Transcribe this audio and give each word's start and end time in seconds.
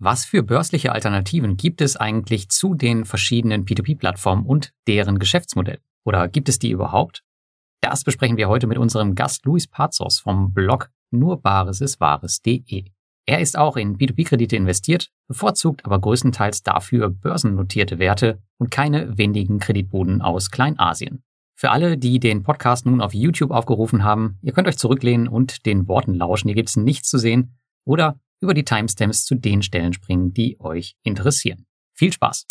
Was 0.00 0.24
für 0.24 0.44
börsliche 0.44 0.92
Alternativen 0.92 1.56
gibt 1.56 1.80
es 1.80 1.96
eigentlich 1.96 2.50
zu 2.50 2.74
den 2.74 3.04
verschiedenen 3.04 3.64
P2P-Plattformen 3.64 4.46
und 4.46 4.72
deren 4.86 5.18
Geschäftsmodell? 5.18 5.80
Oder 6.04 6.28
gibt 6.28 6.48
es 6.48 6.60
die 6.60 6.70
überhaupt? 6.70 7.24
Das 7.80 8.04
besprechen 8.04 8.36
wir 8.36 8.48
heute 8.48 8.68
mit 8.68 8.78
unserem 8.78 9.16
Gast 9.16 9.44
Luis 9.44 9.66
Pazos 9.66 10.20
vom 10.20 10.54
Blog 10.54 10.90
nurbaresiswahres.de. 11.10 12.84
Er 13.26 13.40
ist 13.40 13.58
auch 13.58 13.76
in 13.76 13.98
B2B-Kredite 13.98 14.54
investiert, 14.54 15.10
bevorzugt 15.26 15.84
aber 15.84 15.98
größtenteils 15.98 16.62
dafür 16.62 17.10
börsennotierte 17.10 17.98
Werte 17.98 18.38
und 18.58 18.70
keine 18.70 19.18
windigen 19.18 19.58
Kreditboden 19.58 20.22
aus 20.22 20.52
Kleinasien. 20.52 21.24
Für 21.56 21.72
alle, 21.72 21.98
die 21.98 22.20
den 22.20 22.44
Podcast 22.44 22.86
nun 22.86 23.00
auf 23.00 23.14
YouTube 23.14 23.50
aufgerufen 23.50 24.04
haben, 24.04 24.38
ihr 24.42 24.52
könnt 24.52 24.68
euch 24.68 24.78
zurücklehnen 24.78 25.26
und 25.26 25.66
den 25.66 25.88
Worten 25.88 26.14
lauschen. 26.14 26.46
Hier 26.46 26.54
gibt 26.54 26.68
es 26.68 26.76
nichts 26.76 27.08
zu 27.08 27.18
sehen. 27.18 27.58
Oder 27.84 28.20
über 28.40 28.54
die 28.54 28.64
Timestamps 28.64 29.24
zu 29.24 29.34
den 29.34 29.62
Stellen 29.62 29.92
springen, 29.92 30.32
die 30.32 30.58
euch 30.60 30.96
interessieren. 31.02 31.66
Viel 31.94 32.12
Spaß! 32.12 32.46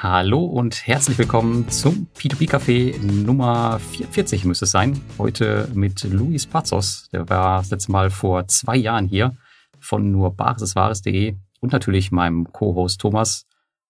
Hallo 0.00 0.44
und 0.44 0.86
herzlich 0.86 1.18
willkommen 1.18 1.68
zum 1.68 2.06
P2P 2.16 2.48
Café 2.48 2.98
Nummer 3.02 3.80
44 3.80 4.44
müsste 4.44 4.64
es 4.64 4.70
sein. 4.70 5.00
Heute 5.18 5.68
mit 5.74 6.04
Luis 6.04 6.46
Pazos. 6.46 7.08
Der 7.12 7.28
war 7.28 7.58
das 7.58 7.70
letzte 7.70 7.92
Mal 7.92 8.10
vor 8.10 8.46
zwei 8.46 8.76
Jahren 8.76 9.06
hier 9.06 9.36
von 9.80 10.10
nur 10.12 10.34
baresiswahres.de 10.34 11.36
und 11.60 11.72
natürlich 11.72 12.12
meinem 12.12 12.52
Co-Host 12.52 13.00
Thomas. 13.00 13.46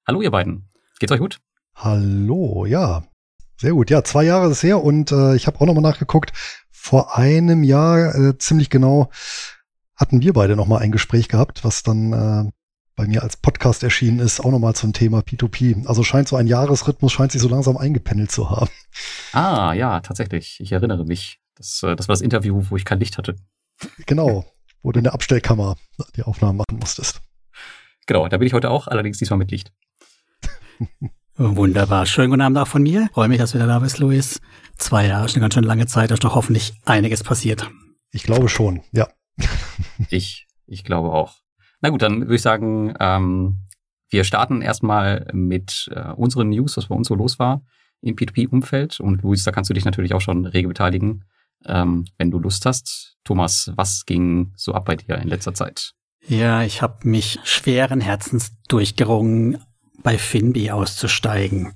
Hallo 0.07 0.23
ihr 0.23 0.31
beiden. 0.31 0.69
Geht's 0.99 1.13
euch 1.13 1.21
gut? 1.21 1.39
Hallo, 1.75 2.65
ja. 2.65 3.05
Sehr 3.61 3.73
gut. 3.73 3.91
Ja, 3.91 4.05
zwei 4.05 4.23
Jahre 4.23 4.51
ist 4.51 4.63
her 4.63 4.83
und 4.83 5.11
äh, 5.11 5.35
ich 5.35 5.49
habe 5.49 5.61
auch 5.61 5.67
nochmal 5.67 5.83
nachgeguckt. 5.83 6.33
Vor 6.71 7.17
einem 7.17 7.65
Jahr 7.65 8.15
äh, 8.15 8.39
ziemlich 8.39 8.71
genau 8.71 9.11
hatten 9.97 10.23
wir 10.23 10.33
beide 10.33 10.55
nochmal 10.55 10.81
ein 10.81 10.93
Gespräch 10.93 11.29
gehabt, 11.29 11.65
was 11.65 11.83
dann 11.83 12.13
äh, 12.13 12.51
bei 12.95 13.07
mir 13.07 13.25
als 13.25 13.37
Podcast 13.37 13.83
erschienen 13.83 14.21
ist, 14.21 14.41
auch 14.41 14.53
nochmal 14.53 14.75
zum 14.75 14.93
Thema 14.93 15.21
P2P. 15.21 15.87
Also 15.87 16.05
scheint 16.05 16.29
so 16.29 16.37
ein 16.37 16.47
Jahresrhythmus, 16.47 17.13
scheint 17.13 17.33
sich 17.33 17.41
so 17.41 17.49
langsam 17.49 17.77
eingependelt 17.77 18.31
zu 18.31 18.49
haben. 18.49 18.71
Ah, 19.33 19.73
ja, 19.73 20.01
tatsächlich. 20.01 20.59
Ich 20.61 20.71
erinnere 20.71 21.05
mich. 21.05 21.41
Das, 21.57 21.83
äh, 21.83 21.97
das 21.97 22.07
war 22.07 22.13
das 22.13 22.21
Interview, 22.21 22.65
wo 22.71 22.77
ich 22.77 22.85
kein 22.85 23.01
Licht 23.01 23.19
hatte. 23.19 23.35
Genau, 24.07 24.45
wo 24.83 24.93
du 24.93 24.99
in 24.99 25.05
der 25.05 25.15
Abstellkammer 25.15 25.77
die 26.15 26.23
Aufnahmen 26.23 26.59
machen 26.59 26.79
musstest. 26.79 27.21
Genau, 28.07 28.29
da 28.29 28.37
bin 28.39 28.47
ich 28.47 28.55
heute 28.55 28.71
auch, 28.71 28.87
allerdings 28.87 29.19
diesmal 29.19 29.39
mit 29.39 29.51
Licht. 29.51 29.73
Wunderbar. 31.41 32.05
Schönen 32.05 32.31
guten 32.31 32.43
Abend 32.43 32.59
auch 32.59 32.67
von 32.67 32.83
mir. 32.83 33.09
Freue 33.13 33.29
mich, 33.29 33.39
dass 33.39 33.53
du 33.53 33.59
wieder 33.59 33.69
da 33.69 33.79
bist, 33.79 34.01
Luis. 34.01 34.41
Zwei 34.77 35.07
Jahre, 35.07 35.29
schon 35.29 35.37
eine 35.37 35.43
ganz 35.43 35.55
schön 35.55 35.63
lange 35.63 35.87
Zeit. 35.87 36.11
Da 36.11 36.15
ist 36.15 36.25
doch 36.25 36.35
hoffentlich 36.35 36.73
einiges 36.85 37.23
passiert. 37.23 37.71
Ich 38.11 38.25
glaube 38.25 38.49
schon, 38.49 38.81
ja. 38.91 39.07
ich, 40.11 40.49
ich 40.67 40.83
glaube 40.83 41.13
auch. 41.13 41.37
Na 41.81 41.91
gut, 41.91 42.03
dann 42.03 42.23
würde 42.23 42.35
ich 42.35 42.43
sagen, 42.43 42.93
ähm, 42.99 43.69
wir 44.11 44.25
starten 44.25 44.63
erstmal 44.63 45.29
mit 45.33 45.89
äh, 45.95 46.11
unseren 46.11 46.49
News, 46.49 46.77
was 46.77 46.87
bei 46.87 46.97
uns 46.97 47.07
so 47.07 47.15
los 47.15 47.39
war 47.39 47.63
im 48.01 48.17
P2P-Umfeld. 48.17 48.99
Und 48.99 49.23
Luis, 49.23 49.45
da 49.45 49.53
kannst 49.53 49.71
du 49.71 49.75
dich 49.75 49.85
natürlich 49.85 50.15
auch 50.15 50.21
schon 50.21 50.45
rege 50.45 50.67
beteiligen, 50.67 51.25
ähm, 51.67 52.05
wenn 52.17 52.33
du 52.33 52.41
Lust 52.41 52.67
hast. 52.67 53.17
Thomas, 53.23 53.71
was 53.77 54.07
ging 54.07 54.55
so 54.57 54.73
ab 54.75 54.87
bei 54.87 54.97
dir 54.97 55.19
in 55.19 55.29
letzter 55.29 55.55
Zeit? 55.55 55.93
Ja, 56.27 56.65
ich 56.65 56.83
habe 56.83 57.09
mich 57.09 57.39
schweren 57.45 58.01
Herzens 58.01 58.51
durchgerungen, 58.67 59.59
bei 60.03 60.19
Finbi 60.19 60.71
auszusteigen. 60.71 61.73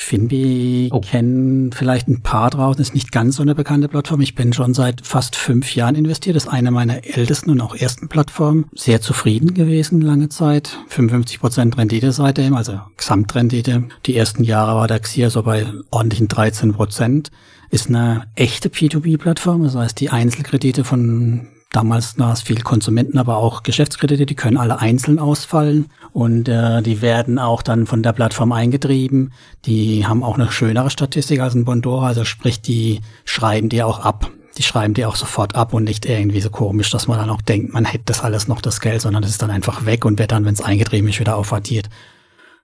Finbi 0.00 0.90
oh. 0.92 1.00
kennen 1.00 1.72
vielleicht 1.72 2.06
ein 2.06 2.22
paar 2.22 2.50
draußen, 2.50 2.80
ist 2.80 2.94
nicht 2.94 3.10
ganz 3.10 3.34
so 3.34 3.42
eine 3.42 3.56
bekannte 3.56 3.88
Plattform. 3.88 4.20
Ich 4.20 4.36
bin 4.36 4.52
schon 4.52 4.72
seit 4.72 5.04
fast 5.04 5.34
fünf 5.34 5.74
Jahren 5.74 5.96
investiert. 5.96 6.36
Das 6.36 6.44
ist 6.44 6.48
eine 6.48 6.70
meiner 6.70 7.04
ältesten 7.04 7.50
und 7.50 7.60
auch 7.60 7.74
ersten 7.74 8.08
Plattformen. 8.08 8.66
Sehr 8.76 9.00
zufrieden 9.00 9.54
gewesen 9.54 10.00
lange 10.00 10.28
Zeit. 10.28 10.78
55 10.86 11.40
Prozent 11.40 11.76
Rendite 11.76 12.12
seitdem, 12.12 12.54
also 12.54 12.80
Gesamtrendite. 12.96 13.88
Die 14.06 14.16
ersten 14.16 14.44
Jahre 14.44 14.76
war 14.76 14.86
der 14.86 15.00
Xier 15.00 15.30
so 15.30 15.42
bei 15.42 15.66
ordentlichen 15.90 16.28
13 16.28 16.74
Prozent. 16.74 17.32
Ist 17.70 17.88
eine 17.88 18.28
echte 18.36 18.68
P2P-Plattform. 18.68 19.64
Das 19.64 19.74
heißt, 19.74 19.98
die 19.98 20.10
Einzelkredite 20.10 20.84
von 20.84 21.48
Damals 21.70 22.18
war 22.18 22.32
es 22.32 22.40
viel 22.40 22.62
Konsumenten, 22.62 23.18
aber 23.18 23.36
auch 23.36 23.62
Geschäftskredite, 23.62 24.24
die 24.24 24.34
können 24.34 24.56
alle 24.56 24.80
einzeln 24.80 25.18
ausfallen 25.18 25.90
und 26.12 26.48
äh, 26.48 26.80
die 26.80 27.02
werden 27.02 27.38
auch 27.38 27.60
dann 27.62 27.84
von 27.84 28.02
der 28.02 28.14
Plattform 28.14 28.52
eingetrieben. 28.52 29.34
Die 29.66 30.06
haben 30.06 30.22
auch 30.22 30.38
eine 30.38 30.50
schönere 30.50 30.88
Statistik 30.88 31.40
als 31.40 31.54
ein 31.54 31.66
Bondora, 31.66 32.06
also 32.06 32.24
sprich, 32.24 32.62
die 32.62 33.02
schreiben 33.26 33.68
dir 33.68 33.86
auch 33.86 34.00
ab. 34.00 34.30
Die 34.56 34.62
schreiben 34.62 34.94
dir 34.94 35.10
auch 35.10 35.16
sofort 35.16 35.56
ab 35.56 35.74
und 35.74 35.84
nicht 35.84 36.06
irgendwie 36.06 36.40
so 36.40 36.48
komisch, 36.48 36.90
dass 36.90 37.06
man 37.06 37.18
dann 37.18 37.30
auch 37.30 37.42
denkt, 37.42 37.74
man 37.74 37.84
hätte 37.84 38.04
das 38.06 38.22
alles 38.22 38.48
noch, 38.48 38.62
das 38.62 38.80
Geld, 38.80 39.02
sondern 39.02 39.22
das 39.22 39.30
ist 39.30 39.42
dann 39.42 39.50
einfach 39.50 39.84
weg 39.84 40.06
und 40.06 40.18
wird 40.18 40.32
dann, 40.32 40.46
wenn 40.46 40.54
es 40.54 40.62
eingetrieben 40.62 41.10
ist, 41.10 41.20
wieder 41.20 41.36
aufaddiert. 41.36 41.90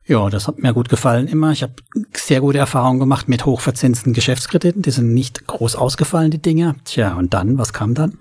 Ja, 0.06 0.28
das 0.30 0.48
hat 0.48 0.58
mir 0.58 0.72
gut 0.72 0.88
gefallen 0.88 1.28
immer. 1.28 1.52
Ich 1.52 1.62
habe 1.62 1.74
sehr 2.14 2.40
gute 2.40 2.58
Erfahrungen 2.58 3.00
gemacht 3.00 3.28
mit 3.28 3.44
hochverzinsten 3.44 4.14
Geschäftskrediten. 4.14 4.82
Die 4.82 4.90
sind 4.90 5.12
nicht 5.12 5.46
groß 5.46 5.76
ausgefallen, 5.76 6.30
die 6.30 6.42
Dinge. 6.42 6.74
Tja, 6.84 7.14
und 7.14 7.34
dann, 7.34 7.58
was 7.58 7.72
kam 7.72 7.94
dann? 7.94 8.18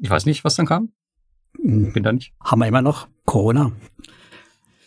Ich 0.00 0.10
weiß 0.10 0.26
nicht, 0.26 0.44
was 0.44 0.56
dann 0.56 0.66
kam. 0.66 0.90
Hm. 1.60 1.92
Bin 1.92 2.02
da 2.02 2.12
nicht. 2.12 2.32
Haben 2.42 2.60
wir 2.60 2.66
immer 2.68 2.82
noch 2.82 3.08
Corona. 3.26 3.72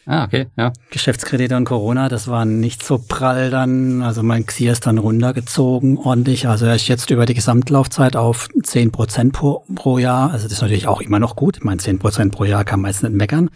Ah, 0.05 0.25
okay, 0.25 0.47
ja. 0.57 0.73
Geschäftskredite 0.91 1.55
und 1.55 1.63
Corona, 1.63 2.09
das 2.09 2.27
war 2.27 2.43
nicht 2.43 2.83
so 2.83 2.97
prall 2.97 3.49
dann. 3.49 4.01
Also 4.01 4.21
mein 4.21 4.45
Xier 4.45 4.73
ist 4.73 4.85
dann 4.85 4.97
runtergezogen 4.97 5.97
ordentlich. 5.97 6.47
Also 6.47 6.65
er 6.65 6.75
ist 6.75 6.89
jetzt 6.89 7.09
über 7.09 7.25
die 7.25 7.33
Gesamtlaufzeit 7.33 8.17
auf 8.17 8.49
10 8.61 8.91
Prozent 8.91 9.31
pro, 9.31 9.63
pro 9.75 9.97
Jahr. 9.99 10.31
Also 10.31 10.43
das 10.45 10.53
ist 10.53 10.61
natürlich 10.61 10.87
auch 10.87 10.99
immer 10.99 11.19
noch 11.19 11.37
gut. 11.37 11.57
Ich 11.57 11.63
meine, 11.63 11.77
10 11.77 11.99
Prozent 11.99 12.33
pro 12.33 12.43
Jahr 12.43 12.65
kann 12.65 12.81
man 12.81 12.91
jetzt 12.91 13.03
nicht 13.03 13.15
meckern. 13.15 13.49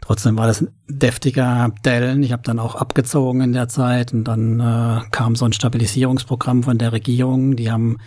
Trotzdem 0.00 0.38
war 0.38 0.46
das 0.46 0.62
ein 0.62 0.68
deftiger 0.88 1.70
Dellen. 1.84 2.22
Ich 2.22 2.32
habe 2.32 2.42
dann 2.42 2.58
auch 2.58 2.76
abgezogen 2.76 3.42
in 3.42 3.52
der 3.52 3.68
Zeit 3.68 4.14
und 4.14 4.24
dann 4.24 4.60
äh, 4.60 5.00
kam 5.10 5.36
so 5.36 5.44
ein 5.44 5.52
Stabilisierungsprogramm 5.52 6.62
von 6.62 6.78
der 6.78 6.92
Regierung. 6.92 7.56
Die 7.56 7.70
haben 7.70 7.98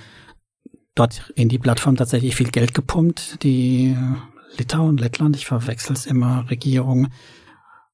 dort 0.99 1.31
in 1.35 1.49
die 1.49 1.59
Plattform 1.59 1.95
tatsächlich 1.95 2.35
viel 2.35 2.49
Geld 2.49 2.73
gepumpt. 2.73 3.43
Die 3.43 3.95
Litauen, 4.57 4.97
Lettland, 4.97 5.35
ich 5.35 5.45
verwechsel 5.45 5.93
es 5.93 6.05
immer, 6.05 6.45
Regierung 6.49 7.07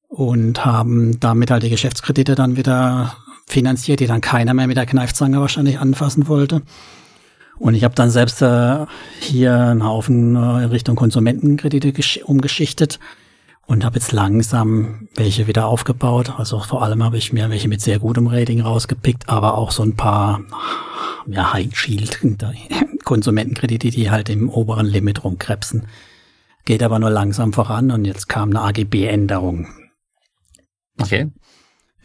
und 0.08 0.64
haben 0.64 1.18
damit 1.20 1.50
halt 1.50 1.62
die 1.62 1.70
Geschäftskredite 1.70 2.34
dann 2.34 2.56
wieder 2.56 3.16
finanziert, 3.46 4.00
die 4.00 4.06
dann 4.06 4.20
keiner 4.20 4.54
mehr 4.54 4.66
mit 4.66 4.76
der 4.76 4.86
Kneifzange 4.86 5.40
wahrscheinlich 5.40 5.78
anfassen 5.78 6.28
wollte. 6.28 6.62
Und 7.58 7.74
ich 7.74 7.84
habe 7.84 7.94
dann 7.94 8.10
selbst 8.10 8.42
äh, 8.42 8.86
hier 9.20 9.54
einen 9.54 9.84
Haufen 9.84 10.34
äh, 10.34 10.64
Richtung 10.64 10.96
Konsumentenkredite 10.96 11.92
umgeschichtet 12.24 12.98
und 13.66 13.84
habe 13.84 13.96
jetzt 13.96 14.12
langsam 14.12 15.08
welche 15.14 15.46
wieder 15.46 15.66
aufgebaut. 15.66 16.34
Also 16.36 16.60
vor 16.60 16.82
allem 16.82 17.02
habe 17.02 17.16
ich 17.16 17.32
mir 17.32 17.50
welche 17.50 17.68
mit 17.68 17.80
sehr 17.80 17.98
gutem 17.98 18.26
Rating 18.26 18.60
rausgepickt, 18.60 19.28
aber 19.28 19.56
auch 19.56 19.70
so 19.70 19.82
ein 19.82 19.96
paar 19.96 20.40
ja, 21.26 21.52
High 21.52 21.74
Shield 21.74 22.20
Konsumentenkredite, 23.04 23.90
die 23.90 24.10
halt 24.10 24.28
im 24.28 24.48
oberen 24.48 24.86
Limit 24.86 25.24
rumkrebsen. 25.24 25.86
Geht 26.64 26.82
aber 26.82 26.98
nur 26.98 27.10
langsam 27.10 27.52
voran 27.52 27.90
und 27.90 28.04
jetzt 28.04 28.28
kam 28.28 28.50
eine 28.50 28.62
AGB-Änderung. 28.62 29.68
Okay. 31.00 31.30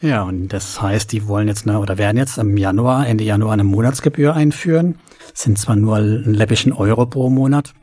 Ja, 0.01 0.23
und 0.23 0.49
das 0.49 0.81
heißt, 0.81 1.11
die 1.11 1.27
wollen 1.27 1.47
jetzt 1.47 1.67
eine, 1.67 1.79
oder 1.79 1.97
werden 1.97 2.17
jetzt 2.17 2.37
im 2.37 2.55
Januar, 2.55 3.05
Ende 3.07 3.25
Januar 3.25 3.53
eine 3.53 3.65
Monatsgebühr 3.65 4.33
einführen. 4.33 4.97
sind 5.33 5.57
zwar 5.57 5.75
nur 5.75 5.97
ein 5.97 6.33
läppischen 6.33 6.71
Euro 6.71 7.05
pro 7.05 7.29
Monat, 7.29 7.73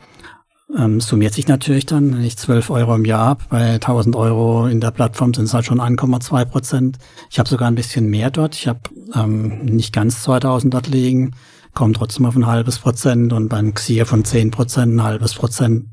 ähm, 0.74 1.00
summiert 1.00 1.34
sich 1.34 1.46
natürlich 1.48 1.86
dann, 1.86 2.16
wenn 2.16 2.24
ich 2.24 2.36
12 2.36 2.70
Euro 2.70 2.94
im 2.94 3.04
Jahr 3.04 3.26
habe, 3.26 3.44
bei 3.48 3.74
1000 3.74 4.16
Euro 4.16 4.66
in 4.66 4.80
der 4.80 4.90
Plattform 4.90 5.32
sind 5.32 5.44
es 5.44 5.54
halt 5.54 5.64
schon 5.64 5.80
1,2 5.80 6.44
Prozent. 6.44 6.98
Ich 7.30 7.38
habe 7.38 7.48
sogar 7.48 7.68
ein 7.68 7.74
bisschen 7.74 8.08
mehr 8.08 8.30
dort. 8.30 8.56
Ich 8.56 8.66
habe 8.66 8.80
ähm, 9.14 9.64
nicht 9.64 9.92
ganz 9.92 10.22
2000 10.22 10.74
dort 10.74 10.88
liegen, 10.88 11.34
komme 11.74 11.92
trotzdem 11.92 12.26
auf 12.26 12.36
ein 12.36 12.46
halbes 12.46 12.78
Prozent 12.78 13.32
und 13.32 13.48
beim 13.48 13.74
Xier 13.74 14.06
von 14.06 14.24
10 14.24 14.50
Prozent 14.50 14.96
ein 14.96 15.02
halbes 15.02 15.34
Prozent 15.34 15.86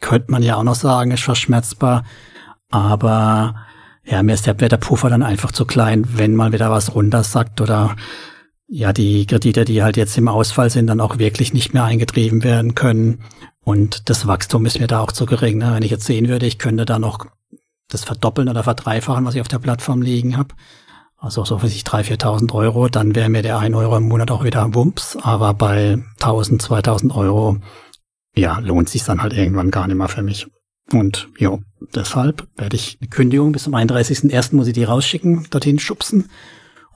könnte 0.00 0.32
man 0.32 0.42
ja 0.42 0.56
auch 0.56 0.64
noch 0.64 0.74
sagen, 0.74 1.10
ist 1.10 1.22
verschmerzbar. 1.22 2.04
Aber 2.70 3.54
ja, 4.04 4.22
mir 4.22 4.34
ist 4.34 4.46
der, 4.46 4.54
der 4.54 4.76
Puffer 4.78 5.10
dann 5.10 5.22
einfach 5.22 5.52
zu 5.52 5.66
klein, 5.66 6.04
wenn 6.16 6.34
mal 6.34 6.52
wieder 6.52 6.70
was 6.70 6.94
runtersackt 6.94 7.60
oder 7.60 7.96
ja, 8.70 8.92
die 8.92 9.26
Kredite, 9.26 9.64
die 9.64 9.82
halt 9.82 9.96
jetzt 9.96 10.16
im 10.16 10.28
Ausfall 10.28 10.70
sind, 10.70 10.86
dann 10.86 11.00
auch 11.00 11.18
wirklich 11.18 11.52
nicht 11.52 11.74
mehr 11.74 11.84
eingetrieben 11.84 12.44
werden 12.44 12.76
können. 12.76 13.24
Und 13.64 14.08
das 14.08 14.28
Wachstum 14.28 14.64
ist 14.64 14.78
mir 14.78 14.86
da 14.86 15.00
auch 15.00 15.10
zu 15.10 15.26
gering. 15.26 15.58
Ne? 15.58 15.74
Wenn 15.74 15.82
ich 15.82 15.90
jetzt 15.90 16.06
sehen 16.06 16.28
würde, 16.28 16.46
ich 16.46 16.58
könnte 16.58 16.84
da 16.84 17.00
noch 17.00 17.26
das 17.88 18.04
verdoppeln 18.04 18.48
oder 18.48 18.62
verdreifachen, 18.62 19.24
was 19.24 19.34
ich 19.34 19.40
auf 19.40 19.48
der 19.48 19.58
Plattform 19.58 20.02
liegen 20.02 20.36
habe. 20.36 20.54
Also 21.16 21.44
so 21.44 21.58
für 21.58 21.66
sich 21.66 21.82
3.000, 21.82 22.22
4.000 22.22 22.54
Euro, 22.54 22.88
dann 22.88 23.16
wäre 23.16 23.28
mir 23.28 23.42
der 23.42 23.58
1 23.58 23.74
Euro 23.74 23.96
im 23.96 24.08
Monat 24.08 24.30
auch 24.30 24.44
wieder 24.44 24.72
Wumps. 24.72 25.18
Aber 25.20 25.52
bei 25.52 25.94
1.000, 26.20 26.62
2.000 26.62 27.14
Euro, 27.14 27.56
ja, 28.36 28.60
lohnt 28.60 28.88
sich 28.88 29.02
dann 29.02 29.20
halt 29.20 29.32
irgendwann 29.32 29.72
gar 29.72 29.88
nicht 29.88 29.96
mehr 29.96 30.08
für 30.08 30.22
mich. 30.22 30.46
Und 30.92 31.28
ja, 31.38 31.58
deshalb 31.92 32.46
werde 32.56 32.76
ich 32.76 32.98
eine 33.00 33.10
Kündigung 33.10 33.50
bis 33.50 33.64
zum 33.64 33.74
31.01. 33.74 34.54
muss 34.54 34.68
ich 34.68 34.74
die 34.74 34.84
rausschicken, 34.84 35.48
dorthin 35.50 35.80
schubsen 35.80 36.30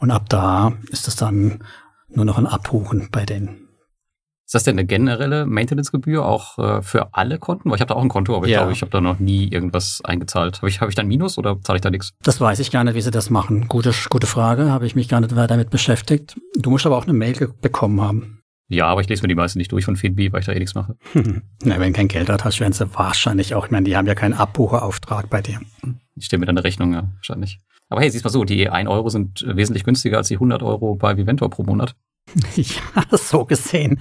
Und 0.05 0.11
ab 0.11 0.29
da 0.29 0.75
ist 0.91 1.09
es 1.09 1.17
dann 1.17 1.65
nur 2.11 2.27
noch 2.27 2.37
ein 2.37 2.47
Abbuchen 2.47 3.09
bei 3.11 3.25
denen. 3.25 3.71
Ist 4.45 4.55
das 4.55 4.65
denn 4.65 4.75
eine 4.75 4.85
generelle 4.87 5.47
Maintenance-Gebühr 5.47 6.27
auch 6.27 6.59
äh, 6.59 6.83
für 6.83 7.15
alle 7.15 7.39
Konten? 7.39 7.71
Weil 7.71 7.77
ich 7.77 7.81
habe 7.81 7.89
da 7.89 7.95
auch 7.95 8.03
ein 8.03 8.11
Konto, 8.11 8.37
aber 8.37 8.45
ich 8.45 8.53
ja. 8.53 8.59
glaube, 8.59 8.73
ich 8.73 8.83
habe 8.83 8.91
da 8.91 9.01
noch 9.01 9.19
nie 9.19 9.49
irgendwas 9.49 10.03
eingezahlt. 10.05 10.59
Habe 10.59 10.69
ich, 10.69 10.83
hab 10.83 10.91
ich 10.91 10.95
dann 10.95 11.07
Minus 11.07 11.39
oder 11.39 11.59
zahle 11.63 11.79
ich 11.79 11.81
da 11.81 11.89
nichts? 11.89 12.13
Das 12.23 12.39
weiß 12.39 12.59
ich 12.59 12.71
gar 12.71 12.85
nicht, 12.85 12.97
wie 12.97 13.01
sie 13.01 13.11
das 13.11 13.31
machen. 13.31 13.67
Gute, 13.67 13.95
gute 14.11 14.27
Frage, 14.27 14.71
habe 14.71 14.85
ich 14.87 14.95
mich 14.95 15.09
gar 15.09 15.23
nicht 15.23 15.35
weiter 15.37 15.47
damit 15.47 15.71
beschäftigt. 15.71 16.39
Du 16.55 16.69
musst 16.69 16.85
aber 16.85 16.99
auch 16.99 17.05
eine 17.05 17.15
Mail 17.15 17.55
bekommen 17.63 18.03
haben. 18.03 18.43
Ja, 18.69 18.89
aber 18.89 19.01
ich 19.01 19.09
lese 19.09 19.23
mir 19.23 19.29
die 19.29 19.35
meisten 19.35 19.59
nicht 19.59 19.73
durch 19.73 19.87
von 19.87 19.97
Fedbi, 19.97 20.35
weil 20.35 20.41
ich 20.41 20.47
da 20.47 20.53
eh 20.53 20.59
nichts 20.59 20.75
mache. 20.75 20.99
Na, 21.65 21.81
wenn 21.81 21.95
kein 21.95 22.09
Geld 22.09 22.29
hat, 22.29 22.45
hast, 22.45 22.61
werden 22.61 22.75
sie 22.75 22.95
wahrscheinlich 22.95 23.55
auch. 23.55 23.65
Ich 23.65 23.71
meine, 23.71 23.85
die 23.85 23.97
haben 23.97 24.07
ja 24.07 24.15
keinen 24.15 24.35
Abbucherauftrag 24.35 25.31
bei 25.31 25.41
dir. 25.41 25.61
Ich 26.15 26.27
stelle 26.27 26.41
mir 26.41 26.47
dann 26.47 26.59
eine 26.59 26.65
Rechnung, 26.65 26.93
ja, 26.93 27.09
wahrscheinlich. 27.17 27.63
Aber 27.89 28.01
hey, 28.01 28.11
siehst 28.11 28.25
mal 28.25 28.31
so, 28.31 28.45
die 28.45 28.69
1 28.69 28.89
Euro 28.89 29.09
sind 29.09 29.45
wesentlich 29.47 29.85
günstiger 29.85 30.19
als 30.19 30.29
die 30.29 30.35
100 30.35 30.63
Euro 30.63 30.95
bei 30.95 31.17
Viventor 31.17 31.51
pro 31.51 31.63
Monat. 31.63 31.95
Ja, 32.57 33.17
so 33.17 33.45
gesehen. 33.45 34.01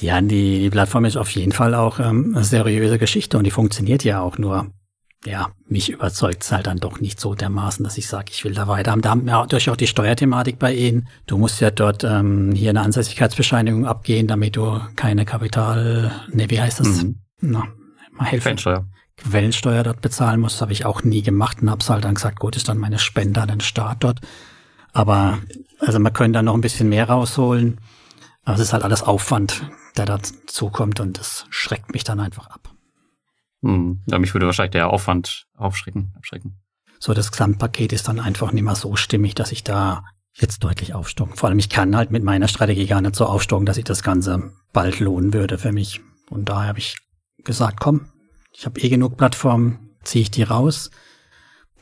Ja, 0.00 0.20
die, 0.20 0.60
die 0.60 0.70
Plattform 0.70 1.04
ist 1.04 1.16
auf 1.16 1.30
jeden 1.30 1.52
Fall 1.52 1.74
auch 1.74 2.00
ähm, 2.00 2.32
eine 2.34 2.44
seriöse 2.44 2.98
Geschichte 2.98 3.38
und 3.38 3.44
die 3.44 3.50
funktioniert 3.50 4.02
ja 4.04 4.20
auch 4.20 4.38
nur. 4.38 4.70
Ja, 5.26 5.52
mich 5.66 5.90
überzeugt 5.90 6.42
es 6.42 6.52
halt 6.52 6.66
dann 6.66 6.78
doch 6.78 7.00
nicht 7.00 7.18
so 7.18 7.34
dermaßen, 7.34 7.82
dass 7.82 7.96
ich 7.96 8.08
sage, 8.08 8.26
ich 8.30 8.44
will 8.44 8.52
da 8.52 8.68
weiter. 8.68 8.94
Da 9.00 9.10
haben 9.10 9.24
wir 9.24 9.46
durch 9.46 9.70
auch 9.70 9.76
die 9.76 9.86
Steuerthematik 9.86 10.58
bei 10.58 10.74
Ihnen. 10.74 11.08
Du 11.26 11.38
musst 11.38 11.60
ja 11.62 11.70
dort 11.70 12.04
ähm, 12.04 12.52
hier 12.52 12.70
eine 12.70 12.82
Ansässigkeitsbescheinigung 12.82 13.86
abgehen, 13.86 14.26
damit 14.26 14.56
du 14.56 14.80
keine 14.96 15.24
Kapital, 15.24 16.12
ne, 16.30 16.50
wie 16.50 16.60
heißt 16.60 16.80
das? 16.80 17.04
Mhm. 17.04 17.20
Na, 17.40 17.68
mal 18.12 18.26
helfen. 18.26 18.42
Quellensteuer. 18.42 18.86
Quellensteuer 19.16 19.82
dort 19.82 20.00
bezahlen 20.00 20.40
muss, 20.40 20.60
habe 20.60 20.72
ich 20.72 20.84
auch 20.84 21.02
nie 21.02 21.22
gemacht 21.22 21.62
und 21.62 21.70
habe 21.70 21.84
halt 21.86 22.04
dann 22.04 22.14
gesagt, 22.14 22.40
gut, 22.40 22.56
ist 22.56 22.68
dann 22.68 22.78
meine 22.78 22.98
Spende 22.98 23.40
an 23.40 23.48
den 23.48 23.60
Staat 23.60 24.02
dort. 24.04 24.20
Aber 24.92 25.38
also 25.80 25.98
man 25.98 26.12
könnte 26.12 26.38
da 26.38 26.42
noch 26.42 26.54
ein 26.54 26.60
bisschen 26.60 26.88
mehr 26.88 27.08
rausholen. 27.08 27.80
Aber 28.44 28.56
es 28.56 28.60
ist 28.60 28.72
halt 28.72 28.82
alles 28.82 29.02
Aufwand, 29.02 29.62
der 29.96 30.06
dazu 30.06 30.70
kommt 30.70 31.00
und 31.00 31.18
das 31.18 31.46
schreckt 31.50 31.92
mich 31.92 32.04
dann 32.04 32.20
einfach 32.20 32.48
ab. 32.48 32.70
Hm. 33.62 34.02
Ja, 34.06 34.18
mich 34.18 34.34
würde 34.34 34.46
wahrscheinlich 34.46 34.72
der 34.72 34.90
Aufwand 34.90 35.46
aufschrecken, 35.56 36.12
abschrecken. 36.16 36.60
So, 36.98 37.14
das 37.14 37.32
Gesamtpaket 37.32 37.92
ist 37.92 38.08
dann 38.08 38.20
einfach 38.20 38.52
nicht 38.52 38.62
mehr 38.62 38.74
so 38.74 38.96
stimmig, 38.96 39.34
dass 39.34 39.52
ich 39.52 39.64
da 39.64 40.04
jetzt 40.34 40.64
deutlich 40.64 40.94
aufstocken. 40.94 41.36
Vor 41.36 41.48
allem, 41.48 41.58
ich 41.58 41.68
kann 41.68 41.96
halt 41.96 42.10
mit 42.10 42.22
meiner 42.22 42.48
Strategie 42.48 42.86
gar 42.86 43.00
nicht 43.00 43.14
so 43.14 43.26
aufstocken, 43.26 43.66
dass 43.66 43.76
sich 43.76 43.84
das 43.84 44.02
Ganze 44.02 44.52
bald 44.72 45.00
lohnen 45.00 45.32
würde 45.32 45.58
für 45.58 45.72
mich. 45.72 46.00
Und 46.28 46.48
daher 46.48 46.68
habe 46.68 46.78
ich 46.78 46.96
gesagt, 47.44 47.80
komm, 47.80 48.06
ich 48.54 48.66
habe 48.66 48.80
eh 48.80 48.88
genug 48.88 49.16
Plattformen, 49.16 49.90
ziehe 50.04 50.22
ich 50.22 50.30
die 50.30 50.44
raus 50.44 50.90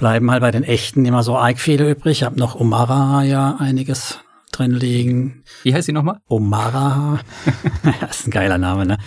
bleiben 0.02 0.32
halt 0.32 0.40
bei 0.40 0.50
den 0.50 0.64
echten 0.64 1.04
immer 1.04 1.22
so 1.22 1.36
arg 1.36 1.60
viele 1.60 1.88
übrig. 1.88 2.19
Ich 2.19 2.22
habe 2.24 2.36
noch 2.36 2.58
Omara 2.58 3.22
ja 3.22 3.56
einiges 3.60 4.19
drin 4.50 4.72
liegen. 4.72 5.44
Wie 5.62 5.72
heißt 5.72 5.86
sie 5.86 5.92
nochmal? 5.92 6.19
Omara. 6.26 7.20
das 8.00 8.20
ist 8.20 8.26
ein 8.26 8.32
geiler 8.32 8.58
Name, 8.58 8.84
ne? 8.84 8.98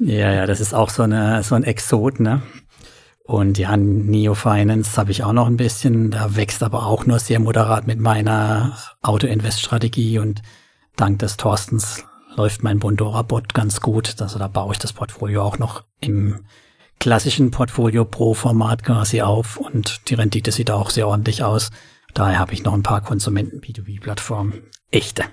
Ja, 0.00 0.32
ja, 0.32 0.46
das 0.46 0.60
ist 0.60 0.74
auch 0.74 0.90
so, 0.90 1.04
eine, 1.04 1.44
so 1.44 1.54
ein 1.54 1.62
Exot, 1.62 2.18
ne? 2.18 2.42
Und 3.22 3.56
ja, 3.56 3.76
Neo 3.76 4.34
Finance 4.34 4.96
habe 4.96 5.12
ich 5.12 5.24
auch 5.24 5.32
noch 5.32 5.46
ein 5.46 5.56
bisschen. 5.56 6.10
Da 6.10 6.36
wächst 6.36 6.64
aber 6.64 6.86
auch 6.86 7.06
nur 7.06 7.18
sehr 7.18 7.38
moderat 7.38 7.86
mit 7.86 8.00
meiner 8.00 8.76
Auto-Invest-Strategie 9.02 10.18
und 10.18 10.42
dank 10.96 11.20
des 11.20 11.36
Thorstens 11.36 12.04
läuft 12.36 12.62
mein 12.62 12.78
Bondora-Bot 12.78 13.54
ganz 13.54 13.80
gut. 13.80 14.20
Also 14.20 14.38
da 14.38 14.48
baue 14.48 14.72
ich 14.72 14.78
das 14.78 14.92
Portfolio 14.92 15.42
auch 15.42 15.58
noch 15.58 15.84
im 16.00 16.44
klassischen 17.00 17.50
Portfolio 17.50 18.04
Pro 18.04 18.34
Format 18.34 18.82
quasi 18.82 19.22
auf 19.22 19.56
und 19.56 20.08
die 20.08 20.14
Rendite 20.14 20.52
sieht 20.52 20.70
auch 20.70 20.90
sehr 20.90 21.08
ordentlich 21.08 21.42
aus. 21.42 21.70
Daher 22.14 22.38
habe 22.38 22.54
ich 22.54 22.64
noch 22.64 22.72
ein 22.72 22.82
paar 22.82 23.02
Konsumenten 23.02 23.60
B2B-Plattformen. 23.60 24.62
Echte. 24.90 25.24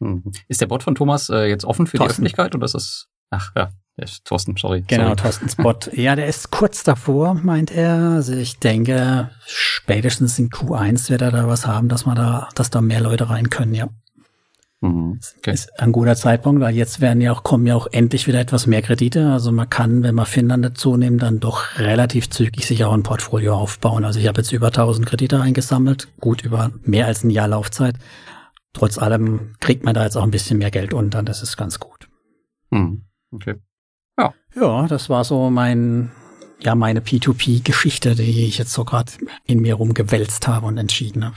Hm. 0.00 0.32
Ist 0.48 0.60
der 0.60 0.66
Bot 0.66 0.82
von 0.82 0.94
Thomas 0.94 1.28
äh, 1.28 1.44
jetzt 1.44 1.64
offen 1.64 1.86
für 1.86 1.96
Thorsten. 1.96 2.08
die 2.08 2.14
Öffentlichkeit 2.14 2.54
oder 2.54 2.64
ist 2.64 2.74
das? 2.74 3.08
Ach 3.30 3.52
ja, 3.56 3.70
der 3.96 4.04
ist 4.04 4.24
Thorsten, 4.24 4.56
sorry. 4.56 4.82
Genau, 4.86 5.04
sorry. 5.04 5.16
Thorstens 5.16 5.56
Bot. 5.62 5.90
ja, 5.92 6.16
der 6.16 6.26
ist 6.26 6.50
kurz 6.50 6.82
davor, 6.82 7.34
meint 7.34 7.70
er. 7.70 7.94
Also 8.16 8.34
ich 8.34 8.58
denke, 8.58 9.30
spätestens 9.46 10.38
in 10.38 10.50
Q1 10.50 11.08
wird 11.10 11.22
er 11.22 11.30
da 11.30 11.46
was 11.46 11.66
haben, 11.66 11.88
dass 11.88 12.04
man 12.04 12.16
da, 12.16 12.48
dass 12.54 12.70
da 12.70 12.80
mehr 12.80 13.00
Leute 13.00 13.30
rein 13.30 13.48
können, 13.48 13.74
ja. 13.74 13.88
Mhm. 14.82 15.20
Okay. 15.38 15.52
Ist 15.52 15.80
ein 15.80 15.92
guter 15.92 16.16
Zeitpunkt, 16.16 16.60
weil 16.60 16.74
jetzt 16.74 17.00
werden 17.00 17.20
ja 17.20 17.32
auch, 17.32 17.44
kommen 17.44 17.66
ja 17.66 17.76
auch 17.76 17.86
endlich 17.92 18.26
wieder 18.26 18.40
etwas 18.40 18.66
mehr 18.66 18.82
Kredite. 18.82 19.30
Also 19.30 19.52
man 19.52 19.70
kann, 19.70 20.02
wenn 20.02 20.16
man 20.16 20.26
Finnland 20.26 20.64
dazu 20.64 20.96
nimmt, 20.96 21.22
dann 21.22 21.38
doch 21.38 21.78
relativ 21.78 22.28
zügig 22.30 22.66
sich 22.66 22.84
auch 22.84 22.92
ein 22.92 23.04
Portfolio 23.04 23.54
aufbauen. 23.54 24.04
Also 24.04 24.18
ich 24.18 24.26
habe 24.26 24.40
jetzt 24.40 24.52
über 24.52 24.66
1000 24.66 25.06
Kredite 25.06 25.40
eingesammelt, 25.40 26.08
gut 26.20 26.42
über 26.42 26.72
mehr 26.82 27.06
als 27.06 27.22
ein 27.22 27.30
Jahr 27.30 27.46
Laufzeit. 27.46 27.94
Trotz 28.72 28.98
allem 28.98 29.54
kriegt 29.60 29.84
man 29.84 29.94
da 29.94 30.02
jetzt 30.02 30.16
auch 30.16 30.24
ein 30.24 30.32
bisschen 30.32 30.58
mehr 30.58 30.72
Geld 30.72 30.92
unter, 30.94 31.22
das 31.22 31.42
ist 31.42 31.56
ganz 31.56 31.78
gut. 31.78 32.08
Mhm. 32.70 33.04
Okay. 33.30 33.54
Ja. 34.18 34.34
Ja, 34.56 34.88
das 34.88 35.08
war 35.08 35.22
so 35.22 35.48
mein, 35.48 36.10
ja, 36.60 36.74
meine 36.74 37.00
P2P-Geschichte, 37.00 38.16
die 38.16 38.46
ich 38.46 38.58
jetzt 38.58 38.72
so 38.72 38.84
gerade 38.84 39.12
in 39.46 39.60
mir 39.60 39.74
rumgewälzt 39.74 40.48
habe 40.48 40.66
und 40.66 40.76
entschieden 40.76 41.24
habe. 41.24 41.36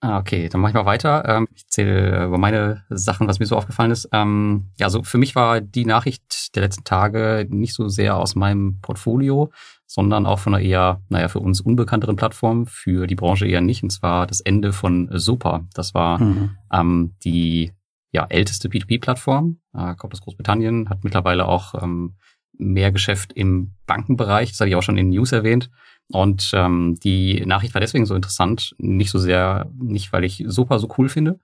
Ah, 0.00 0.18
okay, 0.18 0.48
dann 0.48 0.60
mache 0.60 0.70
ich 0.70 0.74
mal 0.74 0.84
weiter. 0.84 1.24
Ähm, 1.26 1.48
ich 1.54 1.68
zähle 1.68 2.26
über 2.26 2.36
meine 2.36 2.84
Sachen, 2.90 3.26
was 3.28 3.38
mir 3.38 3.46
so 3.46 3.56
aufgefallen 3.56 3.90
ist. 3.90 4.08
Ähm, 4.12 4.70
ja, 4.78 4.90
so 4.90 5.02
für 5.02 5.16
mich 5.16 5.34
war 5.34 5.62
die 5.62 5.86
Nachricht 5.86 6.54
der 6.54 6.62
letzten 6.62 6.84
Tage 6.84 7.46
nicht 7.48 7.74
so 7.74 7.88
sehr 7.88 8.16
aus 8.16 8.34
meinem 8.34 8.78
Portfolio, 8.82 9.50
sondern 9.86 10.26
auch 10.26 10.38
von 10.38 10.54
einer 10.54 10.62
eher, 10.62 11.00
naja, 11.08 11.28
für 11.28 11.40
uns 11.40 11.62
unbekannteren 11.62 12.16
Plattform, 12.16 12.66
für 12.66 13.06
die 13.06 13.14
Branche 13.14 13.46
eher 13.46 13.62
nicht, 13.62 13.82
und 13.82 13.90
zwar 13.90 14.26
das 14.26 14.40
Ende 14.40 14.72
von 14.74 15.08
Super. 15.12 15.66
Das 15.72 15.94
war 15.94 16.18
mhm. 16.20 16.56
ähm, 16.70 17.14
die 17.24 17.72
ja, 18.12 18.26
älteste 18.28 18.68
P2P-Plattform, 18.68 19.60
äh, 19.74 19.94
kommt 19.94 20.12
aus 20.12 20.20
Großbritannien, 20.20 20.90
hat 20.90 21.04
mittlerweile 21.04 21.46
auch 21.46 21.74
ähm, 21.82 22.16
mehr 22.58 22.92
Geschäft 22.92 23.32
im 23.32 23.74
Bankenbereich, 23.86 24.50
das 24.50 24.60
hatte 24.60 24.68
ich 24.68 24.76
auch 24.76 24.82
schon 24.82 24.98
in 24.98 25.10
News 25.10 25.32
erwähnt. 25.32 25.70
Und 26.08 26.50
ähm, 26.54 26.98
die 27.02 27.44
Nachricht 27.46 27.74
war 27.74 27.80
deswegen 27.80 28.06
so 28.06 28.14
interessant, 28.14 28.74
nicht 28.78 29.10
so 29.10 29.18
sehr, 29.18 29.70
nicht 29.76 30.12
weil 30.12 30.24
ich 30.24 30.44
super 30.46 30.78
so 30.78 30.88
cool 30.98 31.08
finde 31.08 31.40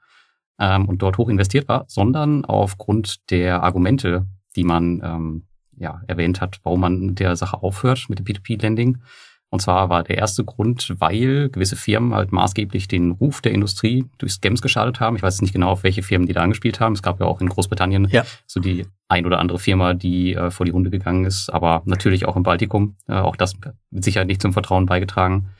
ähm, 0.58 0.88
und 0.88 1.02
dort 1.02 1.18
hoch 1.18 1.28
investiert 1.28 1.68
war, 1.68 1.84
sondern 1.88 2.44
aufgrund 2.44 3.30
der 3.30 3.62
Argumente, 3.62 4.26
die 4.54 4.64
man 4.64 5.00
ähm, 5.02 5.46
ja 5.76 6.02
erwähnt 6.06 6.40
hat, 6.40 6.60
warum 6.62 6.80
man 6.80 7.14
der 7.14 7.34
Sache 7.36 7.62
aufhört 7.62 8.06
mit 8.08 8.18
dem 8.18 8.26
P2P-Lending. 8.26 9.02
Und 9.52 9.60
zwar 9.60 9.90
war 9.90 10.02
der 10.02 10.16
erste 10.16 10.44
Grund, 10.44 10.94
weil 10.96 11.50
gewisse 11.50 11.76
Firmen 11.76 12.14
halt 12.14 12.32
maßgeblich 12.32 12.88
den 12.88 13.10
Ruf 13.10 13.42
der 13.42 13.52
Industrie 13.52 14.06
durch 14.16 14.32
Scams 14.32 14.62
geschadet 14.62 14.98
haben. 14.98 15.14
Ich 15.14 15.22
weiß 15.22 15.42
nicht 15.42 15.52
genau, 15.52 15.68
auf 15.68 15.82
welche 15.82 16.02
Firmen 16.02 16.26
die 16.26 16.32
da 16.32 16.40
angespielt 16.40 16.80
haben. 16.80 16.94
Es 16.94 17.02
gab 17.02 17.20
ja 17.20 17.26
auch 17.26 17.42
in 17.42 17.50
Großbritannien 17.50 18.08
ja. 18.10 18.24
so 18.46 18.60
die 18.60 18.86
ein 19.08 19.26
oder 19.26 19.38
andere 19.40 19.58
Firma, 19.58 19.92
die 19.92 20.32
äh, 20.32 20.50
vor 20.50 20.64
die 20.64 20.72
Runde 20.72 20.88
gegangen 20.88 21.26
ist, 21.26 21.52
aber 21.52 21.82
natürlich 21.84 22.24
auch 22.24 22.34
im 22.36 22.44
Baltikum. 22.44 22.96
Äh, 23.08 23.16
auch 23.16 23.36
das 23.36 23.52
mit 23.90 24.02
Sicherheit 24.02 24.26
nicht 24.26 24.40
zum 24.40 24.54
Vertrauen 24.54 24.86
beigetragen. 24.86 25.50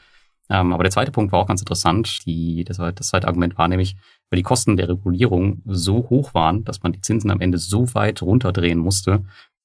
Ähm, 0.48 0.72
aber 0.72 0.84
der 0.84 0.90
zweite 0.90 1.12
Punkt 1.12 1.30
war 1.30 1.40
auch 1.40 1.48
ganz 1.48 1.60
interessant. 1.60 2.24
Die, 2.24 2.64
das, 2.64 2.78
das 2.78 3.08
zweite 3.08 3.28
Argument 3.28 3.58
war 3.58 3.68
nämlich, 3.68 3.96
weil 4.30 4.38
die 4.38 4.42
Kosten 4.42 4.78
der 4.78 4.88
Regulierung 4.88 5.60
so 5.66 6.08
hoch 6.08 6.32
waren, 6.32 6.64
dass 6.64 6.82
man 6.82 6.92
die 6.92 7.02
Zinsen 7.02 7.30
am 7.30 7.42
Ende 7.42 7.58
so 7.58 7.94
weit 7.94 8.22
runterdrehen 8.22 8.78
musste, 8.78 9.22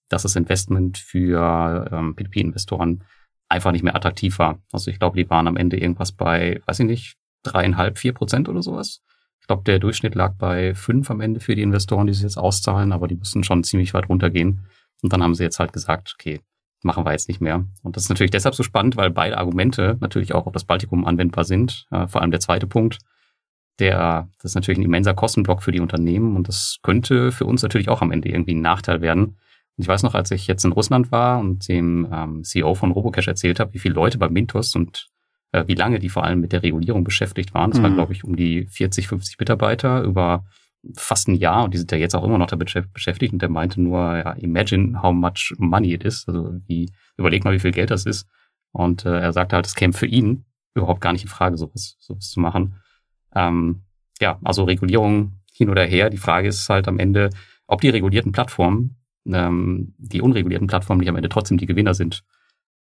dass 0.10 0.24
das 0.24 0.36
Investment 0.36 0.98
für 0.98 1.88
ähm, 1.94 2.14
P2P-Investoren 2.18 3.04
einfach 3.50 3.72
nicht 3.72 3.84
mehr 3.84 3.96
attraktiv 3.96 4.40
war. 4.40 4.60
Also 4.72 4.92
ich 4.92 5.00
glaube, 5.00 5.18
die 5.18 5.30
waren 5.30 5.48
am 5.48 5.58
Ende 5.58 5.78
irgendwas 5.78 6.12
bei, 6.12 6.62
weiß 6.66 6.80
ich 6.82 6.86
nicht, 6.86 7.16
dreieinhalb, 7.44 7.98
vier 7.98 8.14
Prozent 8.14 8.50
oder 8.50 8.62
sowas. 8.62 9.02
Ich 9.40 9.48
glaube, 9.48 9.64
der 9.64 9.80
Durchschnitt 9.80 10.16
lag 10.16 10.34
bei 10.38 10.76
fünf 10.76 11.10
am 11.10 11.22
Ende 11.22 11.40
für 11.40 11.56
die 11.56 11.62
Investoren, 11.62 12.08
die 12.08 12.14
sie 12.14 12.24
jetzt 12.24 12.38
auszahlen, 12.38 12.92
aber 12.92 13.08
die 13.08 13.16
mussten 13.16 13.44
schon 13.44 13.64
ziemlich 13.64 13.94
weit 13.94 14.10
runtergehen. 14.10 14.66
Und 15.02 15.14
dann 15.14 15.24
haben 15.24 15.36
sie 15.36 15.44
jetzt 15.44 15.60
halt 15.60 15.72
gesagt, 15.72 16.16
okay, 16.20 16.42
machen 16.84 17.06
wir 17.06 17.12
jetzt 17.12 17.28
nicht 17.28 17.42
mehr. 17.42 17.66
Und 17.84 17.96
das 17.96 18.04
ist 18.04 18.10
natürlich 18.10 18.32
deshalb 18.32 18.56
so 18.56 18.64
spannend, 18.64 18.98
weil 18.98 19.10
beide 19.10 19.38
Argumente 19.38 19.98
natürlich 20.02 20.34
auch 20.34 20.48
auf 20.48 20.54
das 20.54 20.66
Baltikum 20.66 21.06
anwendbar 21.06 21.46
sind. 21.46 21.86
Äh, 21.92 22.08
vor 22.08 22.22
allem 22.22 22.32
der 22.32 22.40
zweite 22.40 22.68
Punkt, 22.68 23.00
der, 23.80 24.28
das 24.42 24.52
ist 24.52 24.56
natürlich 24.56 24.80
ein 24.80 24.86
immenser 24.86 25.14
Kostenblock 25.14 25.62
für 25.62 25.72
die 25.72 25.80
Unternehmen 25.80 26.36
und 26.36 26.48
das 26.48 26.78
könnte 26.82 27.32
für 27.32 27.46
uns 27.46 27.62
natürlich 27.62 27.90
auch 27.90 28.02
am 28.02 28.12
Ende 28.12 28.30
irgendwie 28.30 28.56
ein 28.56 28.62
Nachteil 28.62 29.02
werden, 29.02 29.38
ich 29.78 29.88
weiß 29.88 30.04
noch, 30.04 30.16
als 30.16 30.32
ich 30.32 30.48
jetzt 30.48 30.66
in 30.66 30.72
Russland 30.72 31.12
war 31.12 31.40
und 31.40 31.68
dem 31.68 32.08
ähm, 32.12 32.44
CEO 32.44 32.74
von 32.74 32.92
Robocash 32.92 33.28
erzählt 33.28 33.60
habe, 33.60 33.74
wie 33.74 33.80
viele 33.80 33.94
Leute 33.94 34.18
bei 34.18 34.28
Mintos 34.28 34.76
und 34.76 35.08
äh, 35.52 35.66
wie 35.68 35.76
lange 35.76 36.00
die 36.00 36.10
vor 36.10 36.24
allem 36.24 36.42
mit 36.42 36.52
der 36.52 36.64
Regulierung 36.64 37.04
beschäftigt 37.04 37.54
waren. 37.54 37.72
Das 37.72 37.80
mhm. 37.80 37.84
war, 37.84 37.92
glaube 37.92 38.14
ich, 38.14 38.24
um 38.24 38.36
die 38.36 38.66
40, 38.66 39.08
50 39.08 39.40
Mitarbeiter 39.40 40.02
über 40.02 40.46
fast 40.96 41.28
ein 41.28 41.36
Jahr 41.36 41.64
und 41.64 41.74
die 41.74 41.78
sind 41.78 41.92
ja 41.92 41.98
jetzt 41.98 42.16
auch 42.16 42.24
immer 42.24 42.38
noch 42.38 42.48
damit 42.48 42.74
beschäftigt 42.94 43.34
und 43.34 43.42
der 43.42 43.50
meinte 43.50 43.82
nur, 43.82 44.00
ja, 44.18 44.32
imagine 44.34 45.02
how 45.02 45.14
much 45.14 45.54
money 45.58 45.94
it 45.94 46.04
is. 46.04 46.26
Also 46.28 46.58
wie, 46.66 46.92
überleg 47.18 47.44
mal, 47.44 47.54
wie 47.54 47.60
viel 47.60 47.72
Geld 47.72 47.92
das 47.92 48.06
ist. 48.06 48.28
Und 48.72 49.06
äh, 49.06 49.20
er 49.20 49.34
sagte 49.34 49.56
halt, 49.56 49.66
es 49.66 49.76
käme 49.76 49.94
für 49.94 50.06
ihn 50.06 50.46
überhaupt 50.74 51.02
gar 51.02 51.14
nicht 51.14 51.24
in 51.24 51.30
Frage, 51.30 51.58
sowas, 51.58 51.98
sowas 52.00 52.30
zu 52.30 52.40
machen. 52.40 52.76
Ähm, 53.36 53.84
ja, 54.22 54.40
also 54.44 54.64
Regulierung 54.64 55.40
hin 55.52 55.70
oder 55.70 55.84
her. 55.84 56.10
Die 56.10 56.18
Frage 56.18 56.48
ist 56.48 56.70
halt 56.70 56.88
am 56.88 57.00
Ende, 57.00 57.30
ob 57.68 57.82
die 57.82 57.90
regulierten 57.90 58.32
Plattformen 58.32 58.98
ähm, 59.34 59.94
die 59.98 60.22
unregulierten 60.22 60.68
Plattformen 60.68 61.00
nicht 61.00 61.10
am 61.10 61.16
Ende 61.16 61.30
trotzdem 61.30 61.58
die 61.58 61.66
Gewinner 61.66 61.94
sind. 61.94 62.24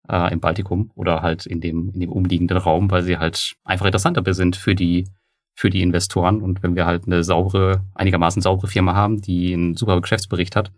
äh, 0.09 0.31
im 0.31 0.39
Baltikum 0.39 0.91
oder 0.95 1.21
halt 1.21 1.45
in 1.45 1.61
dem, 1.61 1.89
in 1.93 1.99
dem 1.99 2.11
umliegenden 2.11 2.57
Raum, 2.57 2.91
weil 2.91 3.03
sie 3.03 3.17
halt 3.17 3.55
einfach 3.63 3.85
interessanter 3.85 4.33
sind 4.33 4.55
für 4.55 4.75
die, 4.75 5.07
für 5.55 5.69
die 5.69 5.81
Investoren. 5.81 6.41
Und 6.41 6.63
wenn 6.63 6.75
wir 6.75 6.85
halt 6.85 7.05
eine 7.05 7.23
saubere, 7.23 7.83
einigermaßen 7.93 8.41
saubere 8.41 8.67
Firma 8.67 8.93
haben, 8.93 9.21
die 9.21 9.53
einen 9.53 9.75
super 9.75 9.99
Geschäftsbericht 10.01 10.55
hat, 10.55 10.71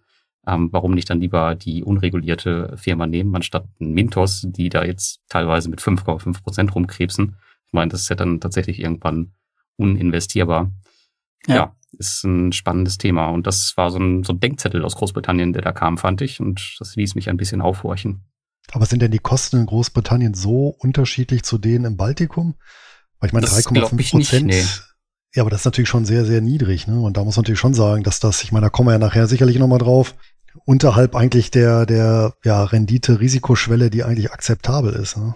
ähm, 0.48 0.70
warum 0.72 0.94
nicht 0.94 1.10
dann 1.10 1.20
lieber 1.20 1.56
die 1.56 1.84
unregulierte 1.84 2.74
Firma 2.78 3.06
nehmen, 3.06 3.36
anstatt 3.36 3.66
ein 3.82 3.92
Mintos, 3.92 4.46
die 4.48 4.70
da 4.70 4.86
jetzt 4.86 5.22
teilweise 5.28 5.70
mit 5.70 5.82
5,5 5.82 6.42
Prozent 6.42 6.74
rumkrebsen. 6.74 7.36
Ich 7.66 7.74
meine, 7.74 7.92
das 7.92 8.02
ist 8.02 8.10
ja 8.10 8.16
dann 8.16 8.40
tatsächlich 8.40 8.80
irgendwann 8.80 9.34
uninvestierbar. 9.76 10.72
Ja. 11.48 11.56
ja. 11.56 11.76
ist 11.98 12.24
ein 12.24 12.52
spannendes 12.52 12.98
Thema. 12.98 13.28
Und 13.30 13.48
das 13.48 13.74
war 13.76 13.90
so 13.92 14.00
ein, 14.00 14.24
so 14.24 14.34
ein 14.34 14.40
Denkzettel 14.40 14.84
aus 14.84 14.96
Großbritannien, 14.96 15.54
der 15.54 15.62
da 15.62 15.72
kam, 15.72 15.98
fand 15.98 16.22
ich. 16.22 16.40
Und 16.40 16.76
das 16.80 16.96
ließ 16.96 17.16
mich 17.16 17.30
ein 17.30 17.38
bisschen 17.38 17.62
aufhorchen. 17.62 18.26
Aber 18.74 18.86
sind 18.86 19.02
denn 19.02 19.12
die 19.12 19.20
Kosten 19.20 19.58
in 19.58 19.66
Großbritannien 19.66 20.34
so 20.34 20.76
unterschiedlich 20.80 21.44
zu 21.44 21.58
denen 21.58 21.86
im 21.86 21.98
Baltikum? 21.98 22.56
Weil 23.20 23.28
ich 23.30 23.34
meine, 23.34 23.48
3,5 23.48 24.12
Prozent. 24.12 24.48
Nee. 24.48 24.64
Ja, 25.34 25.44
aber 25.44 25.50
das 25.50 25.62
ist 25.62 25.66
natürlich 25.66 25.90
schon 25.90 26.06
sehr, 26.06 26.26
sehr 26.26 26.42
niedrig. 26.42 26.88
Ne? 26.88 27.00
Und 27.00 27.18
da 27.18 27.24
muss 27.24 27.36
man 27.36 27.44
natürlich 27.44 27.60
schon 27.60 27.74
sagen, 27.74 28.04
dass 28.04 28.20
das, 28.20 28.44
ich 28.44 28.52
meine, 28.52 28.66
da 28.66 28.70
kommen 28.70 28.90
wir 28.90 28.94
ja 28.94 29.00
nachher 29.00 29.28
sicherlich 29.28 29.58
nochmal 29.58 29.80
drauf, 29.80 30.16
unterhalb 30.66 31.16
eigentlich 31.16 31.52
der, 31.52 31.86
der 31.86 32.34
ja, 32.44 32.64
Rendite-Risikoschwelle, 32.64 33.90
die 33.90 34.04
eigentlich 34.04 34.32
akzeptabel 34.32 34.94
ist. 34.94 35.18
Ne? 35.18 35.36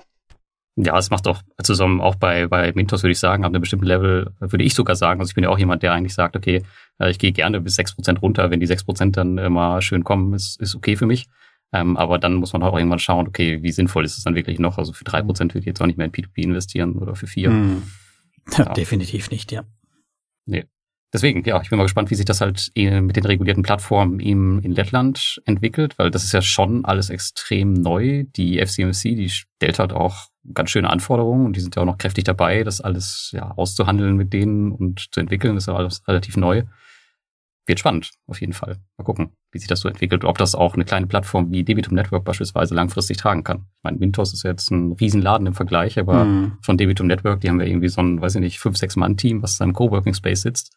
Ja, 0.84 0.98
es 0.98 1.12
macht 1.12 1.28
auch 1.28 1.42
zusammen, 1.62 2.02
auch 2.02 2.16
bei, 2.16 2.48
bei 2.48 2.72
Mintos 2.74 3.04
würde 3.04 3.12
ich 3.12 3.20
sagen, 3.20 3.44
ab 3.44 3.52
einem 3.52 3.62
bestimmten 3.62 3.86
Level 3.86 4.34
würde 4.40 4.64
ich 4.64 4.74
sogar 4.74 4.96
sagen, 4.96 5.20
also 5.20 5.30
ich 5.30 5.36
bin 5.36 5.44
ja 5.44 5.52
auch 5.52 5.60
jemand, 5.60 5.84
der 5.84 5.94
eigentlich 5.94 6.16
sagt, 6.16 6.36
okay, 6.36 6.64
äh, 7.00 7.12
ich 7.12 7.20
gehe 7.20 7.32
gerne 7.32 7.62
bis 7.62 7.76
sechs 7.76 7.94
Prozent 7.94 8.22
runter, 8.22 8.50
wenn 8.50 8.60
die 8.60 8.66
sechs 8.66 8.84
Prozent 8.84 9.16
dann 9.16 9.38
immer 9.38 9.82
schön 9.82 10.04
kommen, 10.04 10.34
ist, 10.34 10.60
ist 10.60 10.76
okay 10.76 10.96
für 10.96 11.06
mich. 11.06 11.28
Ähm, 11.72 11.98
aber 11.98 12.18
dann 12.18 12.34
muss 12.34 12.54
man 12.54 12.64
auch 12.64 12.76
irgendwann 12.76 13.00
schauen, 13.00 13.28
okay, 13.28 13.62
wie 13.62 13.72
sinnvoll 13.72 14.06
ist 14.06 14.18
es 14.18 14.24
dann 14.24 14.36
wirklich 14.36 14.60
noch? 14.60 14.78
Also 14.78 14.92
für 14.92 15.04
drei 15.04 15.22
Prozent 15.22 15.54
würde 15.54 15.62
ich 15.62 15.68
jetzt 15.68 15.82
auch 15.82 15.86
nicht 15.86 15.98
mehr 15.98 16.08
in 16.08 16.12
P2P 16.12 16.44
investieren 16.44 16.98
oder 16.98 17.16
für 17.16 17.28
vier. 17.28 17.50
Hm. 17.50 17.84
Ja. 18.58 18.74
Definitiv 18.74 19.30
nicht, 19.30 19.52
ja. 19.52 19.64
Nee. 20.46 20.66
Deswegen, 21.14 21.44
ja, 21.44 21.62
ich 21.62 21.70
bin 21.70 21.78
mal 21.78 21.84
gespannt, 21.84 22.10
wie 22.10 22.16
sich 22.16 22.26
das 22.26 22.40
halt 22.40 22.72
mit 22.76 23.16
den 23.16 23.26
regulierten 23.26 23.64
Plattformen 23.64 24.22
im, 24.22 24.60
in 24.60 24.72
Lettland 24.72 25.42
entwickelt, 25.46 26.00
weil 26.00 26.10
das 26.10 26.24
ist 26.24 26.32
ja 26.32 26.42
schon 26.42 26.86
alles 26.86 27.10
extrem 27.10 27.74
neu. 27.74 28.24
Die 28.38 28.66
FCMC, 28.66 29.16
die 29.16 29.30
stellt 29.30 29.80
halt 29.80 29.92
auch 29.92 30.28
ganz 30.54 30.70
schöne 30.70 30.90
Anforderungen 30.90 31.46
und 31.46 31.56
die 31.56 31.60
sind 31.60 31.76
ja 31.76 31.82
auch 31.82 31.86
noch 31.86 31.98
kräftig 31.98 32.24
dabei, 32.24 32.64
das 32.64 32.80
alles 32.80 33.32
ja 33.34 33.52
auszuhandeln 33.52 34.16
mit 34.16 34.32
denen 34.32 34.72
und 34.72 35.10
zu 35.12 35.20
entwickeln. 35.20 35.56
Das 35.56 35.66
ist 35.66 35.68
ja 35.68 35.76
alles 35.76 36.08
relativ 36.08 36.38
neu. 36.38 36.64
Wird 37.68 37.80
spannend, 37.80 38.12
auf 38.26 38.40
jeden 38.40 38.54
Fall. 38.54 38.78
Mal 38.98 39.04
gucken, 39.04 39.32
wie 39.52 39.60
sich 39.60 39.68
das 39.68 39.82
so 39.82 39.90
entwickelt, 39.90 40.24
ob 40.24 40.38
das 40.38 40.56
auch 40.56 40.76
eine 40.76 40.86
kleine 40.86 41.08
Plattform 41.08 41.52
wie 41.52 41.64
Debitum 41.64 41.94
Network 41.94 42.24
beispielsweise 42.24 42.74
langfristig 42.74 43.18
tragen 43.18 43.44
kann. 43.44 43.66
Ich 43.78 43.84
meine, 43.84 43.98
Mintos 43.98 44.34
ist 44.34 44.44
jetzt 44.44 44.72
ein 44.72 44.94
Riesenladen 44.94 45.46
im 45.46 45.54
Vergleich, 45.54 46.00
aber 46.00 46.24
mhm. 46.24 46.54
von 46.62 46.78
Debitum 46.78 47.08
Network, 47.08 47.42
die 47.42 47.50
haben 47.50 47.60
ja 47.60 47.68
irgendwie 47.68 47.90
so 47.90 48.02
ein, 48.02 48.22
weiß 48.22 48.36
ich 48.36 48.42
nicht, 48.42 48.60
fünf, 48.60 48.78
sechs 48.78 48.96
Mann-Team, 48.96 49.44
was 49.44 49.58
da 49.58 49.66
im 49.66 49.74
Coworking 49.74 50.14
Space 50.14 50.42
sitzt 50.42 50.72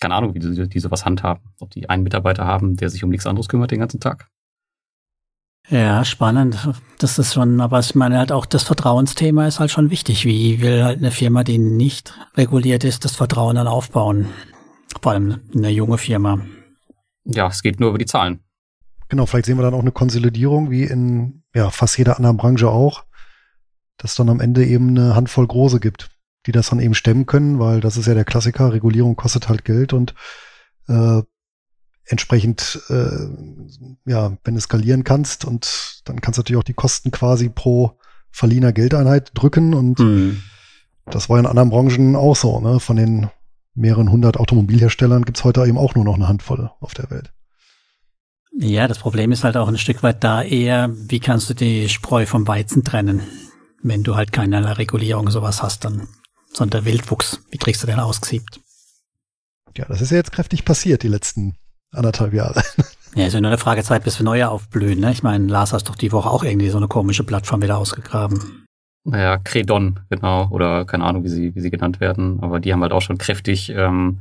keine 0.00 0.14
Ahnung, 0.14 0.34
wie 0.34 0.38
die, 0.38 0.68
die 0.68 0.80
sowas 0.80 1.04
handhaben. 1.04 1.42
Ob 1.60 1.70
die 1.70 1.88
einen 1.88 2.02
Mitarbeiter 2.02 2.44
haben, 2.44 2.76
der 2.76 2.90
sich 2.90 3.02
um 3.04 3.10
nichts 3.10 3.26
anderes 3.26 3.48
kümmert 3.48 3.70
den 3.70 3.80
ganzen 3.80 4.00
Tag. 4.00 4.28
Ja, 5.68 6.04
spannend. 6.04 6.68
Das 6.98 7.18
ist 7.18 7.34
schon, 7.34 7.60
aber 7.60 7.80
ich 7.80 7.94
meine 7.94 8.18
halt 8.18 8.30
auch 8.30 8.46
das 8.46 8.62
Vertrauensthema 8.62 9.48
ist 9.48 9.58
halt 9.58 9.70
schon 9.70 9.90
wichtig. 9.90 10.24
Wie 10.24 10.60
will 10.60 10.84
halt 10.84 10.98
eine 10.98 11.10
Firma, 11.10 11.42
die 11.42 11.58
nicht 11.58 12.14
reguliert 12.36 12.84
ist, 12.84 13.04
das 13.04 13.16
Vertrauen 13.16 13.56
dann 13.56 13.66
aufbauen? 13.66 14.28
Vor 15.02 15.12
allem 15.12 15.40
eine 15.54 15.70
junge 15.70 15.98
Firma. 15.98 16.40
Ja, 17.24 17.48
es 17.48 17.62
geht 17.62 17.80
nur 17.80 17.88
über 17.90 17.98
die 17.98 18.06
Zahlen. 18.06 18.40
Genau, 19.08 19.26
vielleicht 19.26 19.46
sehen 19.46 19.58
wir 19.58 19.62
dann 19.62 19.74
auch 19.74 19.80
eine 19.80 19.92
Konsolidierung, 19.92 20.70
wie 20.70 20.84
in 20.84 21.42
ja, 21.54 21.70
fast 21.70 21.98
jeder 21.98 22.16
anderen 22.16 22.36
Branche 22.36 22.68
auch, 22.68 23.04
dass 23.96 24.14
dann 24.14 24.28
am 24.28 24.40
Ende 24.40 24.64
eben 24.64 24.90
eine 24.90 25.16
Handvoll 25.16 25.46
große 25.46 25.80
gibt 25.80 26.15
die 26.46 26.52
das 26.52 26.70
dann 26.70 26.80
eben 26.80 26.94
stemmen 26.94 27.26
können, 27.26 27.58
weil 27.58 27.80
das 27.80 27.96
ist 27.96 28.06
ja 28.06 28.14
der 28.14 28.24
Klassiker, 28.24 28.72
Regulierung 28.72 29.16
kostet 29.16 29.48
halt 29.48 29.64
Geld 29.64 29.92
und 29.92 30.14
äh, 30.88 31.22
entsprechend, 32.06 32.80
äh, 32.88 34.10
ja, 34.10 34.36
wenn 34.44 34.54
du 34.54 34.60
skalieren 34.60 35.04
kannst 35.04 35.44
und 35.44 36.02
dann 36.04 36.20
kannst 36.20 36.38
du 36.38 36.40
natürlich 36.40 36.60
auch 36.60 36.64
die 36.64 36.74
Kosten 36.74 37.10
quasi 37.10 37.48
pro 37.48 37.98
verliehener 38.30 38.72
Geldeinheit 38.72 39.32
drücken 39.34 39.74
und 39.74 39.98
mhm. 39.98 40.42
das 41.06 41.28
war 41.28 41.38
in 41.38 41.46
anderen 41.46 41.70
Branchen 41.70 42.14
auch 42.14 42.36
so, 42.36 42.60
ne? 42.60 42.80
Von 42.80 42.96
den 42.96 43.28
mehreren 43.74 44.10
hundert 44.10 44.38
Automobilherstellern 44.38 45.24
gibt's 45.24 45.44
heute 45.44 45.64
eben 45.66 45.78
auch 45.78 45.94
nur 45.94 46.04
noch 46.04 46.14
eine 46.14 46.28
Handvoll 46.28 46.70
auf 46.80 46.94
der 46.94 47.10
Welt. 47.10 47.32
Ja, 48.58 48.88
das 48.88 48.98
Problem 48.98 49.32
ist 49.32 49.44
halt 49.44 49.56
auch 49.56 49.68
ein 49.68 49.76
Stück 49.76 50.02
weit 50.02 50.24
da 50.24 50.42
eher, 50.42 50.90
wie 50.94 51.20
kannst 51.20 51.50
du 51.50 51.54
die 51.54 51.88
Spreu 51.88 52.24
vom 52.24 52.48
Weizen 52.48 52.84
trennen? 52.84 53.20
Wenn 53.82 54.02
du 54.02 54.16
halt 54.16 54.32
keine 54.32 54.78
Regulierung 54.78 55.28
sowas 55.30 55.62
hast, 55.62 55.84
dann 55.84 56.08
sondern 56.56 56.82
der 56.82 56.90
Wildwuchs. 56.90 57.40
Wie 57.50 57.58
kriegst 57.58 57.82
du 57.82 57.86
den 57.86 58.00
ausgesiebt? 58.00 58.60
Ja, 59.76 59.84
das 59.86 60.00
ist 60.00 60.10
ja 60.10 60.16
jetzt 60.16 60.32
kräftig 60.32 60.64
passiert, 60.64 61.02
die 61.02 61.08
letzten 61.08 61.56
anderthalb 61.92 62.32
Jahre. 62.32 62.62
Ja, 63.14 63.26
ist 63.26 63.32
ja 63.32 63.40
nur 63.40 63.50
eine 63.50 63.56
Frage 63.56 63.82
Zeit, 63.82 64.04
bis 64.04 64.18
wir 64.18 64.24
neue 64.24 64.50
aufblühen. 64.50 65.00
Ne? 65.00 65.10
Ich 65.10 65.22
meine, 65.22 65.46
Lars 65.46 65.72
hast 65.72 65.88
doch 65.88 65.96
die 65.96 66.12
Woche 66.12 66.28
auch 66.28 66.44
irgendwie 66.44 66.68
so 66.68 66.76
eine 66.76 66.86
komische 66.86 67.24
Plattform 67.24 67.62
wieder 67.62 67.78
ausgegraben. 67.78 68.66
Naja, 69.04 69.38
Credon, 69.38 70.00
genau, 70.10 70.50
oder 70.50 70.84
keine 70.84 71.04
Ahnung, 71.04 71.24
wie 71.24 71.30
sie, 71.30 71.54
wie 71.54 71.60
sie 71.62 71.70
genannt 71.70 71.98
werden, 71.98 72.40
aber 72.42 72.60
die 72.60 72.74
haben 72.74 72.82
halt 72.82 72.92
auch 72.92 73.00
schon 73.00 73.16
kräftig 73.16 73.70
ähm, 73.70 74.20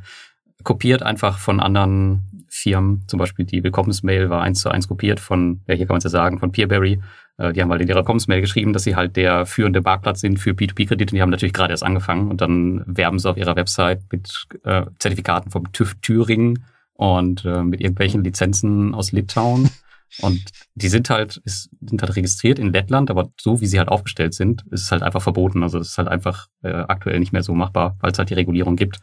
kopiert, 0.64 1.04
einfach 1.04 1.40
von 1.40 1.60
anderen 1.60 2.35
Firmen. 2.56 3.04
Zum 3.08 3.20
Beispiel 3.20 3.46
die 3.46 3.64
Willkommensmail 3.64 4.30
war 4.30 4.42
eins 4.42 4.62
zu 4.62 4.70
eins 4.70 4.88
kopiert 4.88 5.20
von, 5.20 5.62
ja, 5.68 5.76
hier 5.76 5.86
kann 5.86 5.96
man 5.96 5.98
es 5.98 6.06
ja 6.06 6.10
sagen, 6.10 6.40
von 6.40 6.52
Peerberry. 6.52 7.02
Äh, 7.38 7.52
die 7.52 7.62
haben 7.62 7.70
halt 7.70 7.82
in 7.82 7.88
ihrer 7.90 8.04
Kommensmail 8.04 8.40
geschrieben, 8.40 8.72
dass 8.72 8.84
sie 8.84 8.96
halt 8.96 9.18
der 9.18 9.46
führende 9.46 9.82
Marktplatz 9.82 10.22
sind 10.22 10.40
für 10.40 10.52
P2P-Kredite 10.52 11.12
und 11.12 11.16
die 11.16 11.22
haben 11.22 11.30
natürlich 11.30 11.54
gerade 11.54 11.74
erst 11.74 11.84
angefangen 11.84 12.30
und 12.32 12.40
dann 12.40 12.84
werben 12.88 13.20
sie 13.20 13.30
auf 13.30 13.38
ihrer 13.38 13.58
Website 13.58 14.04
mit 14.12 14.48
äh, 14.64 14.86
Zertifikaten 15.00 15.52
vom 15.52 15.72
TÜV 15.74 15.96
Thüringen 16.02 16.66
und 16.94 17.44
äh, 17.44 17.62
mit 17.64 17.82
irgendwelchen 17.82 18.24
Lizenzen 18.24 18.96
aus 18.96 19.12
Litauen. 19.12 19.70
Und 20.22 20.42
die 20.76 20.88
sind 20.88 21.10
halt, 21.10 21.38
ist, 21.44 21.70
sind 21.82 22.02
halt 22.02 22.16
registriert 22.16 22.58
in 22.58 22.72
Lettland, 22.72 23.10
aber 23.10 23.32
so 23.38 23.60
wie 23.60 23.68
sie 23.68 23.80
halt 23.80 23.90
aufgestellt 23.90 24.34
sind, 24.34 24.64
ist 24.72 24.84
es 24.84 24.92
halt 24.92 25.04
einfach 25.04 25.22
verboten. 25.22 25.62
Also 25.62 25.78
es 25.80 25.90
ist 25.90 25.98
halt 25.98 26.08
einfach 26.08 26.48
äh, 26.64 26.70
aktuell 26.70 27.20
nicht 27.20 27.34
mehr 27.34 27.44
so 27.44 27.54
machbar, 27.54 27.98
weil 28.00 28.12
es 28.12 28.18
halt 28.18 28.30
die 28.30 28.36
Regulierung 28.36 28.78
gibt. 28.78 29.00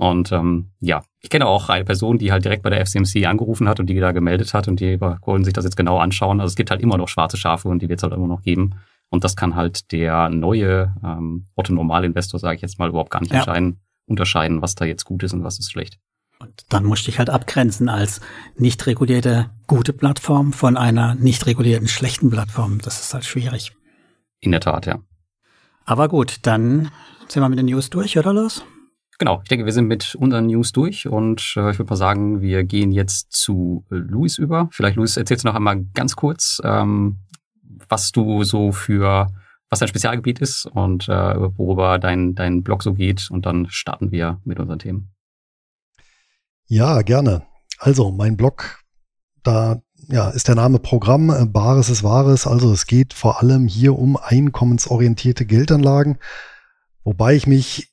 Und 0.00 0.32
ähm, 0.32 0.70
ja, 0.80 1.02
ich 1.20 1.28
kenne 1.28 1.46
auch 1.46 1.68
eine 1.68 1.84
Person, 1.84 2.16
die 2.16 2.32
halt 2.32 2.46
direkt 2.46 2.62
bei 2.62 2.70
der 2.70 2.86
FCMC 2.86 3.26
angerufen 3.26 3.68
hat 3.68 3.80
und 3.80 3.86
die 3.86 4.00
da 4.00 4.12
gemeldet 4.12 4.54
hat 4.54 4.66
und 4.66 4.80
die 4.80 4.98
wollen 4.98 5.44
sich 5.44 5.52
das 5.52 5.66
jetzt 5.66 5.76
genau 5.76 5.98
anschauen. 5.98 6.40
Also 6.40 6.52
es 6.52 6.56
gibt 6.56 6.70
halt 6.70 6.80
immer 6.80 6.96
noch 6.96 7.08
schwarze 7.08 7.36
Schafe 7.36 7.68
und 7.68 7.82
die 7.82 7.90
wird 7.90 7.98
es 7.98 8.02
halt 8.02 8.14
immer 8.14 8.26
noch 8.26 8.40
geben. 8.40 8.76
Und 9.10 9.24
das 9.24 9.36
kann 9.36 9.56
halt 9.56 9.92
der 9.92 10.30
neue 10.30 10.94
ähm, 11.04 11.44
Otto-Normalinvestor, 11.54 12.40
sage 12.40 12.56
ich 12.56 12.62
jetzt 12.62 12.78
mal, 12.78 12.88
überhaupt 12.88 13.10
gar 13.10 13.20
nicht 13.20 13.34
ja. 13.34 13.44
unterscheiden, 14.06 14.62
was 14.62 14.74
da 14.74 14.86
jetzt 14.86 15.04
gut 15.04 15.22
ist 15.22 15.34
und 15.34 15.44
was 15.44 15.58
ist 15.58 15.70
schlecht. 15.70 15.98
Und 16.38 16.64
dann 16.70 16.86
musst 16.86 17.06
du 17.06 17.10
dich 17.10 17.18
halt 17.18 17.28
abgrenzen 17.28 17.90
als 17.90 18.22
nicht 18.56 18.86
regulierte 18.86 19.50
gute 19.66 19.92
Plattform 19.92 20.54
von 20.54 20.78
einer 20.78 21.14
nicht 21.14 21.44
regulierten 21.44 21.88
schlechten 21.88 22.30
Plattform. 22.30 22.78
Das 22.80 23.00
ist 23.00 23.12
halt 23.12 23.26
schwierig. 23.26 23.72
In 24.40 24.52
der 24.52 24.60
Tat, 24.60 24.86
ja. 24.86 25.00
Aber 25.84 26.08
gut, 26.08 26.38
dann 26.40 26.90
sind 27.28 27.42
wir 27.42 27.50
mit 27.50 27.58
den 27.58 27.66
News 27.66 27.90
durch, 27.90 28.16
oder 28.16 28.32
los? 28.32 28.64
Genau, 29.20 29.40
ich 29.42 29.50
denke, 29.50 29.66
wir 29.66 29.72
sind 29.74 29.86
mit 29.86 30.14
unseren 30.14 30.46
News 30.46 30.72
durch 30.72 31.06
und 31.06 31.52
äh, 31.54 31.72
ich 31.72 31.78
würde 31.78 31.90
mal 31.90 31.96
sagen, 31.96 32.40
wir 32.40 32.64
gehen 32.64 32.90
jetzt 32.90 33.30
zu 33.30 33.84
Luis 33.90 34.38
über. 34.38 34.70
Vielleicht, 34.72 34.96
Luis, 34.96 35.18
erzählst 35.18 35.44
du 35.44 35.48
noch 35.48 35.54
einmal 35.54 35.84
ganz 35.92 36.16
kurz, 36.16 36.58
ähm, 36.64 37.18
was 37.90 38.12
du 38.12 38.44
so 38.44 38.72
für, 38.72 39.30
was 39.68 39.80
dein 39.80 39.88
Spezialgebiet 39.88 40.40
ist 40.40 40.64
und 40.64 41.10
äh, 41.10 41.36
worüber 41.58 41.98
dein, 41.98 42.34
dein 42.34 42.62
Blog 42.62 42.82
so 42.82 42.94
geht 42.94 43.30
und 43.30 43.44
dann 43.44 43.66
starten 43.68 44.10
wir 44.10 44.40
mit 44.44 44.58
unseren 44.58 44.78
Themen. 44.78 45.10
Ja, 46.64 47.02
gerne. 47.02 47.42
Also, 47.78 48.10
mein 48.10 48.38
Blog, 48.38 48.82
da 49.42 49.82
ja, 50.08 50.30
ist 50.30 50.48
der 50.48 50.54
Name 50.54 50.78
Programm, 50.78 51.28
äh, 51.28 51.44
Bares 51.44 51.90
ist 51.90 52.02
Wahres. 52.02 52.46
Also 52.46 52.72
es 52.72 52.86
geht 52.86 53.12
vor 53.12 53.42
allem 53.42 53.68
hier 53.68 53.98
um 53.98 54.16
einkommensorientierte 54.16 55.44
Geldanlagen, 55.44 56.18
wobei 57.04 57.34
ich 57.34 57.46
mich 57.46 57.89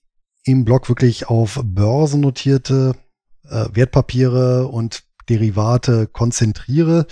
im 0.47 0.63
Blog 0.63 0.87
wirklich 0.87 1.27
auf 1.27 1.59
börsennotierte 1.63 2.95
äh, 3.43 3.65
Wertpapiere 3.73 4.67
und 4.67 5.03
Derivate 5.29 6.07
konzentriere. 6.07 7.05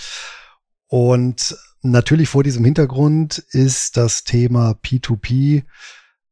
Und 0.87 1.57
natürlich 1.81 2.29
vor 2.29 2.43
diesem 2.43 2.63
Hintergrund 2.63 3.39
ist 3.49 3.97
das 3.97 4.23
Thema 4.23 4.71
P2P 4.71 5.63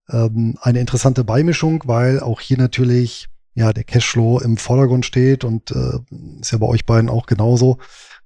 ähm, 0.10 0.58
eine 0.62 0.80
interessante 0.80 1.26
Beimischung, 1.26 1.84
weil 1.86 2.22
auch 2.22 2.40
hier 2.40 2.58
natürlich 2.58 3.28
ja 3.54 3.74
der 3.74 3.84
Cashflow 3.84 4.40
im 4.40 4.58
Vordergrund 4.58 5.06
steht 5.06 5.44
und 5.44 5.72
äh, 5.72 6.00
ist 6.40 6.52
ja 6.52 6.58
bei 6.58 6.68
euch 6.68 6.86
beiden 6.86 7.10
auch 7.10 7.26
genauso, 7.26 7.80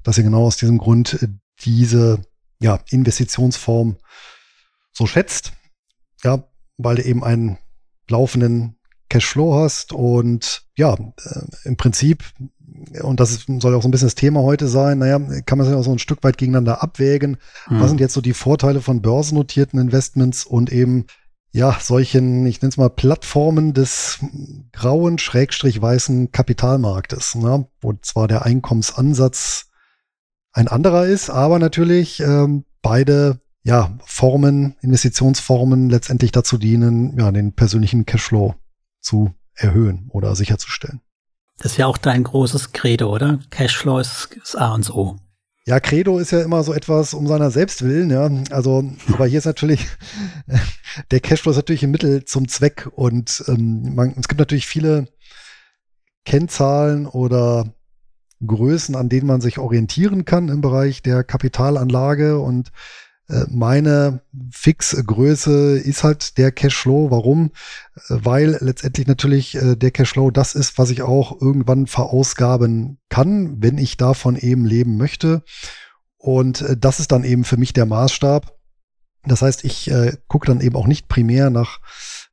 dass 0.04 0.20
ihr 0.20 0.24
genau 0.24 0.46
aus 0.46 0.58
diesem 0.58 0.78
Grund 0.78 1.28
diese 1.62 2.22
ja, 2.60 2.80
Investitionsform 2.92 3.98
so 4.94 5.08
schätzt. 5.08 5.54
Ja, 6.24 6.44
weil 6.78 7.00
eben 7.00 7.24
einen 7.24 7.58
laufenden 8.10 8.76
Cashflow 9.10 9.56
hast 9.56 9.94
und 9.94 10.64
ja, 10.76 10.94
äh, 10.94 11.42
im 11.64 11.78
Prinzip 11.78 12.24
und 13.02 13.20
das 13.20 13.46
soll 13.60 13.74
auch 13.76 13.82
so 13.82 13.88
ein 13.88 13.92
bisschen 13.92 14.08
das 14.08 14.16
Thema 14.16 14.42
heute 14.42 14.68
sein, 14.68 15.00
naja, 15.00 15.20
kann 15.46 15.58
man 15.58 15.66
sich 15.66 15.76
auch 15.76 15.84
so 15.84 15.92
ein 15.92 16.00
Stück 16.00 16.24
weit 16.24 16.38
gegeneinander 16.38 16.84
abwägen. 16.84 17.38
Mhm. 17.70 17.80
Was 17.80 17.90
sind 17.90 18.00
jetzt 18.00 18.14
so 18.14 18.22
die 18.22 18.34
Vorteile 18.34 18.82
von 18.82 19.02
börsennotierten 19.02 19.80
Investments 19.80 20.46
und 20.46 20.72
eben 20.72 21.06
ja, 21.52 21.78
solchen, 21.80 22.46
ich 22.46 22.62
nenne 22.62 22.70
es 22.70 22.78
mal 22.78 22.90
Plattformen 22.90 23.74
des 23.74 24.20
grauen, 24.74 25.18
schrägstrich 25.18 25.82
weißen 25.82 26.32
Kapitalmarktes, 26.32 27.36
ne? 27.36 27.68
wo 27.82 27.94
zwar 27.94 28.28
der 28.28 28.46
Einkommensansatz 28.46 29.68
ein 30.52 30.68
anderer 30.68 31.08
ist, 31.08 31.30
aber 31.30 31.58
natürlich 31.58 32.20
ähm, 32.20 32.66
beide 32.82 33.40
ja, 33.68 33.98
Formen, 34.06 34.78
Investitionsformen 34.80 35.90
letztendlich 35.90 36.32
dazu 36.32 36.58
dienen, 36.58 37.20
ja, 37.20 37.30
den 37.34 37.52
persönlichen 37.52 38.06
Cashflow 38.06 38.56
zu 39.02 39.34
erhöhen 39.56 40.08
oder 40.10 40.38
sicherzustellen. 40.38 41.02
Das 41.58 41.74
ist 41.74 41.78
ja 41.78 41.86
auch 41.86 41.98
dein 41.98 42.24
großes 42.24 42.72
Credo, 42.72 43.14
oder? 43.14 43.40
Cashflow 43.50 44.00
ist 44.00 44.30
das 44.40 44.56
A 44.56 44.74
und 44.74 44.90
O. 44.90 45.18
Ja, 45.66 45.82
Credo 45.82 46.18
ist 46.18 46.32
ja 46.32 46.44
immer 46.44 46.64
so 46.64 46.74
etwas 46.74 47.14
um 47.14 47.28
seiner 47.28 47.52
selbst 47.52 47.82
willen, 47.82 48.10
ja. 48.10 48.32
Also, 48.52 48.90
aber 49.12 49.28
hier 49.28 49.40
ist 49.40 49.46
natürlich, 49.46 49.86
der 51.12 51.20
Cashflow 51.20 51.52
ist 51.52 51.58
natürlich 51.58 51.84
ein 51.84 51.92
Mittel 51.92 52.24
zum 52.24 52.48
Zweck 52.48 52.88
und 52.96 53.44
ähm, 53.50 53.96
man, 53.96 54.14
es 54.18 54.30
gibt 54.30 54.40
natürlich 54.40 54.66
viele 54.66 55.10
Kennzahlen 56.24 57.06
oder 57.06 57.74
Größen, 58.46 58.96
an 58.96 59.10
denen 59.10 59.28
man 59.28 59.42
sich 59.42 59.58
orientieren 59.58 60.24
kann 60.24 60.48
im 60.48 60.62
Bereich 60.62 61.02
der 61.02 61.26
Kapitalanlage 61.26 62.40
und 62.40 62.72
meine 63.50 64.22
fixe 64.52 65.04
Größe 65.04 65.78
ist 65.78 66.04
halt 66.04 66.38
der 66.38 66.52
Cashflow. 66.52 67.12
Warum? 67.12 67.52
Äh, 67.96 68.00
weil 68.08 68.58
letztendlich 68.62 69.08
natürlich 69.08 69.56
äh, 69.56 69.76
der 69.76 69.92
Cashflow 69.92 70.32
das 70.32 70.56
ist, 70.56 70.78
was 70.78 70.90
ich 70.90 71.02
auch 71.02 71.42
irgendwann 71.42 71.88
verausgaben 71.88 73.00
kann, 73.10 73.62
wenn 73.62 73.78
ich 73.78 73.98
davon 73.98 74.36
eben 74.38 74.66
leben 74.66 74.98
möchte. 74.98 75.44
Und 76.18 76.66
das 76.80 77.00
ist 77.00 77.12
dann 77.12 77.24
eben 77.24 77.44
für 77.44 77.58
mich 77.58 77.74
der 77.74 77.86
Maßstab. 77.86 78.58
Das 79.26 79.42
heißt, 79.42 79.66
ich 79.66 79.92
äh, 79.92 80.14
gucke 80.28 80.48
dann 80.48 80.62
eben 80.62 80.76
auch 80.76 80.88
nicht 80.88 81.08
primär 81.08 81.50
nach 81.50 81.80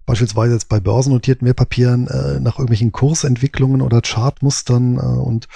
beispielsweise 0.06 0.54
jetzt 0.54 0.68
bei 0.68 0.80
börsennotierten 0.80 1.46
Wertpapieren 1.46 2.08
äh, 2.08 2.40
nach 2.40 2.58
irgendwelchen 2.58 2.92
Kursentwicklungen 2.92 3.80
oder 3.80 4.02
Chartmustern 4.02 4.96
äh, 4.96 5.00
und 5.00 5.48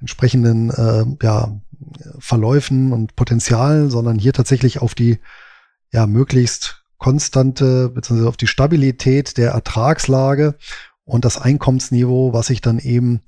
entsprechenden 0.00 0.70
äh, 0.70 1.04
ja, 1.22 1.60
Verläufen 2.18 2.92
und 2.92 3.16
Potenzialen, 3.16 3.90
sondern 3.90 4.18
hier 4.18 4.32
tatsächlich 4.32 4.80
auf 4.80 4.94
die 4.94 5.18
ja 5.92 6.06
möglichst 6.06 6.84
konstante 6.98 7.88
bzw. 7.88 8.26
auf 8.26 8.36
die 8.36 8.46
Stabilität 8.46 9.38
der 9.38 9.52
Ertragslage 9.52 10.56
und 11.04 11.24
das 11.24 11.38
Einkommensniveau, 11.38 12.32
was 12.32 12.50
ich 12.50 12.60
dann 12.60 12.78
eben 12.78 13.22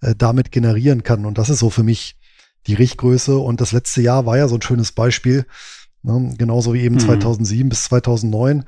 äh, 0.00 0.14
damit 0.16 0.52
generieren 0.52 1.02
kann. 1.02 1.26
Und 1.26 1.38
das 1.38 1.50
ist 1.50 1.58
so 1.58 1.70
für 1.70 1.82
mich 1.82 2.16
die 2.66 2.74
Richtgröße. 2.74 3.36
Und 3.36 3.60
das 3.60 3.72
letzte 3.72 4.02
Jahr 4.02 4.26
war 4.26 4.38
ja 4.38 4.48
so 4.48 4.54
ein 4.56 4.62
schönes 4.62 4.92
Beispiel, 4.92 5.46
ne? 6.02 6.34
genauso 6.38 6.74
wie 6.74 6.82
eben 6.82 6.96
mhm. 6.96 7.00
2007 7.00 7.68
bis 7.68 7.84
2009. 7.84 8.64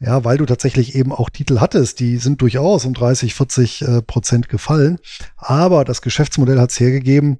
Ja, 0.00 0.24
weil 0.24 0.38
du 0.38 0.46
tatsächlich 0.46 0.94
eben 0.94 1.10
auch 1.10 1.28
Titel 1.28 1.58
hattest, 1.58 1.98
die 1.98 2.18
sind 2.18 2.40
durchaus 2.40 2.84
um 2.84 2.94
30, 2.94 3.34
40 3.34 3.82
äh, 3.82 4.02
Prozent 4.02 4.48
gefallen. 4.48 5.00
Aber 5.36 5.84
das 5.84 6.02
Geschäftsmodell 6.02 6.60
hat 6.60 6.70
es 6.70 6.78
hergegeben, 6.78 7.38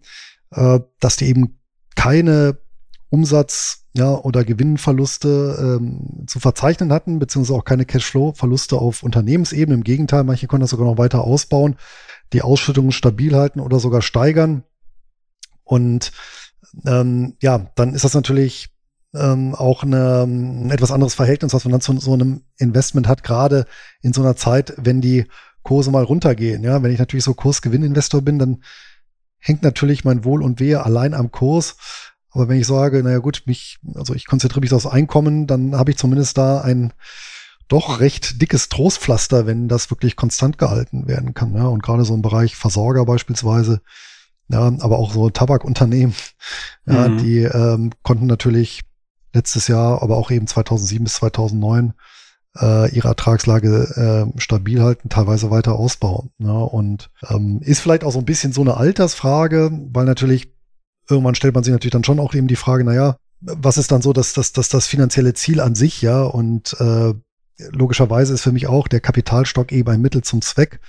äh, 0.50 0.80
dass 1.00 1.16
die 1.16 1.26
eben 1.26 1.60
keine 1.94 2.58
Umsatz 3.10 3.86
ja, 3.94 4.14
oder 4.14 4.44
Gewinnverluste 4.44 5.78
ähm, 5.80 6.24
zu 6.26 6.40
verzeichnen 6.40 6.92
hatten, 6.92 7.18
beziehungsweise 7.18 7.58
auch 7.58 7.64
keine 7.64 7.84
Cashflow-Verluste 7.84 8.76
auf 8.76 9.02
Unternehmensebene. 9.02 9.74
Im 9.74 9.84
Gegenteil, 9.84 10.24
manche 10.24 10.46
konnten 10.46 10.62
das 10.62 10.70
sogar 10.70 10.86
noch 10.86 10.98
weiter 10.98 11.24
ausbauen, 11.24 11.76
die 12.32 12.42
Ausschüttungen 12.42 12.92
stabil 12.92 13.34
halten 13.34 13.60
oder 13.60 13.80
sogar 13.80 14.02
steigern. 14.02 14.62
Und 15.64 16.12
ähm, 16.86 17.36
ja, 17.40 17.70
dann 17.74 17.94
ist 17.94 18.04
das 18.04 18.14
natürlich 18.14 18.70
ähm, 19.14 19.54
auch 19.54 19.82
eine, 19.82 20.24
ein 20.24 20.70
etwas 20.70 20.92
anderes 20.92 21.14
Verhältnis, 21.14 21.54
was 21.54 21.64
man 21.64 21.72
dann 21.72 21.80
zu 21.80 21.98
so 21.98 22.12
einem 22.12 22.42
Investment 22.58 23.08
hat, 23.08 23.22
gerade 23.22 23.64
in 24.02 24.12
so 24.12 24.20
einer 24.22 24.36
Zeit, 24.36 24.74
wenn 24.76 25.00
die 25.00 25.26
Kurse 25.62 25.90
mal 25.90 26.04
runtergehen. 26.04 26.62
Ja, 26.62 26.82
wenn 26.82 26.92
ich 26.92 26.98
natürlich 26.98 27.24
so 27.24 27.34
Kursgewinninvestor 27.34 28.22
bin, 28.22 28.38
dann 28.38 28.62
hängt 29.38 29.62
natürlich 29.62 30.04
mein 30.04 30.24
Wohl 30.24 30.42
und 30.42 30.60
Wehe 30.60 30.84
allein 30.84 31.14
am 31.14 31.30
Kurs. 31.30 31.76
Aber 32.30 32.48
wenn 32.48 32.60
ich 32.60 32.66
sage, 32.66 33.02
naja 33.02 33.18
gut, 33.18 33.42
mich, 33.46 33.78
also 33.94 34.14
ich 34.14 34.26
konzentriere 34.26 34.60
mich 34.60 34.72
aufs 34.72 34.86
Einkommen, 34.86 35.46
dann 35.46 35.74
habe 35.74 35.90
ich 35.90 35.96
zumindest 35.96 36.36
da 36.36 36.60
ein 36.60 36.92
doch 37.68 38.00
recht 38.00 38.40
dickes 38.40 38.68
Trostpflaster, 38.68 39.46
wenn 39.46 39.68
das 39.68 39.90
wirklich 39.90 40.16
konstant 40.16 40.58
gehalten 40.58 41.06
werden 41.06 41.34
kann. 41.34 41.54
Ja, 41.54 41.66
und 41.66 41.82
gerade 41.82 42.04
so 42.04 42.14
im 42.14 42.22
Bereich 42.22 42.56
Versorger 42.56 43.04
beispielsweise, 43.04 43.82
ja, 44.48 44.72
aber 44.80 44.98
auch 44.98 45.12
so 45.12 45.28
Tabakunternehmen, 45.28 46.14
ja, 46.86 47.08
mhm. 47.08 47.18
die 47.18 47.40
ähm, 47.40 47.92
konnten 48.02 48.26
natürlich 48.26 48.82
letztes 49.34 49.68
Jahr, 49.68 50.02
aber 50.02 50.16
auch 50.16 50.30
eben 50.30 50.46
2007 50.46 51.04
bis 51.04 51.14
2009 51.14 51.92
äh, 52.56 52.90
ihre 52.94 53.08
Ertragslage 53.08 54.30
äh, 54.34 54.40
stabil 54.40 54.82
halten, 54.82 55.08
teilweise 55.08 55.50
weiter 55.50 55.74
ausbauen. 55.74 56.30
Ne? 56.38 56.52
Und 56.52 57.10
ähm, 57.28 57.60
ist 57.62 57.80
vielleicht 57.80 58.04
auch 58.04 58.12
so 58.12 58.18
ein 58.18 58.24
bisschen 58.24 58.52
so 58.52 58.60
eine 58.60 58.76
Altersfrage, 58.76 59.70
weil 59.92 60.04
natürlich 60.04 60.52
irgendwann 61.08 61.34
stellt 61.34 61.54
man 61.54 61.64
sich 61.64 61.72
natürlich 61.72 61.92
dann 61.92 62.04
schon 62.04 62.20
auch 62.20 62.34
eben 62.34 62.48
die 62.48 62.56
Frage, 62.56 62.84
naja, 62.84 63.16
was 63.40 63.78
ist 63.78 63.92
dann 63.92 64.02
so 64.02 64.12
dass 64.12 64.32
das, 64.32 64.52
das, 64.52 64.68
das 64.68 64.86
finanzielle 64.86 65.34
Ziel 65.34 65.60
an 65.60 65.74
sich, 65.74 66.02
ja? 66.02 66.22
Und 66.22 66.76
äh, 66.80 67.14
logischerweise 67.70 68.34
ist 68.34 68.42
für 68.42 68.52
mich 68.52 68.66
auch 68.66 68.88
der 68.88 69.00
Kapitalstock 69.00 69.72
eben 69.72 69.88
ein 69.90 70.00
Mittel 70.00 70.22
zum 70.22 70.42
Zweck. 70.42 70.80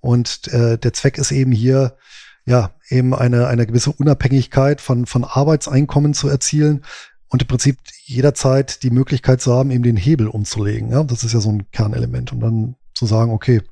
Und 0.00 0.48
äh, 0.48 0.78
der 0.78 0.92
Zweck 0.92 1.18
ist 1.18 1.32
eben 1.32 1.52
hier, 1.52 1.96
ja, 2.44 2.72
eben 2.88 3.14
eine, 3.14 3.46
eine 3.48 3.66
gewisse 3.66 3.90
Unabhängigkeit 3.92 4.80
von, 4.80 5.06
von 5.06 5.24
Arbeitseinkommen 5.24 6.14
zu 6.14 6.28
erzielen, 6.28 6.84
und 7.28 7.42
im 7.42 7.48
Prinzip 7.48 7.78
jederzeit 8.04 8.82
die 8.82 8.90
Möglichkeit 8.90 9.40
zu 9.40 9.52
haben, 9.52 9.70
eben 9.70 9.82
den 9.82 9.96
Hebel 9.96 10.28
umzulegen. 10.28 10.90
Ja, 10.90 11.02
das 11.02 11.24
ist 11.24 11.32
ja 11.32 11.40
so 11.40 11.50
ein 11.50 11.70
Kernelement. 11.70 12.32
Und 12.32 12.40
dann 12.40 12.76
zu 12.94 13.06
sagen, 13.06 13.32
okay, 13.32 13.62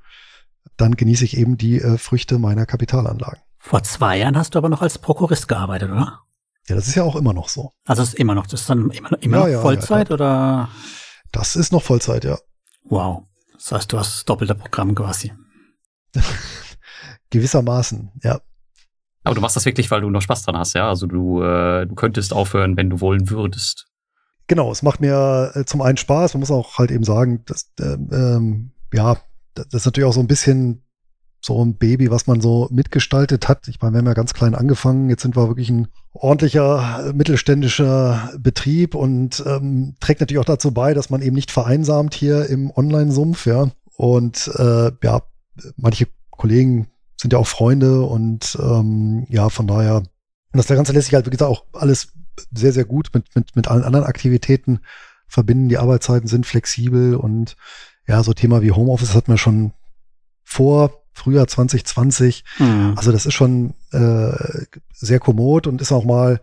dann 0.76 0.96
genieße 0.96 1.24
ich 1.24 1.36
eben 1.36 1.56
die 1.56 1.80
äh, 1.80 1.98
Früchte 1.98 2.38
meiner 2.38 2.66
Kapitalanlagen. 2.66 3.40
Vor 3.58 3.82
zwei 3.82 4.18
Jahren 4.18 4.36
hast 4.36 4.54
du 4.54 4.58
aber 4.58 4.68
noch 4.68 4.82
als 4.82 4.98
Prokurist 4.98 5.48
gearbeitet, 5.48 5.90
oder? 5.90 6.20
Ja, 6.68 6.74
das 6.74 6.88
ist 6.88 6.94
ja 6.94 7.02
auch 7.02 7.16
immer 7.16 7.32
noch 7.32 7.48
so. 7.48 7.72
Also 7.84 8.02
ist 8.02 8.14
immer 8.14 8.34
noch, 8.34 8.46
das 8.46 8.62
ist 8.62 8.70
dann 8.70 8.90
immer, 8.90 9.22
immer 9.22 9.36
ja, 9.36 9.44
noch 9.44 9.48
ja, 9.48 9.60
Vollzeit 9.60 10.08
ja, 10.08 10.14
oder? 10.14 10.68
Das 11.30 11.56
ist 11.56 11.72
noch 11.72 11.82
Vollzeit, 11.82 12.24
ja. 12.24 12.38
Wow. 12.84 13.24
Das 13.54 13.72
heißt, 13.72 13.92
du 13.92 13.98
hast 13.98 14.28
doppelte 14.28 14.54
Programm 14.54 14.94
quasi. 14.94 15.32
Gewissermaßen, 17.30 18.12
ja. 18.22 18.40
Aber 19.24 19.34
du 19.34 19.40
machst 19.40 19.56
das 19.56 19.64
wirklich, 19.64 19.90
weil 19.90 20.02
du 20.02 20.10
noch 20.10 20.22
Spaß 20.22 20.42
dran 20.42 20.56
hast, 20.56 20.74
ja? 20.74 20.88
Also 20.88 21.06
du, 21.06 21.42
äh, 21.42 21.86
du 21.86 21.94
könntest 21.94 22.32
aufhören, 22.32 22.76
wenn 22.76 22.90
du 22.90 23.00
wollen 23.00 23.30
würdest. 23.30 23.86
Genau, 24.46 24.70
es 24.70 24.82
macht 24.82 25.00
mir 25.00 25.52
äh, 25.54 25.64
zum 25.64 25.80
einen 25.80 25.96
Spaß, 25.96 26.34
man 26.34 26.40
muss 26.40 26.50
auch 26.50 26.76
halt 26.78 26.90
eben 26.90 27.04
sagen, 27.04 27.42
dass, 27.46 27.72
äh, 27.80 27.94
ähm, 27.94 28.72
ja, 28.92 29.16
das 29.54 29.66
ist 29.72 29.86
natürlich 29.86 30.08
auch 30.08 30.12
so 30.12 30.20
ein 30.20 30.26
bisschen 30.26 30.82
so 31.40 31.62
ein 31.62 31.76
Baby, 31.76 32.10
was 32.10 32.26
man 32.26 32.40
so 32.40 32.68
mitgestaltet 32.70 33.48
hat. 33.48 33.68
Ich 33.68 33.80
meine, 33.80 33.94
wir 33.94 33.98
haben 33.98 34.06
ja 34.06 34.14
ganz 34.14 34.32
klein 34.32 34.54
angefangen, 34.54 35.10
jetzt 35.10 35.22
sind 35.22 35.36
wir 35.36 35.48
wirklich 35.48 35.68
ein 35.68 35.88
ordentlicher 36.12 37.12
mittelständischer 37.14 38.32
Betrieb 38.38 38.94
und 38.94 39.42
ähm, 39.46 39.94
trägt 40.00 40.20
natürlich 40.20 40.40
auch 40.40 40.46
dazu 40.46 40.72
bei, 40.72 40.94
dass 40.94 41.10
man 41.10 41.20
eben 41.20 41.34
nicht 41.34 41.50
vereinsamt 41.50 42.14
hier 42.14 42.46
im 42.46 42.70
Online-Sumpf, 42.70 43.46
ja. 43.46 43.70
Und 43.96 44.50
äh, 44.56 44.90
ja, 45.02 45.22
manche 45.76 46.08
Kollegen 46.30 46.88
sind 47.16 47.32
ja 47.32 47.38
auch 47.38 47.46
Freunde 47.46 48.02
und 48.02 48.58
ähm, 48.60 49.26
ja, 49.28 49.48
von 49.48 49.66
daher, 49.66 49.96
und 49.96 50.08
das 50.52 50.66
Ganze 50.66 50.92
lässt 50.92 51.06
sich 51.06 51.14
halt, 51.14 51.26
wie 51.26 51.30
gesagt, 51.30 51.50
auch 51.50 51.64
alles 51.72 52.12
sehr, 52.52 52.72
sehr 52.72 52.84
gut 52.84 53.10
mit, 53.14 53.34
mit, 53.34 53.56
mit 53.56 53.68
allen 53.68 53.84
anderen 53.84 54.06
Aktivitäten 54.06 54.80
verbinden. 55.28 55.68
Die 55.68 55.78
Arbeitszeiten 55.78 56.28
sind 56.28 56.46
flexibel 56.46 57.14
und 57.14 57.56
ja, 58.06 58.22
so 58.22 58.32
Thema 58.32 58.62
wie 58.62 58.72
Homeoffice 58.72 59.14
hat 59.14 59.28
man 59.28 59.38
schon 59.38 59.72
vor 60.42 61.04
Frühjahr 61.12 61.46
2020. 61.46 62.44
Mhm. 62.58 62.94
Also 62.96 63.12
das 63.12 63.26
ist 63.26 63.34
schon 63.34 63.74
äh, 63.92 64.32
sehr 64.92 65.20
kommod 65.20 65.66
und 65.66 65.80
ist 65.80 65.92
auch 65.92 66.04
mal, 66.04 66.40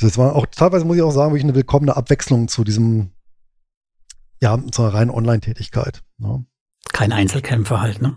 das 0.00 0.16
war 0.16 0.34
auch 0.34 0.46
teilweise 0.46 0.84
muss 0.84 0.96
ich 0.96 1.02
auch 1.02 1.10
sagen, 1.10 1.32
wirklich 1.32 1.44
eine 1.44 1.54
willkommene 1.54 1.96
Abwechslung 1.96 2.48
zu 2.48 2.64
diesem, 2.64 3.10
ja, 4.40 4.58
zur 4.70 4.92
reinen 4.94 5.10
Online-Tätigkeit. 5.10 6.02
Ne? 6.18 6.44
Kein 6.92 7.12
Einzelkämpfer 7.12 7.80
halt, 7.80 8.00
ne? 8.00 8.16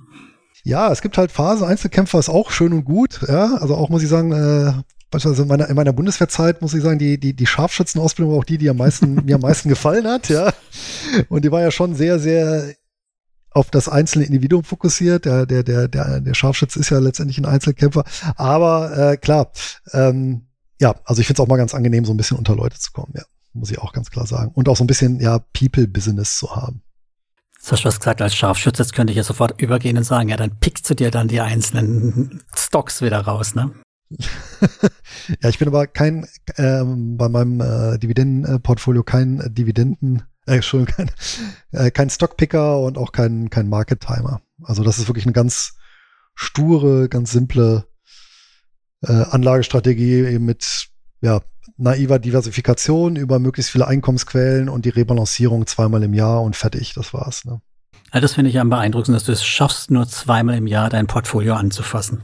Ja, 0.63 0.91
es 0.91 1.01
gibt 1.01 1.17
halt 1.17 1.31
Phasen, 1.31 1.67
Einzelkämpfer 1.67 2.19
ist 2.19 2.29
auch 2.29 2.51
schön 2.51 2.73
und 2.73 2.85
gut, 2.85 3.21
ja, 3.27 3.55
also 3.55 3.75
auch 3.75 3.89
muss 3.89 4.03
ich 4.03 4.09
sagen, 4.09 4.31
äh, 4.31 4.73
beispielsweise 5.11 5.43
in 5.43 5.47
meiner, 5.47 5.69
in 5.69 5.75
meiner 5.75 5.93
Bundeswehrzeit 5.93 6.61
muss 6.61 6.73
ich 6.73 6.83
sagen, 6.83 6.99
die, 6.99 7.19
die, 7.19 7.33
die 7.33 7.47
Scharfschützenausbildung 7.47 8.33
war 8.33 8.39
auch 8.39 8.45
die, 8.45 8.57
die 8.57 8.69
am 8.69 8.77
meisten, 8.77 9.15
mir 9.25 9.35
am 9.35 9.41
meisten 9.41 9.69
gefallen 9.69 10.05
hat, 10.07 10.29
ja. 10.29 10.51
Und 11.29 11.45
die 11.45 11.51
war 11.51 11.61
ja 11.61 11.71
schon 11.71 11.95
sehr, 11.95 12.19
sehr 12.19 12.73
auf 13.51 13.71
das 13.71 13.89
einzelne 13.89 14.25
Individuum 14.25 14.63
fokussiert. 14.63 15.25
Der, 15.25 15.45
der, 15.45 15.63
der, 15.63 15.87
der, 15.87 16.21
der 16.21 16.33
Scharfschütze 16.33 16.79
ist 16.79 16.89
ja 16.91 16.99
letztendlich 16.99 17.39
ein 17.39 17.45
Einzelkämpfer. 17.45 18.03
Aber 18.35 18.95
äh, 18.95 19.17
klar, 19.17 19.51
ähm, 19.91 20.47
ja, 20.79 20.95
also 21.03 21.19
ich 21.19 21.27
finde 21.27 21.41
es 21.41 21.43
auch 21.43 21.49
mal 21.49 21.57
ganz 21.57 21.73
angenehm, 21.73 22.05
so 22.05 22.13
ein 22.13 22.17
bisschen 22.17 22.37
unter 22.37 22.55
Leute 22.55 22.79
zu 22.79 22.91
kommen, 22.91 23.13
ja. 23.15 23.23
Muss 23.53 23.71
ich 23.71 23.79
auch 23.79 23.93
ganz 23.93 24.11
klar 24.11 24.27
sagen. 24.27 24.51
Und 24.53 24.69
auch 24.69 24.77
so 24.77 24.83
ein 24.83 24.87
bisschen, 24.87 25.19
ja, 25.19 25.39
People-Business 25.39 26.37
zu 26.37 26.55
haben. 26.55 26.83
Jetzt 27.69 27.73
hast 27.73 27.83
du 27.83 27.87
was 27.89 27.99
gesagt 27.99 28.21
als 28.23 28.35
Scharfschütze, 28.35 28.81
jetzt 28.81 28.95
könnte 28.95 29.11
ich 29.11 29.17
ja 29.17 29.23
sofort 29.23 29.61
übergehen 29.61 29.95
und 29.95 30.03
sagen, 30.03 30.29
ja, 30.29 30.37
dann 30.37 30.59
pickst 30.59 30.89
du 30.89 30.95
dir 30.95 31.11
dann 31.11 31.27
die 31.27 31.39
einzelnen 31.39 32.41
Stocks 32.55 33.03
wieder 33.03 33.19
raus, 33.19 33.53
ne? 33.53 33.71
ja, 34.09 35.49
ich 35.49 35.59
bin 35.59 35.67
aber 35.67 35.85
kein, 35.85 36.27
ähm, 36.57 37.15
bei 37.15 37.29
meinem 37.29 37.61
äh, 37.61 37.99
Dividendenportfolio 37.99 39.03
kein 39.03 39.53
Dividenden, 39.53 40.23
äh, 40.47 40.55
Entschuldigung, 40.55 40.95
kein, 40.95 41.11
äh, 41.73 41.91
kein 41.91 42.09
Stockpicker 42.09 42.79
und 42.79 42.97
auch 42.97 43.11
kein, 43.11 43.51
kein 43.51 43.69
Market 43.69 43.99
Timer. 43.99 44.41
Also 44.63 44.83
das 44.83 44.97
ist 44.97 45.07
wirklich 45.07 45.27
eine 45.27 45.33
ganz 45.33 45.75
sture, 46.33 47.07
ganz 47.07 47.31
simple 47.31 47.85
äh, 49.03 49.11
Anlagestrategie 49.11 50.25
eben 50.25 50.45
mit 50.45 50.87
ja, 51.21 51.41
naiver 51.79 52.19
Diversifikation 52.19 53.15
über 53.15 53.39
möglichst 53.39 53.71
viele 53.71 53.87
Einkommensquellen 53.87 54.69
und 54.69 54.85
die 54.85 54.89
Rebalancierung 54.89 55.65
zweimal 55.65 56.03
im 56.03 56.13
Jahr 56.13 56.41
und 56.41 56.55
fertig, 56.55 56.93
das 56.93 57.13
war's. 57.13 57.45
Ne? 57.45 57.61
Ja, 58.13 58.19
das 58.19 58.33
finde 58.33 58.49
ich 58.49 58.59
am 58.59 58.69
beeindruckendsten, 58.69 59.13
dass 59.13 59.23
du 59.23 59.31
es 59.31 59.43
schaffst, 59.43 59.89
nur 59.89 60.07
zweimal 60.07 60.55
im 60.57 60.67
Jahr 60.67 60.89
dein 60.89 61.07
Portfolio 61.07 61.55
anzufassen. 61.55 62.23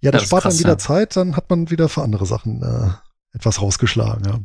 Ja, 0.00 0.10
das, 0.10 0.22
das 0.22 0.28
spart 0.28 0.42
krass, 0.42 0.54
dann 0.54 0.60
wieder 0.60 0.72
ja. 0.72 0.78
Zeit, 0.78 1.16
dann 1.16 1.36
hat 1.36 1.48
man 1.48 1.70
wieder 1.70 1.88
für 1.88 2.02
andere 2.02 2.26
Sachen 2.26 2.62
äh, 2.62 2.90
etwas 3.36 3.62
rausgeschlagen. 3.62 4.24
Ja. 4.24 4.40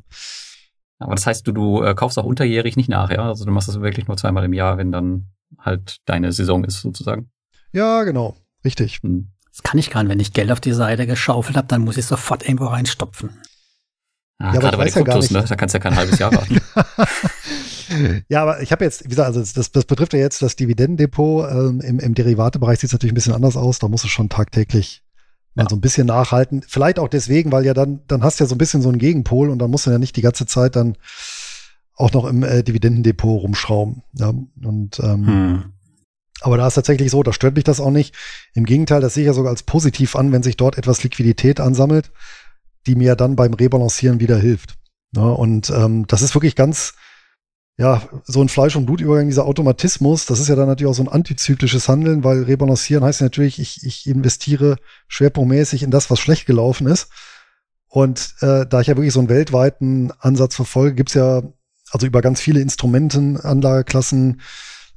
Aber 1.00 1.16
das 1.16 1.26
heißt, 1.26 1.48
du, 1.48 1.52
du 1.52 1.84
äh, 1.84 1.96
kaufst 1.96 2.20
auch 2.20 2.26
unterjährig 2.26 2.78
nicht 2.78 2.90
nach, 2.90 3.10
ja? 3.10 3.28
Also 3.28 3.46
du 3.46 3.52
machst 3.52 3.68
das 3.68 3.82
wirklich 3.82 4.08
nur 4.08 4.18
zweimal 4.18 4.46
im 4.46 4.54
Jahr, 4.54 4.78
wenn 4.78 4.92
dann 4.92 5.32
halt 5.58 5.98
deine 6.06 6.32
Saison 6.32 6.64
ist, 6.64 6.82
sozusagen. 6.82 7.32
Ja, 7.72 8.04
genau. 8.04 8.36
Richtig. 8.64 9.00
Hm. 9.02 9.32
Das 9.50 9.64
kann 9.64 9.80
ich 9.80 9.90
gar 9.90 10.04
nicht. 10.04 10.12
Wenn 10.12 10.20
ich 10.20 10.34
Geld 10.34 10.52
auf 10.52 10.60
die 10.60 10.74
Seite 10.74 11.08
geschaufelt 11.08 11.58
habe, 11.58 11.68
dann 11.68 11.82
muss 11.82 11.98
ich 11.98 12.06
sofort 12.06 12.44
irgendwo 12.44 12.66
reinstopfen. 12.66 13.32
Ah, 14.38 14.54
ja, 14.54 14.60
gerade 14.60 14.78
bei 14.78 14.86
den 14.86 14.94
Kryptos, 14.94 15.30
ja 15.30 15.42
ne? 15.42 15.48
Da 15.48 15.56
kannst 15.56 15.74
du 15.74 15.78
ja 15.78 15.84
kein 15.84 15.96
halbes 15.96 16.20
Jahr 16.20 16.34
warten. 16.34 16.60
ja, 18.28 18.42
aber 18.42 18.62
ich 18.62 18.72
habe 18.72 18.84
jetzt, 18.84 19.06
wie 19.06 19.10
gesagt, 19.10 19.28
also 19.28 19.40
das, 19.40 19.72
das 19.72 19.86
betrifft 19.86 20.14
ja 20.14 20.20
jetzt 20.20 20.42
das 20.42 20.58
Dividendendepot. 20.58 21.50
Ähm, 21.50 21.82
im, 21.82 22.00
Im 22.00 22.14
Derivatebereich 22.16 22.80
sieht 22.80 22.90
es 22.90 22.94
natürlich 22.94 23.14
ein 23.14 23.16
bisschen 23.16 23.34
anders 23.34 23.56
aus. 23.56 23.80
Da 23.80 23.88
musst 23.88 24.04
du 24.04 24.10
schon 24.10 24.28
tagtäglich 24.28 25.04
mal 25.56 25.64
ja. 25.64 25.70
so 25.70 25.78
ein 25.78 25.82
bisschen 25.82 26.08
nachhalten. 26.08 26.64
Vielleicht 26.68 27.00
auch 27.00 27.08
deswegen, 27.08 27.52
weil 27.54 27.66
ja 27.66 27.74
dann, 27.74 28.02
dann 28.08 28.24
hast 28.24 28.40
du 28.40 28.44
ja 28.44 28.48
so 28.48 28.56
ein 28.56 28.58
bisschen 28.58 28.82
so 28.82 28.90
einen 28.90 28.98
Gegenpol 28.98 29.50
und 29.50 29.60
dann 29.60 29.72
musst 29.72 29.86
du 29.86 29.92
ja 29.92 30.00
nicht 30.00 30.18
die 30.18 30.22
ganze 30.22 30.46
Zeit 30.46 30.76
dann 30.76 30.98
auch 31.96 32.12
noch 32.12 32.26
im 32.26 32.44
äh, 32.44 32.62
Dividendendepot 32.62 33.42
rumschrauben. 33.42 34.04
Ja, 34.14 34.34
und 34.64 35.00
ähm, 35.00 35.28
hm. 35.28 35.64
aber 36.42 36.58
da 36.58 36.68
ist 36.68 36.74
tatsächlich 36.74 37.10
so, 37.10 37.24
da 37.24 37.32
stört 37.32 37.56
mich 37.56 37.64
das 37.64 37.80
auch 37.80 37.92
nicht. 37.92 38.14
Im 38.54 38.66
Gegenteil, 38.66 39.00
das 39.00 39.14
sehe 39.14 39.24
ich 39.24 39.28
ja 39.28 39.34
sogar 39.34 39.52
als 39.52 39.64
positiv 39.64 40.18
an, 40.18 40.34
wenn 40.34 40.44
sich 40.44 40.58
dort 40.58 40.78
etwas 40.78 41.04
Liquidität 41.04 41.62
ansammelt, 41.62 42.12
die 42.88 42.96
mir 42.96 43.16
dann 43.16 43.36
beim 43.36 43.54
Rebalancieren 43.54 44.20
wieder 44.20 44.38
hilft. 44.38 44.76
Ja, 45.16 45.24
und 45.24 45.70
ähm, 45.70 46.06
das 46.08 46.22
ist 46.22 46.36
wirklich 46.36 46.56
ganz, 46.56 46.94
ja, 47.78 48.02
so 48.24 48.42
ein 48.42 48.50
Fleisch- 48.50 48.76
und 48.76 48.86
Blutübergang, 48.86 49.28
dieser 49.28 49.46
Automatismus, 49.46 50.26
das 50.26 50.40
ist 50.40 50.48
ja 50.48 50.56
dann 50.56 50.68
natürlich 50.68 50.92
auch 50.92 50.96
so 50.96 51.04
ein 51.04 51.10
antizyklisches 51.10 51.88
Handeln, 51.88 52.24
weil 52.24 52.44
rebalancieren 52.44 53.04
heißt 53.04 53.22
ja 53.22 53.26
natürlich, 53.26 53.60
ich, 53.60 53.84
ich 53.84 54.08
investiere 54.08 54.78
schwerpunktmäßig 55.08 55.84
in 55.84 55.92
das, 55.92 56.10
was 56.10 56.20
schlecht 56.20 56.46
gelaufen 56.46 56.88
ist. 56.88 57.10
Und 57.88 58.36
äh, 58.42 58.66
da 58.66 58.82
ich 58.82 58.88
ja 58.88 58.98
wirklich 58.98 59.14
so 59.14 59.20
einen 59.20 59.30
weltweiten 59.30 60.12
Ansatz 60.20 60.56
verfolge, 60.56 60.96
gibt's 60.96 61.14
ja 61.14 61.44
also 61.92 62.08
über 62.08 62.22
ganz 62.22 62.42
viele 62.42 62.60
Instrumenten, 62.60 63.40
Anlageklassen, 63.40 64.42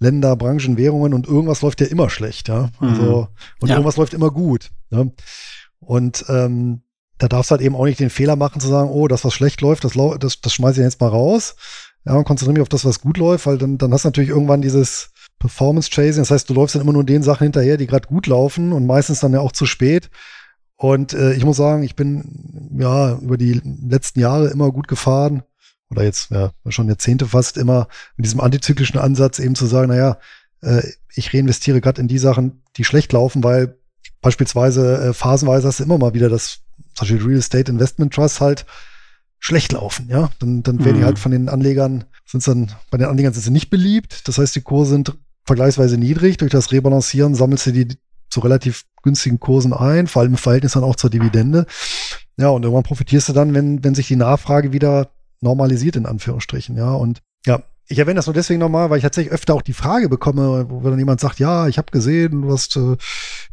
Länder, 0.01 0.37
Branchen, 0.37 0.77
Währungen 0.77 1.15
und 1.15 1.27
irgendwas 1.27 1.63
läuft 1.63 1.81
ja 1.81 1.87
immer 1.87 2.11
schlecht, 2.11 2.49
ja. 2.49 2.71
Also, 2.81 3.23
mhm. 3.23 3.27
und 3.61 3.69
ja. 3.69 3.75
irgendwas 3.77 3.97
läuft 3.97 4.15
immer 4.15 4.31
gut. 4.31 4.71
Ja? 4.91 5.07
Und 5.81 6.25
ähm, 6.29 6.83
da 7.19 7.29
darfst 7.29 7.51
du 7.51 7.53
halt 7.53 7.63
eben 7.63 7.75
auch 7.75 7.85
nicht 7.85 8.01
den 8.01 8.11
Fehler 8.11 8.37
machen 8.37 8.61
zu 8.61 8.69
sagen, 8.69 8.91
oh, 8.91 9.09
das, 9.09 9.25
was 9.25 9.35
schlecht 9.35 9.61
läuft, 9.61 9.85
das, 9.85 9.93
das, 10.21 10.41
das 10.41 10.53
schmeiße 10.53 10.81
ich 10.81 10.85
jetzt 10.85 11.01
mal 11.01 11.09
raus 11.09 11.57
ja, 12.05 12.15
und 12.15 12.25
konzentriere 12.25 12.55
mich 12.55 12.63
auf 12.63 12.69
das, 12.69 12.85
was 12.85 13.01
gut 13.01 13.19
läuft, 13.19 13.47
weil 13.47 13.59
dann, 13.59 13.77
dann 13.77 13.93
hast 13.93 14.05
du 14.05 14.09
natürlich 14.09 14.31
irgendwann 14.31 14.63
dieses 14.63 15.11
Performance-Chasing. 15.39 16.23
Das 16.23 16.31
heißt, 16.31 16.49
du 16.49 16.55
läufst 16.55 16.75
dann 16.75 16.83
immer 16.83 16.93
nur 16.93 17.05
den 17.05 17.23
Sachen 17.23 17.45
hinterher, 17.45 17.77
die 17.77 17.87
gerade 17.87 18.09
gut 18.09 18.27
laufen 18.27 18.73
und 18.73 18.87
meistens 18.87 19.21
dann 19.21 19.33
ja 19.33 19.41
auch 19.41 19.53
zu 19.53 19.67
spät. 19.67 20.11
Und 20.77 21.13
äh, 21.13 21.35
ich 21.35 21.45
muss 21.45 21.57
sagen, 21.57 21.83
ich 21.83 21.97
bin 21.97 22.77
ja 22.79 23.19
über 23.19 23.37
die 23.37 23.61
letzten 23.65 24.21
Jahre 24.21 24.49
immer 24.49 24.71
gut 24.71 24.89
gefahren 24.89 25.43
oder 25.91 26.05
jetzt 26.05 26.31
ja 26.31 26.53
schon 26.69 26.89
Jahrzehnte 26.89 27.27
fast 27.27 27.57
immer 27.57 27.89
mit 28.17 28.27
diesem 28.27 28.41
antizyklischen 28.41 28.99
Ansatz 28.99 29.39
eben 29.39 29.55
zu 29.55 29.67
sagen, 29.67 29.89
naja, 29.89 30.19
äh, 30.63 30.83
ich 31.15 31.35
reinvestiere 31.35 31.81
gerade 31.81 32.01
in 32.01 32.09
die 32.09 32.19
Sachen, 32.19 32.63
die 32.77 32.85
schlecht 32.85 33.13
laufen, 33.13 33.43
weil 33.43 33.77
beispielsweise 34.21 35.09
äh, 35.09 35.13
phasenweise 35.13 35.67
hast 35.67 35.81
du 35.81 35.85
immer 35.85 35.99
mal 35.99 36.15
wieder 36.15 36.29
das, 36.29 36.61
zum 36.99 37.09
Beispiel 37.09 37.27
Real 37.27 37.39
Estate 37.39 37.71
Investment 37.71 38.13
Trust 38.13 38.41
halt 38.41 38.67
schlecht 39.39 39.73
laufen, 39.73 40.09
ja. 40.09 40.31
Dann, 40.41 40.63
dann 40.63 40.85
werden 40.85 40.97
mhm. 40.97 41.01
die 41.01 41.05
halt 41.05 41.19
von 41.19 41.33
den 41.33 41.49
Anlegern, 41.49 42.05
sind 42.27 42.47
dann, 42.47 42.73
bei 42.91 42.99
den 42.99 43.07
Anlegern 43.07 43.33
sind 43.33 43.43
sie 43.43 43.51
nicht 43.51 43.71
beliebt. 43.71 44.27
Das 44.27 44.39
heißt, 44.39 44.55
die 44.57 44.63
Kurse 44.63 44.91
sind 44.91 45.15
vergleichsweise 45.45 45.97
niedrig. 45.97 46.37
Durch 46.37 46.51
das 46.51 46.73
Rebalancieren 46.73 47.35
sammelst 47.35 47.67
du 47.67 47.73
die 47.73 47.89
zu 48.31 48.41
relativ 48.41 48.85
günstigen 49.03 49.41
Kursen 49.41 49.73
ein, 49.73 50.07
vor 50.07 50.23
allem 50.23 50.33
im 50.33 50.39
Verhältnis 50.39 50.73
dann 50.73 50.85
auch 50.85 50.97
zur 50.97 51.09
Dividende. 51.09 51.67
Ja, 52.37 52.49
und 52.49 52.63
irgendwann 52.63 52.83
profitierst 52.83 53.29
du 53.29 53.33
dann, 53.33 53.55
wenn, 53.55 53.83
wenn 53.83 53.95
sich 53.95 54.09
die 54.09 54.17
Nachfrage 54.17 54.73
wieder 54.73 55.11
normalisiert, 55.41 55.97
in 55.97 56.07
Anführungsstrichen, 56.07 56.77
ja. 56.77 56.93
Und 56.93 57.21
ja, 57.47 57.63
ich 57.87 57.99
erwähne 57.99 58.17
das 58.17 58.27
nur 58.27 58.35
deswegen 58.35 58.61
nochmal, 58.61 58.91
weil 58.91 58.99
ich 58.99 59.03
tatsächlich 59.03 59.33
öfter 59.33 59.55
auch 59.55 59.63
die 59.63 59.73
Frage 59.73 60.09
bekomme, 60.09 60.67
wo 60.69 60.81
dann 60.81 60.99
jemand 60.99 61.21
sagt, 61.21 61.39
ja, 61.39 61.69
ich 61.69 61.79
habe 61.79 61.91
gesehen, 61.91 62.43
du 62.43 62.53
hast 62.53 62.77
äh, 62.77 62.97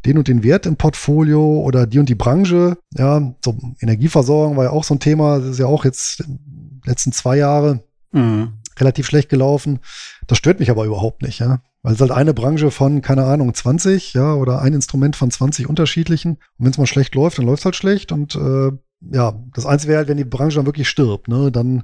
den 0.06 0.18
und 0.18 0.28
den 0.28 0.44
Wert 0.44 0.66
im 0.66 0.76
Portfolio 0.76 1.62
oder 1.62 1.88
die 1.88 2.00
und 2.00 2.10
die 2.10 2.16
Branche. 2.16 2.78
Ja, 2.94 3.34
so 3.44 3.58
Energieversorgung 3.80 4.58
war 4.58 4.66
ja 4.66 4.70
auch 4.70 4.84
so 4.84 4.96
ein 4.96 5.00
Thema, 5.00 5.40
das 5.40 5.50
ist 5.50 5.60
ja 5.60 5.66
auch 5.66 5.86
jetzt 5.86 6.22
in 6.22 6.82
letzten 6.86 7.12
zwei 7.12 7.38
Jahre 7.38 7.84
mhm. 8.12 8.54
relativ 8.78 9.08
schlecht 9.08 9.30
gelaufen. 9.30 9.80
Das 10.28 10.38
stört 10.38 10.60
mich 10.60 10.70
aber 10.70 10.86
überhaupt 10.86 11.22
nicht, 11.22 11.40
ja. 11.40 11.62
Weil 11.82 11.94
es 11.94 12.02
halt 12.02 12.12
eine 12.12 12.34
Branche 12.34 12.72
von, 12.72 13.02
keine 13.02 13.26
Ahnung, 13.26 13.54
20, 13.54 14.14
ja, 14.14 14.34
oder 14.34 14.62
ein 14.62 14.74
Instrument 14.74 15.16
von 15.16 15.30
20 15.30 15.70
unterschiedlichen. 15.70 16.32
Und 16.58 16.66
wenn 16.66 16.72
es 16.72 16.78
mal 16.78 16.88
schlecht 16.88 17.14
läuft, 17.14 17.38
dann 17.38 17.46
läuft 17.46 17.60
es 17.60 17.66
halt 17.66 17.76
schlecht. 17.76 18.12
Und 18.12 18.36
äh, 18.36 18.72
ja, 19.12 19.40
das 19.54 19.66
Einzige 19.66 19.90
wäre 19.90 20.00
halt, 20.00 20.08
wenn 20.08 20.18
die 20.18 20.24
Branche 20.24 20.58
dann 20.58 20.66
wirklich 20.66 20.90
stirbt, 20.90 21.28
ne, 21.28 21.52
dann, 21.52 21.84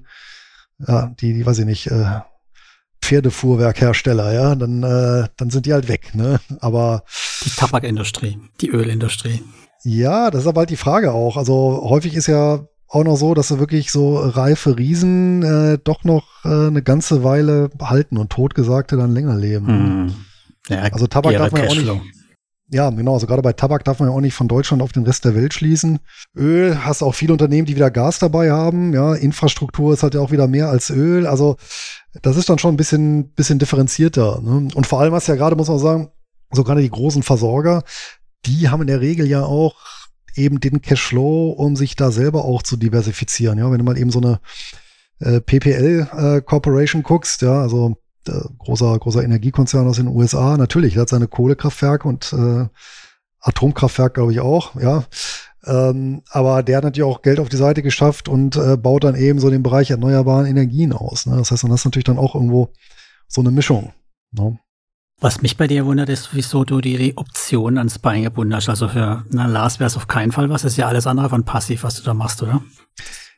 ja, 0.79 1.13
die, 1.19 1.33
die 1.33 1.45
weiß 1.45 1.59
ich 1.59 1.65
nicht, 1.65 1.87
äh, 1.87 2.21
Pferdefuhrwerkhersteller, 3.01 4.33
ja, 4.33 4.55
dann, 4.55 4.83
äh, 4.83 5.27
dann 5.37 5.49
sind 5.49 5.65
die 5.65 5.73
halt 5.73 5.87
weg, 5.87 6.13
ne? 6.13 6.39
Aber 6.59 7.03
die 7.43 7.49
Tabakindustrie, 7.49 8.37
die 8.61 8.69
Ölindustrie. 8.69 9.43
Ja, 9.83 10.29
das 10.29 10.41
ist 10.41 10.47
aber 10.47 10.59
halt 10.59 10.69
die 10.69 10.77
Frage 10.77 11.11
auch. 11.11 11.37
Also 11.37 11.85
häufig 11.89 12.15
ist 12.15 12.27
ja 12.27 12.65
auch 12.87 13.03
noch 13.03 13.15
so, 13.15 13.33
dass 13.33 13.47
sie 13.47 13.59
wirklich 13.59 13.91
so 13.91 14.17
reife 14.17 14.77
Riesen 14.77 15.43
äh, 15.43 15.77
doch 15.83 16.03
noch 16.03 16.27
äh, 16.43 16.67
eine 16.67 16.83
ganze 16.83 17.23
Weile 17.23 17.69
halten 17.81 18.17
und 18.17 18.31
totgesagte 18.31 18.97
dann 18.97 19.13
länger 19.13 19.35
leben. 19.35 19.67
Hm. 19.67 20.15
Ja, 20.69 20.81
also 20.83 21.07
Tabak 21.07 21.33
darf 21.33 21.51
man 21.51 21.63
ja 21.63 21.69
auch 21.69 21.75
nicht. 21.75 22.20
Ja, 22.73 22.89
genau. 22.89 23.15
Also 23.15 23.27
gerade 23.27 23.41
bei 23.41 23.51
Tabak 23.51 23.83
darf 23.83 23.99
man 23.99 24.07
ja 24.07 24.15
auch 24.15 24.21
nicht 24.21 24.33
von 24.33 24.47
Deutschland 24.47 24.81
auf 24.81 24.93
den 24.93 25.03
Rest 25.03 25.25
der 25.25 25.35
Welt 25.35 25.53
schließen. 25.53 25.99
Öl 26.37 26.85
hast 26.85 27.03
auch 27.03 27.13
viele 27.13 27.33
Unternehmen, 27.33 27.65
die 27.65 27.75
wieder 27.75 27.91
Gas 27.91 28.19
dabei 28.19 28.51
haben. 28.51 28.93
Ja, 28.93 29.13
Infrastruktur 29.13 29.93
ist 29.93 30.03
halt 30.03 30.13
ja 30.13 30.21
auch 30.21 30.31
wieder 30.31 30.47
mehr 30.47 30.69
als 30.69 30.89
Öl. 30.89 31.27
Also 31.27 31.57
das 32.21 32.37
ist 32.37 32.49
dann 32.49 32.59
schon 32.59 32.73
ein 32.73 32.77
bisschen, 32.77 33.33
bisschen 33.33 33.59
differenzierter. 33.59 34.39
Ne? 34.41 34.69
Und 34.73 34.87
vor 34.87 35.01
allem 35.01 35.13
hast 35.13 35.27
ja 35.27 35.35
gerade, 35.35 35.57
muss 35.57 35.67
man 35.67 35.79
sagen, 35.79 36.11
so 36.51 36.63
gerade 36.63 36.81
die 36.81 36.89
großen 36.89 37.23
Versorger, 37.23 37.83
die 38.45 38.69
haben 38.69 38.81
in 38.81 38.87
der 38.87 39.01
Regel 39.01 39.27
ja 39.27 39.43
auch 39.43 39.75
eben 40.35 40.61
den 40.61 40.81
Cashflow, 40.81 41.49
um 41.51 41.75
sich 41.75 41.97
da 41.97 42.09
selber 42.09 42.45
auch 42.45 42.63
zu 42.63 42.77
diversifizieren. 42.77 43.57
Ja, 43.57 43.69
wenn 43.69 43.79
du 43.79 43.83
mal 43.83 43.97
eben 43.97 44.11
so 44.11 44.21
eine 44.21 44.39
äh, 45.19 45.41
PPL 45.41 46.07
äh, 46.13 46.41
Corporation 46.41 47.03
guckst, 47.03 47.41
ja, 47.41 47.61
also 47.61 47.97
großer 48.25 48.97
großer 48.99 49.23
Energiekonzern 49.23 49.87
aus 49.87 49.97
den 49.97 50.07
USA, 50.07 50.57
natürlich, 50.57 50.93
der 50.93 51.03
hat 51.03 51.09
seine 51.09 51.27
Kohlekraftwerke 51.27 52.07
und 52.07 52.33
äh, 52.33 52.67
Atomkraftwerk, 53.39 54.13
glaube 54.13 54.31
ich 54.31 54.39
auch, 54.39 54.79
ja. 54.79 55.05
Ähm, 55.65 56.23
aber 56.31 56.63
der 56.63 56.77
hat 56.77 56.83
natürlich 56.83 57.07
auch 57.07 57.21
Geld 57.21 57.39
auf 57.39 57.49
die 57.49 57.57
Seite 57.57 57.83
geschafft 57.83 58.27
und 58.27 58.55
äh, 58.55 58.77
baut 58.77 59.03
dann 59.03 59.15
eben 59.15 59.39
so 59.39 59.49
den 59.49 59.61
Bereich 59.61 59.91
erneuerbaren 59.91 60.47
Energien 60.47 60.91
aus. 60.91 61.27
Ne? 61.27 61.37
Das 61.37 61.51
heißt, 61.51 61.63
dann 61.63 61.71
hast 61.71 61.85
du 61.85 61.89
natürlich 61.89 62.05
dann 62.05 62.17
auch 62.17 62.33
irgendwo 62.33 62.73
so 63.27 63.41
eine 63.41 63.51
Mischung. 63.51 63.93
Ne? 64.31 64.57
Was 65.19 65.43
mich 65.43 65.57
bei 65.57 65.67
dir 65.67 65.85
wundert, 65.85 66.09
ist, 66.09 66.33
wieso 66.33 66.63
du 66.63 66.81
die 66.81 67.15
Option 67.15 67.77
ans 67.77 67.99
Bein 67.99 68.23
gebunden 68.23 68.55
hast. 68.55 68.69
Also 68.69 68.87
für 68.87 69.23
na, 69.29 69.45
Lars 69.45 69.79
wäre 69.79 69.87
es 69.87 69.97
auf 69.97 70.07
keinen 70.07 70.31
Fall 70.31 70.49
was. 70.49 70.63
Das 70.63 70.71
ist 70.71 70.77
ja 70.77 70.87
alles 70.87 71.05
andere 71.05 71.29
von 71.29 71.45
passiv, 71.45 71.83
was 71.83 71.95
du 71.95 72.01
da 72.01 72.15
machst, 72.15 72.41
oder? 72.41 72.63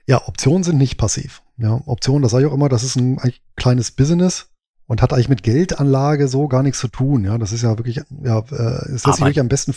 Ja, 0.08 0.26
Optionen 0.26 0.64
sind 0.64 0.78
nicht 0.78 0.98
passiv. 0.98 1.42
Ja, 1.58 1.82
Optionen, 1.86 2.22
das 2.24 2.32
sage 2.32 2.46
ich 2.46 2.50
auch 2.50 2.56
immer, 2.56 2.70
das 2.70 2.84
ist 2.84 2.96
ein 2.96 3.20
kleines 3.58 3.92
Business 3.92 4.53
und 4.88 5.02
hat 5.02 5.14
eigentlich 5.14 5.30
mit 5.30 5.44
Geldanlage 5.44 6.28
so 6.28 6.48
gar 6.48 6.64
nichts 6.64 6.80
zu 6.80 6.88
tun. 6.88 7.24
Ja, 7.24 7.38
das 7.38 7.52
ist 7.52 7.62
ja 7.64 7.78
wirklich, 7.78 8.02
ja, 8.24 8.40
äh, 8.40 8.94
ist 8.94 9.06
wirklich 9.06 9.40
am 9.40 9.48
besten. 9.48 9.76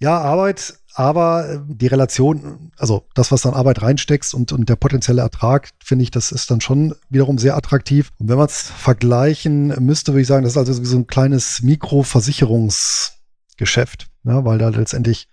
Ja, 0.00 0.20
Arbeit, 0.20 0.74
aber 0.94 1.48
äh, 1.48 1.58
die 1.66 1.86
Relation, 1.86 2.70
also 2.76 3.06
das, 3.14 3.32
was 3.32 3.40
dann 3.42 3.54
Arbeit 3.54 3.82
reinsteckst 3.82 4.34
und, 4.34 4.52
und 4.52 4.68
der 4.68 4.76
potenzielle 4.76 5.22
Ertrag, 5.22 5.70
finde 5.82 6.02
ich, 6.02 6.10
das 6.10 6.32
ist 6.32 6.50
dann 6.50 6.60
schon 6.60 6.94
wiederum 7.08 7.38
sehr 7.38 7.56
attraktiv. 7.56 8.10
Und 8.18 8.28
wenn 8.28 8.38
man 8.38 8.46
es 8.46 8.62
vergleichen 8.62 9.68
müsste, 9.84 10.12
würde 10.12 10.22
ich 10.22 10.28
sagen, 10.28 10.44
das 10.44 10.52
ist 10.52 10.58
also 10.58 10.72
so 10.84 10.96
ein 10.96 11.06
kleines 11.06 11.62
Mikroversicherungsgeschäft, 11.62 14.08
ja, 14.24 14.44
weil 14.44 14.58
da 14.58 14.68
letztendlich 14.68 15.28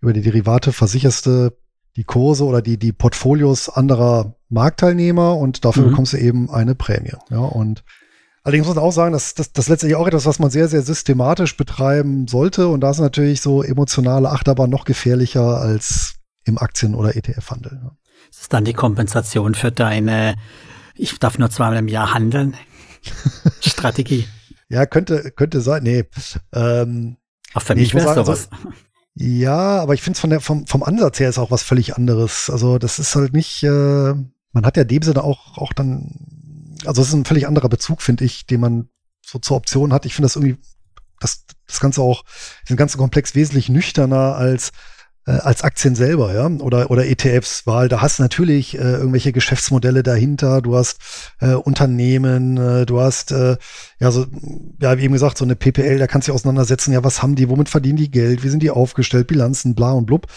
über 0.00 0.12
die 0.12 0.22
Derivate 0.22 0.72
versicherst 0.72 1.26
du 1.26 1.52
die 1.96 2.04
Kurse 2.04 2.44
oder 2.44 2.62
die, 2.62 2.78
die 2.78 2.92
Portfolios 2.92 3.68
anderer 3.68 4.36
Marktteilnehmer 4.50 5.36
und 5.36 5.64
dafür 5.64 5.84
mhm. 5.84 5.90
bekommst 5.90 6.12
du 6.12 6.18
eben 6.18 6.48
eine 6.48 6.76
Prämie. 6.76 7.14
Ja, 7.30 7.38
und 7.38 7.82
Allerdings 8.42 8.66
muss 8.66 8.76
man 8.76 8.84
auch 8.84 8.92
sagen, 8.92 9.12
dass 9.12 9.34
das, 9.34 9.52
das 9.52 9.68
letztlich 9.68 9.94
auch 9.94 10.06
etwas, 10.06 10.26
was 10.26 10.38
man 10.38 10.50
sehr, 10.50 10.68
sehr 10.68 10.82
systematisch 10.82 11.56
betreiben 11.56 12.28
sollte. 12.28 12.68
Und 12.68 12.80
da 12.80 12.90
ist 12.90 12.98
natürlich 12.98 13.40
so 13.40 13.62
emotionale 13.62 14.30
Achterbahn 14.30 14.70
noch 14.70 14.84
gefährlicher 14.84 15.60
als 15.60 16.14
im 16.44 16.58
Aktien- 16.58 16.94
oder 16.94 17.16
ETF-Handel. 17.16 17.90
Das 18.30 18.42
ist 18.42 18.52
dann 18.52 18.64
die 18.64 18.72
Kompensation 18.72 19.54
für 19.54 19.72
deine, 19.72 20.34
ich 20.94 21.18
darf 21.18 21.38
nur 21.38 21.50
zweimal 21.50 21.78
im 21.78 21.88
Jahr 21.88 22.14
handeln, 22.14 22.56
Strategie. 23.60 24.26
Ja, 24.68 24.86
könnte, 24.86 25.30
könnte 25.30 25.60
sein. 25.60 25.82
Nee. 25.82 26.04
Ähm, 26.52 27.16
Auch 27.54 27.62
für 27.62 27.74
nee, 27.74 27.82
mich 27.82 27.94
wäre 27.94 28.14
sowas. 28.14 28.48
Also, 28.50 28.72
ja, 29.14 29.80
aber 29.80 29.94
ich 29.94 30.02
finde 30.02 30.36
es 30.36 30.44
vom, 30.44 30.66
vom 30.66 30.82
Ansatz 30.82 31.18
her 31.18 31.28
ist 31.28 31.38
auch 31.38 31.50
was 31.50 31.62
völlig 31.62 31.96
anderes. 31.96 32.50
Also 32.50 32.78
das 32.78 32.98
ist 32.98 33.16
halt 33.16 33.32
nicht, 33.32 33.62
äh, 33.64 34.14
man 34.52 34.64
hat 34.64 34.76
ja 34.76 34.84
dem 34.84 35.02
Sinne 35.02 35.24
auch, 35.24 35.58
auch 35.58 35.72
dann, 35.72 36.37
also 36.84 37.02
es 37.02 37.08
ist 37.08 37.14
ein 37.14 37.24
völlig 37.24 37.46
anderer 37.46 37.68
Bezug, 37.68 38.02
finde 38.02 38.24
ich, 38.24 38.46
den 38.46 38.60
man 38.60 38.88
so 39.24 39.38
zur 39.38 39.56
Option 39.56 39.92
hat. 39.92 40.06
Ich 40.06 40.14
finde 40.14 40.26
das 40.26 40.36
irgendwie, 40.36 40.58
das, 41.20 41.44
das 41.66 41.80
Ganze 41.80 42.02
auch, 42.02 42.24
den 42.68 42.76
ganzen 42.76 42.98
Komplex 42.98 43.34
wesentlich 43.34 43.68
nüchterner 43.68 44.36
als 44.36 44.72
äh, 45.28 45.32
als 45.32 45.62
Aktien 45.62 45.94
selber, 45.94 46.32
ja, 46.32 46.46
oder, 46.46 46.90
oder 46.90 47.06
ETFs, 47.06 47.66
weil 47.66 47.88
da 47.88 48.00
hast 48.00 48.18
du 48.18 48.22
natürlich 48.22 48.76
äh, 48.78 48.80
irgendwelche 48.80 49.32
Geschäftsmodelle 49.32 50.02
dahinter, 50.02 50.62
du 50.62 50.74
hast 50.74 50.98
äh, 51.40 51.52
Unternehmen, 51.52 52.56
äh, 52.56 52.86
du 52.86 53.00
hast, 53.00 53.30
äh, 53.32 53.56
ja, 54.00 54.10
so, 54.10 54.26
ja, 54.80 54.96
wie 54.96 55.04
eben 55.04 55.12
gesagt, 55.12 55.36
so 55.36 55.44
eine 55.44 55.54
PPL, 55.54 55.98
da 55.98 56.06
kannst 56.06 56.26
du 56.26 56.32
dich 56.32 56.36
auseinandersetzen, 56.36 56.92
ja, 56.92 57.04
was 57.04 57.22
haben 57.22 57.34
die, 57.34 57.50
womit 57.50 57.68
verdienen 57.68 57.98
die 57.98 58.10
Geld, 58.10 58.42
wie 58.42 58.48
sind 58.48 58.62
die 58.62 58.70
aufgestellt, 58.70 59.26
Bilanzen, 59.26 59.74
bla 59.74 59.92
und 59.92 60.06
blub. 60.06 60.28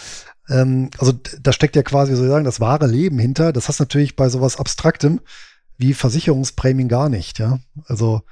Ähm, 0.50 0.90
also 0.98 1.12
da 1.40 1.52
steckt 1.52 1.76
ja 1.76 1.82
quasi, 1.82 2.14
soll 2.14 2.26
ich 2.26 2.30
sagen, 2.30 2.44
das 2.44 2.60
wahre 2.60 2.86
Leben 2.86 3.18
hinter. 3.18 3.52
Das 3.52 3.68
hast 3.68 3.80
du 3.80 3.84
natürlich 3.84 4.14
bei 4.14 4.28
sowas 4.28 4.58
Abstraktem 4.58 5.20
wie 5.78 5.94
Versicherungsprämien 5.94 6.88
gar 6.88 7.08
nicht, 7.08 7.38
ja. 7.38 7.58
Also 7.86 8.22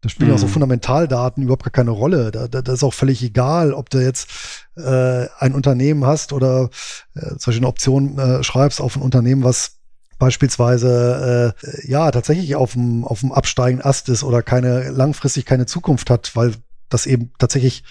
da 0.00 0.10
spielen 0.10 0.28
mhm. 0.28 0.34
auch 0.34 0.40
so 0.40 0.46
mhm. 0.46 0.52
Fundamentaldaten 0.52 1.42
überhaupt 1.42 1.64
gar 1.64 1.70
keine 1.70 1.90
Rolle. 1.90 2.30
Da, 2.30 2.46
da, 2.46 2.60
das 2.60 2.74
ist 2.74 2.84
auch 2.84 2.92
völlig 2.92 3.22
egal, 3.22 3.72
ob 3.72 3.88
du 3.88 3.98
jetzt 3.98 4.28
äh, 4.76 5.26
ein 5.38 5.54
Unternehmen 5.54 6.04
hast 6.04 6.32
oder 6.34 6.68
äh, 7.14 7.20
zum 7.20 7.38
Beispiel 7.38 7.56
eine 7.56 7.68
Option 7.68 8.18
äh, 8.18 8.44
schreibst 8.44 8.82
auf 8.82 8.96
ein 8.96 9.02
Unternehmen, 9.02 9.44
was 9.44 9.78
beispielsweise 10.18 11.54
äh, 11.64 11.90
ja 11.90 12.10
tatsächlich 12.10 12.54
auf 12.54 12.74
dem 12.74 13.04
auf 13.04 13.20
dem 13.20 13.32
absteigenden 13.32 13.84
Ast 13.84 14.08
ist 14.08 14.22
oder 14.22 14.42
keine 14.42 14.90
langfristig 14.90 15.46
keine 15.46 15.66
Zukunft 15.66 16.10
hat, 16.10 16.36
weil 16.36 16.52
das 16.90 17.06
eben 17.06 17.32
tatsächlich 17.38 17.82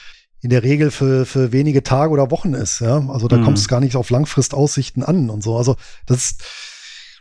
in 0.43 0.49
der 0.49 0.61
Regel 0.61 0.91
für, 0.91 1.25
für 1.25 1.51
wenige 1.51 1.83
Tage 1.83 2.11
oder 2.11 2.29
Wochen 2.29 2.53
ist. 2.53 2.81
Ja? 2.81 3.01
Also 3.09 3.27
da 3.27 3.37
mhm. 3.37 3.45
kommt 3.45 3.57
es 3.57 3.67
gar 3.67 3.79
nicht 3.79 3.95
auf 3.95 4.09
Langfristaussichten 4.09 5.01
an 5.01 5.29
und 5.29 5.41
so. 5.41 5.57
Also 5.57 5.77
das 6.05 6.17
ist 6.17 6.43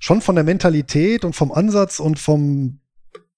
schon 0.02 0.20
von 0.20 0.34
der 0.34 0.44
Mentalität 0.44 1.24
und 1.24 1.36
vom 1.36 1.52
Ansatz 1.52 2.00
und 2.00 2.18
vom 2.18 2.80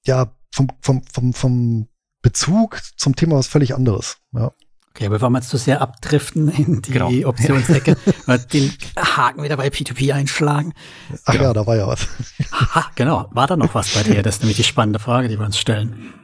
ja 0.06 0.34
vom, 0.50 0.68
vom, 0.80 1.02
vom, 1.12 1.34
vom 1.34 1.88
Bezug 2.22 2.80
zum 2.96 3.14
Thema 3.14 3.36
was 3.36 3.48
völlig 3.48 3.74
anderes. 3.74 4.16
Ja. 4.32 4.50
Okay, 4.90 5.08
bevor 5.08 5.28
wir 5.28 5.38
jetzt 5.38 5.50
zu 5.50 5.58
sehr 5.58 5.82
abdriften 5.82 6.48
in 6.48 6.80
die 6.80 6.92
genau. 6.92 7.10
Optionsecke, 7.28 7.96
den 8.52 8.72
Haken 8.96 9.42
wieder 9.42 9.56
bei 9.56 9.68
P2P 9.68 10.14
einschlagen. 10.14 10.72
Ach 11.24 11.32
genau. 11.32 11.44
ja, 11.44 11.52
da 11.52 11.66
war 11.66 11.76
ja 11.76 11.86
was. 11.86 12.08
Aha, 12.50 12.90
genau. 12.94 13.28
War 13.32 13.46
da 13.46 13.56
noch 13.56 13.74
was 13.74 13.92
bei 13.92 14.02
dir? 14.02 14.22
Das 14.22 14.36
ist 14.36 14.40
nämlich 14.40 14.56
die 14.56 14.64
spannende 14.64 15.00
Frage, 15.00 15.28
die 15.28 15.38
wir 15.38 15.44
uns 15.44 15.58
stellen. 15.58 16.14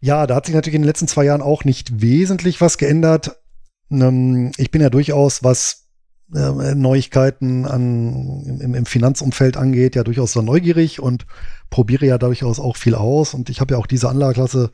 Ja, 0.00 0.26
da 0.26 0.34
hat 0.34 0.46
sich 0.46 0.54
natürlich 0.54 0.74
in 0.74 0.82
den 0.82 0.88
letzten 0.88 1.08
zwei 1.08 1.24
Jahren 1.24 1.40
auch 1.40 1.64
nicht 1.64 2.02
wesentlich 2.02 2.60
was 2.60 2.76
geändert. 2.76 3.38
Ähm, 3.90 4.52
ich 4.58 4.70
bin 4.70 4.82
ja 4.82 4.90
durchaus, 4.90 5.42
was 5.42 5.87
äh, 6.34 6.74
Neuigkeiten 6.74 7.66
an, 7.66 8.58
im, 8.60 8.74
im 8.74 8.86
Finanzumfeld 8.86 9.56
angeht, 9.56 9.96
ja 9.96 10.04
durchaus 10.04 10.32
so 10.32 10.42
neugierig 10.42 11.00
und 11.00 11.26
probiere 11.70 12.06
ja 12.06 12.18
durchaus 12.18 12.60
auch 12.60 12.76
viel 12.76 12.94
aus. 12.94 13.34
Und 13.34 13.50
ich 13.50 13.60
habe 13.60 13.74
ja 13.74 13.78
auch 13.78 13.86
diese 13.86 14.08
Anlageklasse 14.08 14.70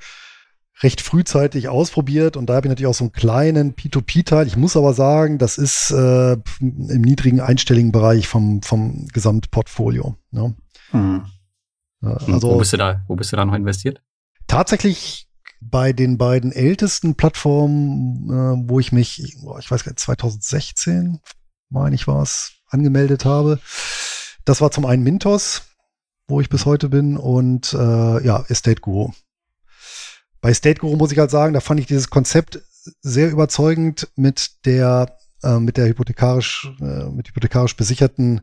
recht 0.83 1.01
frühzeitig 1.01 1.69
ausprobiert 1.69 2.37
und 2.37 2.47
da 2.47 2.55
habe 2.57 2.67
ich 2.67 2.71
natürlich 2.71 2.89
auch 2.89 2.95
so 2.95 3.05
einen 3.05 3.13
kleinen 3.13 3.75
P2P-Teil. 3.75 4.47
Ich 4.47 4.57
muss 4.57 4.77
aber 4.77 4.93
sagen, 4.93 5.39
das 5.39 5.57
ist 5.57 5.93
äh, 5.93 6.33
im 6.61 7.01
niedrigen 7.03 7.41
einstelligen 7.41 7.93
Bereich 7.93 8.27
vom, 8.27 8.61
vom 8.63 9.07
Gesamtportfolio. 9.13 10.17
Ja. 10.33 10.53
Hm. 10.91 11.25
Also, 12.01 12.51
wo 12.51 12.59
bist 12.59 12.73
du 12.73 12.77
da, 12.77 13.03
wo 13.07 13.17
bist 13.17 13.33
du 13.33 13.37
da 13.37 13.45
noch 13.45 13.55
investiert? 13.55 14.03
Tatsächlich 14.47 15.29
bei 15.61 15.93
den 15.93 16.19
beiden 16.19 16.53
ältesten 16.53 17.15
Plattformen, 17.15 18.29
äh, 18.29 18.69
wo 18.69 18.81
ich 18.81 18.93
mich, 18.93 19.23
ich 19.23 19.71
weiß 19.71 19.85
gar 19.85 19.93
nicht, 19.93 20.01
2016, 20.01 21.21
meine 21.75 21.95
ich 21.95 22.07
war 22.07 22.23
es, 22.23 22.53
angemeldet 22.69 23.27
habe. 23.27 23.61
Das 24.47 24.61
war 24.61 24.71
zum 24.71 24.87
einen 24.87 25.03
Mintos, 25.03 25.63
wo 26.27 26.41
ich 26.41 26.49
bis 26.49 26.65
heute 26.65 26.89
bin, 26.89 27.19
und 27.19 27.75
äh, 27.75 28.25
ja, 28.25 28.45
Estate 28.49 28.81
Guru. 28.81 29.13
Bei 30.41 30.51
Estate 30.51 30.81
Guru 30.81 30.97
muss 30.97 31.13
ich 31.13 31.19
halt 31.19 31.31
sagen, 31.31 31.53
da 31.53 31.61
fand 31.61 31.81
ich 31.81 31.87
dieses 31.87 32.09
Konzept 32.09 32.63
sehr 33.03 33.31
überzeugend 33.31 34.09
mit 34.17 34.65
der, 34.65 35.19
äh, 35.43 35.59
mit 35.59 35.77
der 35.77 35.89
hypothekarisch, 35.89 36.71
äh, 36.81 37.11
mit 37.11 37.29
hypothekarisch 37.29 37.77
besicherten 37.77 38.41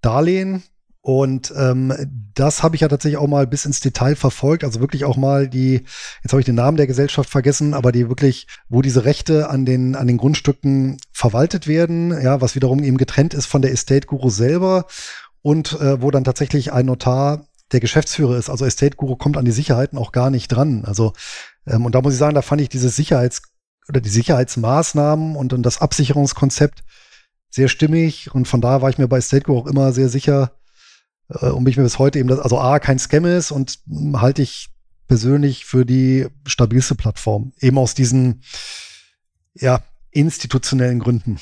Darlehen. 0.00 0.62
Und 1.06 1.52
ähm, 1.54 1.92
das 2.32 2.62
habe 2.62 2.76
ich 2.76 2.80
ja 2.80 2.88
tatsächlich 2.88 3.18
auch 3.18 3.26
mal 3.26 3.46
bis 3.46 3.66
ins 3.66 3.80
Detail 3.80 4.16
verfolgt. 4.16 4.64
Also 4.64 4.80
wirklich 4.80 5.04
auch 5.04 5.18
mal 5.18 5.46
die, 5.50 5.84
jetzt 6.22 6.32
habe 6.32 6.40
ich 6.40 6.46
den 6.46 6.54
Namen 6.54 6.78
der 6.78 6.86
Gesellschaft 6.86 7.28
vergessen, 7.28 7.74
aber 7.74 7.92
die 7.92 8.08
wirklich, 8.08 8.46
wo 8.70 8.80
diese 8.80 9.04
Rechte 9.04 9.50
an 9.50 9.66
den, 9.66 9.96
an 9.96 10.06
den 10.06 10.16
Grundstücken 10.16 10.96
verwaltet 11.12 11.68
werden, 11.68 12.18
ja, 12.22 12.40
was 12.40 12.54
wiederum 12.54 12.82
eben 12.82 12.96
getrennt 12.96 13.34
ist 13.34 13.44
von 13.44 13.60
der 13.60 13.72
Estate 13.72 14.06
Guru 14.06 14.30
selber 14.30 14.86
und 15.42 15.78
äh, 15.78 16.00
wo 16.00 16.10
dann 16.10 16.24
tatsächlich 16.24 16.72
ein 16.72 16.86
Notar 16.86 17.48
der 17.72 17.80
Geschäftsführer 17.80 18.38
ist. 18.38 18.48
Also 18.48 18.64
Estate 18.64 18.96
Guru 18.96 19.16
kommt 19.16 19.36
an 19.36 19.44
die 19.44 19.52
Sicherheiten 19.52 19.98
auch 19.98 20.10
gar 20.10 20.30
nicht 20.30 20.48
dran. 20.48 20.86
Also, 20.86 21.12
ähm, 21.66 21.84
und 21.84 21.94
da 21.94 22.00
muss 22.00 22.14
ich 22.14 22.18
sagen, 22.18 22.34
da 22.34 22.40
fand 22.40 22.62
ich 22.62 22.70
dieses 22.70 22.96
Sicherheits- 22.96 23.42
oder 23.90 24.00
die 24.00 24.08
Sicherheitsmaßnahmen 24.08 25.36
und, 25.36 25.52
und 25.52 25.64
das 25.64 25.82
Absicherungskonzept 25.82 26.80
sehr 27.50 27.68
stimmig. 27.68 28.34
Und 28.34 28.48
von 28.48 28.62
da 28.62 28.80
war 28.80 28.88
ich 28.88 28.96
mir 28.96 29.06
bei 29.06 29.18
Estate 29.18 29.42
Guru 29.42 29.58
auch 29.58 29.66
immer 29.66 29.92
sehr 29.92 30.08
sicher, 30.08 30.52
äh, 31.28 31.46
und 31.46 31.68
ich 31.68 31.76
mir 31.76 31.82
bis 31.82 31.98
heute 31.98 32.18
eben, 32.18 32.28
das, 32.28 32.40
also 32.40 32.58
A, 32.58 32.78
kein 32.78 32.98
Scam 32.98 33.24
ist 33.24 33.50
und 33.50 33.78
hm, 33.86 34.20
halte 34.20 34.42
ich 34.42 34.68
persönlich 35.06 35.64
für 35.64 35.84
die 35.84 36.26
stabilste 36.46 36.94
Plattform. 36.94 37.52
Eben 37.60 37.78
aus 37.78 37.94
diesen, 37.94 38.42
ja, 39.54 39.82
institutionellen 40.10 41.00
Gründen. 41.00 41.38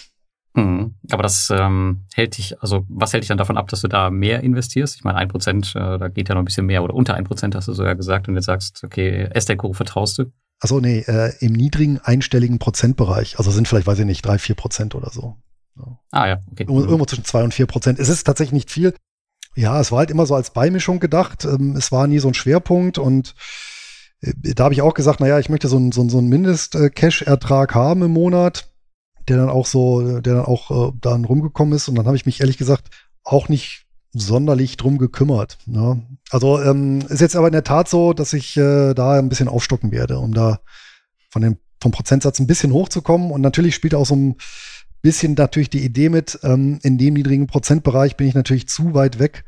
Mhm. 0.55 0.95
Aber 1.11 1.23
das 1.23 1.51
ähm, 1.51 2.05
hält 2.15 2.37
dich, 2.37 2.61
also 2.61 2.85
was 2.89 3.13
hält 3.13 3.23
dich 3.23 3.29
dann 3.29 3.39
davon 3.39 3.57
ab, 3.57 3.69
dass 3.69 3.81
du 3.81 3.89
da 3.89 4.11
mehr 4.11 4.43
investierst? 4.43 4.97
Ich 4.97 5.05
meine, 5.05 5.19
ein 5.19 5.29
Prozent, 5.29 5.75
äh, 5.75 5.99
da 5.99 6.09
geht 6.09 6.29
ja 6.29 6.35
noch 6.35 6.43
ein 6.43 6.45
bisschen 6.45 6.67
mehr 6.67 6.83
oder 6.83 6.95
unter 6.95 7.15
ein 7.15 7.25
Prozent 7.25 7.55
hast 7.55 7.69
du 7.69 7.73
sogar 7.73 7.95
gesagt 7.95 8.29
und 8.29 8.35
jetzt 8.35 8.47
sagst, 8.47 8.83
okay, 8.85 9.29
Estate 9.33 9.59
vertraust 9.73 10.19
du? 10.19 10.25
Achso, 10.61 10.81
nee, 10.81 11.01
äh, 11.01 11.33
im 11.41 11.53
niedrigen 11.53 11.99
einstelligen 11.99 12.59
Prozentbereich. 12.59 13.39
Also 13.39 13.51
sind 13.51 13.67
vielleicht, 13.67 13.87
weiß 13.87 13.99
ich 14.01 14.05
nicht, 14.05 14.25
drei, 14.25 14.39
vier 14.39 14.55
Prozent 14.55 14.95
oder 14.95 15.11
so. 15.11 15.37
Ja. 15.77 15.99
Ah 16.11 16.29
ja, 16.29 16.39
okay. 16.53 16.65
Irgendwo, 16.65 16.83
irgendwo 16.83 17.07
zwischen 17.07 17.25
zwei 17.25 17.43
und 17.43 17.55
vier 17.55 17.67
Prozent. 17.67 17.99
Es 17.99 18.09
ist 18.09 18.25
tatsächlich 18.25 18.53
nicht 18.53 18.71
viel. 18.71 18.95
Ja, 19.55 19.81
es 19.81 19.93
war 19.93 20.01
halt 20.01 20.11
immer 20.11 20.27
so 20.27 20.35
als 20.35 20.51
Beimischung 20.51 21.01
gedacht. 21.01 21.45
Ähm, 21.45 21.77
es 21.77 21.93
war 21.93 22.07
nie 22.07 22.19
so 22.19 22.29
ein 22.29 22.35
Schwerpunkt 22.35 22.99
und 22.99 23.35
äh, 24.21 24.33
da 24.55 24.65
habe 24.65 24.75
ich 24.75 24.83
auch 24.83 24.95
gesagt, 24.95 25.21
naja, 25.21 25.39
ich 25.39 25.49
möchte 25.49 25.69
so 25.69 25.77
einen 25.77 25.93
so, 25.93 26.01
einen 26.01 26.29
Mindest-Cash-Ertrag 26.29 27.75
haben 27.75 28.03
im 28.03 28.13
Monat, 28.13 28.73
der 29.29 29.37
dann 29.37 29.51
auch 29.51 29.67
so, 29.67 30.21
der 30.21 30.35
dann 30.35 30.45
auch 30.45 30.89
äh, 30.89 30.93
dann 31.01 31.25
rumgekommen 31.25 31.75
ist. 31.75 31.89
Und 31.89 31.97
dann 31.97 32.07
habe 32.07 32.17
ich 32.17 32.27
mich 32.27 32.41
ehrlich 32.41 32.59
gesagt 32.59 32.89
auch 33.25 33.49
nicht 33.49 33.87
sonderlich 34.13 34.77
drum 34.77 34.99
gekümmert. 34.99 35.59
Ne? 35.67 36.03
Also 36.31 36.61
ähm, 36.61 37.01
ist 37.09 37.21
jetzt 37.21 37.37
aber 37.37 37.47
in 37.47 37.53
der 37.53 37.65
Tat 37.65 37.89
so, 37.89 38.13
dass 38.13 38.33
ich 38.33 38.57
äh, 38.57 38.95
da 38.95 39.19
ein 39.19 39.29
bisschen 39.29 39.49
aufstocken 39.49 39.91
werde, 39.91 40.19
um 40.19 40.35
da 40.35 40.61
von 41.31 41.43
dem 41.43 41.57
vom 41.81 41.93
Prozentsatz 41.93 42.39
ein 42.39 42.47
bisschen 42.47 42.73
hochzukommen. 42.73 43.31
Und 43.31 43.41
natürlich 43.41 43.75
spielt 43.75 43.95
auch 43.95 44.07
so 44.07 44.15
ein 44.15 44.37
bisschen 45.03 45.35
natürlich 45.35 45.71
die 45.71 45.85
Idee 45.85 46.09
mit, 46.09 46.39
ähm, 46.43 46.79
in 46.83 46.97
dem 46.97 47.15
niedrigen 47.15 47.47
Prozentbereich 47.47 48.17
bin 48.17 48.29
ich 48.29 48.35
natürlich 48.35 48.69
zu 48.69 48.95
weit 48.95 49.19
weg, 49.19 49.45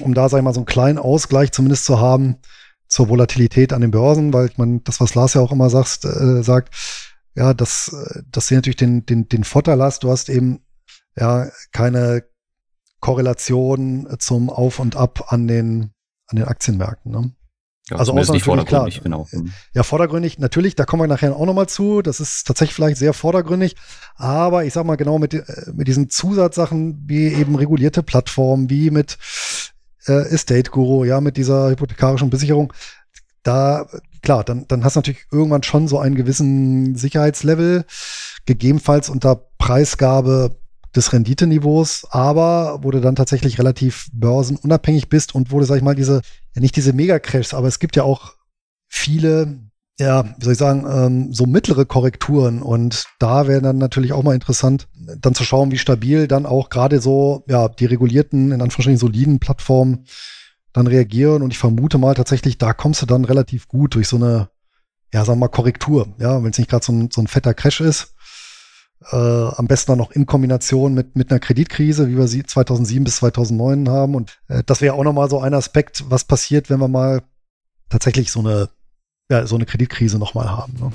um 0.00 0.14
da, 0.14 0.28
sag 0.28 0.38
ich 0.38 0.44
mal, 0.44 0.54
so 0.54 0.60
einen 0.60 0.66
kleinen 0.66 0.98
Ausgleich 0.98 1.52
zumindest 1.52 1.84
zu 1.84 1.98
haben 1.98 2.36
zur 2.86 3.08
Volatilität 3.08 3.72
an 3.72 3.80
den 3.80 3.90
Börsen, 3.90 4.32
weil 4.32 4.50
man, 4.56 4.84
das, 4.84 5.00
was 5.00 5.14
Lars 5.14 5.34
ja 5.34 5.40
auch 5.40 5.52
immer 5.52 5.70
sagst, 5.70 6.04
äh, 6.04 6.42
sagt, 6.42 6.74
ja, 7.34 7.54
dass, 7.54 7.88
äh, 7.88 8.22
dass 8.30 8.48
du 8.48 8.54
natürlich 8.54 8.76
den, 8.76 9.04
den, 9.06 9.28
den 9.28 9.44
Vorteil 9.44 9.82
hast, 9.82 10.04
du 10.04 10.10
hast 10.10 10.28
eben 10.28 10.60
ja 11.16 11.48
keine 11.72 12.24
Korrelation 13.00 14.08
zum 14.18 14.50
Auf 14.50 14.78
und 14.78 14.96
Ab 14.96 15.32
an 15.32 15.48
den, 15.48 15.92
an 16.28 16.36
den 16.36 16.46
Aktienmärkten. 16.46 17.10
Ne? 17.10 17.34
Ja, 17.90 17.96
also 17.96 18.12
außer 18.14 18.32
nicht 18.32 18.44
vordergründig, 18.44 19.02
klar. 19.02 19.26
genau. 19.26 19.28
Ja, 19.74 19.82
vordergründig, 19.82 20.38
natürlich, 20.38 20.74
da 20.74 20.86
kommen 20.86 21.02
wir 21.02 21.06
nachher 21.06 21.36
auch 21.36 21.44
nochmal 21.44 21.68
zu. 21.68 22.00
Das 22.00 22.18
ist 22.18 22.46
tatsächlich 22.46 22.74
vielleicht 22.74 22.96
sehr 22.96 23.12
vordergründig. 23.12 23.76
Aber 24.16 24.64
ich 24.64 24.72
sag 24.72 24.86
mal 24.86 24.96
genau 24.96 25.18
mit, 25.18 25.34
äh, 25.34 25.42
mit 25.74 25.86
diesen 25.86 26.08
Zusatzsachen 26.08 27.04
wie 27.06 27.28
eben 27.28 27.56
regulierte 27.56 28.02
Plattformen, 28.02 28.70
wie 28.70 28.90
mit 28.90 29.18
äh, 30.06 30.12
Estate 30.30 30.70
Guru, 30.70 31.04
ja, 31.04 31.20
mit 31.20 31.36
dieser 31.36 31.70
hypothekarischen 31.70 32.30
Besicherung, 32.30 32.72
da, 33.42 33.86
klar, 34.22 34.42
dann, 34.42 34.66
dann 34.68 34.82
hast 34.82 34.96
du 34.96 35.00
natürlich 35.00 35.26
irgendwann 35.30 35.62
schon 35.62 35.86
so 35.86 35.98
einen 35.98 36.14
gewissen 36.14 36.96
Sicherheitslevel. 36.96 37.84
Gegebenenfalls 38.46 39.10
unter 39.10 39.36
Preisgabe 39.58 40.56
des 40.96 41.12
Renditeniveaus, 41.12 42.06
aber 42.10 42.80
wo 42.82 42.90
du 42.90 43.00
dann 43.00 43.16
tatsächlich 43.16 43.58
relativ 43.58 44.08
börsenunabhängig 44.12 45.08
bist 45.08 45.34
und 45.34 45.50
wo 45.50 45.58
du, 45.58 45.66
sag 45.66 45.76
ich 45.76 45.82
mal, 45.82 45.94
diese, 45.94 46.22
ja 46.54 46.60
nicht 46.60 46.76
diese 46.76 46.92
Mega-Crashs, 46.92 47.54
aber 47.54 47.68
es 47.68 47.78
gibt 47.78 47.96
ja 47.96 48.04
auch 48.04 48.34
viele, 48.88 49.58
ja, 49.98 50.24
wie 50.38 50.44
soll 50.44 50.52
ich 50.52 50.58
sagen, 50.58 50.86
ähm, 50.88 51.32
so 51.32 51.46
mittlere 51.46 51.84
Korrekturen 51.84 52.62
und 52.62 53.06
da 53.18 53.46
wäre 53.46 53.62
dann 53.62 53.78
natürlich 53.78 54.12
auch 54.12 54.22
mal 54.22 54.34
interessant, 54.34 54.88
dann 55.18 55.34
zu 55.34 55.44
schauen, 55.44 55.70
wie 55.70 55.78
stabil 55.78 56.28
dann 56.28 56.46
auch 56.46 56.70
gerade 56.70 57.00
so, 57.00 57.44
ja, 57.48 57.68
die 57.68 57.86
regulierten, 57.86 58.52
in 58.52 58.62
Anführungsstrichen 58.62 58.98
soliden 58.98 59.40
Plattformen 59.40 60.06
dann 60.72 60.86
reagieren 60.86 61.42
und 61.42 61.52
ich 61.52 61.58
vermute 61.58 61.98
mal 61.98 62.14
tatsächlich, 62.14 62.58
da 62.58 62.72
kommst 62.72 63.02
du 63.02 63.06
dann 63.06 63.24
relativ 63.24 63.68
gut 63.68 63.94
durch 63.94 64.08
so 64.08 64.16
eine, 64.16 64.48
ja, 65.12 65.24
sagen 65.24 65.38
wir 65.38 65.46
mal, 65.46 65.48
Korrektur, 65.48 66.14
ja, 66.18 66.42
wenn 66.42 66.50
es 66.50 66.58
nicht 66.58 66.70
gerade 66.70 66.84
so 66.84 67.08
so 67.10 67.20
ein 67.20 67.28
fetter 67.28 67.54
Crash 67.54 67.80
ist, 67.80 68.13
äh, 69.10 69.16
am 69.16 69.66
besten 69.66 69.92
dann 69.92 69.98
noch 69.98 70.10
in 70.12 70.26
Kombination 70.26 70.94
mit, 70.94 71.16
mit 71.16 71.30
einer 71.30 71.40
Kreditkrise, 71.40 72.08
wie 72.08 72.16
wir 72.16 72.26
sie 72.26 72.44
2007 72.44 73.04
bis 73.04 73.16
2009 73.16 73.88
haben. 73.88 74.14
Und 74.14 74.38
äh, 74.48 74.62
das 74.64 74.80
wäre 74.80 74.94
auch 74.94 75.04
nochmal 75.04 75.28
so 75.28 75.40
ein 75.40 75.54
Aspekt, 75.54 76.04
was 76.08 76.24
passiert, 76.24 76.70
wenn 76.70 76.80
wir 76.80 76.88
mal 76.88 77.22
tatsächlich 77.88 78.30
so 78.30 78.40
eine, 78.40 78.68
ja, 79.30 79.46
so 79.46 79.56
eine 79.56 79.66
Kreditkrise 79.66 80.18
nochmal 80.18 80.50
haben. 80.50 80.74
Ne? 80.80 80.92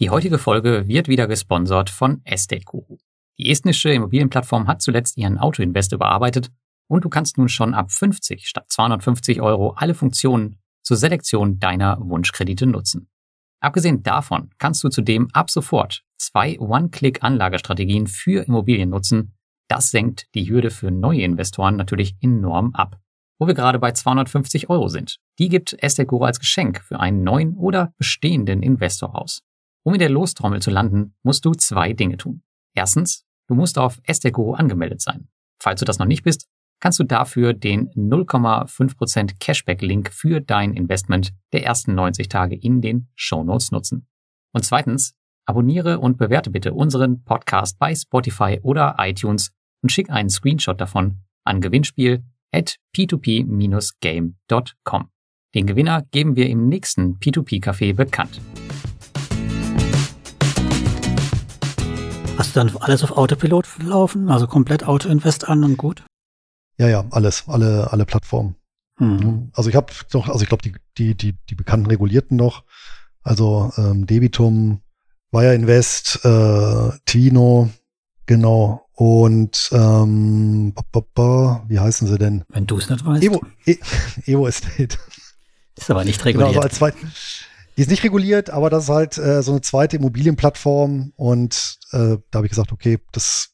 Die 0.00 0.10
heutige 0.10 0.38
Folge 0.38 0.88
wird 0.88 1.08
wieder 1.08 1.28
gesponsert 1.28 1.90
von 1.90 2.22
Estate 2.24 2.64
Guru. 2.64 2.98
Die 3.38 3.50
estnische 3.50 3.90
Immobilienplattform 3.90 4.66
hat 4.66 4.82
zuletzt 4.82 5.16
ihren 5.16 5.38
Autoinvest 5.38 5.92
überarbeitet 5.92 6.50
und 6.88 7.04
du 7.04 7.08
kannst 7.08 7.38
nun 7.38 7.48
schon 7.48 7.74
ab 7.74 7.90
50 7.90 8.48
statt 8.48 8.66
250 8.68 9.40
Euro 9.40 9.74
alle 9.76 9.94
Funktionen 9.94 10.61
zur 10.82 10.96
Selektion 10.96 11.58
deiner 11.58 11.98
Wunschkredite 12.00 12.66
nutzen. 12.66 13.08
Abgesehen 13.60 14.02
davon 14.02 14.50
kannst 14.58 14.82
du 14.82 14.88
zudem 14.88 15.28
ab 15.32 15.50
sofort 15.50 16.02
zwei 16.18 16.58
One-Click-Anlagestrategien 16.58 18.06
für 18.08 18.44
Immobilien 18.44 18.90
nutzen. 18.90 19.34
Das 19.68 19.90
senkt 19.90 20.26
die 20.34 20.48
Hürde 20.50 20.70
für 20.70 20.90
neue 20.90 21.22
Investoren 21.22 21.76
natürlich 21.76 22.16
enorm 22.20 22.74
ab. 22.74 22.98
Wo 23.38 23.46
wir 23.46 23.54
gerade 23.54 23.78
bei 23.78 23.92
250 23.92 24.68
Euro 24.68 24.88
sind. 24.88 25.18
Die 25.38 25.48
gibt 25.48 25.76
Esteguro 25.82 26.24
als 26.24 26.38
Geschenk 26.38 26.82
für 26.82 27.00
einen 27.00 27.22
neuen 27.22 27.56
oder 27.56 27.92
bestehenden 27.98 28.62
Investor 28.62 29.16
aus. 29.16 29.42
Um 29.84 29.94
in 29.94 30.00
der 30.00 30.10
Lostrommel 30.10 30.60
zu 30.60 30.70
landen, 30.70 31.14
musst 31.22 31.44
du 31.44 31.52
zwei 31.52 31.92
Dinge 31.92 32.16
tun. 32.16 32.42
Erstens, 32.74 33.24
du 33.48 33.54
musst 33.54 33.78
auf 33.78 34.00
Esteguro 34.04 34.54
angemeldet 34.54 35.00
sein. 35.00 35.28
Falls 35.60 35.80
du 35.80 35.84
das 35.84 35.98
noch 35.98 36.06
nicht 36.06 36.22
bist, 36.22 36.48
kannst 36.82 36.98
du 36.98 37.04
dafür 37.04 37.54
den 37.54 37.88
0,5% 37.90 39.38
Cashback-Link 39.38 40.12
für 40.12 40.40
dein 40.40 40.74
Investment 40.74 41.32
der 41.52 41.64
ersten 41.64 41.94
90 41.94 42.28
Tage 42.28 42.56
in 42.56 42.80
den 42.80 43.06
Show 43.14 43.44
Notes 43.44 43.70
nutzen. 43.70 44.08
Und 44.52 44.64
zweitens, 44.64 45.14
abonniere 45.46 46.00
und 46.00 46.18
bewerte 46.18 46.50
bitte 46.50 46.74
unseren 46.74 47.22
Podcast 47.22 47.78
bei 47.78 47.94
Spotify 47.94 48.58
oder 48.62 48.96
iTunes 48.98 49.52
und 49.80 49.92
schick 49.92 50.10
einen 50.10 50.28
Screenshot 50.28 50.80
davon 50.80 51.20
an 51.44 51.60
Gewinnspiel 51.60 52.24
at 52.50 52.78
p2p-game.com. 52.96 55.08
Den 55.54 55.66
Gewinner 55.66 56.02
geben 56.10 56.34
wir 56.34 56.48
im 56.48 56.68
nächsten 56.68 57.20
P2P-Café 57.20 57.94
bekannt. 57.94 58.40
Hast 62.36 62.56
du 62.56 62.60
dann 62.60 62.76
alles 62.78 63.04
auf 63.04 63.12
Autopilot 63.12 63.68
laufen? 63.84 64.28
Also 64.28 64.48
komplett 64.48 64.84
Auto-Invest 64.84 65.48
an 65.48 65.62
und 65.62 65.76
gut? 65.76 66.02
Ja, 66.78 66.88
ja, 66.88 67.04
alles, 67.10 67.44
alle, 67.46 67.92
alle 67.92 68.04
Plattformen. 68.06 68.56
Mhm. 68.98 69.50
Also 69.54 69.70
ich 69.70 69.76
habe 69.76 69.92
doch, 70.10 70.28
also 70.28 70.42
ich 70.42 70.48
glaube, 70.48 70.62
die, 70.62 70.74
die, 70.98 71.14
die, 71.14 71.34
die 71.48 71.54
bekannten 71.54 71.86
regulierten 71.86 72.36
noch. 72.36 72.64
Also 73.22 73.72
ähm, 73.76 74.06
Debitum, 74.06 74.80
Wire 75.30 75.54
Invest, 75.54 76.24
äh, 76.24 76.90
Twino, 77.06 77.70
genau. 78.26 78.86
Und 78.94 79.70
ähm, 79.72 80.74
wie 81.68 81.78
heißen 81.78 82.06
sie 82.06 82.18
denn? 82.18 82.44
Wenn 82.48 82.66
du 82.66 82.78
es 82.78 82.90
nicht 82.90 83.04
weißt. 83.04 83.22
Evo, 83.22 83.40
e 83.66 83.76
Evo 84.26 84.46
Estate. 84.46 84.98
Ist 85.76 85.90
aber 85.90 86.04
nicht 86.04 86.24
reguliert. 86.24 86.50
Genau, 86.50 86.60
also 86.60 86.60
als 86.60 86.74
zweit, 86.76 86.94
die 87.76 87.82
ist 87.82 87.90
nicht 87.90 88.04
reguliert, 88.04 88.50
aber 88.50 88.68
das 88.68 88.84
ist 88.84 88.90
halt 88.90 89.18
äh, 89.18 89.42
so 89.42 89.52
eine 89.52 89.62
zweite 89.62 89.96
Immobilienplattform. 89.96 91.12
Und 91.16 91.78
äh, 91.92 92.18
da 92.30 92.36
habe 92.36 92.46
ich 92.46 92.50
gesagt, 92.50 92.72
okay, 92.72 92.98
das, 93.12 93.50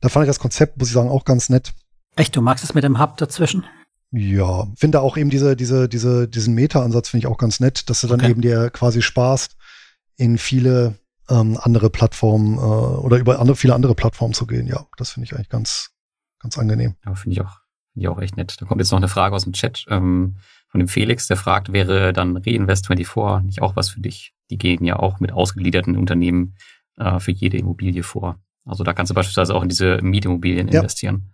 da 0.00 0.08
fand 0.08 0.24
ich 0.24 0.28
das 0.28 0.38
Konzept, 0.38 0.78
muss 0.78 0.88
ich 0.88 0.94
sagen, 0.94 1.08
auch 1.08 1.24
ganz 1.24 1.48
nett. 1.48 1.72
Echt, 2.16 2.34
du 2.34 2.40
magst 2.40 2.64
es 2.64 2.74
mit 2.74 2.84
dem 2.84 2.98
Hub 2.98 3.16
dazwischen? 3.18 3.64
Ja, 4.10 4.66
finde 4.76 5.00
auch 5.00 5.16
eben 5.16 5.30
diese, 5.30 5.56
diese, 5.56 5.88
diese, 5.88 6.28
diesen 6.28 6.54
Meta-Ansatz 6.54 7.10
finde 7.10 7.26
ich 7.26 7.32
auch 7.32 7.38
ganz 7.38 7.60
nett, 7.60 7.90
dass 7.90 8.00
du 8.00 8.06
dann 8.06 8.20
okay. 8.20 8.30
eben 8.30 8.40
dir 8.40 8.70
quasi 8.70 9.02
sparst, 9.02 9.56
in 10.16 10.38
viele 10.38 10.98
ähm, 11.28 11.58
andere 11.60 11.90
Plattformen 11.90 12.56
äh, 12.56 12.60
oder 12.60 13.18
über 13.18 13.38
andere, 13.38 13.56
viele 13.56 13.74
andere 13.74 13.94
Plattformen 13.94 14.32
zu 14.32 14.46
gehen. 14.46 14.66
Ja, 14.66 14.86
das 14.96 15.10
finde 15.10 15.26
ich 15.26 15.34
eigentlich 15.34 15.50
ganz, 15.50 15.90
ganz 16.40 16.56
angenehm. 16.56 16.94
Ja, 17.04 17.14
finde 17.14 17.34
ich 17.34 17.40
auch, 17.42 17.60
finde 17.92 18.06
ich 18.06 18.08
auch 18.08 18.20
echt 18.20 18.36
nett. 18.36 18.56
Da 18.60 18.66
kommt 18.66 18.80
jetzt 18.80 18.92
noch 18.92 18.98
eine 18.98 19.08
Frage 19.08 19.34
aus 19.34 19.44
dem 19.44 19.52
Chat 19.52 19.84
ähm, 19.90 20.36
von 20.68 20.78
dem 20.78 20.88
Felix, 20.88 21.26
der 21.26 21.36
fragt, 21.36 21.72
wäre 21.72 22.12
dann 22.12 22.38
Reinvest24 22.38 23.42
nicht 23.42 23.62
auch 23.62 23.76
was 23.76 23.90
für 23.90 24.00
dich? 24.00 24.32
Die 24.50 24.58
gehen 24.58 24.84
ja 24.84 24.98
auch 24.98 25.20
mit 25.20 25.32
ausgegliederten 25.32 25.96
Unternehmen 25.96 26.54
äh, 26.96 27.18
für 27.18 27.32
jede 27.32 27.58
Immobilie 27.58 28.02
vor. 28.02 28.38
Also 28.64 28.84
da 28.84 28.92
kannst 28.92 29.10
du 29.10 29.14
beispielsweise 29.14 29.54
auch 29.54 29.62
in 29.62 29.68
diese 29.68 29.98
Mietimmobilien 30.02 30.68
ja. 30.68 30.80
investieren. 30.80 31.32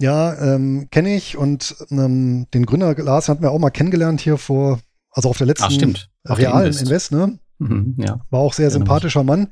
Ja, 0.00 0.34
ähm, 0.40 0.88
kenne 0.90 1.16
ich 1.16 1.36
und 1.36 1.74
ähm, 1.90 2.46
den 2.54 2.66
Gründer 2.66 2.94
Lars 2.94 3.28
hatten 3.28 3.42
wir 3.42 3.50
auch 3.50 3.58
mal 3.58 3.70
kennengelernt 3.70 4.20
hier 4.20 4.38
vor, 4.38 4.78
also 5.10 5.28
auf 5.28 5.38
der 5.38 5.48
letzten 5.48 5.64
Ach, 5.64 5.70
stimmt. 5.72 6.08
realen 6.24 6.66
Invest. 6.66 6.82
Invest, 6.82 7.12
ne? 7.12 7.38
Mhm, 7.58 7.96
ja. 7.98 8.20
War 8.30 8.40
auch 8.40 8.52
sehr 8.52 8.70
sympathischer 8.70 9.24
Mann. 9.24 9.48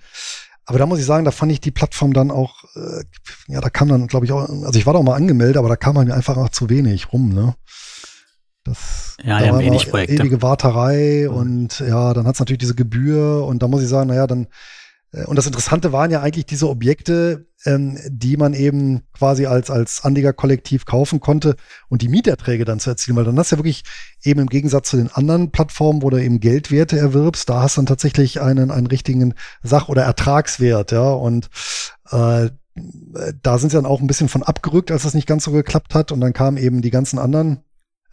Aber 0.65 0.79
da 0.79 0.87
muss 0.87 0.99
ich 0.99 1.05
sagen, 1.05 1.25
da 1.25 1.31
fand 1.31 1.53
ich 1.53 1.61
die 1.61 1.71
Plattform 1.71 2.13
dann 2.13 2.31
auch, 2.31 2.65
äh, 2.75 3.05
ja, 3.49 3.61
da 3.61 3.71
kam 3.71 3.89
dann, 3.89 4.09
glaube 4.09 4.27
ich, 4.27 4.33
auch, 4.33 4.49
also 4.49 4.79
ich 4.79 4.87
war 4.87 4.93
da 4.93 4.99
auch 4.99 5.05
mal 5.05 5.15
angemeldet, 5.15 5.57
aber 5.57 5.69
da 5.69 5.77
kam 5.77 5.95
man 5.95 6.09
mir 6.09 6.15
einfach 6.15 6.37
auch 6.37 6.49
zu 6.49 6.69
wenig 6.69 7.13
rum, 7.13 7.31
ne? 7.31 7.55
Das 8.65 9.17
ja, 9.23 9.39
da 9.39 9.53
war 9.53 9.61
wenig 9.61 9.89
Projekte. 9.89 10.15
ewige 10.15 10.43
Warterei 10.43 11.29
mhm. 11.29 11.37
und 11.37 11.79
ja, 11.81 12.13
dann 12.15 12.27
hat's 12.27 12.41
natürlich 12.41 12.59
diese 12.59 12.75
Gebühr 12.75 13.45
und 13.47 13.63
da 13.63 13.69
muss 13.69 13.83
ich 13.83 13.89
sagen, 13.89 14.09
naja, 14.09 14.27
dann 14.27 14.49
und 15.27 15.37
das 15.37 15.47
Interessante 15.47 15.93
waren 15.93 16.11
ja 16.11 16.21
eigentlich 16.21 16.47
diese 16.47 16.69
Objekte, 16.69 17.47
ähm, 17.65 17.99
die 18.09 18.37
man 18.37 18.55
eben 18.55 19.03
quasi 19.17 19.47
als, 19.47 19.71
als 19.71 20.05
Anlegerkollektiv 20.05 20.85
kaufen 20.85 21.21
konnte 21.21 21.57
und 21.89 22.03
die 22.03 22.09
Mieterträge 22.09 22.65
dann 22.65 22.81
zu 22.81 22.91
erzielen, 22.91 23.17
weil 23.17 23.25
dann 23.25 23.39
hast 23.39 23.53
du 23.53 23.57
ja 23.57 23.59
wirklich 23.59 23.85
eben 24.23 24.41
im 24.41 24.49
Gegensatz 24.49 24.91
zu 24.91 24.97
den 24.97 25.11
anderen 25.11 25.53
Plattformen, 25.53 26.03
wo 26.03 26.11
du 26.11 26.23
eben 26.23 26.41
Geldwerte 26.41 26.99
erwirbst, 26.99 27.49
da 27.49 27.63
hast 27.63 27.77
du 27.77 27.81
dann 27.81 27.87
tatsächlich 27.87 28.41
einen, 28.41 28.71
einen 28.71 28.87
richtigen 28.89 29.35
Sach- 29.63 29.89
oder 29.89 30.03
Ertragswert, 30.03 30.93
ja, 30.93 31.11
und 31.11 31.49
äh, 32.11 32.51
da 33.43 33.59
sind 33.59 33.71
sie 33.71 33.77
dann 33.77 33.87
auch 33.87 34.01
ein 34.01 34.07
bisschen 34.07 34.29
von 34.29 34.43
abgerückt, 34.43 34.91
als 34.91 35.05
das 35.05 35.15
nicht 35.15 35.27
ganz 35.27 35.45
so 35.45 35.51
geklappt 35.51 35.95
hat. 35.95 36.13
Und 36.13 36.21
dann 36.21 36.33
kamen 36.33 36.57
eben 36.59 36.83
die 36.83 36.91
ganzen 36.91 37.19
anderen 37.19 37.65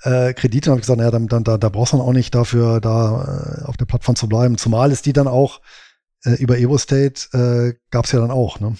äh, 0.03 0.33
Kredite 0.33 0.69
und 0.69 0.75
habe 0.75 0.81
gesagt, 0.81 0.99
naja, 0.99 1.11
dann, 1.11 1.27
dann, 1.27 1.43
da, 1.43 1.57
da 1.57 1.69
brauchst 1.69 1.93
du 1.93 1.97
dann 1.97 2.05
auch 2.05 2.13
nicht 2.13 2.33
dafür, 2.33 2.79
da 2.79 3.61
äh, 3.61 3.65
auf 3.65 3.77
der 3.77 3.85
Plattform 3.85 4.15
zu 4.15 4.27
bleiben. 4.27 4.57
Zumal 4.57 4.91
ist 4.91 5.05
die 5.05 5.13
dann 5.13 5.27
auch 5.27 5.61
äh, 6.23 6.35
über 6.35 6.57
EvoState 6.57 7.29
äh, 7.33 7.79
gab 7.91 8.05
es 8.05 8.11
ja 8.11 8.19
dann 8.19 8.31
auch, 8.31 8.59
ne? 8.59 8.75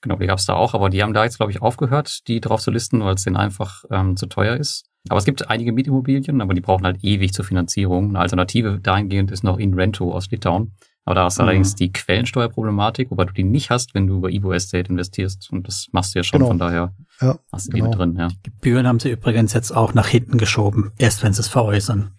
Genau, 0.00 0.16
die 0.16 0.26
gab 0.26 0.38
es 0.38 0.46
da 0.46 0.54
auch, 0.54 0.74
aber 0.74 0.90
die 0.90 1.02
haben 1.02 1.12
da 1.12 1.24
jetzt, 1.24 1.38
glaube 1.38 1.50
ich, 1.50 1.60
aufgehört, 1.60 2.28
die 2.28 2.40
drauf 2.40 2.60
zu 2.60 2.70
listen, 2.70 3.00
weil 3.00 3.14
es 3.14 3.24
denen 3.24 3.36
einfach 3.36 3.84
ähm, 3.90 4.16
zu 4.16 4.26
teuer 4.26 4.56
ist. 4.56 4.84
Aber 5.08 5.18
es 5.18 5.24
gibt 5.24 5.48
einige 5.50 5.72
Mietimmobilien, 5.72 6.40
aber 6.40 6.54
die 6.54 6.60
brauchen 6.60 6.84
halt 6.84 7.02
ewig 7.02 7.32
zur 7.32 7.44
Finanzierung. 7.44 8.10
Eine 8.10 8.20
Alternative 8.20 8.78
dahingehend 8.80 9.30
ist 9.30 9.42
noch 9.42 9.58
InRento 9.58 10.12
aus 10.12 10.30
Litauen. 10.30 10.74
Aber 11.04 11.14
da 11.14 11.24
hast 11.24 11.38
du 11.38 11.42
mhm. 11.42 11.48
allerdings 11.48 11.74
die 11.74 11.90
Quellensteuerproblematik, 11.90 13.10
wobei 13.10 13.24
du 13.24 13.32
die 13.32 13.44
nicht 13.44 13.70
hast, 13.70 13.94
wenn 13.94 14.06
du 14.06 14.18
über 14.18 14.30
Evo 14.30 14.52
Estate 14.52 14.90
investierst. 14.90 15.50
Und 15.50 15.66
das 15.66 15.86
machst 15.92 16.14
du 16.14 16.18
ja 16.18 16.22
schon, 16.22 16.40
genau. 16.40 16.50
von 16.50 16.58
daher 16.58 16.94
ja, 17.20 17.38
hast 17.50 17.68
du 17.68 17.72
die 17.72 17.78
genau. 17.78 17.90
mit 17.90 17.98
drin. 17.98 18.16
Ja. 18.18 18.28
Gebühren 18.42 18.86
haben 18.86 19.00
sie 19.00 19.10
übrigens 19.10 19.54
jetzt 19.54 19.74
auch 19.74 19.94
nach 19.94 20.06
hinten 20.06 20.36
geschoben, 20.36 20.92
erst 20.98 21.22
wenn 21.22 21.32
sie 21.32 21.40
es 21.40 21.48
veräußern. 21.48 22.12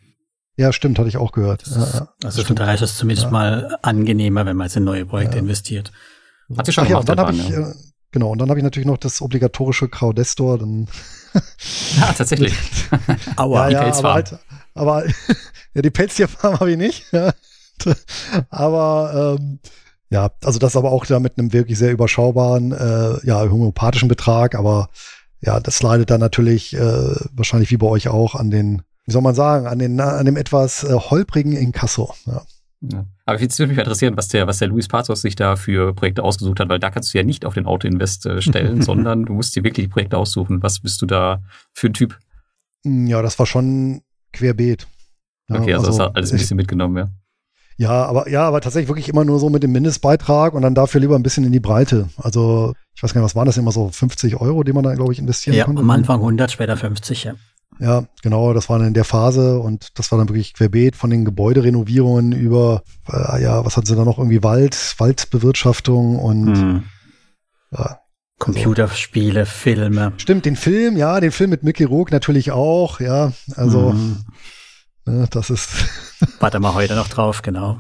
Ja, 0.60 0.74
stimmt, 0.74 1.00
hatte 1.00 1.08
ich 1.08 1.16
auch 1.16 1.32
gehört. 1.32 1.64
Ja, 1.68 1.88
ja, 1.94 2.10
also 2.26 2.44
von 2.44 2.58
daher 2.58 2.74
ist 2.74 2.82
es 2.82 2.98
zumindest 2.98 3.28
ja. 3.28 3.32
mal 3.32 3.78
angenehmer, 3.82 4.46
wenn 4.46 4.58
man 4.58 4.68
jetzt 4.68 4.76
in 4.76 4.84
neue 4.84 5.06
Projekte 5.06 5.38
investiert. 5.38 5.94
Hat 6.58 6.66
sich 6.66 6.76
schon 6.76 6.84
Ach, 6.84 6.90
ja, 6.90 6.98
und 6.98 7.08
dann 7.08 7.18
habe 7.18 7.32
ich, 7.32 7.50
äh, 7.50 7.74
genau, 8.12 8.32
und 8.32 8.40
dann 8.40 8.50
habe 8.50 8.60
ich 8.60 8.64
natürlich 8.66 8.86
noch 8.86 8.98
das 8.98 9.22
obligatorische 9.22 9.88
Crowdestor. 9.88 10.58
Dann 10.58 10.90
ja, 11.98 12.12
tatsächlich. 12.12 12.54
Aua, 13.38 13.70
ja, 13.70 13.88
ja, 13.88 13.94
aber, 13.94 14.14
halt, 14.14 14.38
aber 14.74 15.06
ja, 15.76 15.82
die 15.82 15.92
Pelztierfarm 15.92 16.60
habe 16.60 16.72
ich 16.72 16.78
nicht. 16.78 17.06
aber 18.50 19.38
ähm, 19.40 19.60
ja, 20.10 20.30
also 20.44 20.60
das 20.60 20.76
aber 20.76 20.92
auch 20.92 21.06
da 21.06 21.22
mit 21.22 21.38
einem 21.38 21.54
wirklich 21.54 21.78
sehr 21.78 21.94
überschaubaren, 21.94 22.74
äh, 22.74 23.26
ja, 23.26 23.50
homöopathischen 23.50 24.10
Betrag, 24.10 24.56
aber 24.56 24.90
ja, 25.40 25.62
das 25.62 25.82
leidet 25.82 26.10
dann 26.10 26.20
natürlich 26.20 26.74
äh, 26.74 27.16
wahrscheinlich 27.32 27.72
wie 27.72 27.78
bei 27.78 27.88
euch 27.88 28.10
auch 28.10 28.36
an 28.36 28.52
den 28.52 28.82
wie 29.10 29.14
soll 29.14 29.22
man 29.22 29.36
sagen, 29.36 29.68
an, 29.68 29.80
den, 29.80 30.00
an 30.00 30.26
dem 30.26 30.38
etwas 30.38 30.84
äh, 30.84 30.94
holprigen 30.94 31.54
Inkasso. 31.54 32.14
Ja. 32.26 32.44
Ja. 32.82 33.06
Aber 33.26 33.40
jetzt 33.42 33.60
würde 33.60 33.72
mich 33.72 33.78
interessieren, 33.78 34.16
was 34.16 34.30
der, 34.30 34.48
was 34.48 34.60
der 34.60 34.70
Luis 34.70 34.88
Pazos 34.88 35.22
sich 35.22 35.36
da 35.36 35.56
für 35.58 35.94
Projekte 35.94 36.24
ausgesucht 36.24 36.60
hat, 36.60 36.70
weil 36.70 36.80
da 36.80 36.90
kannst 36.90 37.14
du 37.14 37.18
ja 37.18 37.24
nicht 37.24 37.46
auf 37.46 37.54
den 37.54 37.66
Auto-Invest 37.66 38.26
äh, 38.26 38.42
stellen, 38.42 38.82
sondern 38.82 39.26
du 39.26 39.34
musst 39.34 39.56
dir 39.56 39.64
wirklich 39.64 39.88
die 39.88 39.92
Projekte 39.92 40.18
aussuchen. 40.18 40.64
Was 40.64 40.80
bist 40.80 41.02
du 41.02 41.06
da 41.06 41.42
für 41.74 41.88
ein 41.88 41.94
Typ? 41.94 42.18
Ja, 42.86 43.22
das 43.22 43.38
war 43.38 43.46
schon 43.46 44.02
querbeet. 44.32 44.88
Ja, 45.50 45.60
okay, 45.60 45.74
also, 45.74 45.88
also 45.88 45.98
das 45.98 46.08
hat 46.08 46.16
alles 46.16 46.32
ein 46.32 46.38
bisschen 46.38 46.58
mitgenommen, 46.58 46.98
ja. 46.98 47.10
Ja, 47.78 48.06
aber 48.06 48.30
ja, 48.30 48.46
aber 48.46 48.60
tatsächlich 48.60 48.90
wirklich 48.90 49.08
immer 49.08 49.24
nur 49.24 49.40
so 49.40 49.50
mit 49.50 49.64
dem 49.64 49.72
Mindestbeitrag 49.72 50.54
und 50.54 50.64
dann 50.64 50.76
dafür 50.76 51.00
lieber 51.00 51.16
ein 51.16 51.24
bisschen 51.24 51.46
in 51.46 51.54
die 51.54 51.62
Breite. 51.62 52.10
Also 52.18 52.74
ich 52.94 53.02
weiß 53.02 53.14
gar 53.14 53.22
nicht, 53.22 53.26
was 53.26 53.38
waren 53.38 53.46
das 53.46 53.56
immer 53.56 53.72
so 53.72 53.88
50 53.88 54.36
Euro, 54.36 54.64
die 54.64 54.74
man 54.74 54.84
da 54.84 54.94
glaube 54.96 55.14
ich 55.14 55.20
investieren 55.20 55.56
ja, 55.56 55.64
konnte? 55.64 55.82
am 55.82 55.90
Anfang 55.90 56.20
100, 56.20 56.52
später 56.52 56.76
50. 56.76 57.24
Ja. 57.24 57.34
Ja, 57.80 58.04
genau, 58.22 58.54
das 58.54 58.68
war 58.70 58.78
dann 58.78 58.90
in 58.90 58.94
der 58.94 59.06
Phase 59.06 59.60
und 59.60 59.98
das 59.98 60.12
war 60.12 60.20
dann 60.20 60.28
wirklich 60.28 60.54
querbeet 60.54 60.96
von 60.98 61.10
den 61.10 61.24
Gebäuderenovierungen 61.24 62.34
über, 62.34 62.84
äh, 63.10 63.42
ja, 63.42 63.64
was 63.66 63.78
hatten 63.78 63.86
sie 63.88 63.96
da 63.96 64.04
noch, 64.04 64.18
irgendwie 64.18 64.44
Wald, 64.44 64.96
Waldbewirtschaftung 64.98 66.20
und 66.20 66.56
Hm. 66.58 66.84
ja, 67.72 68.00
Computerspiele, 68.38 69.46
Filme. 69.46 70.14
Stimmt, 70.18 70.46
den 70.46 70.56
Film, 70.58 70.98
ja, 70.98 71.20
den 71.20 71.32
Film 71.32 71.50
mit 71.50 71.64
Mickey 71.64 71.84
Rourke 71.86 72.14
natürlich 72.14 72.52
auch, 72.52 73.00
ja, 73.00 73.32
also 73.56 73.92
Mhm. 73.94 74.26
ne, 75.06 75.28
das 75.32 75.50
ist 75.50 75.70
Warte 76.42 76.60
mal 76.60 76.74
heute 76.74 76.96
noch 76.96 77.08
drauf, 77.08 77.42
genau. 77.42 77.80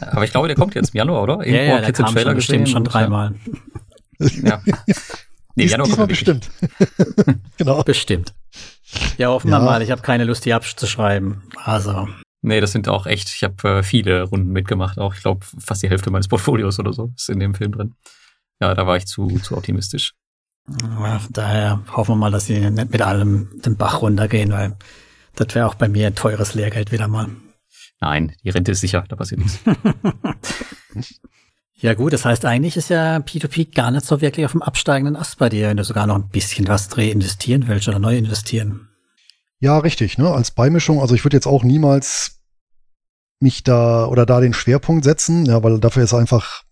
Aber 0.00 0.24
ich 0.24 0.30
glaube, 0.30 0.48
der 0.48 0.56
kommt 0.56 0.74
jetzt 0.74 0.94
im 0.94 0.98
Januar, 0.98 1.22
oder? 1.22 1.34
Ja, 1.46 1.52
Irgendwo 1.60 1.74
ja, 1.76 1.80
der 1.82 1.92
kam 1.92 2.06
Trailer 2.14 2.30
schon 2.30 2.34
bestimmt 2.36 2.60
gesehen 2.64 2.72
schon 2.72 2.84
dreimal. 2.84 3.34
Ja. 4.18 4.62
ja. 4.64 4.76
Nee, 5.58 5.62
Dies, 5.64 5.72
Januar 5.72 5.88
kommt 5.88 6.08
bestimmt. 6.08 6.50
genau. 7.56 7.82
Bestimmt. 7.82 8.34
Ja, 9.18 9.28
hoffen 9.28 9.50
wir 9.50 9.58
Ja. 9.58 9.64
mal. 9.64 9.82
Ich 9.82 9.90
habe 9.90 10.02
keine 10.02 10.24
Lust, 10.24 10.44
die 10.44 10.52
abzuschreiben. 10.54 11.42
Also, 11.64 12.08
Nee, 12.42 12.60
das 12.60 12.70
sind 12.70 12.88
auch 12.88 13.06
echt, 13.06 13.28
ich 13.34 13.42
habe 13.42 13.78
äh, 13.78 13.82
viele 13.82 14.22
Runden 14.22 14.50
mitgemacht, 14.52 14.98
auch 14.98 15.14
ich 15.14 15.20
glaube 15.22 15.44
fast 15.58 15.82
die 15.82 15.88
Hälfte 15.88 16.10
meines 16.10 16.28
Portfolios 16.28 16.78
oder 16.78 16.92
so 16.92 17.10
ist 17.16 17.28
in 17.28 17.40
dem 17.40 17.54
Film 17.54 17.72
drin. 17.72 17.94
Ja, 18.60 18.72
da 18.74 18.86
war 18.86 18.96
ich 18.96 19.06
zu, 19.06 19.26
zu 19.40 19.56
optimistisch. 19.56 20.12
ja, 21.00 21.18
von 21.18 21.32
daher 21.32 21.82
hoffen 21.92 22.12
wir 22.12 22.16
mal, 22.16 22.30
dass 22.30 22.46
sie 22.46 22.60
nicht 22.60 22.92
mit 22.92 23.02
allem 23.02 23.48
den 23.64 23.76
Bach 23.76 24.00
runtergehen, 24.02 24.52
weil 24.52 24.76
das 25.34 25.54
wäre 25.56 25.66
auch 25.66 25.74
bei 25.74 25.88
mir 25.88 26.06
ein 26.06 26.14
teures 26.14 26.54
Lehrgeld 26.54 26.92
wieder 26.92 27.08
mal. 27.08 27.28
Nein, 28.00 28.36
die 28.44 28.50
Rente 28.50 28.72
ist 28.72 28.80
sicher, 28.80 29.04
da 29.08 29.16
passiert 29.16 29.40
nichts. 29.40 29.58
Ja 31.78 31.92
gut, 31.92 32.14
das 32.14 32.24
heißt 32.24 32.46
eigentlich 32.46 32.76
ist 32.76 32.88
ja 32.88 33.18
P2P 33.18 33.74
gar 33.74 33.90
nicht 33.90 34.06
so 34.06 34.22
wirklich 34.22 34.46
auf 34.46 34.52
dem 34.52 34.62
absteigenden 34.62 35.14
Ast 35.14 35.38
bei 35.38 35.50
dir, 35.50 35.68
wenn 35.68 35.76
du 35.76 35.84
sogar 35.84 36.06
noch 36.06 36.14
ein 36.14 36.28
bisschen 36.28 36.66
was 36.68 36.96
reinvestieren 36.96 37.68
willst 37.68 37.86
oder 37.86 37.98
neu 37.98 38.16
investieren. 38.16 38.88
Ja, 39.60 39.78
richtig, 39.78 40.16
ne, 40.16 40.30
als 40.30 40.50
Beimischung, 40.50 41.00
also 41.00 41.14
ich 41.14 41.24
würde 41.24 41.36
jetzt 41.36 41.46
auch 41.46 41.64
niemals 41.64 42.40
mich 43.40 43.62
da 43.62 44.06
oder 44.06 44.24
da 44.24 44.40
den 44.40 44.54
Schwerpunkt 44.54 45.04
setzen, 45.04 45.44
ja, 45.44 45.62
weil 45.62 45.78
dafür 45.78 46.04
ist 46.04 46.14
einfach 46.14 46.62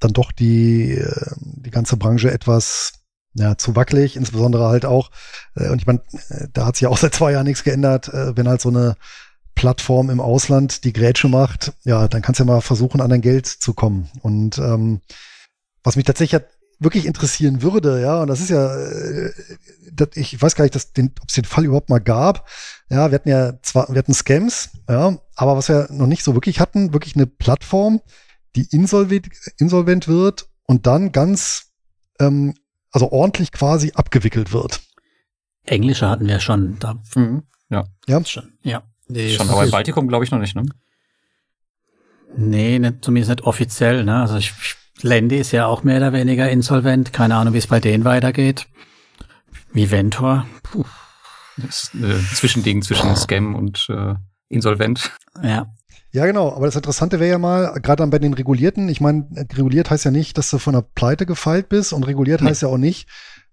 dann 0.00 0.12
doch 0.12 0.32
die, 0.32 0.92
äh, 0.92 1.30
die 1.38 1.70
ganze 1.70 1.96
Branche 1.96 2.30
etwas 2.32 3.04
ja, 3.34 3.56
zu 3.56 3.76
wackelig, 3.76 4.16
insbesondere 4.16 4.66
halt 4.66 4.84
auch, 4.84 5.10
äh, 5.54 5.68
und 5.70 5.80
ich 5.80 5.86
meine, 5.86 6.00
äh, 6.28 6.48
da 6.52 6.66
hat 6.66 6.76
sich 6.76 6.82
ja 6.82 6.88
auch 6.88 6.98
seit 6.98 7.14
zwei 7.14 7.32
Jahren 7.32 7.46
nichts 7.46 7.62
geändert, 7.62 8.10
wenn 8.12 8.48
halt 8.48 8.60
so 8.60 8.68
eine 8.68 8.96
Plattform 9.54 10.10
im 10.10 10.20
Ausland 10.20 10.84
die 10.84 10.92
Grätsche 10.92 11.28
macht, 11.28 11.72
ja, 11.84 12.08
dann 12.08 12.22
kannst 12.22 12.40
du 12.40 12.44
ja 12.44 12.52
mal 12.52 12.60
versuchen, 12.60 13.00
an 13.00 13.10
dein 13.10 13.20
Geld 13.20 13.46
zu 13.46 13.74
kommen. 13.74 14.10
Und 14.22 14.58
ähm, 14.58 15.00
was 15.82 15.96
mich 15.96 16.04
tatsächlich 16.04 16.34
hat 16.34 16.48
wirklich 16.80 17.06
interessieren 17.06 17.62
würde, 17.62 18.00
ja, 18.00 18.20
und 18.20 18.28
das 18.28 18.40
ist 18.40 18.50
ja, 18.50 18.74
äh, 18.76 19.32
das, 19.92 20.08
ich 20.14 20.40
weiß 20.40 20.54
gar 20.54 20.64
nicht, 20.64 20.74
dass 20.74 20.92
den, 20.92 21.12
ob 21.20 21.28
es 21.28 21.34
den 21.34 21.44
Fall 21.44 21.64
überhaupt 21.64 21.88
mal 21.88 22.00
gab. 22.00 22.48
Ja, 22.88 23.10
wir 23.10 23.14
hatten 23.14 23.28
ja 23.28 23.60
zwar, 23.62 23.88
wir 23.88 23.98
hatten 23.98 24.14
Scams, 24.14 24.70
ja, 24.88 25.18
aber 25.36 25.56
was 25.56 25.68
wir 25.68 25.88
noch 25.90 26.06
nicht 26.06 26.24
so 26.24 26.34
wirklich 26.34 26.60
hatten, 26.60 26.92
wirklich 26.92 27.16
eine 27.16 27.26
Plattform, 27.26 28.00
die 28.56 28.66
insolvent, 28.70 29.28
insolvent 29.58 30.08
wird 30.08 30.48
und 30.64 30.86
dann 30.86 31.12
ganz, 31.12 31.72
ähm, 32.20 32.54
also 32.90 33.10
ordentlich 33.12 33.52
quasi 33.52 33.92
abgewickelt 33.94 34.52
wird. 34.52 34.80
Englische 35.64 36.08
hatten 36.08 36.26
wir 36.26 36.40
schon, 36.40 36.78
da 36.78 37.00
Mhm. 37.14 37.44
Ja, 37.70 37.84
Ja, 38.06 38.24
schon, 38.24 38.52
ja. 38.62 38.82
Die 39.08 39.34
schon, 39.34 39.48
aber 39.50 39.64
im 39.64 39.70
Baltikum 39.70 40.08
glaube 40.08 40.24
ich 40.24 40.30
noch 40.30 40.38
nicht, 40.38 40.56
ne? 40.56 40.64
Nee, 42.36 42.78
nicht, 42.78 43.04
zumindest 43.04 43.30
nicht 43.30 43.44
offiziell. 43.44 44.04
Ne? 44.04 44.20
Also 44.20 44.36
ich, 44.36 44.52
Lendi 45.02 45.36
ist 45.36 45.52
ja 45.52 45.66
auch 45.66 45.84
mehr 45.84 45.98
oder 45.98 46.12
weniger 46.12 46.50
insolvent. 46.50 47.12
Keine 47.12 47.36
Ahnung, 47.36 47.54
wie 47.54 47.58
es 47.58 47.66
bei 47.66 47.80
denen 47.80 48.04
weitergeht. 48.04 48.66
Viventor. 49.72 50.46
Puh. 50.62 50.84
Das 51.56 51.84
ist 51.84 51.94
ein 51.94 52.26
Zwischending 52.34 52.82
zwischen 52.82 53.14
Scam 53.14 53.54
und 53.54 53.86
äh, 53.88 54.14
Insolvent. 54.48 55.12
Ja. 55.42 55.66
Ja, 56.10 56.26
genau. 56.26 56.52
Aber 56.54 56.66
das 56.66 56.76
Interessante 56.76 57.18
wäre 57.18 57.30
ja 57.30 57.38
mal, 57.38 57.72
gerade 57.80 58.02
dann 58.02 58.10
bei 58.10 58.20
den 58.20 58.34
Regulierten, 58.34 58.88
ich 58.88 59.00
meine, 59.00 59.26
reguliert 59.52 59.90
heißt 59.90 60.04
ja 60.04 60.12
nicht, 60.12 60.38
dass 60.38 60.48
du 60.50 60.58
von 60.58 60.74
der 60.74 60.82
Pleite 60.82 61.26
gefeilt 61.26 61.68
bist 61.68 61.92
und 61.92 62.04
reguliert 62.04 62.40
Nee. 62.40 62.50
heißt 62.50 62.62
ja 62.62 62.68
auch 62.68 62.78
nicht, 62.78 63.08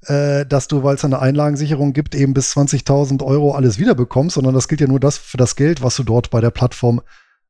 äh, 0.08 0.46
dass 0.46 0.68
du, 0.68 0.84
weil 0.84 0.96
es 0.96 1.06
eine 1.06 1.20
Einlagensicherung 1.20 1.94
gibt, 1.94 2.16
eben 2.16 2.34
bis 2.34 2.56
20.000 2.56 3.24
Euro 3.24 3.54
alles 3.54 3.78
wiederbekommst, 3.78 4.36
sondern 4.36 4.54
das 4.54 4.68
gilt 4.68 4.82
ja 4.82 4.88
nur 4.88 5.00
das 5.00 5.18
für 5.18 5.38
das 5.38 5.56
Geld, 5.56 5.82
was 5.82 5.96
du 5.96 6.04
dort 6.04 6.30
bei 6.30 6.42
der 6.42 6.52
Plattform 6.52 7.02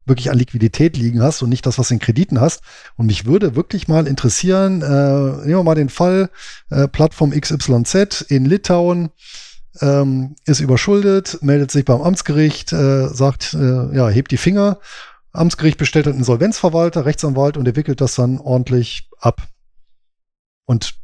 wirklich 0.06 0.32
an 0.32 0.38
Liquidität 0.38 0.97
liegen 0.97 1.22
hast 1.22 1.41
und 1.41 1.49
nicht 1.49 1.66
das, 1.66 1.78
was 1.78 1.91
in 1.91 1.99
Krediten 1.99 2.41
hast. 2.41 2.62
Und 2.97 3.06
mich 3.06 3.26
würde 3.26 3.56
wirklich 3.56 3.88
mal 3.88 4.08
interessieren, 4.08 4.82
äh, 4.82 4.86
nehmen 5.45 5.60
wir 5.60 5.64
mal 5.64 5.76
den 5.76 5.89
Fall, 5.89 6.30
äh, 6.70 6.88
Plattform 6.88 7.32
XYZ 7.32 8.22
in 8.28 8.45
Litauen, 8.45 9.12
ähm, 9.80 10.36
ist 10.45 10.60
überschuldet, 10.60 11.39
meldet 11.41 11.72
sich 11.72 11.86
beim 11.86 12.02
Amtsgericht, 12.02 12.74
äh, 12.74 13.08
sagt, 13.08 13.54
äh, 13.54 13.95
ja, 13.95 14.10
hebt 14.10 14.32
die 14.32 14.38
Finger. 14.38 14.80
Amtsgericht 15.32 15.78
bestellt 15.78 16.08
einen 16.08 16.18
Insolvenzverwalter, 16.18 17.06
Rechtsanwalt 17.06 17.56
und 17.56 17.66
der 17.66 17.95
das 17.95 18.16
dann 18.16 18.39
ordentlich 18.39 19.10
ab. 19.20 19.41
Und 20.66 20.95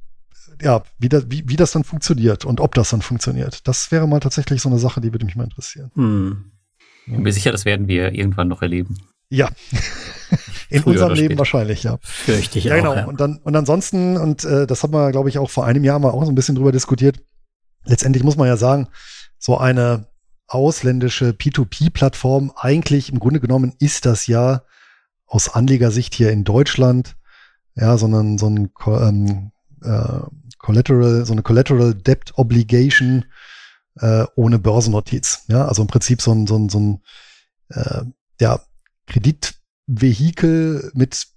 ja, 0.62 0.84
wie, 1.00 1.10
das, 1.10 1.26
wie, 1.30 1.44
wie 1.48 1.56
das 1.56 1.72
dann 1.72 1.84
funktioniert 1.84 2.46
und 2.46 2.60
ob 2.62 2.74
das 2.76 2.90
dann 2.90 3.02
funktioniert. 3.02 3.68
Das 3.68 3.92
wäre 3.92 4.08
mal 4.08 4.20
tatsächlich 4.20 4.62
so 4.62 4.70
eine 4.70 4.80
Sache, 4.80 5.02
die 5.02 5.14
würde 5.14 5.26
mich 5.26 5.36
mal 5.36 5.44
interessieren. 5.46 5.92
Hm. 5.96 6.52
Ich 7.06 7.14
bin 7.14 7.22
mir 7.24 7.32
sicher, 7.34 7.52
das 7.52 7.66
werden 7.66 7.88
wir 7.88 8.14
irgendwann 8.14 8.48
noch 8.50 8.62
erleben. 8.62 8.98
Ja. 9.30 9.50
In 10.70 10.82
Früher 10.84 10.94
unserem 10.94 11.14
Leben 11.14 11.26
später. 11.28 11.40
wahrscheinlich, 11.40 11.84
ja. 11.84 11.98
Fürchte 12.02 12.60
ich 12.60 12.66
Ja, 12.66 12.76
auch. 12.76 12.96
genau. 12.96 13.08
Und 13.08 13.22
dann, 13.22 13.38
und 13.38 13.56
ansonsten, 13.56 14.18
und 14.18 14.44
äh, 14.44 14.68
das 14.68 14.84
haben 14.84 14.94
wir, 14.94 15.12
glaube 15.12 15.30
ich, 15.30 15.38
auch 15.38 15.50
vor 15.50 15.66
einem 15.66 15.84
Jahr 15.86 16.00
mal 16.00 16.10
auch 16.12 16.26
so 16.26 16.32
ein 16.32 16.36
bisschen 16.36 16.56
drüber 16.56 16.72
diskutiert. 16.74 17.20
Letztendlich 17.86 18.24
muss 18.24 18.36
man 18.36 18.48
ja 18.48 18.58
sagen, 18.58 18.88
so 19.40 19.58
eine 19.58 20.08
ausländische 20.48 21.30
P2P-Plattform, 21.30 22.52
eigentlich 22.56 23.12
im 23.12 23.20
Grunde 23.20 23.40
genommen 23.40 23.74
ist 23.80 24.06
das 24.06 24.28
ja 24.28 24.64
aus 25.26 25.50
Anlegersicht 25.50 26.14
hier 26.14 26.32
in 26.32 26.44
Deutschland, 26.44 27.16
ja, 27.76 27.98
so 27.98 28.08
ein, 28.08 28.38
so 28.38 28.48
ein 28.50 28.70
ähm, 28.88 29.52
äh, 29.84 30.20
Collateral, 30.58 31.26
so 31.26 31.34
eine 31.34 31.44
Collateral 31.44 31.94
Debt 31.94 32.34
Obligation 32.36 33.26
äh, 34.00 34.26
ohne 34.36 34.60
Börsennotiz. 34.60 35.44
Ja, 35.48 35.66
also 35.68 35.82
im 35.82 35.88
Prinzip 35.88 36.22
so 36.22 36.32
ein, 36.32 36.48
so 36.48 36.58
ein, 36.58 36.70
so 36.70 36.80
ein 36.80 37.02
äh, 37.70 38.04
ja, 38.40 38.60
Kreditvehikel 39.08 40.92
mit 40.94 41.28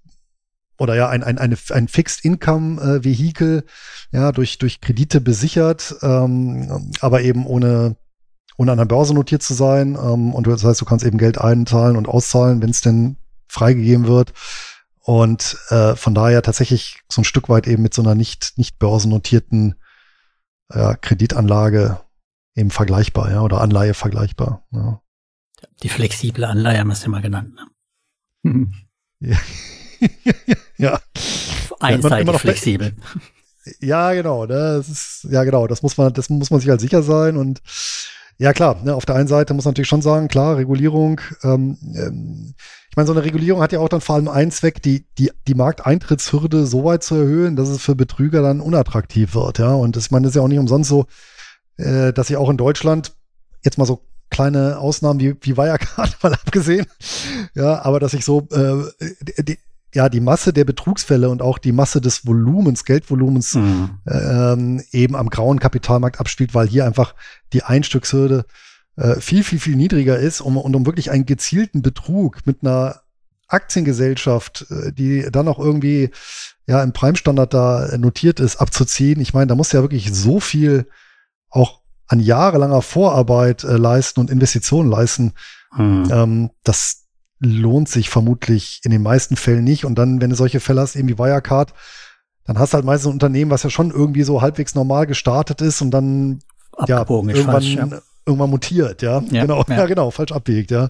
oder 0.78 0.94
ja, 0.94 1.08
ein, 1.10 1.22
ein, 1.22 1.38
eine, 1.38 1.56
ein 1.70 1.88
Fixed 1.88 2.24
Income 2.24 2.80
äh, 2.80 3.04
Vehikel, 3.04 3.64
ja, 4.12 4.32
durch, 4.32 4.56
durch 4.56 4.80
Kredite 4.80 5.20
besichert, 5.20 5.94
ähm, 6.02 6.90
aber 7.00 7.20
eben 7.20 7.46
ohne, 7.46 7.96
ohne 8.56 8.72
an 8.72 8.78
der 8.78 8.86
Börse 8.86 9.12
notiert 9.12 9.42
zu 9.42 9.52
sein. 9.52 9.90
Ähm, 9.90 10.32
und 10.32 10.46
das 10.46 10.64
heißt, 10.64 10.80
du 10.80 10.86
kannst 10.86 11.04
eben 11.04 11.18
Geld 11.18 11.38
einzahlen 11.38 11.96
und 11.96 12.08
auszahlen, 12.08 12.62
wenn 12.62 12.70
es 12.70 12.80
denn 12.80 13.16
freigegeben 13.46 14.06
wird. 14.06 14.32
Und 15.02 15.56
äh, 15.68 15.96
von 15.96 16.14
daher 16.14 16.42
tatsächlich 16.42 17.02
so 17.10 17.22
ein 17.22 17.24
Stück 17.24 17.48
weit 17.48 17.66
eben 17.66 17.82
mit 17.82 17.94
so 17.94 18.02
einer 18.02 18.14
nicht, 18.14 18.52
nicht 18.56 18.78
börsennotierten 18.78 19.76
ja, 20.72 20.94
Kreditanlage 20.94 22.00
eben 22.54 22.70
vergleichbar, 22.70 23.30
ja, 23.30 23.42
oder 23.42 23.60
Anleihe 23.60 23.94
vergleichbar. 23.94 24.64
Ja. 24.72 25.00
Die 25.82 25.88
flexible 25.88 26.44
Anleihe 26.44 26.78
haben 26.78 26.88
wir 26.88 26.92
es 26.94 27.02
ja 27.02 27.08
mal 27.08 27.22
genannt. 27.22 27.54
Ne? 28.42 28.68
ja. 30.78 31.00
Einseitig 31.80 32.20
immer 32.20 32.32
noch- 32.32 32.40
flexibel. 32.40 32.94
Ja, 33.80 34.12
genau. 34.12 34.46
Ne? 34.46 34.54
Das 34.54 34.88
ist, 34.88 35.26
ja, 35.30 35.44
genau. 35.44 35.66
Das 35.66 35.82
muss 35.82 35.96
man, 35.96 36.12
das 36.12 36.28
muss 36.30 36.50
man 36.50 36.60
sich 36.60 36.68
halt 36.68 36.80
sicher 36.80 37.02
sein. 37.02 37.36
Und 37.36 37.60
ja, 38.38 38.52
klar. 38.52 38.80
Ne, 38.82 38.94
auf 38.94 39.04
der 39.06 39.16
einen 39.16 39.28
Seite 39.28 39.52
muss 39.54 39.64
man 39.64 39.72
natürlich 39.72 39.88
schon 39.88 40.02
sagen, 40.02 40.28
klar, 40.28 40.56
Regulierung. 40.56 41.20
Ähm, 41.42 41.78
ähm, 41.94 42.54
ich 42.90 42.96
meine, 42.96 43.06
so 43.06 43.12
eine 43.12 43.24
Regulierung 43.24 43.62
hat 43.62 43.70
ja 43.72 43.78
auch 43.78 43.88
dann 43.88 44.00
vor 44.00 44.16
allem 44.16 44.28
einen 44.28 44.50
Zweck, 44.50 44.82
die 44.82 45.04
die 45.16 45.30
die 45.46 45.54
Markteintrittshürde 45.54 46.66
so 46.66 46.84
weit 46.84 47.04
zu 47.04 47.14
erhöhen, 47.14 47.54
dass 47.54 47.68
es 47.68 47.80
für 47.80 47.94
Betrüger 47.94 48.42
dann 48.42 48.60
unattraktiv 48.60 49.34
wird. 49.34 49.58
Ja, 49.58 49.74
und 49.74 49.94
das, 49.94 50.06
ich 50.06 50.10
meine, 50.10 50.24
das 50.24 50.32
ist 50.32 50.36
ja 50.36 50.42
auch 50.42 50.48
nicht 50.48 50.58
umsonst 50.58 50.90
so, 50.90 51.06
äh, 51.76 52.12
dass 52.12 52.26
sie 52.26 52.36
auch 52.36 52.50
in 52.50 52.56
Deutschland 52.56 53.12
jetzt 53.64 53.78
mal 53.78 53.84
so 53.84 54.02
kleine 54.30 54.78
Ausnahmen 54.78 55.20
wie, 55.20 55.36
wie 55.40 55.56
Wirecard 55.56 56.16
mal 56.22 56.34
abgesehen, 56.34 56.86
ja, 57.54 57.82
aber 57.82 58.00
dass 58.00 58.12
ich 58.12 58.24
so 58.24 58.48
äh, 58.50 59.06
die, 59.42 59.58
ja 59.94 60.08
die 60.08 60.20
Masse 60.20 60.52
der 60.52 60.64
Betrugsfälle 60.64 61.28
und 61.30 61.42
auch 61.42 61.58
die 61.58 61.72
Masse 61.72 62.00
des 62.00 62.26
Volumens, 62.26 62.84
Geldvolumens 62.84 63.54
Hm. 63.54 63.90
ähm, 64.08 64.82
eben 64.90 65.14
am 65.14 65.30
grauen 65.30 65.60
Kapitalmarkt 65.60 66.18
abspielt, 66.18 66.54
weil 66.54 66.68
hier 66.68 66.86
einfach 66.86 67.14
die 67.52 67.62
Einstiegshürde 67.62 68.46
äh, 69.00 69.20
viel, 69.20 69.42
viel, 69.44 69.58
viel 69.58 69.76
niedriger 69.76 70.18
ist 70.18 70.40
um, 70.40 70.56
und 70.56 70.76
um 70.76 70.86
wirklich 70.86 71.10
einen 71.10 71.26
gezielten 71.26 71.82
Betrug 71.82 72.46
mit 72.46 72.58
einer 72.62 73.00
Aktiengesellschaft, 73.48 74.66
äh, 74.70 74.92
die 74.92 75.28
dann 75.30 75.48
auch 75.48 75.58
irgendwie 75.58 76.10
ja 76.66 76.82
im 76.82 76.92
Prime-Standard 76.92 77.52
da 77.52 77.98
notiert 77.98 78.38
ist, 78.40 78.56
abzuziehen. 78.56 79.20
Ich 79.20 79.34
meine, 79.34 79.48
da 79.48 79.54
muss 79.54 79.72
ja 79.72 79.82
wirklich 79.82 80.14
so 80.14 80.38
viel 80.38 80.86
auch 81.48 81.80
an 82.06 82.20
jahrelanger 82.20 82.82
Vorarbeit 82.82 83.64
äh, 83.64 83.76
leisten 83.76 84.20
und 84.20 84.30
Investitionen 84.30 84.90
leisten, 84.90 85.32
Hm. 85.72 86.08
ähm, 86.12 86.50
das 86.64 87.06
lohnt 87.38 87.88
sich 87.88 88.10
vermutlich 88.10 88.80
in 88.84 88.90
den 88.90 89.02
meisten 89.02 89.36
Fällen 89.36 89.64
nicht. 89.64 89.84
Und 89.84 89.96
dann, 89.98 90.20
wenn 90.20 90.30
du 90.30 90.36
solche 90.36 90.60
Fälle 90.60 90.80
hast, 90.80 90.96
eben 90.96 91.08
wie 91.08 91.18
Wirecard, 91.18 91.72
dann 92.44 92.58
hast 92.58 92.72
du 92.72 92.76
halt 92.76 92.84
meistens 92.84 93.08
ein 93.08 93.14
Unternehmen, 93.14 93.50
was 93.50 93.62
ja 93.62 93.70
schon 93.70 93.90
irgendwie 93.90 94.24
so 94.24 94.42
halbwegs 94.42 94.74
normal 94.74 95.06
gestartet 95.06 95.60
ist 95.60 95.80
und 95.80 95.90
dann 95.90 96.40
Abgebogen 96.76 97.30
ja, 97.30 97.36
irgendwann, 97.36 97.62
falsch, 97.62 97.74
ja. 97.74 98.00
Irgendwann 98.26 98.50
mutiert, 98.50 99.02
ja. 99.02 99.22
Ja, 99.30 99.42
genau, 99.42 99.64
ja. 99.68 99.76
ja. 99.76 99.86
genau, 99.86 100.10
falsch 100.10 100.32
abbiegt, 100.32 100.70
ja. 100.70 100.88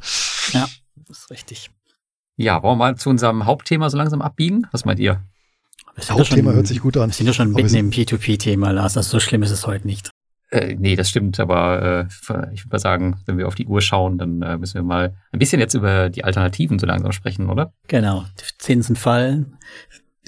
Ja, 0.53 0.69
das 1.09 1.19
ist 1.19 1.31
richtig. 1.31 1.71
Ja, 2.37 2.63
wollen 2.63 2.79
wir 2.79 2.85
mal 2.87 2.97
zu 2.97 3.11
unserem 3.11 3.45
Hauptthema 3.47 3.91
so 3.91 3.97
langsam 3.97 4.23
abbiegen? 4.23 4.67
Was 4.73 4.85
meint 4.85 4.99
ihr? 5.01 5.21
Ja 5.97 6.15
Hauptthema 6.15 6.51
schon- 6.51 6.55
hört 6.57 6.67
sich 6.67 6.81
gut 6.81 6.97
an. 6.97 7.11
Wir 7.11 7.15
sind 7.15 7.27
ja 7.27 7.33
schon 7.33 7.53
mitten 7.53 7.75
im 7.75 7.91
P2P-Thema, 7.91 8.71
Lars. 8.71 8.97
Also 8.97 9.11
so 9.11 9.21
schlimm 9.21 9.43
ist 9.43 9.51
es 9.51 9.67
heute 9.67 9.87
nicht. 9.87 10.11
Äh, 10.51 10.75
nee, 10.79 10.97
das 10.97 11.11
stimmt, 11.11 11.39
aber 11.39 11.83
äh, 11.83 12.07
ich 12.53 12.65
würde 12.65 12.69
mal 12.71 12.79
sagen, 12.79 13.21
wenn 13.27 13.37
wir 13.39 13.47
auf 13.47 13.55
die 13.55 13.67
Uhr 13.67 13.81
schauen, 13.81 14.17
dann 14.19 14.41
äh, 14.43 14.57
müssen 14.57 14.75
wir 14.75 14.83
mal 14.83 15.15
ein 15.33 15.39
bisschen 15.39 15.61
jetzt 15.61 15.75
über 15.75 16.09
die 16.09 16.25
Alternativen 16.25 16.79
so 16.79 16.87
langsam 16.87 17.13
sprechen, 17.13 17.49
oder? 17.51 17.73
Genau. 17.87 18.25
Die 18.41 18.59
Zinsen 18.59 18.97
fallen, 18.97 19.59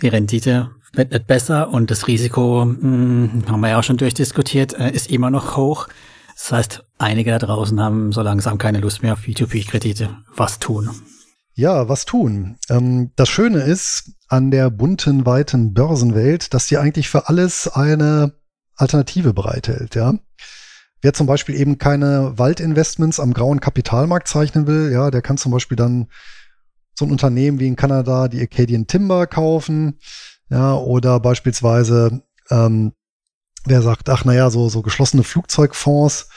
die 0.01 0.09
Rendite 0.09 0.71
wird 0.93 1.11
nicht 1.13 1.27
besser 1.27 1.71
und 1.71 1.91
das 1.91 2.07
Risiko, 2.07 2.65
mh, 2.67 3.49
haben 3.51 3.61
wir 3.61 3.71
ja 3.71 3.79
auch 3.79 3.83
schon 3.85 3.97
durchdiskutiert, 3.97 4.75
äh, 4.75 4.91
ist 4.91 5.11
immer 5.11 5.31
noch 5.31 5.57
hoch. 5.57 5.89
Das 6.43 6.51
heißt, 6.51 6.85
einige 6.99 7.31
da 7.31 7.39
draußen 7.39 7.79
haben 7.81 8.11
so 8.11 8.21
langsam 8.21 8.59
keine 8.59 8.81
Lust 8.81 9.01
mehr 9.05 9.13
auf 9.13 9.21
P2P-Kredite. 9.21 10.17
Was 10.35 10.59
tun? 10.59 10.91
Ja, 11.55 11.89
was 11.89 12.05
tun? 12.05 12.57
Ähm, 12.69 13.13
das 13.15 13.29
Schöne 13.29 13.61
ist 13.61 14.11
an 14.27 14.51
der 14.51 14.69
bunten, 14.69 15.25
weiten 15.25 15.73
Börsenwelt, 15.73 16.53
dass 16.53 16.67
die 16.67 16.79
eigentlich 16.79 17.09
für 17.09 17.29
alles 17.29 17.69
eine 17.69 18.33
Alternative 18.75 19.33
bereithält, 19.33 19.95
ja. 19.95 20.15
Wer 21.01 21.13
zum 21.13 21.29
Beispiel 21.29 21.55
eben 21.55 21.79
keine 21.79 22.37
Waldinvestments 22.37 23.21
am 23.21 23.35
grauen 23.35 23.61
Kapitalmarkt 23.61 24.27
zeichnen 24.27 24.67
will, 24.67 24.91
ja, 24.91 25.13
der 25.13 25.23
kann 25.23 25.39
zum 25.39 25.53
Beispiel 25.53 25.77
dann 25.77 26.09
so 26.95 27.05
ein 27.05 27.13
Unternehmen 27.13 27.61
wie 27.61 27.69
in 27.69 27.77
Kanada 27.77 28.27
die 28.27 28.41
Acadian 28.41 28.89
Timber 28.89 29.29
kaufen, 29.29 30.01
ja, 30.51 30.75
oder 30.75 31.21
beispielsweise, 31.21 32.25
ähm, 32.51 32.95
wer 33.65 33.83
sagt, 33.83 34.09
ach 34.09 34.25
naja, 34.25 34.51
so, 34.51 34.69
so 34.69 34.83
geschlossene 34.83 35.23
Flugzeugfonds, 35.23 36.29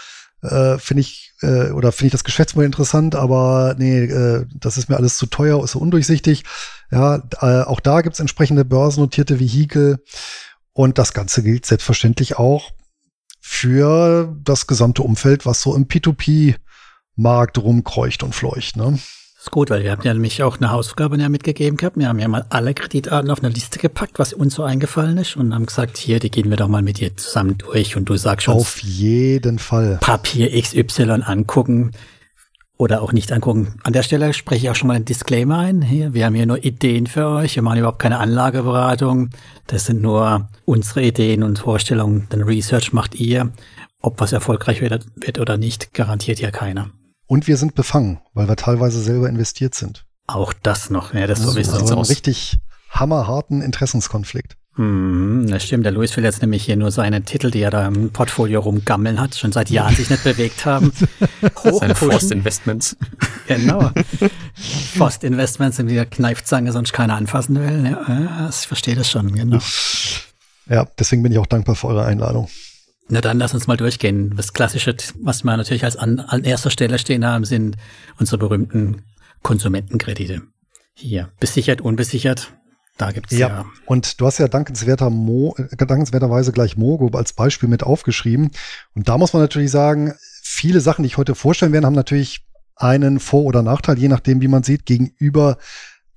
äh, 0.41 0.77
finde 0.77 1.01
ich, 1.01 1.33
äh, 1.41 1.71
oder 1.71 1.91
finde 1.91 2.07
ich 2.07 2.11
das 2.11 2.23
Geschäftsmodell 2.23 2.67
interessant, 2.67 3.15
aber 3.15 3.75
nee, 3.77 4.03
äh, 4.03 4.45
das 4.55 4.77
ist 4.77 4.89
mir 4.89 4.97
alles 4.97 5.17
zu 5.17 5.25
teuer, 5.25 5.63
ist 5.63 5.71
so 5.71 5.79
undurchsichtig. 5.79 6.43
Ja, 6.91 7.23
äh, 7.41 7.63
auch 7.63 7.79
da 7.79 8.01
gibt's 8.01 8.19
entsprechende 8.19 8.65
börsennotierte 8.65 9.39
Vehikel. 9.39 10.03
Und 10.73 10.97
das 10.97 11.13
Ganze 11.13 11.41
gilt 11.41 11.65
selbstverständlich 11.65 12.37
auch 12.37 12.71
für 13.39 14.35
das 14.43 14.67
gesamte 14.67 15.03
Umfeld, 15.03 15.45
was 15.45 15.61
so 15.61 15.75
im 15.75 15.87
P2P-Markt 15.87 17.57
rumkreucht 17.57 18.23
und 18.23 18.35
fleucht. 18.35 18.75
Ne? 18.75 18.99
Ist 19.45 19.51
gut, 19.51 19.69
weil 19.69 19.83
wir 19.83 19.91
haben 19.91 20.01
ja 20.01 20.11
nämlich 20.11 20.41
auch 20.41 20.57
eine 20.57 20.71
Hausaufgabe 20.71 21.19
ja 21.19 21.29
mitgegeben 21.29 21.77
gehabt. 21.77 21.97
Wir 21.97 22.07
haben 22.07 22.17
ja 22.17 22.27
mal 22.27 22.47
alle 22.49 22.73
Kreditarten 22.73 23.29
auf 23.29 23.43
eine 23.43 23.53
Liste 23.53 23.77
gepackt, 23.77 24.17
was 24.17 24.33
uns 24.33 24.55
so 24.55 24.63
eingefallen 24.63 25.19
ist 25.19 25.35
und 25.37 25.53
haben 25.53 25.67
gesagt, 25.67 25.99
hier, 25.99 26.17
die 26.17 26.31
gehen 26.31 26.49
wir 26.49 26.57
doch 26.57 26.67
mal 26.67 26.81
mit 26.81 26.99
dir 26.99 27.15
zusammen 27.15 27.55
durch 27.59 27.95
und 27.95 28.05
du 28.05 28.17
sagst 28.17 28.45
schon 28.45 28.55
Auf 28.55 28.81
jeden 28.81 29.59
Fall. 29.59 29.99
Papier 30.01 30.59
XY 30.59 31.21
angucken 31.21 31.91
oder 32.77 33.03
auch 33.03 33.13
nicht 33.13 33.31
angucken. 33.31 33.75
An 33.83 33.93
der 33.93 34.01
Stelle 34.01 34.33
spreche 34.33 34.65
ich 34.65 34.71
auch 34.71 34.75
schon 34.75 34.87
mal 34.87 34.95
einen 34.95 35.05
Disclaimer 35.05 35.59
ein. 35.59 35.83
Hier, 35.83 36.15
wir 36.15 36.25
haben 36.25 36.33
hier 36.33 36.47
nur 36.47 36.65
Ideen 36.65 37.05
für 37.05 37.27
euch. 37.27 37.55
Wir 37.55 37.61
machen 37.61 37.77
überhaupt 37.77 37.99
keine 37.99 38.17
Anlageberatung. 38.17 39.29
Das 39.67 39.85
sind 39.85 40.01
nur 40.01 40.49
unsere 40.65 41.03
Ideen 41.03 41.43
und 41.43 41.59
Vorstellungen. 41.59 42.27
Den 42.31 42.41
Research 42.41 42.93
macht 42.93 43.13
ihr. 43.13 43.51
Ob 44.01 44.19
was 44.19 44.33
erfolgreich 44.33 44.81
wird, 44.81 45.05
wird 45.17 45.39
oder 45.39 45.57
nicht, 45.57 45.93
garantiert 45.93 46.39
ja 46.39 46.49
keiner. 46.49 46.89
Und 47.27 47.47
wir 47.47 47.57
sind 47.57 47.75
befangen, 47.75 48.19
weil 48.33 48.47
wir 48.47 48.55
teilweise 48.55 49.01
selber 49.01 49.27
investiert 49.29 49.73
sind. 49.75 50.05
Auch 50.27 50.53
das 50.53 50.89
noch, 50.89 51.13
ja, 51.13 51.27
das 51.27 51.39
So 51.39 51.51
sowieso. 51.51 51.71
sieht's 51.71 51.83
Also 51.83 51.95
aus. 51.97 52.09
richtig 52.09 52.57
hammerharten 52.89 53.61
Interessenskonflikt. 53.61 54.57
Hm, 54.75 55.47
das 55.49 55.63
stimmt. 55.63 55.85
Der 55.85 55.91
Luis 55.93 56.15
will 56.17 56.23
jetzt 56.25 56.41
nämlich 56.41 56.65
hier 56.65 56.75
nur 56.75 56.91
seine 56.91 57.21
Titel, 57.23 57.49
die 57.49 57.61
er 57.61 57.71
da 57.71 57.87
im 57.87 58.09
Portfolio 58.11 58.59
rumgammeln 58.59 59.21
hat, 59.21 59.33
schon 59.35 59.53
seit 59.53 59.69
Jahren 59.69 59.95
sich 59.95 60.09
nicht 60.09 60.23
bewegt 60.23 60.65
haben, 60.65 60.91
Seine 61.63 61.95
Forst 61.95 62.01
hochpushen. 62.01 62.31
Investments. 62.33 62.97
Genau. 63.47 63.91
Forst 64.97 65.23
Investments 65.23 65.77
sind 65.77 65.87
wieder 65.87 66.05
Kneifzange, 66.07 66.71
sonst 66.71 66.93
keiner 66.93 67.13
anfassen 67.15 67.55
will. 67.59 67.85
Ja, 67.91 68.01
ja, 68.09 68.49
ich 68.49 68.55
verstehe 68.67 68.95
das 68.95 69.09
schon, 69.11 69.33
genau. 69.35 69.59
Ja, 70.67 70.87
deswegen 70.97 71.21
bin 71.21 71.31
ich 71.31 71.37
auch 71.37 71.45
dankbar 71.45 71.75
für 71.75 71.87
eure 71.87 72.05
Einladung. 72.05 72.49
Na 73.07 73.21
dann 73.21 73.37
lass 73.37 73.53
uns 73.53 73.67
mal 73.67 73.77
durchgehen. 73.77 74.35
Das 74.35 74.53
Klassische, 74.53 74.95
was 75.21 75.43
wir 75.43 75.55
natürlich 75.55 75.83
als 75.83 75.95
an, 75.95 76.19
an 76.19 76.43
erster 76.43 76.71
Stelle 76.71 76.97
stehen 76.97 77.25
haben, 77.25 77.45
sind 77.45 77.77
unsere 78.19 78.37
berühmten 78.37 79.03
Konsumentenkredite. 79.43 80.41
Hier, 80.93 81.29
besichert, 81.39 81.81
unbesichert. 81.81 82.53
Da 82.97 83.11
gibt's 83.11 83.33
ja. 83.33 83.47
Ja, 83.47 83.65
und 83.85 84.19
du 84.19 84.25
hast 84.25 84.37
ja 84.37 84.47
dankenswerter 84.47 85.09
Mo, 85.09 85.55
äh, 85.57 85.85
dankenswerterweise 85.85 86.51
gleich 86.51 86.77
Mogo 86.77 87.15
als 87.15 87.33
Beispiel 87.33 87.69
mit 87.69 87.83
aufgeschrieben. 87.83 88.51
Und 88.95 89.09
da 89.09 89.17
muss 89.17 89.33
man 89.33 89.41
natürlich 89.41 89.69
sagen, 89.69 90.13
viele 90.41 90.79
Sachen, 90.79 91.03
die 91.03 91.07
ich 91.07 91.17
heute 91.17 91.35
vorstellen 91.35 91.73
werde, 91.73 91.85
haben 91.87 91.93
natürlich 91.93 92.45
einen 92.75 93.19
Vor- 93.19 93.43
oder 93.43 93.61
Nachteil, 93.61 93.99
je 93.99 94.07
nachdem, 94.07 94.41
wie 94.41 94.47
man 94.47 94.63
sieht, 94.63 94.85
gegenüber 94.85 95.57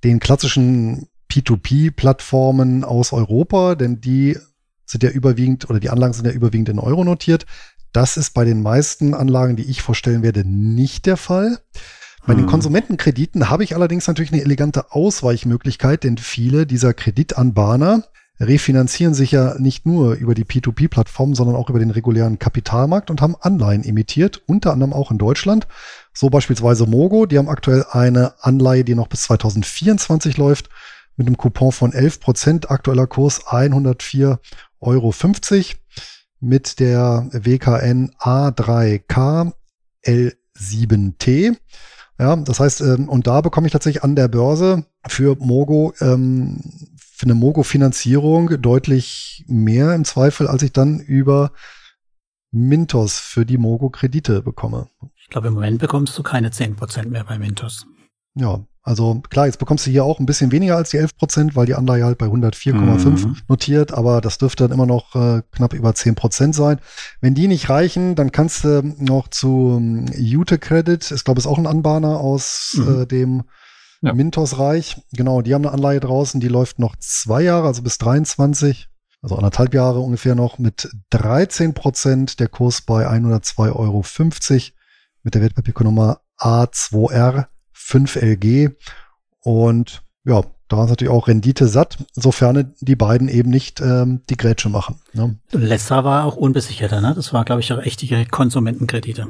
den 0.03 0.19
klassischen 0.19 1.07
P2P-Plattformen 1.29 2.83
aus 2.83 3.13
Europa, 3.13 3.75
denn 3.75 4.01
die 4.01 4.37
sind 4.89 5.03
ja 5.03 5.09
überwiegend 5.09 5.69
oder 5.69 5.79
die 5.79 5.89
Anlagen 5.89 6.13
sind 6.13 6.25
ja 6.25 6.31
überwiegend 6.31 6.69
in 6.69 6.79
Euro 6.79 7.03
notiert. 7.03 7.45
Das 7.93 8.17
ist 8.17 8.33
bei 8.33 8.45
den 8.45 8.61
meisten 8.61 9.13
Anlagen, 9.13 9.55
die 9.55 9.69
ich 9.69 9.81
vorstellen 9.81 10.23
werde, 10.23 10.43
nicht 10.45 11.05
der 11.05 11.17
Fall. 11.17 11.59
Bei 12.25 12.33
den 12.33 12.43
Hm. 12.43 12.49
Konsumentenkrediten 12.49 13.49
habe 13.49 13.63
ich 13.63 13.75
allerdings 13.75 14.07
natürlich 14.07 14.33
eine 14.33 14.41
elegante 14.41 14.91
Ausweichmöglichkeit, 14.91 16.03
denn 16.03 16.17
viele 16.17 16.65
dieser 16.65 16.93
Kreditanbahner 16.93 18.03
refinanzieren 18.39 19.13
sich 19.13 19.31
ja 19.31 19.55
nicht 19.59 19.85
nur 19.85 20.13
über 20.13 20.33
die 20.33 20.45
P2P-Plattform, 20.45 21.35
sondern 21.35 21.55
auch 21.55 21.69
über 21.69 21.79
den 21.79 21.91
regulären 21.91 22.39
Kapitalmarkt 22.39 23.09
und 23.09 23.21
haben 23.21 23.35
Anleihen 23.39 23.83
emittiert, 23.83 24.41
unter 24.47 24.71
anderem 24.71 24.93
auch 24.93 25.11
in 25.11 25.17
Deutschland. 25.17 25.67
So 26.13 26.29
beispielsweise 26.29 26.85
Mogo, 26.85 27.25
die 27.25 27.37
haben 27.37 27.49
aktuell 27.49 27.85
eine 27.91 28.33
Anleihe, 28.41 28.83
die 28.83 28.95
noch 28.95 29.07
bis 29.07 29.23
2024 29.23 30.37
läuft, 30.37 30.69
mit 31.17 31.27
einem 31.27 31.37
Coupon 31.37 31.73
von 31.73 31.91
11 31.91 32.21
Prozent, 32.21 32.71
aktueller 32.71 33.07
Kurs 33.07 33.45
104,50 33.47 34.37
Euro 34.79 35.13
mit 36.41 36.79
der 36.79 37.27
WKN 37.31 38.11
A3K 38.19 39.51
L7T. 40.05 41.57
Ja, 42.19 42.35
das 42.35 42.59
heißt, 42.59 42.81
ähm, 42.81 43.07
und 43.07 43.27
da 43.27 43.41
bekomme 43.41 43.67
ich 43.67 43.73
tatsächlich 43.73 44.03
an 44.03 44.15
der 44.15 44.27
Börse 44.27 44.85
für 45.07 45.35
Mogo, 45.39 45.93
ähm, 46.01 46.61
für 46.97 47.25
eine 47.25 47.35
Mogo-Finanzierung 47.35 48.61
deutlich 48.61 49.45
mehr 49.47 49.93
im 49.93 50.05
Zweifel, 50.05 50.47
als 50.47 50.63
ich 50.63 50.73
dann 50.73 50.99
über 50.99 51.51
Mintos 52.51 53.19
für 53.19 53.45
die 53.45 53.57
Mogo-Kredite 53.57 54.41
bekomme. 54.41 54.89
Ich 55.15 55.29
glaube, 55.29 55.49
im 55.49 55.53
Moment 55.53 55.79
bekommst 55.79 56.17
du 56.17 56.23
keine 56.23 56.49
10% 56.49 57.09
mehr 57.09 57.23
bei 57.23 57.37
Mintos. 57.37 57.85
Ja, 58.35 58.65
also 58.81 59.21
klar, 59.29 59.45
jetzt 59.45 59.59
bekommst 59.59 59.85
du 59.85 59.91
hier 59.91 60.03
auch 60.05 60.19
ein 60.19 60.25
bisschen 60.25 60.51
weniger 60.51 60.75
als 60.77 60.89
die 60.91 60.97
11 60.97 61.17
Prozent, 61.17 61.55
weil 61.55 61.65
die 61.65 61.75
Anleihe 61.75 62.05
halt 62.05 62.17
bei 62.17 62.27
104,5 62.27 63.25
Mhm. 63.25 63.35
notiert, 63.47 63.91
aber 63.93 64.21
das 64.21 64.37
dürfte 64.37 64.63
dann 64.63 64.71
immer 64.71 64.85
noch 64.85 65.15
äh, 65.15 65.41
knapp 65.51 65.73
über 65.73 65.93
10 65.93 66.15
Prozent 66.15 66.55
sein. 66.55 66.79
Wenn 67.21 67.35
die 67.35 67.47
nicht 67.47 67.69
reichen, 67.69 68.15
dann 68.15 68.31
kannst 68.31 68.63
du 68.63 68.81
noch 68.97 69.27
zu 69.27 69.75
ähm, 69.77 70.05
Ute 70.17 70.57
Credit, 70.57 71.11
ich 71.11 71.23
glaube, 71.23 71.39
ist 71.39 71.47
auch 71.47 71.57
ein 71.57 71.67
Anbahner 71.67 72.19
aus 72.19 72.75
Mhm. 72.77 73.01
äh, 73.01 73.05
dem 73.05 73.43
Ja. 74.01 74.13
Mintos-Reich. 74.13 75.01
Genau, 75.11 75.41
die 75.41 75.53
haben 75.53 75.65
eine 75.65 75.73
Anleihe 75.73 75.99
draußen, 75.99 76.39
die 76.39 76.47
läuft 76.47 76.79
noch 76.79 76.95
zwei 76.99 77.41
Jahre, 77.41 77.67
also 77.67 77.81
bis 77.81 77.97
23, 77.97 78.87
also 79.21 79.35
anderthalb 79.35 79.73
Jahre 79.73 79.99
ungefähr 79.99 80.35
noch 80.35 80.57
mit 80.57 80.89
13 81.09 81.73
Prozent, 81.73 82.39
der 82.39 82.47
Kurs 82.47 82.81
bei 82.81 83.05
102,50 83.09 83.75
Euro 83.75 84.03
mit 85.23 85.35
der 85.35 85.41
Wertpapiernummer 85.41 86.21
A2R 86.39 87.47
5LG. 87.89 88.75
Und 89.41 90.01
ja, 90.25 90.43
da 90.67 90.83
ist 90.83 90.89
natürlich 90.89 91.11
auch 91.11 91.27
Rendite 91.27 91.67
satt, 91.67 91.97
sofern 92.13 92.75
die 92.79 92.95
beiden 92.95 93.27
eben 93.27 93.49
nicht 93.49 93.81
ähm, 93.81 94.21
die 94.29 94.37
Grätsche 94.37 94.69
machen. 94.69 95.01
Ne? 95.13 95.37
Letzter 95.51 96.03
war 96.03 96.25
auch 96.25 96.35
unbesicherter, 96.35 97.01
ne? 97.01 97.13
Das 97.15 97.33
war, 97.33 97.43
glaube 97.45 97.61
ich, 97.61 97.73
auch 97.73 97.79
echte 97.79 98.25
Konsumentenkredite. 98.25 99.27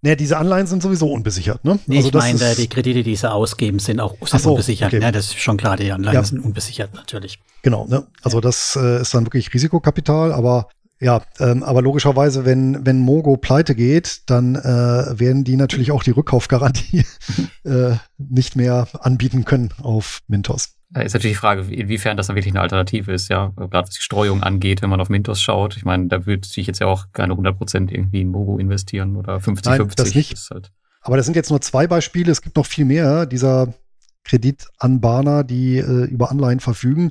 Naja, 0.00 0.14
diese 0.14 0.38
Anleihen 0.38 0.68
sind 0.68 0.80
sowieso 0.80 1.10
unbesichert. 1.10 1.64
Ne? 1.64 1.80
Nee, 1.86 1.98
ich 1.98 2.10
das 2.12 2.22
meine, 2.24 2.54
die 2.54 2.68
Kredite, 2.68 3.02
die 3.02 3.16
sie 3.16 3.30
ausgeben, 3.30 3.80
sind 3.80 3.98
auch 3.98 4.14
sind 4.24 4.40
so, 4.40 4.50
unbesichert. 4.50 4.94
okay. 4.94 5.02
Ja, 5.02 5.10
das 5.10 5.26
ist 5.26 5.40
schon 5.40 5.56
klar, 5.56 5.76
die 5.76 5.90
Anleihen 5.90 6.14
Ja. 6.14 6.22
sind 6.22 6.38
unbesichert, 6.38 6.94
natürlich. 6.94 7.40
Genau, 7.62 7.86
ne? 7.88 8.06
Also 8.22 8.40
das 8.40 8.78
äh, 8.80 9.00
ist 9.02 9.12
dann 9.12 9.26
wirklich 9.26 9.52
Risikokapital, 9.52 10.32
aber 10.32 10.68
ja, 11.00 11.22
ähm, 11.38 11.62
aber 11.62 11.80
logischerweise, 11.80 12.44
wenn, 12.44 12.84
wenn 12.84 12.98
Mogo 12.98 13.36
pleite 13.36 13.74
geht, 13.74 14.22
dann 14.26 14.56
äh, 14.56 15.18
werden 15.18 15.44
die 15.44 15.56
natürlich 15.56 15.92
auch 15.92 16.02
die 16.02 16.10
Rückkaufgarantie 16.10 17.04
äh, 17.64 17.96
nicht 18.18 18.56
mehr 18.56 18.88
anbieten 19.00 19.44
können 19.44 19.70
auf 19.80 20.20
Mintos. 20.26 20.74
Da 20.90 21.02
ist 21.02 21.12
natürlich 21.12 21.36
die 21.36 21.40
Frage, 21.40 21.62
inwiefern 21.72 22.16
das 22.16 22.28
dann 22.28 22.36
wirklich 22.36 22.54
eine 22.54 22.62
Alternative 22.62 23.12
ist, 23.12 23.28
ja. 23.28 23.52
Gerade 23.56 23.86
was 23.86 23.90
die 23.90 24.00
Streuung 24.00 24.42
angeht, 24.42 24.80
wenn 24.80 24.88
man 24.90 25.00
auf 25.00 25.10
Mintos 25.10 25.40
schaut. 25.40 25.76
Ich 25.76 25.84
meine, 25.84 26.06
da 26.06 26.24
würde 26.24 26.48
ich 26.50 26.66
jetzt 26.66 26.80
ja 26.80 26.86
auch 26.86 27.06
keine 27.12 27.34
100% 27.34 27.92
irgendwie 27.92 28.22
in 28.22 28.30
Mogo 28.30 28.58
investieren 28.58 29.16
oder 29.16 29.36
50-50. 29.36 29.64
Nein, 29.66 29.88
das 29.94 30.14
nicht. 30.14 30.32
ist 30.32 30.50
halt 30.50 30.72
Aber 31.02 31.18
das 31.18 31.26
sind 31.26 31.36
jetzt 31.36 31.50
nur 31.50 31.60
zwei 31.60 31.86
Beispiele. 31.86 32.32
Es 32.32 32.40
gibt 32.40 32.56
noch 32.56 32.66
viel 32.66 32.86
mehr 32.86 33.26
dieser 33.26 33.74
Kreditanbahner, 34.24 35.44
die 35.44 35.76
äh, 35.76 36.04
über 36.06 36.30
Anleihen 36.30 36.60
verfügen. 36.60 37.10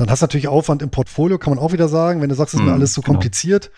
Dann 0.00 0.10
hast 0.10 0.22
du 0.22 0.24
natürlich 0.24 0.48
Aufwand 0.48 0.82
im 0.82 0.90
Portfolio, 0.90 1.38
kann 1.38 1.54
man 1.54 1.62
auch 1.62 1.72
wieder 1.72 1.88
sagen. 1.88 2.20
Wenn 2.22 2.28
du 2.30 2.34
sagst, 2.34 2.54
es 2.54 2.60
ist 2.60 2.64
mir 2.64 2.70
Hm, 2.72 2.76
alles 2.78 2.92
zu 2.94 3.02
genau. 3.02 3.12
kompliziert, 3.14 3.70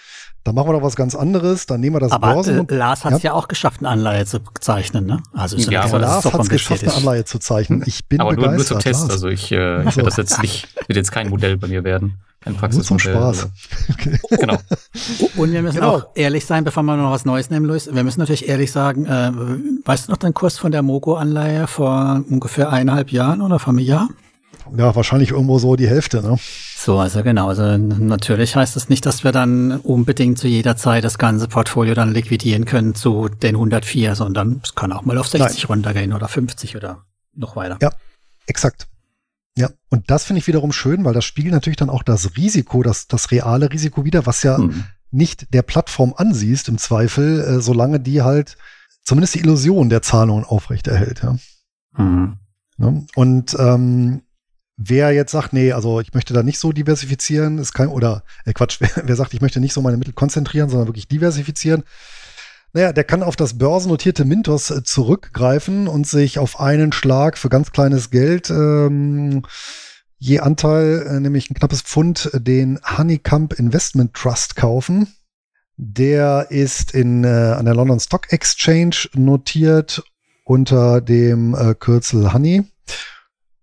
dann 0.45 0.55
machen 0.55 0.69
wir 0.69 0.73
doch 0.75 0.83
was 0.83 0.97
ganz 0.97 1.15
anderes. 1.15 1.67
Dann 1.67 1.81
nehmen 1.81 1.97
wir 1.97 2.01
das 2.01 2.13
Aber 2.13 2.35
Börsen. 2.35 2.69
äh, 2.69 2.75
Lars 2.75 3.05
hat 3.05 3.13
es 3.15 3.23
ja. 3.23 3.33
auch 3.33 3.49
geschafft, 3.49 3.81
eine 3.81 3.89
Anleihe 3.89 4.25
zu 4.25 4.39
zeichnen, 4.61 5.05
ne? 5.07 5.21
Also 5.33 5.57
ist 5.57 5.71
Ja, 5.71 5.81
nicht 5.83 5.91
so, 5.91 5.97
aber 5.97 6.07
Lars 6.07 6.25
hat 6.25 6.41
es 6.41 6.49
geschafft, 6.49 6.85
eine. 6.85 6.95
Anleihe 6.95 7.25
zu 7.25 7.39
zeichnen. 7.39 7.83
Ich 7.87 8.07
bin 8.07 8.21
Aber 8.21 8.31
nur, 8.35 8.45
nur 8.45 8.53
begeistert. 8.53 8.69
zum 8.69 8.79
Test. 8.81 9.01
Lars. 9.03 9.11
Also 9.13 9.29
ich, 9.29 9.53
äh, 9.53 9.81
ich 9.89 9.97
werde 9.97 10.03
das 10.05 10.17
jetzt 10.17 10.41
nicht, 10.43 10.69
wird 10.89 10.97
jetzt 10.97 11.13
kein 11.13 11.29
Modell 11.29 11.57
bei 11.59 11.69
mir 11.69 11.85
werden. 11.85 12.19
Ein 12.45 12.53
Nur 12.55 12.61
zum 12.83 12.97
Praxismodell. 12.99 13.15
Spaß. 13.15 13.49
Okay. 13.93 14.19
Genau. 14.41 14.57
Und 15.37 15.53
wir 15.53 15.63
müssen 15.63 15.77
Genau. 15.77 15.97
auch 15.97 16.07
ehrlich 16.17 16.45
sein, 16.47 16.65
bevor 16.65 16.83
wir 16.83 16.97
noch 16.97 17.11
was 17.13 17.25
Neues 17.25 17.51
nehmen, 17.51 17.67
Luis. 17.67 17.89
Wir 17.93 18.03
müssen 18.03 18.19
natürlich 18.21 18.49
ehrlich 18.49 18.73
sagen, 18.73 19.07
äh, 19.07 19.31
weißt 19.85 20.09
du 20.09 20.13
noch 20.13 20.19
den 20.19 20.35
Kurs 20.35 20.59
von 20.59 20.73
der 20.73 20.83
Mogo-Anleihe 20.83 21.67
vor 21.69 22.23
ungefähr 22.29 22.71
eineinhalb 22.73 23.11
Jahren 23.13 23.43
oder 23.43 23.59
vor 23.61 23.71
einem 23.73 23.79
Jahr? 23.81 24.09
Ja, 24.77 24.95
wahrscheinlich 24.95 25.31
irgendwo 25.31 25.59
so 25.59 25.77
die 25.77 25.89
Hälfte, 25.89 26.23
ne? 26.23 26.37
So, 26.77 26.99
also 26.99 27.23
genau. 27.23 27.49
Also 27.49 27.77
natürlich 27.77 28.57
heißt 28.57 28.75
das 28.75 28.89
nicht, 28.89 29.07
dass 29.07 29.25
wir 29.25 29.33
dann 29.33 29.73
unbedingt 29.81 30.39
zu 30.39 30.49
jeder 30.49 30.77
Zeit 30.77 31.05
das 31.05 31.19
ganze 31.19 31.49
Portfolio 31.49 31.95
dann 31.95 32.13
liquidieren 32.13 32.65
können 32.65 32.95
zu 32.95 33.29
den 33.29 33.55
104, 33.55 34.15
sondern 34.15 34.61
es 34.65 34.75
kann 34.75 34.93
auch 34.93 35.05
mal 35.05 35.19
auf 35.19 35.29
60 35.29 35.69
runtergehen 35.69 36.13
oder 36.13 36.29
50 36.29 36.77
oder 36.77 37.05
noch 37.35 37.57
weiter. 37.57 37.79
Ja. 37.81 37.93
Exakt. 38.47 38.89
Ja, 39.57 39.69
und 39.91 40.11
das 40.11 40.25
finde 40.25 40.41
ich 40.41 40.47
wiederum 40.47 40.73
schön, 40.73 41.05
weil 41.05 41.15
das 41.15 41.25
spiegelt 41.25 41.53
natürlich 41.55 41.77
dann 41.77 41.91
auch 41.91 42.03
das 42.03 42.37
Risiko, 42.37 42.83
das, 42.83 43.07
das 43.07 43.31
reale 43.31 43.71
Risiko 43.71 44.05
wieder, 44.05 44.27
was 44.27 44.43
ja 44.43 44.57
Hm. 44.57 44.85
nicht 45.11 45.53
der 45.53 45.63
Plattform 45.63 46.15
ansiehst 46.17 46.69
im 46.69 46.79
Zweifel, 46.79 47.41
äh, 47.41 47.61
solange 47.61 48.01
die 48.01 48.23
halt 48.23 48.57
zumindest 49.05 49.35
die 49.35 49.41
Illusion 49.41 49.91
der 49.91 50.03
Zahlungen 50.03 50.45
aufrechterhält. 50.45 51.23
Ja. 51.23 51.37
Mhm. 52.03 52.39
Ne? 52.79 53.07
Und 53.15 53.55
ähm, 53.59 54.23
wer 54.89 55.13
jetzt 55.13 55.33
sagt, 55.33 55.53
nee, 55.53 55.73
also 55.73 56.01
ich 56.01 56.15
möchte 56.15 56.35
da 56.35 56.43
nicht 56.43 56.59
so 56.59 56.73
diversifizieren, 56.73 57.59
ist 57.59 57.73
kein, 57.73 57.89
oder 57.89 58.25
äh, 58.45 58.53
Quatsch, 58.53 58.77
wer, 58.81 58.91
wer 59.05 59.17
sagt, 59.17 59.35
ich 59.35 59.41
möchte 59.41 59.61
nicht 59.61 59.73
so 59.73 59.83
meine 59.83 59.97
Mittel 59.97 60.15
konzentrieren, 60.15 60.69
sondern 60.69 60.89
wirklich 60.89 61.09
diversifizieren, 61.09 61.85
naja, 62.75 62.95
der 62.95 63.05
kann 63.05 63.23
auf 63.23 63.37
das 63.37 63.59
börsennotierte 63.59 64.25
Mintos 64.25 64.71
äh, 64.71 64.83
zurückgreifen 64.83 65.89
und 65.89 66.07
sich 66.07 66.39
auf 66.39 66.59
einen 66.59 66.93
Schlag 66.93 67.37
für 67.37 67.51
ganz 67.51 67.71
kleines 67.73 68.11
Geld 68.11 68.51
ähm, 68.51 69.43
je 70.19 70.39
Anteil, 70.39 71.05
äh, 71.07 71.21
nämlich 71.21 71.51
ein 71.51 71.55
knappes 71.55 71.83
Pfund, 71.83 72.31
den 72.33 72.79
Honeycomb 72.97 73.53
Investment 73.55 74.15
Trust 74.15 74.55
kaufen. 74.55 75.09
Der 75.77 76.47
ist 76.51 76.95
in, 76.95 77.25
äh, 77.25 77.27
an 77.27 77.65
der 77.65 77.75
London 77.75 77.99
Stock 77.99 78.33
Exchange 78.33 79.09
notiert 79.15 80.03
unter 80.45 81.01
dem 81.01 81.55
äh, 81.55 81.75
Kürzel 81.75 82.33
Honey. 82.33 82.63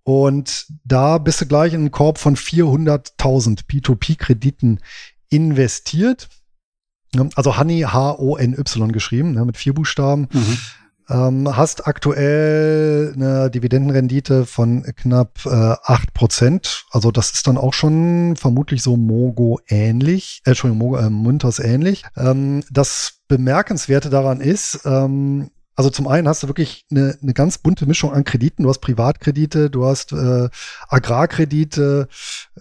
Und 0.10 0.66
da 0.86 1.20
bist 1.20 1.39
du 1.39 1.45
gleich 1.45 1.72
in 1.72 1.82
einen 1.82 1.91
Korb 1.91 2.18
von 2.18 2.36
400.000 2.36 3.68
P2P-Krediten 3.68 4.80
investiert. 5.30 6.30
Also 7.36 7.60
Honey, 7.60 7.82
H-O-N-Y 7.82 8.91
geschrieben, 8.91 9.34
ne, 9.34 9.45
mit 9.45 9.55
vier 9.55 9.76
Buchstaben. 9.76 10.28
Mhm. 10.32 10.57
Ähm, 11.12 11.55
hast 11.55 11.86
aktuell 11.86 13.14
eine 13.16 13.51
Dividendenrendite 13.51 14.47
von 14.47 14.82
knapp 14.82 15.45
äh, 15.45 15.49
8%. 15.49 16.86
Also 16.89 17.12
das 17.12 17.30
ist 17.30 17.45
dann 17.45 17.60
auch 17.60 17.76
schon 17.76 18.36
vermutlich 18.36 18.82
so 18.82 18.97
Mogo 18.97 19.60
ähnlich, 19.68 20.41
äh, 20.43 20.49
Entschuldigung, 20.49 20.80
Mogo, 20.80 20.97
äh, 20.97 21.12
Muntos 21.12 21.60
ähnlich. 21.60 22.03
Ähm, 22.18 22.64
das 22.72 23.20
Bemerkenswerte 23.28 24.10
daran 24.10 24.41
ist, 24.41 24.80
ähm, 24.86 25.51
also 25.80 25.90
zum 25.90 26.10
einen 26.10 26.28
hast 26.28 26.44
du 26.44 26.48
wirklich 26.48 26.86
eine, 26.92 27.18
eine 27.22 27.34
ganz 27.34 27.58
bunte 27.58 27.86
Mischung 27.86 28.12
an 28.12 28.26
Krediten. 28.26 28.64
Du 28.64 28.70
hast 28.70 28.80
Privatkredite, 28.80 29.70
du 29.70 29.86
hast 29.86 30.12
äh, 30.12 30.50
Agrarkredite, 30.90 32.10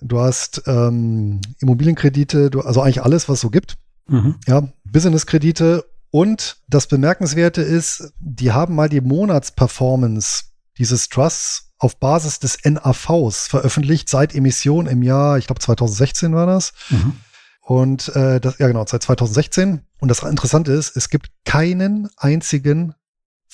du 0.01 0.21
hast 0.21 0.63
ähm, 0.67 1.41
Immobilienkredite, 1.59 2.49
du, 2.49 2.61
also 2.61 2.81
eigentlich 2.81 3.03
alles, 3.03 3.29
was 3.29 3.35
es 3.35 3.41
so 3.41 3.51
gibt 3.51 3.77
Mhm. 4.09 4.37
ja, 4.47 4.69
Business-Kredite. 4.85 5.85
Und 6.11 6.57
das 6.69 6.87
Bemerkenswerte 6.87 7.61
ist, 7.61 8.13
die 8.19 8.53
haben 8.53 8.75
mal 8.75 8.89
die 8.89 9.03
Monatsperformance 9.03 10.45
dieses 10.79 11.09
Trusts 11.09 11.73
auf 11.79 11.99
Basis 12.01 12.39
des 12.39 12.59
NAVs 12.65 13.47
veröffentlicht 13.47 14.09
seit 14.09 14.35
Emission 14.35 14.87
im 14.87 15.03
Jahr, 15.03 15.39
ich 15.39 15.47
glaube 15.47 15.61
2016 15.61 16.35
war 16.35 16.47
das. 16.47 16.73
Mhm. 16.89 17.17
Und 17.61 18.09
äh, 18.17 18.41
das, 18.41 18.59
ja 18.59 18.69
genau, 18.69 18.85
seit 18.87 19.03
2016. 19.03 19.83
Und 20.01 20.09
das 20.09 20.23
Interessante 20.23 20.73
ist, 20.73 20.97
es 20.97 21.11
gibt 21.11 21.31
keinen 21.45 22.09
einzigen 22.17 22.95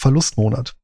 Verlustmonat. 0.05 0.75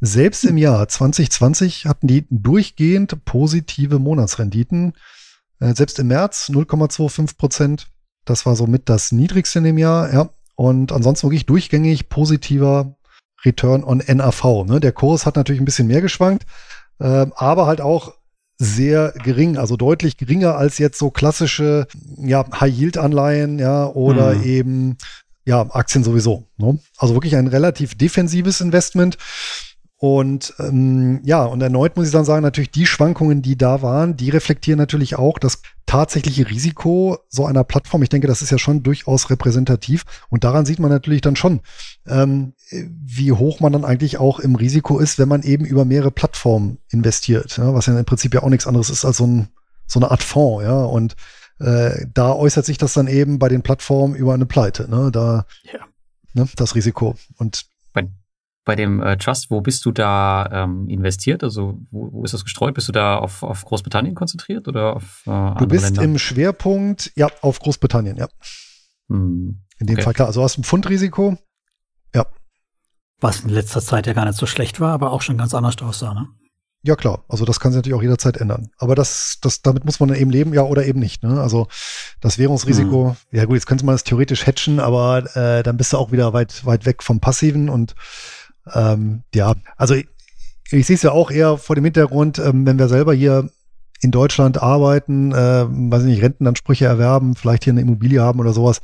Selbst 0.00 0.44
im 0.44 0.56
Jahr 0.56 0.86
2020 0.86 1.86
hatten 1.86 2.06
die 2.06 2.24
durchgehend 2.30 3.24
positive 3.24 3.98
Monatsrenditen. 3.98 4.92
Äh, 5.58 5.74
selbst 5.74 5.98
im 5.98 6.06
März 6.06 6.50
0,25 6.50 7.36
Prozent. 7.36 7.88
Das 8.24 8.46
war 8.46 8.54
somit 8.54 8.88
das 8.88 9.10
niedrigste 9.10 9.58
in 9.58 9.64
dem 9.64 9.78
Jahr, 9.78 10.12
ja. 10.14 10.30
Und 10.54 10.92
ansonsten 10.92 11.26
wirklich 11.26 11.46
durchgängig 11.46 12.08
positiver 12.08 12.96
Return 13.44 13.82
on 13.82 13.98
NAV. 14.06 14.66
Ne? 14.66 14.78
Der 14.78 14.92
Kurs 14.92 15.26
hat 15.26 15.34
natürlich 15.34 15.60
ein 15.60 15.64
bisschen 15.64 15.88
mehr 15.88 16.00
geschwankt, 16.00 16.46
äh, 17.00 17.26
aber 17.34 17.66
halt 17.66 17.80
auch 17.80 18.14
sehr 18.56 19.12
gering, 19.24 19.56
also 19.58 19.76
deutlich 19.76 20.16
geringer 20.16 20.54
als 20.54 20.78
jetzt 20.78 21.00
so 21.00 21.10
klassische 21.10 21.88
ja, 22.18 22.44
High-Yield-Anleihen, 22.60 23.58
ja, 23.58 23.86
oder 23.86 24.36
Mhm. 24.36 24.44
eben 24.44 24.96
ja, 25.44 25.66
Aktien 25.70 26.04
sowieso. 26.04 26.46
Ne? 26.56 26.78
Also 26.98 27.14
wirklich 27.14 27.36
ein 27.36 27.46
relativ 27.46 27.96
defensives 27.96 28.60
Investment. 28.60 29.18
Und 29.96 30.52
ähm, 30.58 31.20
ja, 31.24 31.44
und 31.44 31.62
erneut 31.62 31.96
muss 31.96 32.06
ich 32.06 32.12
dann 32.12 32.26
sagen, 32.26 32.42
natürlich 32.42 32.70
die 32.70 32.84
Schwankungen, 32.84 33.40
die 33.40 33.56
da 33.56 33.80
waren, 33.80 34.16
die 34.16 34.28
reflektieren 34.28 34.78
natürlich 34.78 35.16
auch 35.16 35.38
das 35.38 35.62
tatsächliche 35.86 36.50
Risiko 36.50 37.18
so 37.28 37.46
einer 37.46 37.64
Plattform. 37.64 38.02
Ich 38.02 38.08
denke, 38.08 38.26
das 38.26 38.42
ist 38.42 38.50
ja 38.50 38.58
schon 38.58 38.82
durchaus 38.82 39.30
repräsentativ. 39.30 40.04
Und 40.28 40.44
daran 40.44 40.66
sieht 40.66 40.78
man 40.78 40.90
natürlich 40.90 41.22
dann 41.22 41.36
schon, 41.36 41.60
ähm, 42.06 42.52
wie 42.70 43.32
hoch 43.32 43.60
man 43.60 43.72
dann 43.72 43.84
eigentlich 43.84 44.18
auch 44.18 44.40
im 44.40 44.56
Risiko 44.56 44.98
ist, 44.98 45.18
wenn 45.18 45.28
man 45.28 45.42
eben 45.42 45.64
über 45.64 45.84
mehrere 45.84 46.10
Plattformen 46.10 46.78
investiert. 46.90 47.56
Ja, 47.56 47.72
was 47.72 47.86
ja 47.86 47.98
im 47.98 48.04
Prinzip 48.04 48.34
ja 48.34 48.42
auch 48.42 48.50
nichts 48.50 48.66
anderes 48.66 48.90
ist 48.90 49.04
als 49.04 49.18
so, 49.18 49.26
ein, 49.26 49.48
so 49.86 50.00
eine 50.00 50.10
Art 50.10 50.22
Fonds. 50.22 50.64
Ja, 50.64 50.84
und 50.84 51.16
äh, 51.60 52.06
da 52.12 52.32
äußert 52.32 52.64
sich 52.64 52.78
das 52.78 52.92
dann 52.94 53.06
eben 53.06 53.38
bei 53.38 53.48
den 53.48 53.62
Plattformen 53.62 54.14
über 54.14 54.34
eine 54.34 54.46
Pleite. 54.46 54.88
Ne? 54.90 55.10
Da, 55.12 55.46
Ja. 55.72 55.80
ne, 56.34 56.48
das 56.56 56.74
Risiko. 56.74 57.16
Und 57.38 57.64
Bei, 57.92 58.08
bei 58.64 58.76
dem 58.76 59.02
äh, 59.02 59.16
Trust, 59.16 59.50
wo 59.50 59.60
bist 59.60 59.84
du 59.84 59.92
da 59.92 60.48
ähm, 60.52 60.88
investiert? 60.88 61.42
Also 61.44 61.78
wo, 61.90 62.12
wo 62.12 62.24
ist 62.24 62.34
das 62.34 62.44
gestreut? 62.44 62.74
Bist 62.74 62.88
du 62.88 62.92
da 62.92 63.18
auf, 63.18 63.42
auf 63.42 63.64
Großbritannien 63.64 64.14
konzentriert 64.14 64.66
oder 64.68 64.96
auf 64.96 65.22
äh, 65.26 65.30
du 65.30 65.32
andere 65.32 65.66
bist 65.68 65.84
Länder? 65.84 66.02
im 66.02 66.18
Schwerpunkt, 66.18 67.12
ja, 67.16 67.28
auf 67.42 67.58
Großbritannien, 67.60 68.16
ja. 68.16 68.28
Hm. 69.08 69.60
In 69.78 69.86
dem 69.86 69.94
Okay. 69.96 70.02
Fall 70.02 70.14
klar. 70.14 70.28
Also 70.28 70.40
du 70.40 70.44
hast 70.44 70.58
ein 70.58 70.64
Pfundrisiko. 70.64 71.36
Was 73.20 73.40
in 73.40 73.48
letzter 73.50 73.80
Zeit 73.80 74.06
ja 74.06 74.12
gar 74.12 74.26
nicht 74.26 74.36
so 74.36 74.44
schlecht 74.44 74.80
war, 74.80 74.92
aber 74.92 75.12
auch 75.12 75.22
schon 75.22 75.38
ganz 75.38 75.54
anders 75.54 75.80
aussah, 75.80 76.12
ne? 76.14 76.26
Ja, 76.86 76.96
klar. 76.96 77.24
Also 77.28 77.46
das 77.46 77.60
kann 77.60 77.72
sich 77.72 77.78
natürlich 77.78 77.96
auch 77.96 78.02
jederzeit 78.02 78.36
ändern. 78.36 78.68
Aber 78.76 78.94
das, 78.94 79.38
das, 79.40 79.62
damit 79.62 79.86
muss 79.86 80.00
man 80.00 80.14
eben 80.14 80.30
leben, 80.30 80.52
ja 80.52 80.62
oder 80.62 80.84
eben 80.84 81.00
nicht. 81.00 81.22
Ne? 81.22 81.40
Also 81.40 81.66
das 82.20 82.38
Währungsrisiko, 82.38 83.16
ja 83.32 83.46
gut, 83.46 83.54
jetzt 83.54 83.66
könnte 83.66 83.86
man 83.86 83.94
das 83.94 84.04
theoretisch 84.04 84.46
hatchen, 84.46 84.80
aber 84.80 85.34
äh, 85.34 85.62
dann 85.62 85.78
bist 85.78 85.94
du 85.94 85.96
auch 85.96 86.12
wieder 86.12 86.34
weit, 86.34 86.66
weit 86.66 86.84
weg 86.84 87.02
vom 87.02 87.20
Passiven 87.20 87.70
und 87.70 87.94
ähm, 88.74 89.22
ja, 89.34 89.54
also 89.78 89.94
ich, 89.94 90.06
ich 90.70 90.86
sehe 90.86 90.96
es 90.96 91.02
ja 91.02 91.12
auch 91.12 91.30
eher 91.30 91.56
vor 91.56 91.74
dem 91.74 91.84
Hintergrund, 91.84 92.38
ähm, 92.38 92.66
wenn 92.66 92.78
wir 92.78 92.88
selber 92.88 93.14
hier 93.14 93.48
in 94.02 94.10
Deutschland 94.10 94.62
arbeiten, 94.62 95.32
äh, 95.32 95.64
weiß 95.66 96.02
ich 96.02 96.08
nicht, 96.08 96.22
Rentenansprüche 96.22 96.84
erwerben, 96.84 97.34
vielleicht 97.34 97.64
hier 97.64 97.72
eine 97.72 97.80
Immobilie 97.80 98.20
haben 98.20 98.40
oder 98.40 98.52
sowas, 98.52 98.82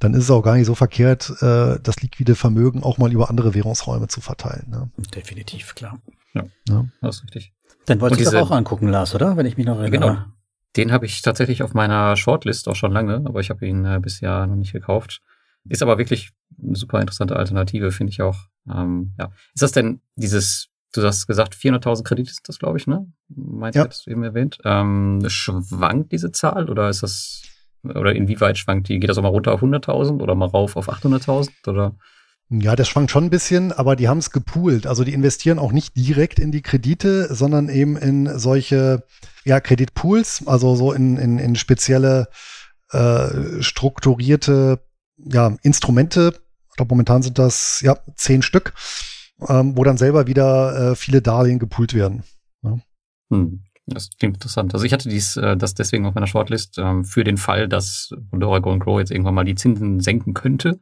dann 0.00 0.12
ist 0.12 0.24
es 0.24 0.30
auch 0.30 0.42
gar 0.42 0.56
nicht 0.56 0.66
so 0.66 0.74
verkehrt, 0.74 1.30
äh, 1.40 1.78
das 1.82 2.02
liquide 2.02 2.34
Vermögen 2.34 2.82
auch 2.82 2.98
mal 2.98 3.10
über 3.10 3.30
andere 3.30 3.54
Währungsräume 3.54 4.08
zu 4.08 4.20
verteilen. 4.20 4.66
Ne? 4.68 4.90
Definitiv, 5.14 5.74
klar. 5.74 5.98
Ne? 6.34 6.90
Das 7.00 7.16
ist 7.16 7.24
richtig. 7.24 7.52
Den 7.88 8.00
wolltest 8.00 8.26
du 8.26 8.30
doch 8.30 8.50
auch 8.50 8.56
angucken, 8.56 8.88
Lars, 8.88 9.14
oder? 9.14 9.36
Wenn 9.36 9.46
ich 9.46 9.56
mich 9.56 9.66
noch 9.66 9.78
erinnere. 9.78 9.90
Genau. 10.10 10.24
Den 10.76 10.92
habe 10.92 11.06
ich 11.06 11.22
tatsächlich 11.22 11.62
auf 11.62 11.74
meiner 11.74 12.16
Shortlist 12.16 12.68
auch 12.68 12.76
schon 12.76 12.92
lange, 12.92 13.16
aber 13.26 13.40
ich 13.40 13.50
habe 13.50 13.66
ihn 13.66 13.84
äh, 13.84 13.98
bisher 14.00 14.46
noch 14.46 14.56
nicht 14.56 14.72
gekauft. 14.72 15.22
Ist 15.68 15.82
aber 15.82 15.98
wirklich 15.98 16.30
eine 16.62 16.76
super 16.76 17.00
interessante 17.00 17.36
Alternative, 17.36 17.90
finde 17.90 18.12
ich 18.12 18.22
auch. 18.22 18.36
Ähm, 18.70 19.14
ja. 19.18 19.30
Ist 19.54 19.62
das 19.62 19.72
denn 19.72 20.00
dieses, 20.16 20.68
du 20.94 21.02
hast 21.02 21.26
gesagt, 21.26 21.54
400.000 21.54 22.04
Kredite 22.04 22.32
sind 22.32 22.48
das, 22.48 22.58
glaube 22.58 22.78
ich, 22.78 22.86
ne? 22.86 23.10
Meinst 23.28 23.76
Ja. 23.76 23.86
du 23.86 24.10
eben 24.10 24.22
erwähnt? 24.22 24.58
Ähm, 24.64 25.22
schwankt 25.28 26.12
diese 26.12 26.30
Zahl 26.32 26.68
oder 26.70 26.88
ist 26.90 27.02
das, 27.02 27.42
oder 27.82 28.14
inwieweit 28.14 28.58
schwankt 28.58 28.88
die? 28.88 28.98
Geht 28.98 29.10
das 29.10 29.18
auch 29.18 29.22
mal 29.22 29.28
runter 29.28 29.52
auf 29.52 29.62
100.000 29.62 30.20
oder 30.20 30.34
mal 30.34 30.46
rauf 30.48 30.76
auf 30.76 30.88
800.000 30.90 31.68
oder? 31.68 31.96
Ja, 32.50 32.76
das 32.76 32.88
schwankt 32.88 33.10
schon 33.10 33.24
ein 33.24 33.30
bisschen, 33.30 33.72
aber 33.72 33.94
die 33.94 34.08
haben 34.08 34.18
es 34.18 34.30
gepoolt. 34.30 34.86
Also 34.86 35.04
die 35.04 35.12
investieren 35.12 35.58
auch 35.58 35.72
nicht 35.72 35.96
direkt 35.96 36.38
in 36.38 36.50
die 36.50 36.62
Kredite, 36.62 37.34
sondern 37.34 37.68
eben 37.68 37.96
in 37.96 38.38
solche 38.38 39.04
ja, 39.44 39.60
Kreditpools, 39.60 40.44
also 40.46 40.74
so 40.74 40.92
in, 40.92 41.18
in, 41.18 41.38
in 41.38 41.56
spezielle 41.56 42.28
äh, 42.90 43.60
strukturierte 43.62 44.80
ja, 45.18 45.56
Instrumente. 45.62 46.34
glaube, 46.76 46.90
momentan 46.90 47.22
sind 47.22 47.38
das 47.38 47.80
ja 47.82 47.98
zehn 48.16 48.40
Stück, 48.40 48.72
ähm, 49.46 49.76
wo 49.76 49.84
dann 49.84 49.98
selber 49.98 50.26
wieder 50.26 50.92
äh, 50.92 50.96
viele 50.96 51.20
Darlehen 51.20 51.58
gepoolt 51.58 51.92
werden. 51.92 52.22
Ja. 52.62 52.78
Hm. 53.30 53.64
Das 53.90 54.10
klingt 54.18 54.36
interessant. 54.36 54.74
Also 54.74 54.84
ich 54.84 54.92
hatte 54.92 55.08
dies, 55.08 55.36
äh, 55.38 55.56
das 55.56 55.74
deswegen 55.74 56.04
auf 56.06 56.14
meiner 56.14 56.26
Shortlist 56.26 56.76
ähm, 56.78 57.04
für 57.04 57.24
den 57.24 57.38
Fall, 57.38 57.68
dass 57.68 58.10
Pandora 58.30 58.58
Go 58.58 58.78
Grow 58.78 58.98
jetzt 58.98 59.10
irgendwann 59.10 59.34
mal 59.34 59.44
die 59.44 59.54
Zinsen 59.54 60.00
senken 60.00 60.34
könnte. 60.34 60.78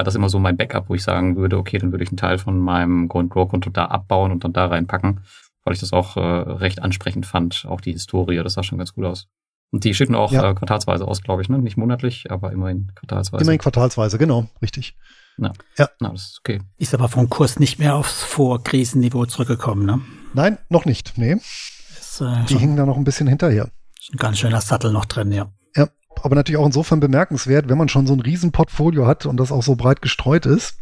War 0.00 0.04
das 0.04 0.14
immer 0.14 0.30
so 0.30 0.38
mein 0.38 0.56
Backup, 0.56 0.88
wo 0.88 0.94
ich 0.94 1.02
sagen 1.02 1.36
würde, 1.36 1.58
okay, 1.58 1.76
dann 1.76 1.92
würde 1.92 2.02
ich 2.02 2.08
einen 2.08 2.16
Teil 2.16 2.38
von 2.38 2.58
meinem 2.58 3.06
Go 3.06 3.22
Grow 3.24 3.46
Konto 3.46 3.68
da 3.68 3.84
abbauen 3.84 4.32
und 4.32 4.42
dann 4.44 4.54
da 4.54 4.64
reinpacken, 4.64 5.20
weil 5.62 5.74
ich 5.74 5.80
das 5.80 5.92
auch 5.92 6.16
äh, 6.16 6.20
recht 6.20 6.80
ansprechend 6.80 7.26
fand. 7.26 7.66
Auch 7.68 7.82
die 7.82 7.92
Historie, 7.92 8.42
das 8.42 8.54
sah 8.54 8.62
schon 8.62 8.78
ganz 8.78 8.94
gut 8.94 9.04
aus. 9.04 9.28
Und 9.70 9.84
die 9.84 9.92
schicken 9.92 10.14
auch 10.14 10.32
ja. 10.32 10.52
äh, 10.52 10.54
quartalsweise 10.54 11.06
aus, 11.06 11.20
glaube 11.20 11.42
ich, 11.42 11.50
ne? 11.50 11.58
Nicht 11.58 11.76
monatlich, 11.76 12.30
aber 12.30 12.50
immerhin 12.50 12.90
quartalsweise. 12.94 13.42
Immerhin 13.42 13.60
quartalsweise, 13.60 14.16
genau, 14.16 14.46
richtig. 14.62 14.96
Ja. 15.36 15.52
ja. 15.76 15.90
Na, 16.00 16.08
das 16.08 16.22
ist 16.22 16.38
okay. 16.38 16.62
Ist 16.78 16.94
aber 16.94 17.10
vom 17.10 17.28
Kurs 17.28 17.58
nicht 17.58 17.78
mehr 17.78 17.94
aufs 17.94 18.22
Vorkrisenniveau 18.22 19.26
zurückgekommen, 19.26 19.84
ne? 19.84 20.00
Nein, 20.32 20.56
noch 20.70 20.86
nicht, 20.86 21.18
nee. 21.18 21.32
Ist, 21.34 22.22
äh, 22.22 22.46
die 22.48 22.56
hingen 22.56 22.78
da 22.78 22.86
noch 22.86 22.96
ein 22.96 23.04
bisschen 23.04 23.26
hinterher. 23.26 23.68
Ist 24.00 24.14
ein 24.14 24.16
ganz 24.16 24.38
schöner 24.38 24.62
Sattel 24.62 24.92
noch 24.92 25.04
drin, 25.04 25.30
ja. 25.30 25.52
Aber 26.24 26.34
natürlich 26.34 26.58
auch 26.58 26.66
insofern 26.66 27.00
bemerkenswert, 27.00 27.68
wenn 27.68 27.78
man 27.78 27.88
schon 27.88 28.06
so 28.06 28.14
ein 28.14 28.20
Riesenportfolio 28.20 29.06
hat 29.06 29.26
und 29.26 29.36
das 29.38 29.52
auch 29.52 29.62
so 29.62 29.76
breit 29.76 30.02
gestreut 30.02 30.46
ist, 30.46 30.76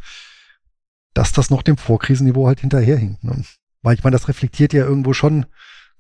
dass 1.15 1.33
das 1.33 1.51
noch 1.51 1.63
dem 1.63 1.77
Vorkrisenniveau 1.77 2.47
halt 2.47 2.61
hinterherhinkt. 2.61 3.25
Ne? 3.25 3.45
Weil 3.83 3.95
ich 3.95 4.05
meine, 4.05 4.15
das 4.15 4.29
reflektiert 4.29 4.73
ja 4.73 4.85
irgendwo 4.85 5.13
schon 5.13 5.47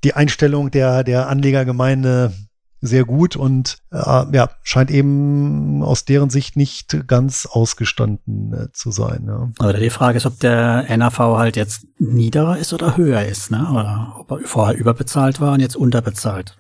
die 0.05 0.15
Einstellung 0.15 0.71
der, 0.71 1.05
der 1.05 1.29
Anlegergemeinde 1.29 2.33
sehr 2.81 3.05
gut 3.05 3.35
und 3.35 3.79
äh, 3.91 4.25
ja, 4.33 4.51
scheint 4.63 4.91
eben 4.91 5.83
aus 5.83 6.05
deren 6.05 6.31
Sicht 6.31 6.57
nicht 6.57 7.09
ganz 7.09 7.47
ausgestanden 7.47 8.53
äh, 8.53 8.73
zu 8.73 8.91
sein. 8.91 9.25
Ja. 9.27 9.67
Oder 9.67 9.81
die 9.81 9.91
Frage 9.91 10.19
ist, 10.19 10.27
ob 10.27 10.39
der 10.39 10.87
NAV 10.97 11.19
halt 11.19 11.57
jetzt 11.57 11.87
niederer 11.99 12.57
ist 12.57 12.73
oder 12.73 12.97
höher 12.97 13.25
ist, 13.25 13.51
ne? 13.51 13.69
Oder 13.71 14.15
ob 14.19 14.31
er 14.31 14.39
vorher 14.47 14.79
überbezahlt 14.79 15.41
war 15.41 15.55
und 15.55 15.61
jetzt 15.61 15.75
unterbezahlt. 15.75 16.57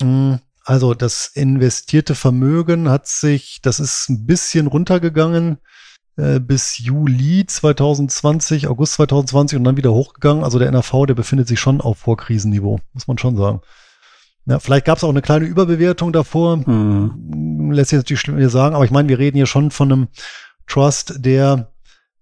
Mm, 0.00 0.34
also 0.66 0.94
das 0.94 1.28
investierte 1.28 2.16
Vermögen 2.16 2.88
hat 2.88 3.06
sich, 3.06 3.60
das 3.62 3.78
ist 3.78 4.08
ein 4.08 4.26
bisschen 4.26 4.66
runtergegangen 4.66 5.58
äh, 6.16 6.40
bis 6.40 6.78
Juli 6.78 7.46
2020, 7.46 8.66
August 8.66 8.94
2020 8.94 9.58
und 9.58 9.64
dann 9.64 9.76
wieder 9.76 9.92
hochgegangen. 9.92 10.42
Also 10.42 10.58
der 10.58 10.72
NAV, 10.72 11.06
der 11.06 11.14
befindet 11.14 11.46
sich 11.46 11.60
schon 11.60 11.80
auf 11.80 11.98
Vorkrisenniveau, 11.98 12.80
muss 12.94 13.06
man 13.06 13.16
schon 13.16 13.36
sagen. 13.36 13.60
Ja, 14.46 14.58
vielleicht 14.58 14.86
gab 14.86 14.98
es 14.98 15.04
auch 15.04 15.10
eine 15.10 15.22
kleine 15.22 15.44
Überbewertung 15.44 16.12
davor. 16.12 16.56
Mhm. 16.56 17.70
Lässt 17.70 17.90
sich 17.90 17.98
natürlich 17.98 18.22
schwer 18.22 18.50
sagen, 18.50 18.74
aber 18.74 18.84
ich 18.84 18.90
meine, 18.90 19.08
wir 19.08 19.20
reden 19.20 19.36
hier 19.36 19.46
schon 19.46 19.70
von 19.70 19.92
einem 19.92 20.08
Trust, 20.66 21.14
der 21.18 21.72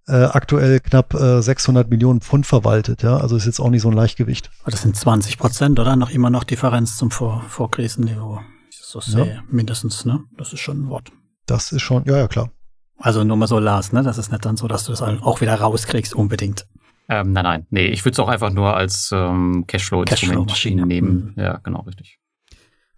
äh, 0.07 0.25
aktuell 0.25 0.81
knapp 0.81 1.15
äh, 1.15 1.41
600 1.41 1.89
Millionen 1.89 2.21
Pfund 2.21 2.47
verwaltet. 2.47 3.03
Ja, 3.03 3.17
also 3.17 3.37
ist 3.37 3.47
jetzt 3.47 3.61
auch 3.61 3.71
nicht 3.71 3.83
so 3.83 3.89
ein 3.89 3.95
Leichtgewicht. 3.95 4.51
Das 4.67 4.83
sind 4.83 4.97
20 4.97 5.39
Prozent, 5.39 5.81
oder? 5.81 5.97
Noch 5.97 6.11
immer 6.11 6.31
noch 6.31 6.45
Differenz 6.45 6.97
zum 6.97 7.11
Vor 7.11 7.43
Vorkrisenniveau. 7.49 8.41
So 8.71 9.01
sehe, 9.01 9.27
ja. 9.27 9.43
mindestens, 9.51 10.05
ne? 10.05 10.21
Das 10.37 10.53
ist 10.53 10.61
schon 10.61 10.85
ein 10.85 10.89
Wort. 10.89 11.11
Das 11.47 11.73
ist 11.73 11.83
schon, 11.83 12.05
ja, 12.05 12.17
ja, 12.17 12.29
klar. 12.29 12.51
Also 12.97 13.25
nur 13.25 13.37
mal 13.37 13.47
so 13.47 13.59
Lars, 13.59 13.93
ne? 13.93 14.03
Das 14.03 14.19
ist 14.19 14.31
nicht 14.31 14.45
dann 14.45 14.57
so, 14.57 14.69
dass 14.69 14.85
du 14.85 14.93
das 14.93 15.03
auch 15.03 15.41
wieder 15.41 15.55
rauskriegst, 15.55 16.15
unbedingt. 16.15 16.67
Ähm, 17.09 17.33
nein, 17.33 17.45
nein, 17.45 17.67
nee, 17.71 17.87
ich 17.87 18.05
würde 18.05 18.13
es 18.13 18.19
auch 18.19 18.29
einfach 18.29 18.51
nur 18.51 18.75
als 18.77 19.11
ähm, 19.13 19.65
Cashflow-Instrument 19.67 20.49
Cashflow 20.49 20.87
nehmen. 20.87 21.35
Mhm. 21.35 21.43
Ja, 21.43 21.59
genau, 21.59 21.81
richtig. 21.81 22.19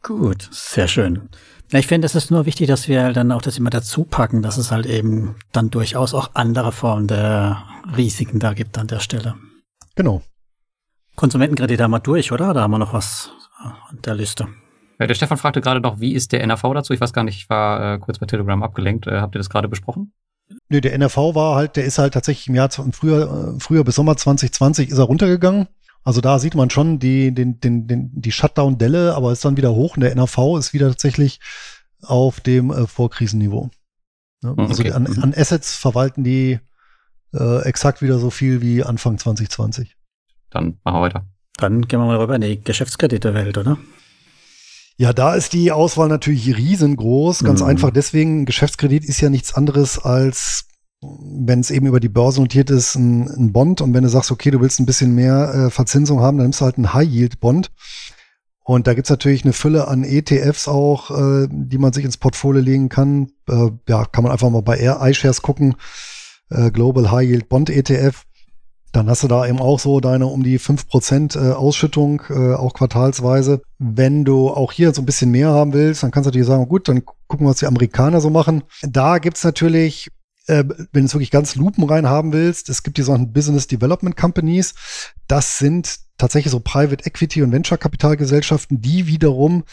Gut, 0.03 0.49
sehr 0.53 0.87
schön. 0.87 1.29
Ja, 1.73 1.81
ich 1.81 1.87
finde, 1.89 2.07
es 2.07 2.15
ist 2.15 2.31
nur 2.31 2.47
wichtig, 2.47 2.69
dass 2.69 2.87
wir 2.87 3.13
dann 3.13 3.33
auch 3.33 3.43
das 3.43 3.59
immer 3.59 3.71
dazu 3.71 4.05
packen, 4.05 4.43
dass 4.43 4.57
es 4.57 4.71
halt 4.71 4.87
eben 4.87 5.35
dann 5.53 5.71
durchaus 5.71 6.15
auch 6.15 6.31
andere 6.35 6.71
Formen 6.71 7.09
der 7.09 7.65
Risiken 7.97 8.39
da 8.39 8.53
gibt 8.53 8.79
an 8.79 8.87
der 8.87 9.01
Stelle. 9.01 9.35
Genau. 9.97 10.23
Konsumentenkredit 11.17 11.81
haben 11.81 11.91
wir 11.91 12.01
durch, 12.01 12.31
oder? 12.31 12.55
Da 12.55 12.63
haben 12.63 12.71
wir 12.71 12.79
noch 12.79 12.93
was 12.93 13.33
an 13.59 13.99
der 14.05 14.15
Liste. 14.15 14.47
Ja, 15.01 15.07
der 15.07 15.15
Stefan 15.15 15.39
fragte 15.39 15.61
gerade 15.61 15.81
noch, 15.81 16.01
wie 16.01 16.15
ist 16.15 16.33
der 16.33 16.43
NRV 16.43 16.63
dazu? 16.75 16.93
Ich 16.93 17.01
weiß 17.01 17.13
gar 17.13 17.25
nicht, 17.25 17.37
ich 17.37 17.51
war 17.51 17.95
äh, 17.95 17.99
kurz 17.99 18.19
bei 18.19 18.27
Telegram 18.27 18.63
abgelenkt. 18.63 19.07
Äh, 19.07 19.21
habt 19.21 19.35
ihr 19.35 19.39
das 19.39 19.51
gerade 19.51 19.69
besprochen? 19.69 20.13
Nö, 20.69 20.81
der 20.81 20.95
NRV 20.95 21.17
war 21.35 21.57
halt, 21.57 21.77
der 21.77 21.85
ist 21.85 21.99
halt 21.99 22.15
tatsächlich 22.15 22.49
im 22.49 22.55
Jahr 22.55 22.71
im 22.79 22.93
Frühjahr, 22.93 23.55
äh, 23.57 23.61
Frühjahr 23.61 23.85
bis 23.85 23.97
Sommer 23.97 24.17
2020 24.17 24.91
ist 24.91 24.99
er 24.99 25.05
runtergegangen. 25.05 25.67
Also 26.07 26.21
da 26.21 26.39
sieht 26.39 26.55
man 26.55 26.71
schon 26.71 27.01
die, 27.01 27.35
den, 27.35 27.59
den, 27.59 27.89
den, 27.89 28.11
die 28.15 28.31
Shutdown-Delle, 28.31 29.17
aber 29.17 29.33
ist 29.33 29.45
dann 29.45 29.57
wieder 29.57 29.73
hoch 29.73 29.97
und 29.97 30.03
der 30.03 30.13
NRV 30.13 30.57
ist 30.57 30.73
wieder 30.73 30.87
tatsächlich 30.89 31.41
auf 32.01 32.39
dem 32.39 32.71
äh, 32.71 32.87
Vorkrisenniveau. 32.87 33.71
Ja, 34.45 34.51
hm, 34.51 34.61
also 34.61 34.83
okay. 34.85 34.93
an, 34.93 35.09
an 35.21 35.35
Assets 35.37 35.75
verwalten 35.75 36.23
die 36.23 36.61
äh, 37.35 37.63
exakt 37.63 38.03
wieder 38.03 38.21
so 38.21 38.31
viel 38.31 38.63
wie 38.63 38.85
Anfang 38.85 39.19
2020. 39.19 39.97
Dann 40.51 40.79
machen 40.85 40.99
wir 40.99 41.01
weiter. 41.01 41.27
Dann 41.57 41.83
gehen 41.83 41.99
wir 41.99 42.07
mal 42.07 42.19
rüber 42.19 42.37
in 42.37 42.43
die 42.43 42.63
Geschäftskreditewelt, 42.63 43.59
oder? 43.59 43.77
Ja, 44.99 45.13
da 45.13 45.35
ist 45.35 45.55
die 45.55 45.73
Auswahl 45.73 46.09
natürlich 46.09 46.57
riesengroß. 46.57 47.43
Ganz 47.43 47.63
mhm. 47.63 47.67
einfach 47.67 47.91
deswegen, 47.91 48.47
Geschäftskredit 48.47 49.05
ist 49.05 49.21
ja 49.21 49.29
nichts 49.29 49.55
anderes 49.55 49.99
als, 49.99 50.66
wenn 51.01 51.61
es 51.61 51.71
eben 51.71 51.87
über 51.87 52.01
die 52.01 52.09
Börse 52.09 52.41
notiert 52.41 52.71
ist, 52.71 52.95
ein, 52.95 53.29
ein, 53.29 53.53
Bond. 53.53 53.81
Und 53.81 53.95
wenn 53.95 54.03
du 54.03 54.09
sagst, 54.09 54.31
okay, 54.31 54.51
du 54.51 54.61
willst 54.61 54.81
ein 54.81 54.87
bisschen 54.87 55.15
mehr 55.15 55.53
äh, 55.55 55.71
Verzinsung 55.71 56.21
haben, 56.21 56.39
dann 56.39 56.47
nimmst 56.47 56.61
du 56.61 56.65
halt 56.65 56.77
einen 56.77 56.95
High-Yield-Bond. 56.95 57.71
Und 58.65 58.87
da 58.87 58.95
gibt's 58.95 59.11
natürlich 59.11 59.45
eine 59.45 59.53
Fülle 59.53 59.89
an 59.89 60.03
ETFs 60.03 60.67
auch, 60.67 61.11
äh, 61.11 61.47
die 61.51 61.79
man 61.79 61.93
sich 61.93 62.05
ins 62.05 62.17
Portfolio 62.17 62.63
legen 62.63 62.89
kann. 62.89 63.31
Äh, 63.49 63.71
ja, 63.89 64.05
kann 64.07 64.25
man 64.25 64.33
einfach 64.33 64.51
mal 64.51 64.63
bei 64.63 64.79
iShares 64.79 65.43
gucken. 65.43 65.77
Äh, 66.51 66.71
Global 66.71 67.11
High 67.11 67.29
Yield 67.29 67.49
Bond 67.49 67.71
ETF 67.71 68.25
dann 68.97 69.11
hast 69.11 69.23
du 69.23 69.29
da 69.29 69.47
eben 69.47 69.59
auch 69.59 69.79
so 69.79 70.01
deine 70.01 70.27
um 70.27 70.43
die 70.43 70.59
fünf 70.59 70.89
Prozent 70.89 71.37
äh, 71.37 71.53
Ausschüttung, 71.53 72.23
äh, 72.31 72.55
auch 72.55 72.73
quartalsweise. 72.73 73.61
Wenn 73.79 74.25
du 74.25 74.49
auch 74.49 74.73
hier 74.73 74.95
so 74.95 75.03
ein 75.03 75.07
bisschen 75.07 75.31
mehr 75.31 75.51
haben 75.51 75.75
willst, 75.75 76.03
dann 76.03 76.11
kannst 76.11 76.27
du 76.27 76.29
natürlich 76.29 76.47
sagen, 76.47 76.67
gut, 76.67 76.89
dann 76.89 77.05
gucken 77.05 77.47
wir, 77.47 77.51
was 77.51 77.59
die 77.59 77.67
Amerikaner 77.67 78.23
so 78.23 78.31
machen. 78.31 78.63
Da 78.83 79.19
gibt's 79.19 79.45
natürlich 79.45 80.09
äh, 80.47 80.65
wenn 80.93 81.03
du 81.03 81.07
es 81.07 81.15
wirklich 81.15 81.31
ganz 81.31 81.57
lupenrein 81.57 82.07
haben 82.07 82.33
willst, 82.33 82.69
es 82.69 82.83
gibt 82.83 82.99
die 82.99 83.03
sogenannten 83.03 83.33
Business 83.33 83.67
Development 83.67 84.17
Companies. 84.17 84.75
Das 85.27 85.59
sind 85.59 85.99
tatsächlich 86.19 86.51
so 86.51 86.61
Private 86.61 87.07
Equity 87.07 87.43
und 87.43 87.53
Venture 87.53 87.79
Kapitalgesellschaften, 87.79 88.81
die 88.81 89.07
wiederum 89.07 89.65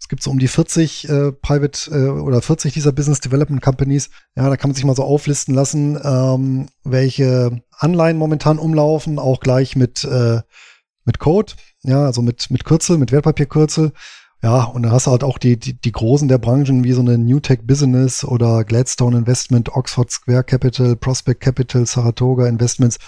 Es 0.00 0.08
gibt 0.08 0.22
so 0.22 0.30
um 0.30 0.38
die 0.38 0.48
40 0.48 1.08
äh, 1.08 1.32
Private 1.32 1.90
äh, 1.90 2.08
oder 2.08 2.42
40 2.42 2.74
dieser 2.74 2.92
Business 2.92 3.20
Development 3.20 3.62
Companies. 3.62 4.10
Ja, 4.36 4.48
da 4.48 4.56
kann 4.56 4.70
man 4.70 4.74
sich 4.74 4.84
mal 4.84 4.96
so 4.96 5.04
auflisten 5.04 5.54
lassen, 5.54 5.98
ähm, 6.02 6.68
welche 6.82 7.62
Anleihen 7.70 8.18
momentan 8.18 8.58
umlaufen, 8.58 9.18
auch 9.18 9.40
gleich 9.40 9.76
mit, 9.76 10.04
äh, 10.04 10.40
mit 11.04 11.18
Code 11.18 11.54
ja, 11.84 12.04
also 12.04 12.22
mit, 12.22 12.50
mit 12.50 12.64
Kürzel, 12.64 12.98
mit 12.98 13.12
Wertpapierkürzel. 13.12 13.92
Ja, 14.42 14.64
und 14.64 14.82
dann 14.82 14.92
hast 14.92 15.06
du 15.06 15.10
halt 15.10 15.24
auch 15.24 15.38
die, 15.38 15.58
die, 15.58 15.80
die 15.80 15.92
Großen 15.92 16.28
der 16.28 16.38
Branchen 16.38 16.84
wie 16.84 16.92
so 16.92 17.00
eine 17.00 17.16
New 17.16 17.40
Tech 17.40 17.60
Business 17.62 18.24
oder 18.24 18.64
Gladstone 18.64 19.16
Investment, 19.16 19.74
Oxford 19.74 20.10
Square 20.10 20.44
Capital, 20.44 20.96
Prospect 20.96 21.40
Capital, 21.40 21.86
Saratoga 21.86 22.46
Investments. 22.46 22.98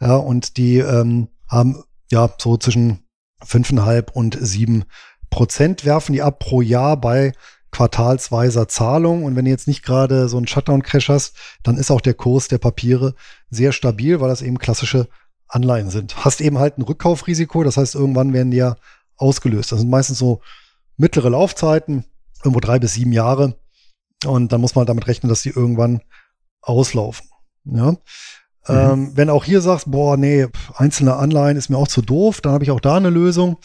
Ja, 0.00 0.16
und 0.16 0.56
die 0.56 0.78
ähm, 0.78 1.28
haben 1.48 1.82
ja 2.10 2.30
so 2.38 2.56
zwischen 2.56 3.00
fünfeinhalb 3.44 4.10
und 4.12 4.36
sieben 4.40 4.84
Prozent 5.30 5.84
werfen 5.84 6.12
die 6.12 6.22
ab 6.22 6.38
pro 6.38 6.62
Jahr 6.62 6.96
bei 6.96 7.32
quartalsweiser 7.70 8.68
Zahlung. 8.68 9.24
Und 9.24 9.36
wenn 9.36 9.44
du 9.44 9.50
jetzt 9.50 9.68
nicht 9.68 9.82
gerade 9.82 10.28
so 10.28 10.36
einen 10.36 10.46
Shutdown-Crash 10.46 11.08
hast, 11.08 11.36
dann 11.62 11.76
ist 11.76 11.90
auch 11.90 12.00
der 12.00 12.14
Kurs 12.14 12.48
der 12.48 12.58
Papiere 12.58 13.14
sehr 13.50 13.72
stabil, 13.72 14.20
weil 14.20 14.28
das 14.28 14.42
eben 14.42 14.58
klassische 14.58 15.08
Anleihen 15.48 15.90
sind. 15.90 16.24
Hast 16.24 16.40
eben 16.40 16.58
halt 16.58 16.78
ein 16.78 16.82
Rückkaufrisiko, 16.82 17.64
das 17.64 17.76
heißt, 17.76 17.94
irgendwann 17.94 18.32
werden 18.32 18.50
die 18.50 18.56
ja 18.56 18.76
ausgelöst. 19.16 19.72
Das 19.72 19.80
sind 19.80 19.90
meistens 19.90 20.18
so 20.18 20.40
mittlere 20.96 21.28
Laufzeiten, 21.28 22.04
irgendwo 22.42 22.60
drei 22.60 22.78
bis 22.78 22.94
sieben 22.94 23.12
Jahre. 23.12 23.58
Und 24.24 24.52
dann 24.52 24.60
muss 24.60 24.74
man 24.74 24.86
damit 24.86 25.06
rechnen, 25.06 25.28
dass 25.28 25.42
die 25.42 25.50
irgendwann 25.50 26.00
auslaufen. 26.62 27.28
Ja. 27.64 27.96
Mhm. 28.68 28.74
Ähm, 28.74 29.10
wenn 29.14 29.30
auch 29.30 29.44
hier 29.44 29.60
sagst, 29.60 29.90
boah, 29.90 30.16
nee, 30.16 30.46
einzelne 30.74 31.16
Anleihen 31.16 31.56
ist 31.56 31.68
mir 31.68 31.78
auch 31.78 31.88
zu 31.88 32.02
doof, 32.02 32.40
dann 32.40 32.52
habe 32.52 32.64
ich 32.64 32.70
auch 32.70 32.80
da 32.80 32.96
eine 32.96 33.10
Lösung. 33.10 33.58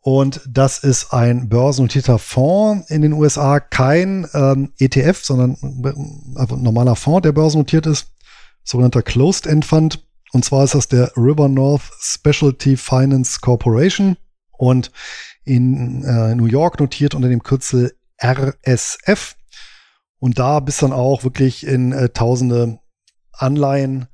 Und 0.00 0.40
das 0.48 0.80
ist 0.80 1.12
ein 1.12 1.48
börsennotierter 1.48 2.18
Fonds 2.18 2.90
in 2.90 3.02
den 3.02 3.12
USA, 3.12 3.60
kein 3.60 4.26
ähm, 4.34 4.72
ETF, 4.78 5.24
sondern 5.24 5.56
ein 5.62 6.62
normaler 6.62 6.96
Fonds, 6.96 7.22
der 7.22 7.32
börsennotiert 7.32 7.86
ist, 7.86 8.08
sogenannter 8.64 9.02
Closed-End 9.02 9.64
Fund. 9.64 10.04
Und 10.32 10.44
zwar 10.44 10.64
ist 10.64 10.74
das 10.74 10.88
der 10.88 11.12
River 11.16 11.48
North 11.48 11.82
Specialty 12.00 12.76
Finance 12.76 13.38
Corporation. 13.40 14.16
und 14.58 14.90
in 15.44 16.04
äh, 16.04 16.34
New 16.34 16.46
York 16.46 16.78
notiert 16.78 17.14
unter 17.14 17.28
dem 17.28 17.42
Kürzel 17.42 17.94
RSF. 18.22 19.36
Und 20.18 20.38
da 20.38 20.60
bist 20.60 20.82
dann 20.82 20.92
auch 20.92 21.24
wirklich 21.24 21.66
in 21.66 21.92
äh, 21.92 22.10
tausende 22.10 22.78
Anleihen 23.32 24.06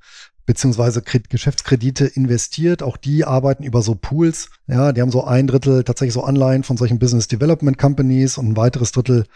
beziehungsweise 0.47 1.03
Geschäftskredite 1.03 2.07
investiert. 2.07 2.83
Auch 2.83 2.97
die 2.97 3.25
arbeiten 3.27 3.65
über 3.65 3.83
so 3.83 3.95
Pools. 3.95 4.49
Ja, 4.67 4.93
die 4.93 5.03
haben 5.03 5.11
so 5.11 5.25
ein 5.25 5.47
Drittel 5.47 5.85
tatsächlich 5.85 6.15
so 6.15 6.25
Anleihen 6.25 6.65
von 6.65 6.79
solchen 6.79 6.99
Business 6.99 7.29
Development 7.29 7.77
Companies 7.77 8.39
und 8.39 8.49
ein 8.49 8.57
weiteres 8.57 8.93
Drittel 8.93 9.27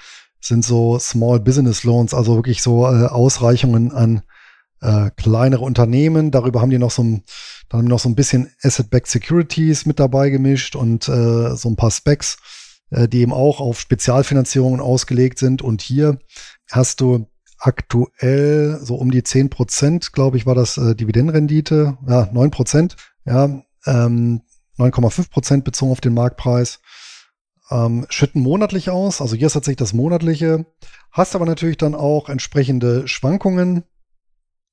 sind 0.41 0.65
so 0.65 0.99
Small 0.99 1.39
Business 1.39 1.85
Loans, 1.85 2.15
also 2.15 2.37
wirklich 2.37 2.63
so 2.63 2.87
äh, 2.87 3.07
Ausreichungen 3.07 3.93
an 3.93 4.23
äh, 4.81 5.11
kleinere 5.17 5.65
Unternehmen. 5.65 6.31
Darüber 6.31 6.61
haben 6.61 6.71
die 6.71 6.79
noch 6.79 6.91
so 6.91 7.03
ein, 7.05 7.25
dann 7.69 7.81
haben 7.81 7.89
noch 7.89 8.01
so 8.01 8.09
ein 8.09 8.17
bisschen 8.17 8.51
Asset-Backed 8.63 9.07
Securities 9.07 9.87
mit 9.87 10.01
dabei 10.01 10.31
gemischt 10.31 10.77
und 10.77 11.09
äh, 11.09 11.55
so 11.57 11.69
ein 11.69 11.77
paar 11.77 11.91
Specs, 11.91 12.39
äh, 12.91 13.07
die 13.07 13.21
eben 13.21 13.33
auch 13.33 13.61
auf 13.61 13.81
Spezialfinanzierungen 13.81 14.81
ausgelegt 14.81 15.39
sind. 15.39 15.63
Und 15.63 15.83
hier 15.83 16.19
hast 16.71 17.01
du 17.01 17.27
aktuell 17.63 18.81
so 18.83 18.97
um 18.97 19.11
die 19.11 19.23
10 19.23 19.49
Prozent, 19.49 20.13
glaube 20.13 20.37
ich, 20.37 20.47
war 20.47 20.55
das 20.55 20.77
äh, 20.77 20.95
Dividendenrendite. 20.95 21.97
Ja, 22.09 22.29
9 22.33 22.51
Prozent. 22.51 22.97
Ja, 23.25 23.63
ähm, 23.87 24.43
9,5 24.79 25.31
Prozent 25.31 25.65
bezogen 25.65 25.93
auf 25.93 26.01
den 26.01 26.15
Marktpreis. 26.15 26.81
Ähm, 27.71 28.07
schütten 28.11 28.43
monatlich 28.43 28.91
aus. 28.91 29.21
Also 29.21 29.37
hier 29.37 29.47
ist 29.47 29.53
tatsächlich 29.53 29.79
das 29.79 29.93
monatliche. 29.93 30.67
Hast 31.13 31.37
aber 31.37 31.47
natürlich 31.47 31.77
dann 31.77 31.95
auch 31.95 32.29
entsprechende 32.29 33.07
Schwankungen. 33.07 33.85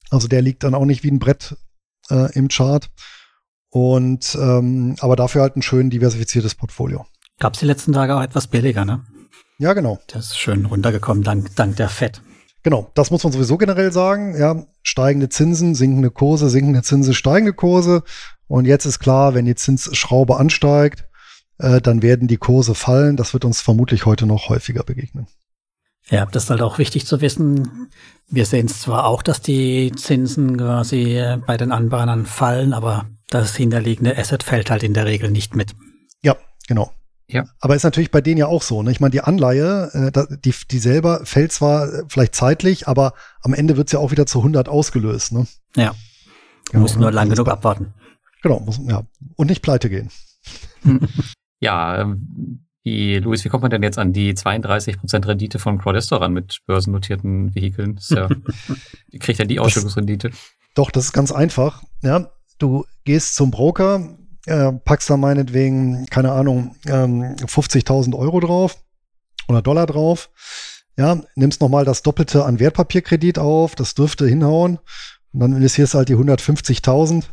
Also 0.10 0.28
der 0.28 0.42
liegt 0.42 0.64
dann 0.64 0.74
auch 0.74 0.86
nicht 0.86 1.04
wie 1.04 1.12
ein 1.12 1.20
Brett 1.20 1.56
äh, 2.10 2.34
im 2.34 2.48
Chart. 2.48 2.90
Und 3.70 4.36
ähm, 4.42 4.96
aber 5.00 5.16
dafür 5.16 5.44
halt 5.44 5.56
ein 5.56 5.62
schön 5.62 5.92
diversifiziertes 5.92 6.56
Portfolio. 6.56 7.06
Gab 7.38 7.54
es 7.54 7.60
die 7.60 7.68
letzten 7.68 7.94
Tage 7.94 8.16
auch 8.16 8.24
etwas 8.24 8.48
billiger, 8.48 8.84
ne? 8.84 9.06
Ja, 9.60 9.74
genau. 9.74 10.00
Das 10.08 10.28
ist 10.28 10.40
schön 10.40 10.66
runtergekommen, 10.66 11.24
dank, 11.24 11.56
dank 11.56 11.76
der 11.76 11.90
FED. 11.90 12.22
Genau, 12.64 12.92
das 12.94 13.10
muss 13.10 13.24
man 13.24 13.32
sowieso 13.32 13.58
generell 13.58 13.92
sagen. 13.92 14.38
Ja, 14.38 14.66
steigende 14.84 15.30
Zinsen, 15.30 15.76
sinkende 15.76 16.12
Kurse, 16.12 16.50
sinkende 16.50 16.82
Zinsen, 16.82 17.14
steigende 17.14 17.54
Kurse. 17.54 18.04
Und 18.48 18.66
jetzt 18.66 18.86
ist 18.86 19.00
klar, 19.00 19.34
wenn 19.34 19.46
die 19.46 19.56
Zinsschraube 19.56 20.38
ansteigt, 20.38 21.06
äh, 21.58 21.80
dann 21.80 22.02
werden 22.02 22.28
die 22.28 22.38
Kurse 22.38 22.76
fallen. 22.76 23.16
Das 23.16 23.34
wird 23.34 23.46
uns 23.46 23.62
vermutlich 23.62 24.06
heute 24.06 24.26
noch 24.26 24.50
häufiger 24.50 24.84
begegnen. 24.84 25.28
Ja, 26.10 26.26
das 26.26 26.46
ist 26.46 26.50
halt 26.50 26.62
auch 26.62 26.80
wichtig 26.80 27.06
zu 27.06 27.22
wissen. 27.22 27.90
Wir 28.28 28.46
sehen 28.46 28.66
es 28.66 28.82
zwar 28.82 29.06
auch, 29.06 29.22
dass 29.22 29.42
die 29.42 29.92
Zinsen 29.96 30.58
quasi 30.58 31.24
bei 31.46 31.56
den 31.56 31.72
Anbahnern 31.72 32.26
fallen, 32.26 32.74
aber 32.74 33.06
das 33.30 33.56
hinterliegende 33.56 34.18
Asset 34.18 34.44
fällt 34.44 34.72
halt 34.72 34.84
in 34.84 34.96
der 34.96 35.06
Regel 35.06 35.30
nicht 35.30 35.56
mit. 35.56 35.76
Ja, 36.24 36.36
genau. 36.68 36.92
Ja. 37.32 37.46
Aber 37.60 37.76
ist 37.76 37.84
natürlich 37.84 38.12
bei 38.12 38.22
denen 38.22 38.40
ja 38.40 38.48
auch 38.48 38.64
so. 38.64 38.82
Ne? 38.82 38.92
Ich 38.92 39.00
meine, 39.00 39.12
die 39.12 39.22
Anleihe, 39.22 40.12
äh, 40.16 40.38
die, 40.44 40.54
die 40.72 40.80
selber 40.80 41.22
fällt 41.26 41.52
zwar 41.52 41.88
äh, 41.88 42.04
vielleicht 42.08 42.34
zeitlich, 42.34 42.88
aber 42.88 43.14
am 43.42 43.54
Ende 43.54 43.78
wird 43.78 43.88
es 43.88 43.92
ja 43.92 44.00
auch 44.00 44.12
wieder 44.12 44.26
zu 44.26 44.40
100 44.40 44.68
ausgelöst. 44.68 45.32
Ne? 45.32 45.46
Ja. 45.76 45.92
Du 46.66 46.72
genau, 46.72 46.82
musst 46.82 46.96
nur 46.96 47.12
ne? 47.12 47.16
lang 47.16 47.30
genug 47.30 47.48
abwarten. 47.48 47.94
Genau, 48.42 48.60
muss, 48.60 48.80
ja. 48.84 49.04
Und 49.36 49.48
nicht 49.48 49.62
pleite 49.62 49.90
gehen. 49.90 50.10
ja, 51.60 52.02
ähm, 52.02 52.66
wie, 52.84 53.18
Luis, 53.18 53.46
wie 53.46 53.50
kommt 53.50 53.62
man 53.62 53.72
denn 53.72 53.84
jetzt 53.84 54.00
an 54.00 54.14
die 54.14 54.34
32% 54.34 55.28
Rendite 55.28 55.60
von 55.60 55.78
Crowdesto 55.78 56.16
ran 56.16 56.34
mit 56.34 56.60
börsennotierten 56.66 57.54
Vehikeln? 57.54 58.00
Ja, 58.10 58.30
wie 59.12 59.20
kriegt 59.20 59.40
er 59.40 59.46
die 59.46 59.60
Ausschüttungsrendite? 59.60 60.32
Doch, 60.74 60.90
das 60.90 61.06
ist 61.06 61.14
ganz 61.14 61.32
einfach. 61.32 61.84
Ja, 62.02 62.32
du 62.58 62.86
gehst 63.04 63.36
zum 63.36 63.52
Broker, 63.52 64.18
äh, 64.46 64.72
packst 64.72 65.10
da 65.10 65.18
meinetwegen, 65.18 66.06
keine 66.08 66.32
Ahnung, 66.32 66.76
ähm, 66.88 67.36
50.000 67.38 68.16
Euro 68.16 68.40
drauf 68.40 68.78
oder 69.48 69.62
Dollar 69.62 69.86
drauf. 69.86 70.30
Ja, 70.98 71.22
nimmst 71.36 71.62
nochmal 71.62 71.86
das 71.86 72.02
Doppelte 72.02 72.46
an 72.46 72.60
Wertpapierkredit 72.60 73.40
auf, 73.40 73.76
das 73.76 73.96
dürfte 73.96 74.28
hinhauen. 74.28 74.80
Und 75.32 75.40
dann 75.40 75.54
investierst 75.54 75.94
du 75.94 76.00
halt 76.00 76.10
die 76.10 76.16
150.000 76.16 77.26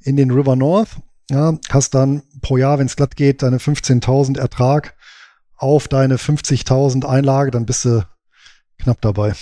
in 0.00 0.16
den 0.16 0.30
River 0.30 0.56
North. 0.56 0.96
Ja, 1.30 1.58
hast 1.70 1.94
dann 1.94 2.22
pro 2.42 2.58
Jahr, 2.58 2.78
wenn 2.78 2.86
es 2.86 2.96
glatt 2.96 3.16
geht, 3.16 3.42
deine 3.42 3.56
15.000 3.56 4.38
Ertrag 4.38 4.94
auf 5.56 5.88
deine 5.88 6.16
50.000 6.16 7.06
Einlage, 7.06 7.50
dann 7.50 7.64
bist 7.64 7.86
du 7.86 8.06
knapp 8.78 9.00
dabei. 9.00 9.34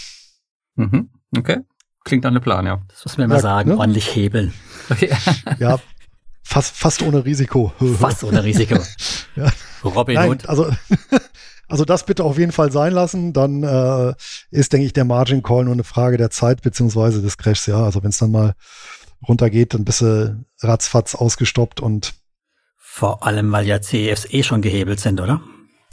Mhm. 0.77 1.11
Okay. 1.37 1.61
Klingt 2.05 2.27
an 2.27 2.35
der 2.35 2.41
Plan, 2.41 2.67
ja. 2.67 2.83
Das 2.89 3.05
muss 3.05 3.17
man 3.17 3.27
immer 3.27 3.37
ja, 3.37 3.41
sagen, 3.41 3.71
ne? 3.71 3.79
ordentlich 3.79 4.15
hebeln. 4.15 4.53
Okay. 4.91 5.11
ja, 5.59 5.79
Fast, 6.53 6.77
fast 6.77 7.03
ohne 7.03 7.25
Risiko. 7.25 7.73
Fast 7.99 8.25
ohne 8.25 8.45
Risiko. 8.45 8.77
ja. 9.37 9.51
Robin 9.83 10.17
Nein, 10.17 10.29
Hood. 10.29 10.49
Also, 10.51 10.71
also 11.69 11.87
das 11.87 12.05
bitte 12.05 12.25
auf 12.25 12.39
jeden 12.39 12.53
Fall 12.53 12.71
sein 12.71 12.93
lassen. 12.93 13.33
Dann 13.33 13.63
äh, 13.63 14.13
ist, 14.51 14.71
denke 14.75 14.85
ich, 14.85 14.93
der 14.93 15.07
Margin 15.07 15.43
Call 15.43 15.65
nur 15.65 15.73
eine 15.73 15.83
Frage 15.83 16.19
der 16.19 16.29
Zeit 16.29 16.61
beziehungsweise 16.61 17.23
des 17.23 17.39
Crashs. 17.39 17.65
Ja, 17.67 17.83
also 17.83 18.03
wenn 18.03 18.11
es 18.11 18.19
dann 18.19 18.33
mal 18.33 18.53
runtergeht, 19.27 19.73
dann 19.73 19.87
bist 19.87 20.03
du 20.03 20.45
ratzfatz 20.61 21.15
ausgestoppt 21.15 21.81
und 21.81 22.13
vor 22.77 23.27
allem, 23.27 23.51
weil 23.51 23.67
ja 23.67 23.81
CEFs 23.81 24.27
eh 24.31 24.43
schon 24.43 24.61
gehebelt 24.61 25.01
sind, 25.01 25.23
oder? 25.23 25.41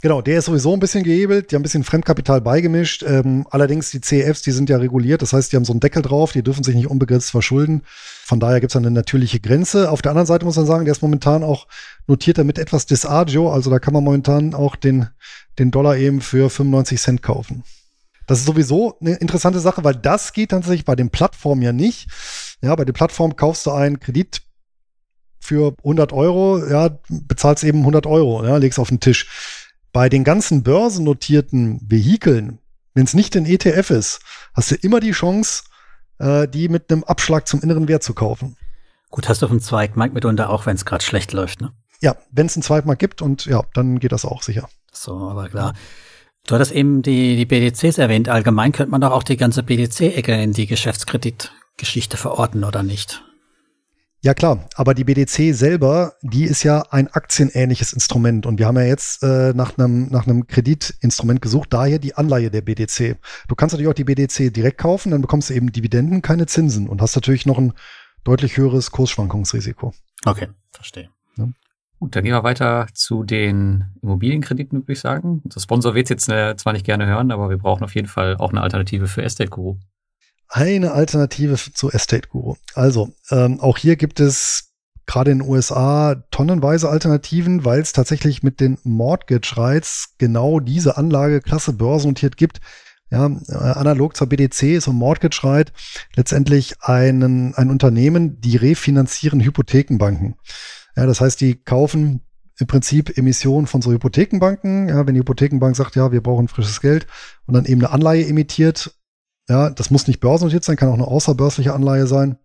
Genau, 0.02 0.22
der 0.22 0.38
ist 0.38 0.46
sowieso 0.46 0.72
ein 0.72 0.80
bisschen 0.80 1.04
gehebelt, 1.04 1.50
die 1.50 1.54
haben 1.54 1.60
ein 1.60 1.64
bisschen 1.64 1.84
Fremdkapital 1.84 2.40
beigemischt. 2.40 3.02
Ähm, 3.02 3.46
allerdings 3.50 3.90
die 3.90 4.00
CEFs, 4.00 4.40
die 4.40 4.52
sind 4.52 4.70
ja 4.70 4.78
reguliert, 4.78 5.20
das 5.20 5.34
heißt, 5.34 5.52
die 5.52 5.56
haben 5.56 5.66
so 5.66 5.74
einen 5.74 5.80
Deckel 5.80 6.00
drauf, 6.00 6.32
die 6.32 6.42
dürfen 6.42 6.64
sich 6.64 6.74
nicht 6.74 6.88
unbegrenzt 6.88 7.30
verschulden. 7.30 7.82
Von 8.24 8.40
daher 8.40 8.60
gibt 8.60 8.72
es 8.72 8.76
eine 8.76 8.90
natürliche 8.90 9.40
Grenze. 9.40 9.90
Auf 9.90 10.00
der 10.00 10.12
anderen 10.12 10.26
Seite 10.26 10.46
muss 10.46 10.56
man 10.56 10.64
sagen, 10.64 10.86
der 10.86 10.92
ist 10.92 11.02
momentan 11.02 11.44
auch 11.44 11.66
notiert 12.06 12.38
damit 12.38 12.58
etwas 12.58 12.86
Disagio, 12.86 13.52
also 13.52 13.68
da 13.68 13.78
kann 13.78 13.92
man 13.92 14.02
momentan 14.02 14.54
auch 14.54 14.74
den, 14.74 15.08
den 15.58 15.70
Dollar 15.70 15.96
eben 15.98 16.22
für 16.22 16.48
95 16.48 16.98
Cent 16.98 17.22
kaufen. 17.22 17.62
Das 18.26 18.38
ist 18.38 18.46
sowieso 18.46 18.96
eine 19.00 19.16
interessante 19.16 19.60
Sache, 19.60 19.84
weil 19.84 19.96
das 19.96 20.32
geht 20.32 20.52
tatsächlich 20.52 20.86
bei 20.86 20.96
den 20.96 21.10
Plattformen 21.10 21.62
ja 21.62 21.72
nicht. 21.72 22.08
Ja, 22.62 22.74
bei 22.74 22.84
den 22.84 22.94
Plattformen 22.94 23.36
kaufst 23.36 23.66
du 23.66 23.72
einen 23.72 24.00
Kredit 24.00 24.42
für 25.40 25.74
100 25.78 26.12
Euro, 26.12 26.64
ja, 26.66 26.90
bezahlst 27.08 27.64
eben 27.64 27.80
100 27.80 28.06
Euro, 28.06 28.46
ja, 28.46 28.56
legst 28.56 28.78
auf 28.78 28.88
den 28.88 29.00
Tisch 29.00 29.26
bei 29.92 30.08
den 30.08 30.24
ganzen 30.24 30.62
börsennotierten 30.62 31.80
Vehikeln, 31.88 32.58
wenn 32.94 33.04
es 33.04 33.14
nicht 33.14 33.36
ein 33.36 33.46
ETF 33.46 33.90
ist, 33.90 34.20
hast 34.54 34.70
du 34.70 34.74
immer 34.76 35.00
die 35.00 35.12
Chance, 35.12 35.64
äh, 36.18 36.48
die 36.48 36.68
mit 36.68 36.90
einem 36.90 37.04
Abschlag 37.04 37.46
zum 37.48 37.62
inneren 37.62 37.88
Wert 37.88 38.02
zu 38.02 38.14
kaufen. 38.14 38.56
Gut, 39.10 39.28
hast 39.28 39.42
du 39.42 39.46
auf 39.46 39.50
dem 39.50 39.60
Zweitmarkt 39.60 40.14
mitunter 40.14 40.50
auch, 40.50 40.66
wenn 40.66 40.76
es 40.76 40.84
gerade 40.84 41.04
schlecht 41.04 41.32
läuft, 41.32 41.60
ne? 41.60 41.72
Ja, 42.00 42.16
wenn 42.30 42.46
es 42.46 42.56
einen 42.56 42.62
Zweitmarkt 42.62 43.00
gibt 43.00 43.20
und 43.20 43.44
ja, 43.44 43.62
dann 43.74 43.98
geht 43.98 44.12
das 44.12 44.24
auch 44.24 44.42
sicher. 44.42 44.68
So, 44.92 45.28
aber 45.28 45.48
klar. 45.48 45.74
Du 46.46 46.54
hattest 46.54 46.72
eben 46.72 47.02
die, 47.02 47.36
die 47.36 47.44
BDCs 47.44 47.98
erwähnt. 47.98 48.28
Allgemein 48.28 48.72
könnte 48.72 48.90
man 48.90 49.02
doch 49.02 49.10
auch 49.10 49.22
die 49.22 49.36
ganze 49.36 49.62
BDC-Ecke 49.62 50.42
in 50.42 50.52
die 50.52 50.66
Geschäftskreditgeschichte 50.66 52.16
verorten, 52.16 52.64
oder 52.64 52.82
nicht? 52.82 53.22
Ja 54.22 54.34
klar, 54.34 54.68
aber 54.74 54.92
die 54.92 55.04
BDC 55.04 55.54
selber, 55.54 56.12
die 56.20 56.44
ist 56.44 56.62
ja 56.62 56.82
ein 56.90 57.08
aktienähnliches 57.08 57.94
Instrument 57.94 58.44
und 58.44 58.58
wir 58.58 58.66
haben 58.66 58.76
ja 58.76 58.84
jetzt 58.84 59.22
äh, 59.22 59.54
nach 59.54 59.78
einem 59.78 60.08
nach 60.10 60.26
einem 60.26 60.46
Kreditinstrument 60.46 61.40
gesucht, 61.40 61.72
daher 61.72 61.98
die 61.98 62.14
Anleihe 62.14 62.50
der 62.50 62.60
BDC. 62.60 63.16
Du 63.48 63.54
kannst 63.54 63.72
natürlich 63.72 63.88
auch 63.88 63.94
die 63.94 64.04
BDC 64.04 64.52
direkt 64.52 64.76
kaufen, 64.76 65.12
dann 65.12 65.22
bekommst 65.22 65.48
du 65.48 65.54
eben 65.54 65.72
Dividenden, 65.72 66.20
keine 66.20 66.44
Zinsen 66.44 66.86
und 66.86 67.00
hast 67.00 67.14
natürlich 67.14 67.46
noch 67.46 67.56
ein 67.56 67.72
deutlich 68.22 68.58
höheres 68.58 68.90
Kursschwankungsrisiko. 68.90 69.94
Okay, 70.26 70.48
verstehe. 70.70 71.08
Ja. 71.38 71.48
Gut, 71.98 72.14
dann 72.14 72.22
gehen 72.22 72.34
wir 72.34 72.44
weiter 72.44 72.88
zu 72.92 73.24
den 73.24 73.86
Immobilienkrediten, 74.02 74.80
würde 74.80 74.92
ich 74.92 75.00
sagen. 75.00 75.40
Der 75.46 75.60
Sponsor 75.60 75.94
wird 75.94 76.04
es 76.04 76.10
jetzt 76.10 76.28
äh, 76.28 76.56
zwar 76.56 76.74
nicht 76.74 76.84
gerne 76.84 77.06
hören, 77.06 77.30
aber 77.30 77.48
wir 77.48 77.56
brauchen 77.56 77.84
auf 77.84 77.94
jeden 77.94 78.08
Fall 78.08 78.36
auch 78.36 78.50
eine 78.50 78.60
Alternative 78.60 79.06
für 79.06 79.22
Estate 79.22 79.48
Guru 79.48 79.78
eine 80.50 80.92
Alternative 80.92 81.56
zu 81.56 81.90
Estate 81.90 82.28
Guru. 82.28 82.56
Also, 82.74 83.10
ähm, 83.30 83.60
auch 83.60 83.78
hier 83.78 83.96
gibt 83.96 84.20
es 84.20 84.72
gerade 85.06 85.30
in 85.30 85.40
den 85.40 85.48
USA 85.48 86.16
tonnenweise 86.30 86.88
Alternativen, 86.88 87.64
weil 87.64 87.80
es 87.80 87.92
tatsächlich 87.92 88.42
mit 88.42 88.60
den 88.60 88.78
Mortgage 88.82 89.56
Rights 89.56 90.14
genau 90.18 90.60
diese 90.60 90.96
Anlageklasse 90.96 91.72
börsennotiert 91.72 92.36
gibt. 92.36 92.60
Ja, 93.10 93.26
äh, 93.26 93.54
analog 93.54 94.16
zur 94.16 94.28
BDC 94.28 94.76
ist 94.76 94.86
ein 94.86 94.94
Mortgage 94.94 95.42
Right 95.42 95.72
letztendlich 96.14 96.80
einen, 96.80 97.54
ein 97.54 97.70
Unternehmen, 97.70 98.40
die 98.40 98.56
refinanzieren 98.56 99.40
Hypothekenbanken. 99.40 100.36
Ja, 100.96 101.06
das 101.06 101.20
heißt, 101.20 101.40
die 101.40 101.56
kaufen 101.56 102.22
im 102.58 102.66
Prinzip 102.68 103.16
Emissionen 103.16 103.66
von 103.66 103.82
so 103.82 103.90
Hypothekenbanken. 103.90 104.88
Ja, 104.88 105.06
wenn 105.06 105.14
die 105.14 105.20
Hypothekenbank 105.20 105.74
sagt, 105.74 105.96
ja, 105.96 106.12
wir 106.12 106.22
brauchen 106.22 106.46
frisches 106.46 106.80
Geld 106.80 107.06
und 107.46 107.54
dann 107.54 107.64
eben 107.64 107.80
eine 107.80 107.92
Anleihe 107.92 108.26
emittiert, 108.26 108.94
ja, 109.50 109.68
das 109.68 109.90
muss 109.90 110.06
nicht 110.06 110.20
börsennotiert 110.20 110.62
sein, 110.62 110.76
kann 110.76 110.88
auch 110.88 110.94
eine 110.94 111.08
außerbörsliche 111.08 111.74
Anleihe 111.74 112.06
sein. 112.06 112.38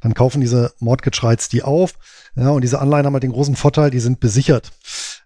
Dann 0.00 0.14
kaufen 0.14 0.40
diese 0.40 0.72
Mortgage 0.78 1.22
Rights 1.22 1.50
die 1.50 1.62
auf. 1.62 1.92
Ja, 2.36 2.50
und 2.50 2.62
diese 2.62 2.80
Anleihen 2.80 3.04
haben 3.04 3.12
halt 3.12 3.22
den 3.22 3.32
großen 3.32 3.54
Vorteil, 3.54 3.90
die 3.90 4.00
sind 4.00 4.18
besichert. 4.18 4.72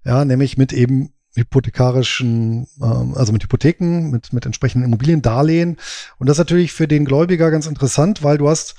Ja, 0.04 0.24
nämlich 0.24 0.58
mit 0.58 0.72
eben 0.72 1.12
hypothekarischen, 1.34 2.66
ähm, 2.82 3.14
also 3.14 3.32
mit 3.32 3.44
Hypotheken, 3.44 4.10
mit, 4.10 4.32
mit 4.32 4.46
entsprechenden 4.46 4.86
Immobiliendarlehen. 4.86 5.78
Und 6.18 6.28
das 6.28 6.34
ist 6.34 6.40
natürlich 6.40 6.72
für 6.72 6.88
den 6.88 7.04
Gläubiger 7.04 7.52
ganz 7.52 7.68
interessant, 7.68 8.24
weil 8.24 8.38
du 8.38 8.48
hast 8.48 8.74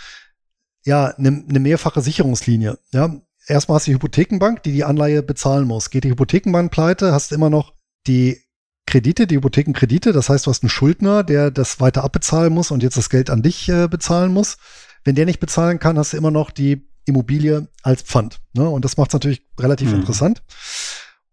ja 0.84 1.16
eine, 1.16 1.46
eine 1.48 1.60
mehrfache 1.60 2.02
Sicherungslinie. 2.02 2.78
Ja, 2.92 3.16
erstmal 3.48 3.78
hast 3.78 3.88
du 3.88 3.92
die 3.92 3.96
Hypothekenbank, 3.96 4.64
die 4.64 4.74
die 4.74 4.84
Anleihe 4.84 5.24
bezahlen 5.24 5.66
muss. 5.66 5.92
Geht 5.92 6.04
die 6.04 6.10
Hypothekenbank 6.10 6.72
pleite, 6.72 7.14
hast 7.14 7.32
du 7.32 7.36
immer 7.36 7.50
noch 7.50 7.74
die 8.06 8.43
Kredite, 8.86 9.28
die 9.28 9.36
Hypothekenkredite. 9.36 10.12
Das 10.12 10.30
heißt, 10.30 10.46
du 10.46 10.50
hast 10.50 10.64
einen 10.64 10.70
Schuldner, 10.70 11.24
der 11.24 11.52
das 11.52 11.80
weiter 11.80 12.04
abbezahlen 12.04 12.54
muss 12.54 12.72
und 12.72 12.84
jetzt 12.84 12.98
das 12.98 13.10
Geld 13.10 13.30
an 13.30 13.42
dich 13.42 13.70
äh, 13.70 13.88
bezahlen 13.88 14.34
muss. 14.34 14.58
Wenn 15.04 15.16
der 15.16 15.26
nicht 15.26 15.40
bezahlen 15.40 15.80
kann, 15.80 15.98
hast 15.98 16.14
du 16.14 16.18
immer 16.18 16.32
noch 16.32 16.52
die 16.52 16.88
Immobilie 17.06 17.68
als 17.82 18.02
Pfand. 18.02 18.40
Ne? 18.54 18.68
Und 18.68 18.86
das 18.86 18.98
macht 18.98 19.10
es 19.10 19.14
natürlich 19.14 19.46
relativ 19.60 19.90
mhm. 19.90 19.96
interessant. 19.96 20.44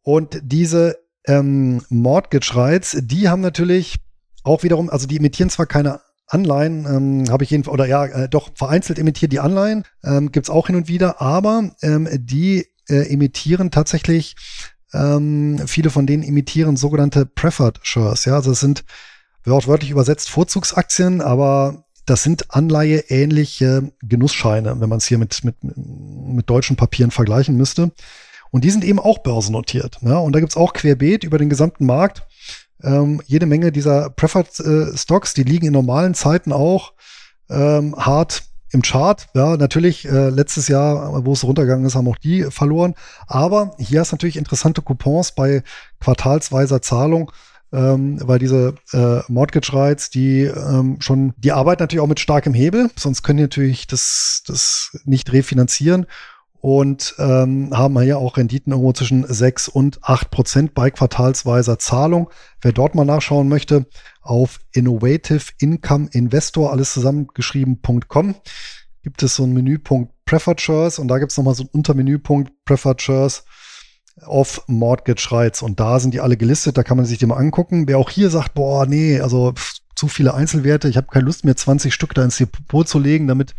Und 0.02 0.40
diese 0.42 0.98
ähm, 1.26 1.82
Mortgage 1.88 2.54
Rights, 2.54 2.96
die 3.00 3.28
haben 3.28 3.40
natürlich 3.40 3.96
auch 4.42 4.62
wiederum, 4.62 4.90
also 4.90 5.06
die 5.06 5.18
emittieren 5.18 5.50
zwar 5.50 5.66
keine 5.66 6.00
Anleihen, 6.26 6.86
ähm, 6.86 7.30
habe 7.30 7.44
ich 7.44 7.50
jedenfalls, 7.50 7.74
oder 7.74 7.86
ja, 7.86 8.06
äh, 8.06 8.28
doch 8.28 8.50
vereinzelt 8.54 8.98
emittiert 8.98 9.32
die 9.32 9.40
Anleihen, 9.40 9.84
ähm, 10.04 10.32
gibt 10.32 10.46
es 10.46 10.50
auch 10.50 10.68
hin 10.68 10.76
und 10.76 10.88
wieder, 10.88 11.20
aber 11.20 11.70
ähm, 11.82 12.08
die 12.12 12.66
äh, 12.88 13.12
emittieren 13.12 13.70
tatsächlich, 13.70 14.36
ähm, 14.92 15.60
viele 15.66 15.90
von 15.90 16.06
denen 16.06 16.22
emittieren 16.22 16.76
sogenannte 16.76 17.26
Preferred 17.26 17.80
Shares, 17.82 18.24
ja, 18.24 18.34
also 18.34 18.52
es 18.52 18.60
sind 18.60 18.84
wortwörtlich 19.44 19.90
übersetzt 19.90 20.30
Vorzugsaktien, 20.30 21.20
aber 21.20 21.84
das 22.06 22.22
sind 22.22 22.52
anleiheähnliche 22.54 23.92
Genussscheine, 24.02 24.80
wenn 24.80 24.88
man 24.88 24.98
es 24.98 25.06
hier 25.06 25.18
mit, 25.18 25.44
mit, 25.44 25.56
mit 25.62 26.50
deutschen 26.50 26.76
Papieren 26.76 27.10
vergleichen 27.10 27.56
müsste. 27.56 27.92
Und 28.50 28.64
die 28.64 28.70
sind 28.70 28.84
eben 28.84 28.98
auch 28.98 29.18
börsennotiert. 29.18 30.02
Ne? 30.02 30.18
Und 30.18 30.32
da 30.32 30.40
gibt's 30.40 30.56
auch 30.56 30.72
querbeet 30.72 31.22
über 31.22 31.38
den 31.38 31.48
gesamten 31.48 31.86
Markt 31.86 32.26
ähm, 32.82 33.20
jede 33.26 33.46
Menge 33.46 33.72
dieser 33.72 34.10
Preferred 34.10 34.58
äh, 34.60 34.96
Stocks, 34.96 35.34
die 35.34 35.42
liegen 35.42 35.66
in 35.66 35.72
normalen 35.72 36.14
Zeiten 36.14 36.52
auch 36.52 36.92
ähm, 37.48 37.94
hart 37.96 38.44
im 38.72 38.82
Chart. 38.82 39.28
Ja, 39.34 39.56
natürlich, 39.56 40.06
äh, 40.06 40.28
letztes 40.30 40.68
Jahr, 40.68 41.24
wo 41.24 41.32
es 41.32 41.44
runtergegangen 41.44 41.86
ist, 41.86 41.94
haben 41.94 42.08
auch 42.08 42.16
die 42.16 42.44
verloren. 42.44 42.94
Aber 43.26 43.72
hier 43.78 44.00
hast 44.00 44.12
du 44.12 44.16
natürlich 44.16 44.36
interessante 44.36 44.82
Coupons 44.82 45.32
bei 45.32 45.62
quartalsweiser 46.00 46.82
Zahlung. 46.82 47.32
Ähm, 47.72 48.18
weil 48.24 48.40
diese 48.40 48.74
äh, 48.92 49.20
Mortgage 49.28 49.72
Rights, 49.72 50.10
die 50.10 50.42
ähm, 50.42 50.96
schon, 50.98 51.34
die 51.36 51.52
arbeiten 51.52 51.80
natürlich 51.80 52.02
auch 52.02 52.08
mit 52.08 52.18
starkem 52.18 52.52
Hebel, 52.52 52.90
sonst 52.96 53.22
können 53.22 53.36
die 53.36 53.44
natürlich 53.44 53.86
das, 53.86 54.42
das 54.44 54.98
nicht 55.04 55.32
refinanzieren 55.32 56.06
und 56.60 57.14
ähm, 57.18 57.70
haben 57.72 57.98
hier 58.00 58.18
auch 58.18 58.36
Renditen 58.36 58.72
irgendwo 58.72 58.92
zwischen 58.92 59.26
6 59.26 59.68
und 59.68 59.98
8 60.02 60.30
Prozent 60.30 60.74
bei 60.74 60.90
quartalsweiser 60.90 61.78
Zahlung. 61.78 62.30
Wer 62.60 62.72
dort 62.72 62.94
mal 62.94 63.04
nachschauen 63.04 63.48
möchte, 63.48 63.86
auf 64.20 64.60
Innovative 64.72 65.52
Income 65.58 66.10
Investor, 66.12 66.70
alles 66.70 66.92
zusammengeschrieben.com, 66.92 68.34
gibt 69.02 69.22
es 69.22 69.36
so 69.36 69.44
einen 69.44 69.54
Menüpunkt 69.54 70.12
Preferred 70.26 70.60
Shares 70.60 70.98
und 70.98 71.08
da 71.08 71.18
gibt 71.18 71.32
es 71.32 71.38
nochmal 71.38 71.54
so 71.54 71.62
einen 71.62 71.70
Untermenüpunkt 71.72 72.52
Preferred 72.66 73.00
Shares 73.00 73.44
of 74.26 74.62
Mortgage 74.66 75.28
Rights 75.30 75.62
und 75.62 75.80
da 75.80 75.98
sind 75.98 76.12
die 76.12 76.20
alle 76.20 76.36
gelistet, 76.36 76.76
da 76.76 76.82
kann 76.82 76.98
man 76.98 77.06
sich 77.06 77.18
die 77.18 77.26
mal 77.26 77.36
angucken. 77.36 77.88
Wer 77.88 77.96
auch 77.96 78.10
hier 78.10 78.28
sagt, 78.28 78.52
boah, 78.52 78.84
nee, 78.84 79.18
also 79.18 79.52
pff, 79.52 79.79
zu 80.00 80.08
viele 80.08 80.32
Einzelwerte. 80.32 80.88
Ich 80.88 80.96
habe 80.96 81.08
keine 81.08 81.26
Lust 81.26 81.44
mehr, 81.44 81.54
20 81.54 81.92
Stück 81.92 82.14
da 82.14 82.24
ins 82.24 82.38
Depot 82.38 82.88
zu 82.88 82.98
legen, 82.98 83.28
damit 83.28 83.54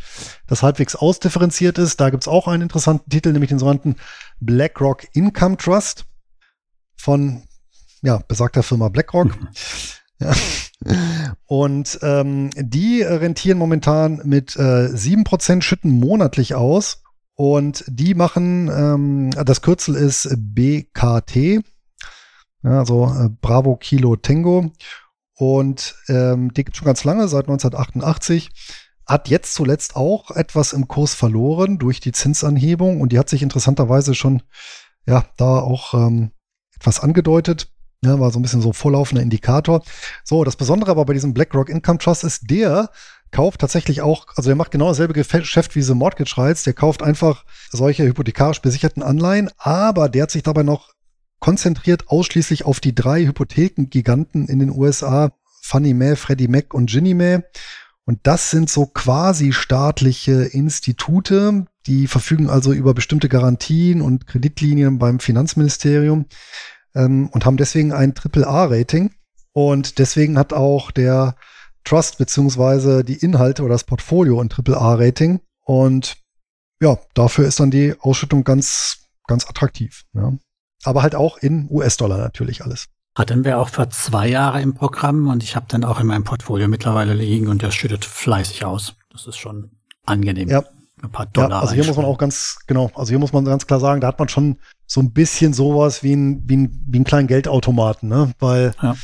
das 0.48 0.64
halbwegs 0.64 0.96
ausdifferenziert 0.96 1.78
ist. 1.78 2.02
Da 2.02 2.10
gibt's 2.10 2.28
auch 2.28 2.48
einen 2.48 2.64
interessanten 2.64 3.12
Titel, 3.12 3.32
nämlich 3.32 3.50
den 3.50 3.60
sogenannten 3.60 3.96
BlackRock 4.40 5.06
Income 5.14 5.58
Trust 5.58 6.06
von 6.96 7.44
ja, 8.02 8.24
besagter 8.28 8.64
Firma 8.64 8.90
BlackRock. 8.90 9.40
Mhm. 9.40 9.48
Ja. 10.20 10.34
Und 11.46 12.00
ähm, 12.02 12.50
die 12.56 13.04
rentieren 13.04 13.60
momentan 13.60 14.22
mit 14.24 14.56
äh, 14.56 14.88
7% 14.88 15.62
Schütten 15.62 15.92
monatlich 15.92 16.56
aus. 16.56 17.04
Und 17.36 17.84
die 17.88 18.16
machen, 18.16 18.68
ähm, 18.68 19.30
das 19.46 19.62
Kürzel 19.62 19.94
ist 19.94 20.28
BKT, 20.36 21.64
ja, 22.64 22.80
also 22.80 23.06
äh, 23.06 23.30
Bravo 23.42 23.76
Kilo 23.76 24.16
Tango. 24.16 24.72
Und 25.42 25.96
ähm, 26.08 26.54
die 26.54 26.64
gibt 26.64 26.78
schon 26.78 26.86
ganz 26.86 27.04
lange, 27.04 27.28
seit 27.28 27.46
1988. 27.46 28.52
Hat 29.08 29.28
jetzt 29.28 29.56
zuletzt 29.56 29.96
auch 29.96 30.30
etwas 30.30 30.72
im 30.72 30.88
Kurs 30.88 31.16
verloren 31.16 31.80
durch 31.80 32.00
die 32.00 32.12
Zinsanhebung 32.12 33.02
und 33.02 33.12
die 33.12 33.18
hat 33.18 33.28
sich 33.28 33.42
interessanterweise 33.42 34.14
schon, 34.14 34.44
ja, 35.08 35.26
da 35.38 35.58
auch 35.58 35.96
ähm, 35.96 36.30
etwas 36.76 37.00
angedeutet. 37.00 37.72
Ja, 38.06 38.20
war 38.20 38.30
so 38.30 38.38
ein 38.38 38.44
bisschen 38.44 38.62
so 38.62 38.72
vorlaufender 38.72 39.24
Indikator. 39.24 39.82
So, 40.24 40.44
das 40.44 40.58
Besondere 40.58 40.92
aber 40.92 41.06
bei 41.06 41.14
diesem 41.14 41.34
BlackRock 41.34 41.70
Income 41.70 41.98
Trust 41.98 42.24
ist, 42.24 42.52
der 42.52 42.92
kauft 43.32 43.62
tatsächlich 43.62 44.04
auch, 44.04 44.28
also 44.36 44.48
der 44.48 44.56
macht 44.56 44.70
genau 44.70 44.90
dasselbe 44.90 45.16
Geschäft 45.16 45.74
wie 45.74 45.80
diese 45.80 45.96
Mortgage 45.96 46.38
Rights, 46.38 46.66
der 46.66 46.74
kauft 46.74 47.02
einfach 47.02 47.46
solche 47.72 48.04
hypothekarisch 48.04 48.62
besicherten 48.62 49.02
Anleihen, 49.02 49.50
aber 49.58 50.08
der 50.08 50.22
hat 50.24 50.32
sich 50.32 50.44
dabei 50.44 50.62
noch 50.62 50.94
konzentriert 51.42 52.08
ausschließlich 52.08 52.66
auf 52.66 52.80
die 52.80 52.96
drei 52.96 53.26
Hypothekengiganten 53.26 54.48
in 54.48 54.60
den 54.60 54.70
USA, 54.70 55.34
Fannie 55.62 55.96
Mae, 55.96 56.16
Freddie 56.16 56.48
Mac 56.48 56.74
und 56.74 56.90
Ginnie 56.90 57.16
Mae. 57.16 57.44
Und 58.06 58.20
das 58.24 58.52
sind 58.52 58.70
so 58.70 58.86
quasi 58.86 59.52
staatliche 59.52 60.44
Institute, 60.44 61.66
die 61.88 62.08
verfügen 62.08 62.50
also 62.50 62.74
über 62.74 62.94
bestimmte 62.94 63.28
Garantien 63.28 64.02
und 64.02 64.28
Kreditlinien 64.28 65.00
beim 65.00 65.20
Finanzministerium 65.20 66.26
ähm, 66.96 67.30
und 67.30 67.46
haben 67.46 67.58
deswegen 67.58 67.92
ein 67.92 68.14
AAA-Rating. 68.14 69.12
Und 69.54 69.98
deswegen 69.98 70.38
hat 70.38 70.54
auch 70.54 70.92
der 70.92 71.36
Trust 71.84 72.20
beziehungsweise 72.20 73.04
die 73.04 73.18
Inhalte 73.18 73.64
oder 73.64 73.74
das 73.74 73.84
Portfolio 73.84 74.40
ein 74.40 74.50
AAA-Rating. 74.52 75.42
Und 75.66 76.18
ja, 76.80 77.00
dafür 77.16 77.48
ist 77.48 77.60
dann 77.60 77.72
die 77.72 77.96
Ausschüttung 78.00 78.44
ganz, 78.44 79.08
ganz 79.26 79.48
attraktiv. 79.48 80.04
Ja 80.14 80.34
aber 80.84 81.02
halt 81.04 81.16
auch 81.16 81.38
in 81.38 81.68
US-Dollar 81.70 82.18
natürlich 82.18 82.64
alles. 82.64 82.88
Hatten 83.16 83.44
wir 83.44 83.60
auch 83.60 83.70
für 83.70 83.90
zwei 83.90 84.28
Jahre 84.28 84.62
im 84.62 84.74
Programm 84.74 85.28
und 85.28 85.44
ich 85.44 85.56
habe 85.56 85.66
dann 85.68 85.84
auch 85.84 86.00
in 86.00 86.08
meinem 86.08 86.24
Portfolio 86.24 86.68
mittlerweile 86.68 87.14
liegen 87.14 87.50
und 87.50 87.62
der 87.62 87.72
schüttet 87.72 88.06
fleißig 88.06 88.64
aus. 88.64 88.96
Das 89.12 89.28
ist 89.28 89.38
schon 89.38 89.72
angenehm. 90.06 90.48
Ja. 90.48 90.64
Ein 91.04 91.12
paar 91.12 91.26
Dollar. 91.26 91.50
Ja, 91.50 91.60
also 91.62 91.74
hier 91.74 91.86
muss 91.86 91.98
man 91.98 92.06
auch 92.06 92.18
ganz, 92.18 92.60
genau, 92.68 92.92
also 92.94 93.10
hier 93.10 93.20
muss 93.20 93.34
man 93.34 93.44
ganz 93.44 93.66
klar 93.66 93.80
sagen, 93.80 94.02
da 94.02 94.08
hat 94.08 94.20
man 94.20 94.30
schon 94.30 94.58
so 94.86 95.02
ein 95.02 95.12
bisschen 95.12 95.54
sowas 95.54 96.04
wie 96.04 96.14
ein, 96.14 96.44
wie 96.48 96.58
ein, 96.58 96.86
wie 96.88 97.00
ein 97.00 97.04
kleinen 97.04 97.28
Geldautomaten, 97.28 98.08
ne? 98.08 98.34
Weil 98.40 98.74
ja. 98.82 98.96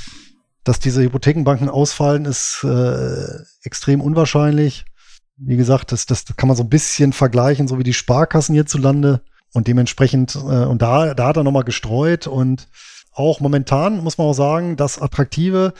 dass 0.64 0.80
diese 0.80 1.02
Hypothekenbanken 1.02 1.70
ausfallen, 1.70 2.26
ist 2.26 2.64
äh, 2.64 3.26
extrem 3.64 4.02
unwahrscheinlich. 4.02 4.86
Wie 5.38 5.58
gesagt, 5.58 5.92
das, 5.92 6.06
das 6.06 6.26
kann 6.36 6.48
man 6.48 6.56
so 6.56 6.64
ein 6.64 6.70
bisschen 6.70 7.14
vergleichen, 7.14 7.68
so 7.68 7.80
wie 7.80 7.84
die 7.84 7.94
Sparkassen 7.94 8.54
hierzulande. 8.54 9.22
Und 9.58 9.68
dementsprechend, 9.68 10.36
äh, 10.36 10.66
und 10.66 10.84
da, 10.84 11.16
da 11.16 11.26
hat 11.26 11.38
er 11.38 11.44
nochmal 11.44 11.64
gestreut 11.64 12.28
und 12.28 12.68
auch 13.12 13.40
momentan 13.40 14.04
muss 14.04 14.20
man 14.20 14.28
auch 14.28 14.34
sagen, 14.34 14.76
das 14.76 15.02
Attraktive, 15.02 15.74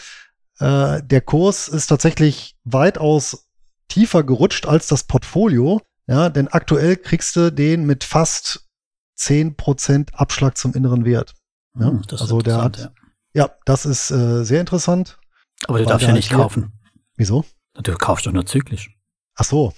äh, 0.58 1.04
der 1.04 1.22
Kurs 1.22 1.68
ist 1.68 1.86
tatsächlich 1.86 2.56
weitaus 2.64 3.48
tiefer 3.88 4.24
gerutscht 4.24 4.66
als 4.66 4.88
das 4.88 5.04
Portfolio. 5.04 5.80
Ja, 6.08 6.30
denn 6.30 6.48
aktuell 6.48 6.96
kriegst 6.96 7.36
du 7.36 7.52
den 7.52 7.86
mit 7.86 8.04
fast 8.04 8.68
zehn 9.14 9.56
Prozent 9.56 10.10
Abschlag 10.16 10.58
zum 10.58 10.74
inneren 10.74 11.06
Wert. 11.06 11.36
Ja, 11.80 11.90
hm, 11.90 12.02
also 12.10 12.42
der 12.42 12.64
hat, 12.64 12.80
ja. 12.80 12.90
ja. 13.34 13.50
das 13.66 13.86
ist 13.86 14.10
äh, 14.10 14.44
sehr 14.44 14.60
interessant. 14.60 15.20
Aber 15.68 15.78
du 15.78 15.86
darfst 15.86 16.08
ja 16.08 16.14
nicht 16.14 16.32
kaufen. 16.32 16.74
Wieso? 17.16 17.46
Du 17.76 17.94
kaufst 17.94 18.26
doch 18.26 18.32
nur 18.32 18.48
zyklisch. 18.48 18.97
Ach 19.38 19.46
so. 19.46 19.74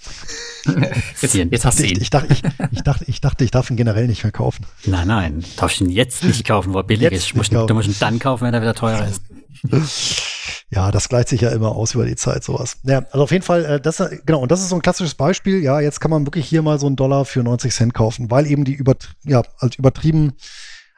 jetzt, 1.20 1.34
jetzt 1.34 1.64
hast 1.64 1.78
du 1.78 1.84
ihn. 1.84 1.96
Ich, 1.96 2.02
ich, 2.02 2.10
dachte, 2.10 2.32
ich, 2.32 2.42
ich, 2.72 2.82
dachte, 2.82 3.04
ich 3.06 3.20
dachte, 3.20 3.44
ich 3.44 3.50
darf 3.50 3.70
ihn 3.70 3.76
generell 3.76 4.06
nicht 4.06 4.22
mehr 4.24 4.32
kaufen. 4.32 4.66
Nein, 4.86 5.06
nein, 5.06 5.44
darfst 5.56 5.80
ihn 5.80 5.90
jetzt 5.90 6.24
nicht 6.24 6.46
kaufen, 6.46 6.72
wo 6.72 6.78
er 6.78 6.84
billig 6.84 7.02
jetzt 7.02 7.28
ist. 7.28 7.36
Musst, 7.36 7.52
du 7.52 7.66
musst 7.74 7.88
ihn 7.88 7.96
dann 8.00 8.18
kaufen, 8.18 8.46
wenn 8.46 8.54
er 8.54 8.62
wieder 8.62 8.74
teurer 8.74 9.06
ist. 9.06 9.22
Ja, 10.72 10.92
das 10.92 11.08
gleicht 11.08 11.28
sich 11.28 11.40
ja 11.40 11.50
immer 11.50 11.74
aus 11.74 11.94
über 11.94 12.06
die 12.06 12.14
Zeit, 12.14 12.44
sowas. 12.44 12.76
Ja, 12.84 13.00
also 13.10 13.24
auf 13.24 13.32
jeden 13.32 13.42
Fall, 13.42 13.64
äh, 13.64 13.80
das, 13.80 14.00
genau, 14.24 14.40
und 14.40 14.52
das 14.52 14.60
ist 14.60 14.68
so 14.68 14.76
ein 14.76 14.82
klassisches 14.82 15.16
Beispiel. 15.16 15.60
Ja, 15.62 15.80
jetzt 15.80 16.00
kann 16.00 16.12
man 16.12 16.26
wirklich 16.26 16.46
hier 16.46 16.62
mal 16.62 16.78
so 16.78 16.86
einen 16.86 16.94
Dollar 16.94 17.24
für 17.24 17.42
90 17.42 17.74
Cent 17.74 17.94
kaufen, 17.94 18.30
weil 18.30 18.46
eben 18.46 18.64
die 18.64 18.74
über, 18.74 18.94
ja, 19.24 19.42
als 19.58 19.76
übertrieben, 19.76 20.34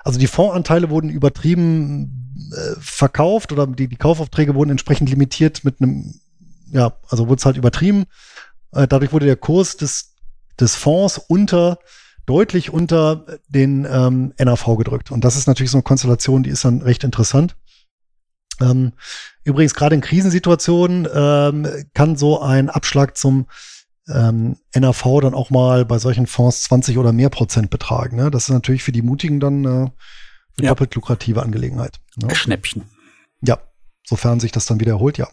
also 0.05 0.19
die 0.19 0.27
Fondsanteile 0.27 0.91
wurden 0.91 1.09
übertrieben 1.09 2.51
äh, 2.53 2.79
verkauft 2.81 3.51
oder 3.51 3.67
die, 3.67 3.89
die 3.89 3.97
Kaufaufträge 3.97 4.55
wurden 4.55 4.71
entsprechend 4.71 5.09
limitiert 5.09 5.65
mit 5.65 5.81
einem, 5.81 6.21
ja, 6.71 6.93
also 7.09 7.29
wurde 7.29 7.39
es 7.39 7.47
halt 7.47 7.57
übertrieben. 7.57 8.05
Äh, 8.73 8.89
dadurch 8.89 9.13
wurde 9.13 9.27
der 9.27 9.37
Kurs 9.37 9.77
des, 9.77 10.15
des 10.59 10.75
Fonds 10.75 11.19
unter 11.19 11.79
deutlich 12.27 12.71
unter 12.71 13.27
den 13.49 13.87
ähm, 13.91 14.33
NAV 14.39 14.77
gedrückt. 14.77 15.11
Und 15.11 15.25
das 15.25 15.37
ist 15.37 15.47
natürlich 15.47 15.71
so 15.71 15.79
eine 15.79 15.83
Konstellation, 15.83 16.43
die 16.43 16.51
ist 16.51 16.65
dann 16.65 16.83
recht 16.83 17.05
interessant. 17.05 17.57
Ähm, 18.61 18.93
übrigens, 19.45 19.75
gerade 19.75 19.95
in 19.95 20.01
Krisensituationen 20.01 21.09
ähm, 21.13 21.67
kann 21.95 22.17
so 22.17 22.41
ein 22.41 22.71
Abschlag 22.71 23.17
zum 23.17 23.47
ähm, 24.09 24.57
NAV 24.75 25.21
dann 25.21 25.35
auch 25.35 25.51
mal 25.51 25.85
bei 25.85 25.99
solchen 25.99 26.27
Fonds 26.27 26.63
20 26.65 26.99
oder 26.99 27.13
mehr 27.13 27.31
Prozent 27.31 27.71
betragen. 27.71 28.17
Ne? 28.17 28.31
Das 28.31 28.45
ist 28.45 28.51
natürlich 28.51 28.83
für 28.83 28.93
die 28.93 29.03
Mutigen 29.03 29.41
dann 29.41 29.65
äh, 29.65 29.69
eine 29.69 29.93
ja. 30.61 30.69
doppelt 30.69 30.95
lukrative 30.95 31.43
Angelegenheit. 31.43 32.01
Ne? 32.17 32.35
Schnäppchen. 32.35 32.85
Ja, 33.41 33.59
sofern 34.05 34.41
sich 34.41 34.53
das 34.53 34.67
dann 34.67 34.81
wieder 34.81 34.93
erholt, 34.93 35.19
ja. 35.19 35.29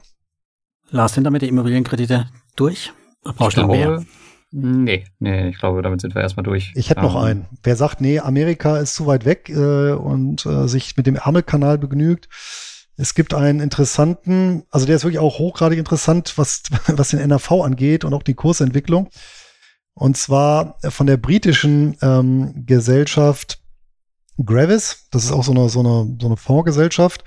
Lars, 0.90 1.14
sind 1.14 1.24
damit 1.24 1.44
die 1.44 1.48
Immobilienkredite 1.48 2.30
durch? 2.56 2.94
Brauchst 3.24 3.58
du 3.58 3.68
mehr? 3.68 4.04
Nee, 4.52 5.06
nee, 5.20 5.50
ich 5.50 5.60
glaube, 5.60 5.82
damit 5.84 6.02
sind 6.02 6.16
wir 6.16 6.24
erstmal 6.24 6.44
durch. 6.44 6.72
Ich 6.76 6.90
hätte 6.90 7.02
noch 7.02 7.16
Ähm, 7.16 7.22
einen. 7.22 7.46
Wer 7.62 7.76
sagt, 7.76 8.02
nee, 8.02 8.20
Amerika 8.20 8.78
ist 8.78 8.96
zu 8.96 9.06
weit 9.06 9.26
weg 9.26 9.50
äh, 9.50 9.92
und 9.92 10.46
äh, 10.46 10.68
sich 10.68 10.98
mit 10.98 11.06
dem 11.06 11.16
Ärmelkanal 11.16 11.78
begnügt. 11.78 12.30
Es 12.98 13.14
gibt 13.14 13.34
einen 13.34 13.60
interessanten, 13.60 14.64
also 14.72 14.86
der 14.86 14.96
ist 14.96 15.04
wirklich 15.04 15.20
auch 15.20 15.38
hochgradig 15.40 15.78
interessant, 15.78 16.34
was, 16.38 16.64
was 16.88 17.10
den 17.10 17.28
NAV 17.28 17.52
angeht 17.52 18.04
und 18.04 18.14
auch 18.14 18.24
die 18.24 18.34
Kursentwicklung. 18.34 19.10
Und 19.94 20.18
zwar 20.18 20.78
von 20.82 21.06
der 21.08 21.18
britischen 21.18 21.98
ähm, 22.02 22.66
Gesellschaft 22.66 23.60
Gravis. 24.44 25.08
Das 25.12 25.26
ist 25.26 25.32
auch 25.32 25.44
so 25.44 25.52
eine, 25.52 25.70
so 25.70 25.82
eine, 25.82 26.18
so 26.20 26.28
eine 26.28 26.38
Fondsgesellschaft. 26.38 27.24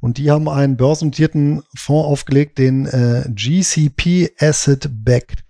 Und 0.00 0.18
die 0.18 0.30
haben 0.30 0.48
einen 0.48 0.76
börsennotierten 0.76 1.62
Fonds 1.74 2.06
aufgelegt, 2.06 2.58
den 2.58 2.86
äh, 2.86 3.24
GCP 3.28 4.32
Asset 4.38 4.88
Backed. 4.90 5.44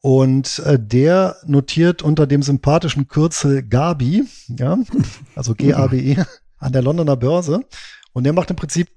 Und 0.00 0.58
äh, 0.60 0.78
der 0.80 1.36
notiert 1.46 2.02
unter 2.02 2.26
dem 2.26 2.42
sympathischen 2.42 3.06
Kürzel 3.06 3.62
Gabi, 3.62 4.24
ja, 4.48 4.78
also 5.36 5.54
G-A-B-E, 5.54 6.16
an 6.58 6.72
der 6.72 6.82
Londoner 6.82 7.16
Börse. 7.16 7.60
Und 8.12 8.24
der 8.24 8.32
macht 8.32 8.50
im 8.50 8.56
Prinzip 8.56 8.88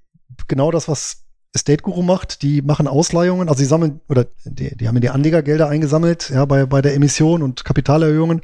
genau 0.48 0.72
das, 0.72 0.88
was 0.88 1.26
Estate 1.54 1.84
Guru 1.84 2.02
macht. 2.02 2.42
Die 2.42 2.64
machen 2.64 2.88
Ausleihungen, 2.88 3.50
also 3.50 3.60
sie 3.60 3.66
sammeln, 3.66 4.02
oder 4.10 4.26
die, 4.46 4.76
die 4.76 4.88
haben 4.88 5.00
die 5.00 5.10
Anlegergelder 5.10 5.70
eingesammelt, 5.70 6.32
ja, 6.32 6.46
bei, 6.46 6.66
bei 6.66 6.82
der 6.82 6.96
Emission 6.96 7.44
und 7.44 7.64
Kapitalerhöhungen. 7.64 8.42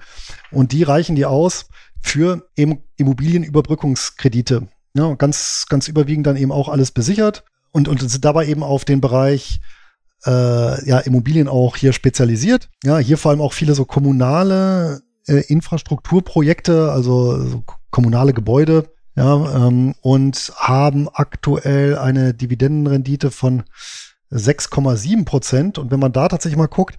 Und 0.52 0.72
die 0.72 0.84
reichen 0.84 1.16
die 1.16 1.26
aus 1.26 1.66
für 2.02 2.48
Immobilienüberbrückungskredite. 2.56 4.68
Ja, 4.94 5.06
und 5.06 5.20
ganz, 5.20 5.66
ganz 5.70 5.88
überwiegend 5.88 6.28
dann 6.28 6.38
eben 6.38 6.52
auch 6.52 6.68
alles 6.70 6.92
besichert 6.92 7.44
und, 7.72 7.88
und 7.88 8.02
sind 8.02 8.26
dabei 8.26 8.48
eben 8.48 8.64
auf 8.64 8.86
den 8.86 9.02
Bereich 9.02 9.62
äh, 10.26 10.88
ja, 10.88 11.00
Immobilien 11.00 11.48
auch 11.48 11.78
hier 11.78 11.94
spezialisiert. 11.94 12.70
Ja, 12.84 12.98
hier 12.98 13.18
vor 13.18 13.32
allem 13.32 13.42
auch 13.42 13.54
viele 13.54 13.74
so 13.74 13.86
kommunale 13.86 15.02
äh, 15.28 15.42
Infrastrukturprojekte, 15.48 16.92
also 16.92 17.42
so 17.48 17.64
kommunale 17.90 18.34
Gebäude, 18.34 18.90
ja, 19.16 19.68
ähm, 19.68 19.96
und 20.02 20.54
haben 20.56 21.10
aktuell 21.12 21.98
eine 21.98 22.34
Dividendenrendite 22.34 23.32
von 23.32 23.64
6,7 24.32 25.26
Prozent. 25.26 25.78
Und 25.78 25.92
wenn 25.92 26.00
man 26.00 26.14
da 26.14 26.28
tatsächlich 26.28 26.58
mal 26.58 26.68
guckt, 26.68 26.98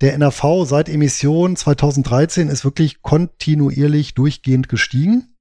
der 0.00 0.14
NRV 0.14 0.64
seit 0.64 0.88
Emission 0.88 1.56
2013 1.56 2.48
ist 2.48 2.64
wirklich 2.64 3.00
kontinuierlich 3.02 4.14
durchgehend 4.14 4.68
gestiegen. 4.68 5.33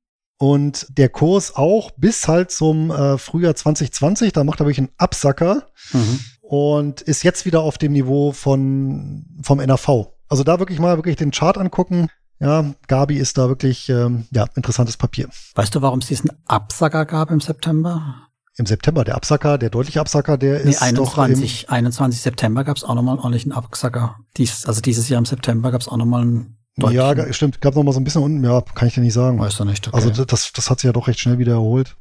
Und 0.44 0.88
der 0.98 1.08
Kurs 1.08 1.56
auch 1.56 1.92
bis 1.92 2.28
halt 2.28 2.52
zum 2.52 2.92
äh, 2.92 3.18
Frühjahr 3.18 3.56
2020, 3.56 4.34
da 4.34 4.44
macht 4.44 4.60
er 4.60 4.66
wirklich 4.66 4.80
einen 4.80 4.90
Absacker 4.98 5.68
Mhm. 5.94 6.20
und 6.42 7.02
ist 7.02 7.24
jetzt 7.24 7.46
wieder 7.46 7.62
auf 7.62 7.78
dem 7.78 7.94
Niveau 7.94 8.34
von, 8.34 9.26
vom 9.42 9.60
NAV. 9.60 10.08
Also 10.28 10.44
da 10.44 10.60
wirklich 10.60 10.80
mal 10.80 10.98
wirklich 10.98 11.16
den 11.16 11.32
Chart 11.32 11.58
angucken. 11.58 12.08
Ja, 12.42 12.74
Gabi 12.88 13.16
ist 13.16 13.38
da 13.38 13.48
wirklich, 13.48 13.88
ähm, 13.88 14.26
ja, 14.32 14.46
interessantes 14.56 14.98
Papier. 14.98 15.30
Weißt 15.56 15.74
du, 15.76 15.82
warum 15.82 16.00
es 16.00 16.08
diesen 16.08 16.30
Absacker 16.46 17.06
gab 17.06 17.32
im 17.32 17.40
September? 17.40 18.28
Im 18.58 18.66
September, 18.66 19.06
der 19.06 19.16
Absacker, 19.16 19.58
der 19.58 19.70
deutliche 19.70 20.02
Absacker, 20.02 20.38
der 20.38 20.64
Nee, 20.66 20.72
ist 20.72 20.82
21, 20.82 21.70
21 21.70 22.22
September 22.22 22.66
gab 22.66 22.76
es 22.76 22.84
auch 22.84 22.96
nochmal 22.96 23.14
einen 23.16 23.24
ordentlichen 23.24 23.54
Absacker. 23.54 24.18
Dies, 24.36 24.66
also 24.66 24.82
dieses 24.82 25.08
Jahr 25.08 25.20
im 25.20 25.26
September 25.26 25.72
gab 25.72 25.80
es 25.80 25.88
auch 25.88 25.98
nochmal 25.98 26.22
einen 26.24 26.58
im, 26.76 26.92
ja, 26.92 27.34
stimmt, 27.34 27.62
gab 27.62 27.76
noch 27.76 27.84
mal 27.84 27.92
so 27.94 28.00
ein 28.00 28.04
bisschen 28.04 28.24
unten, 28.24 28.44
ja, 28.44 28.62
kann 28.62 28.88
ich 28.88 28.96
dir 28.96 29.02
nicht 29.02 29.14
sagen. 29.14 29.40
Weißt 29.40 29.60
du 29.60 29.66
nicht, 29.66 29.88
okay. 29.88 29.96
Also 29.96 30.26
das, 30.26 30.52
das 30.54 30.70
hat 30.70 30.80
sich 30.80 30.88
ja 30.88 30.94
doch 30.94 31.08
recht 31.08 31.20
schnell 31.20 31.38
wieder 31.38 31.54
erholt. 31.54 31.96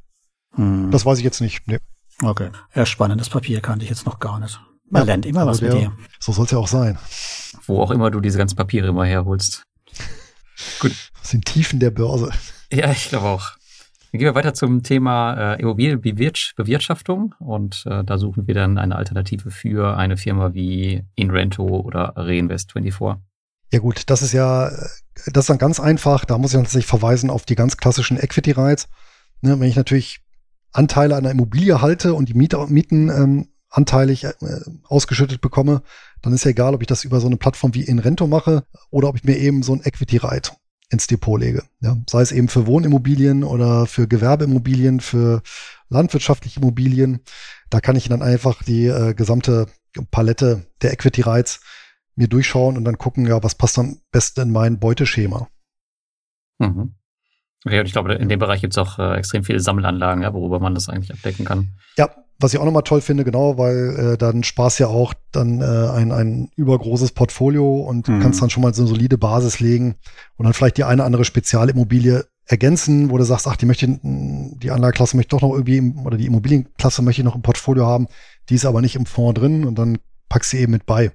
Hm. 0.55 0.91
Das 0.91 1.05
weiß 1.05 1.18
ich 1.18 1.25
jetzt 1.25 1.41
nicht. 1.41 1.66
Nee. 1.66 1.79
okay. 2.23 2.51
Ja, 2.75 2.87
spannendes 2.87 3.29
Papier 3.31 3.61
kannte 3.61 3.85
ich 3.85 3.91
jetzt 3.91 4.07
noch 4.07 4.18
gar 4.18 4.39
nicht. 4.41 4.61
Man 4.91 5.03
Ja, 5.03 5.07
lernt 5.07 5.27
immer 5.27 5.47
was 5.47 5.61
mit 5.61 5.73
der- 5.73 5.79
dir. 5.81 5.93
So 6.20 6.33
soll 6.33 6.45
es 6.47 6.51
ja 6.51 6.59
auch 6.59 6.68
sein. 6.68 6.99
Wo 7.66 7.81
auch 7.81 7.91
immer 7.91 8.11
du 8.11 8.20
diese 8.20 8.39
ganzen 8.39 8.57
Papiere 8.57 8.89
immer 8.89 9.05
herholst. 9.07 9.64
Gut. 10.81 10.93
Das 11.20 11.31
sind 11.31 11.45
Tiefen 11.47 11.79
der 11.81 11.91
Börse. 11.91 12.31
Ja, 12.73 12.91
ich 12.91 13.09
glaube 13.09 13.27
auch. 13.27 13.51
Dann 14.11 14.18
gehen 14.18 14.27
wir 14.27 14.35
weiter 14.35 14.53
zum 14.53 14.83
Thema 14.83 15.55
äh, 15.55 15.61
Immobilienbewirtschaftung 15.62 17.35
und 17.39 17.85
äh, 17.87 18.05
da 18.05 18.18
suchen 18.18 18.47
wir 18.47 18.55
dann 18.55 18.77
eine 18.79 18.97
Alternative 18.97 19.51
für 19.51 19.97
eine 19.97 20.16
Firma 20.18 20.53
wie 20.55 21.05
Inrento 21.14 21.64
oder 21.64 22.14
Reinvest24. 22.16 23.16
Ja 23.73 23.79
gut, 23.79 24.03
das 24.11 24.23
ist 24.23 24.33
ja, 24.33 24.68
äh, 24.68 24.89
das 25.33 25.45
ist 25.45 25.51
dann 25.51 25.59
ganz 25.59 25.81
einfach. 25.81 26.25
Da 26.25 26.39
muss 26.39 26.53
ich 26.53 26.61
tatsächlich 26.61 26.87
verweisen 26.87 27.31
auf 27.31 27.45
die 27.45 27.55
ganz 27.55 27.77
klassischen 27.77 28.18
Equity 28.18 28.53
Rights. 28.53 28.89
Ne, 29.41 29.59
wenn 29.59 29.68
ich 29.68 29.77
natürlich 29.77 30.20
Anteile 30.73 31.16
an 31.16 31.25
einer 31.25 31.33
Immobilie 31.33 31.81
halte 31.81 32.14
und 32.14 32.29
die 32.29 32.35
Mieter, 32.35 32.66
Mieten 32.68 33.09
ähm, 33.09 33.49
anteilig 33.70 34.25
äh, 34.25 34.35
ausgeschüttet 34.85 35.41
bekomme, 35.41 35.83
dann 36.20 36.33
ist 36.33 36.45
ja 36.45 36.51
egal, 36.51 36.75
ob 36.75 36.83
ich 36.83 36.87
das 36.87 37.05
über 37.05 37.20
so 37.20 37.27
eine 37.27 37.39
Plattform 37.39 37.75
wie 37.75 37.83
Inrento 37.83 38.27
mache 38.27 38.64
oder 38.91 39.09
ob 39.09 39.16
ich 39.16 39.25
mir 39.25 39.37
eben 39.39 39.62
so 39.62 39.75
ein 39.75 39.83
Equity 39.83 40.18
Right 40.18 40.53
ins 40.91 41.07
Depot 41.07 41.41
lege. 41.41 41.64
Ja, 41.81 41.97
sei 42.09 42.20
es 42.20 42.33
eben 42.33 42.49
für 42.49 42.66
Wohnimmobilien 42.66 43.43
oder 43.45 43.87
für 43.87 44.07
Gewerbeimmobilien, 44.07 45.01
für 45.01 45.43
landwirtschaftliche 45.89 46.61
Immobilien. 46.61 47.20
Da 47.70 47.81
kann 47.81 47.97
ich 47.97 48.09
dann 48.09 48.23
einfach 48.23 48.62
die 48.62 48.87
äh, 48.87 49.14
gesamte 49.14 49.66
Palette 50.11 50.66
der 50.83 50.93
Equity 50.93 51.23
Rights 51.23 51.61
mir 52.17 52.29
durchschauen 52.29 52.77
und 52.77 52.85
dann 52.85 52.99
gucken, 52.99 53.27
ja, 53.27 53.43
was 53.43 53.55
passt 53.55 53.79
am 53.79 53.99
besten 54.11 54.43
in 54.43 54.53
mein 54.53 54.79
Beuteschema. 54.79 55.49
Mhm. 56.59 56.95
Okay, 57.65 57.79
und 57.81 57.87
ich 57.87 57.93
glaube, 57.93 58.15
in 58.15 58.29
dem 58.29 58.41
Bereich 58.41 58.61
gibt 58.61 58.75
es 58.75 58.79
auch 58.79 58.99
äh, 58.99 59.17
extrem 59.17 59.45
viele 59.45 59.61
Sammelanlagen, 59.61 60.23
ja, 60.23 60.35
worüber 60.35 60.59
man 60.59 60.75
das 60.75 60.89
eigentlich 60.89 61.13
abdecken 61.13 61.45
kann. 61.45 61.75
Ja, 61.97 62.11
was 62.41 62.53
ich 62.53 62.59
auch 62.59 62.65
nochmal 62.65 62.83
toll 62.83 63.01
finde, 63.01 63.23
genau, 63.23 63.57
weil 63.57 64.15
äh, 64.15 64.19
dann 64.19 64.43
Spaß 64.43 64.79
ja 64.81 64.89
auch 64.89 65.15
dann 65.31 65.61
äh, 65.61 65.65
ein, 65.65 66.11
ein 66.11 66.51
übergroßes 66.57 67.13
Portfolio 67.13 67.83
und 67.83 68.09
du 68.09 68.13
Mhm. 68.13 68.21
kannst 68.21 68.43
dann 68.43 68.51
schon 68.51 68.65
mal 68.65 68.75
so 68.75 68.83
eine 68.83 68.89
solide 68.89 69.17
Basis 69.17 69.61
legen 69.61 69.95
und 70.37 70.45
dann 70.45 70.55
vielleicht 70.55 70.77
die 70.77 70.83
eine 70.85 71.05
andere 71.05 71.25
Spezialimmobilie 71.25 72.27
ergänzen, 72.47 73.11
wo 73.11 73.19
du 73.19 73.23
sagst, 73.25 73.47
ach, 73.47 73.55
die 73.57 73.67
möchte 73.67 73.87
ich, 73.87 73.93
mh, 74.03 74.57
die 74.57 74.73
Anlageklasse 74.73 75.17
möchte 75.17 75.37
ich 75.37 75.41
doch 75.41 75.47
noch 75.49 75.55
irgendwie, 75.55 75.77
im, 75.77 76.05
oder 76.05 76.17
die 76.17 76.27
Immobilienklasse 76.27 77.01
möchte 77.03 77.21
ich 77.23 77.25
noch 77.25 77.37
im 77.37 77.43
Portfolio 77.43 77.87
haben, 77.87 78.09
die 78.49 78.57
ist 78.57 78.65
aber 78.67 78.81
nicht 78.81 78.97
im 78.97 79.07
Fonds 79.07 79.39
drin 79.39 79.65
und 79.65 79.79
dann 79.79 79.99
packst 80.33 80.51
sie 80.51 80.59
eben 80.61 80.72
mit 80.72 80.87
bei. 80.87 81.12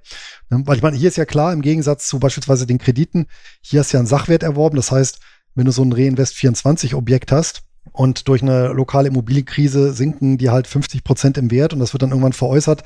Ne? 0.51 0.61
Weil 0.65 0.77
ich 0.77 0.83
meine, 0.83 0.95
hier 0.95 1.07
ist 1.07 1.17
ja 1.17 1.25
klar, 1.25 1.51
im 1.51 1.63
Gegensatz 1.63 2.07
zu 2.07 2.19
beispielsweise 2.19 2.67
den 2.67 2.77
Krediten, 2.77 3.25
hier 3.61 3.79
hast 3.79 3.91
du 3.91 3.97
ja 3.97 3.99
einen 3.99 4.07
Sachwert 4.07 4.43
erworben, 4.43 4.75
das 4.75 4.91
heißt, 4.91 5.19
wenn 5.55 5.65
du 5.65 5.71
so 5.71 5.83
ein 5.83 5.91
Reinvest 5.91 6.35
24 6.35 6.93
Objekt 6.93 7.31
hast 7.31 7.63
und 7.93 8.27
durch 8.27 8.43
eine 8.43 8.67
lokale 8.67 9.07
Immobilienkrise 9.07 9.91
sinken 9.91 10.37
die 10.37 10.51
halt 10.51 10.67
50 10.67 11.03
Prozent 11.03 11.39
im 11.39 11.49
Wert 11.49 11.73
und 11.73 11.79
das 11.79 11.93
wird 11.93 12.03
dann 12.03 12.11
irgendwann 12.11 12.33
veräußert, 12.33 12.83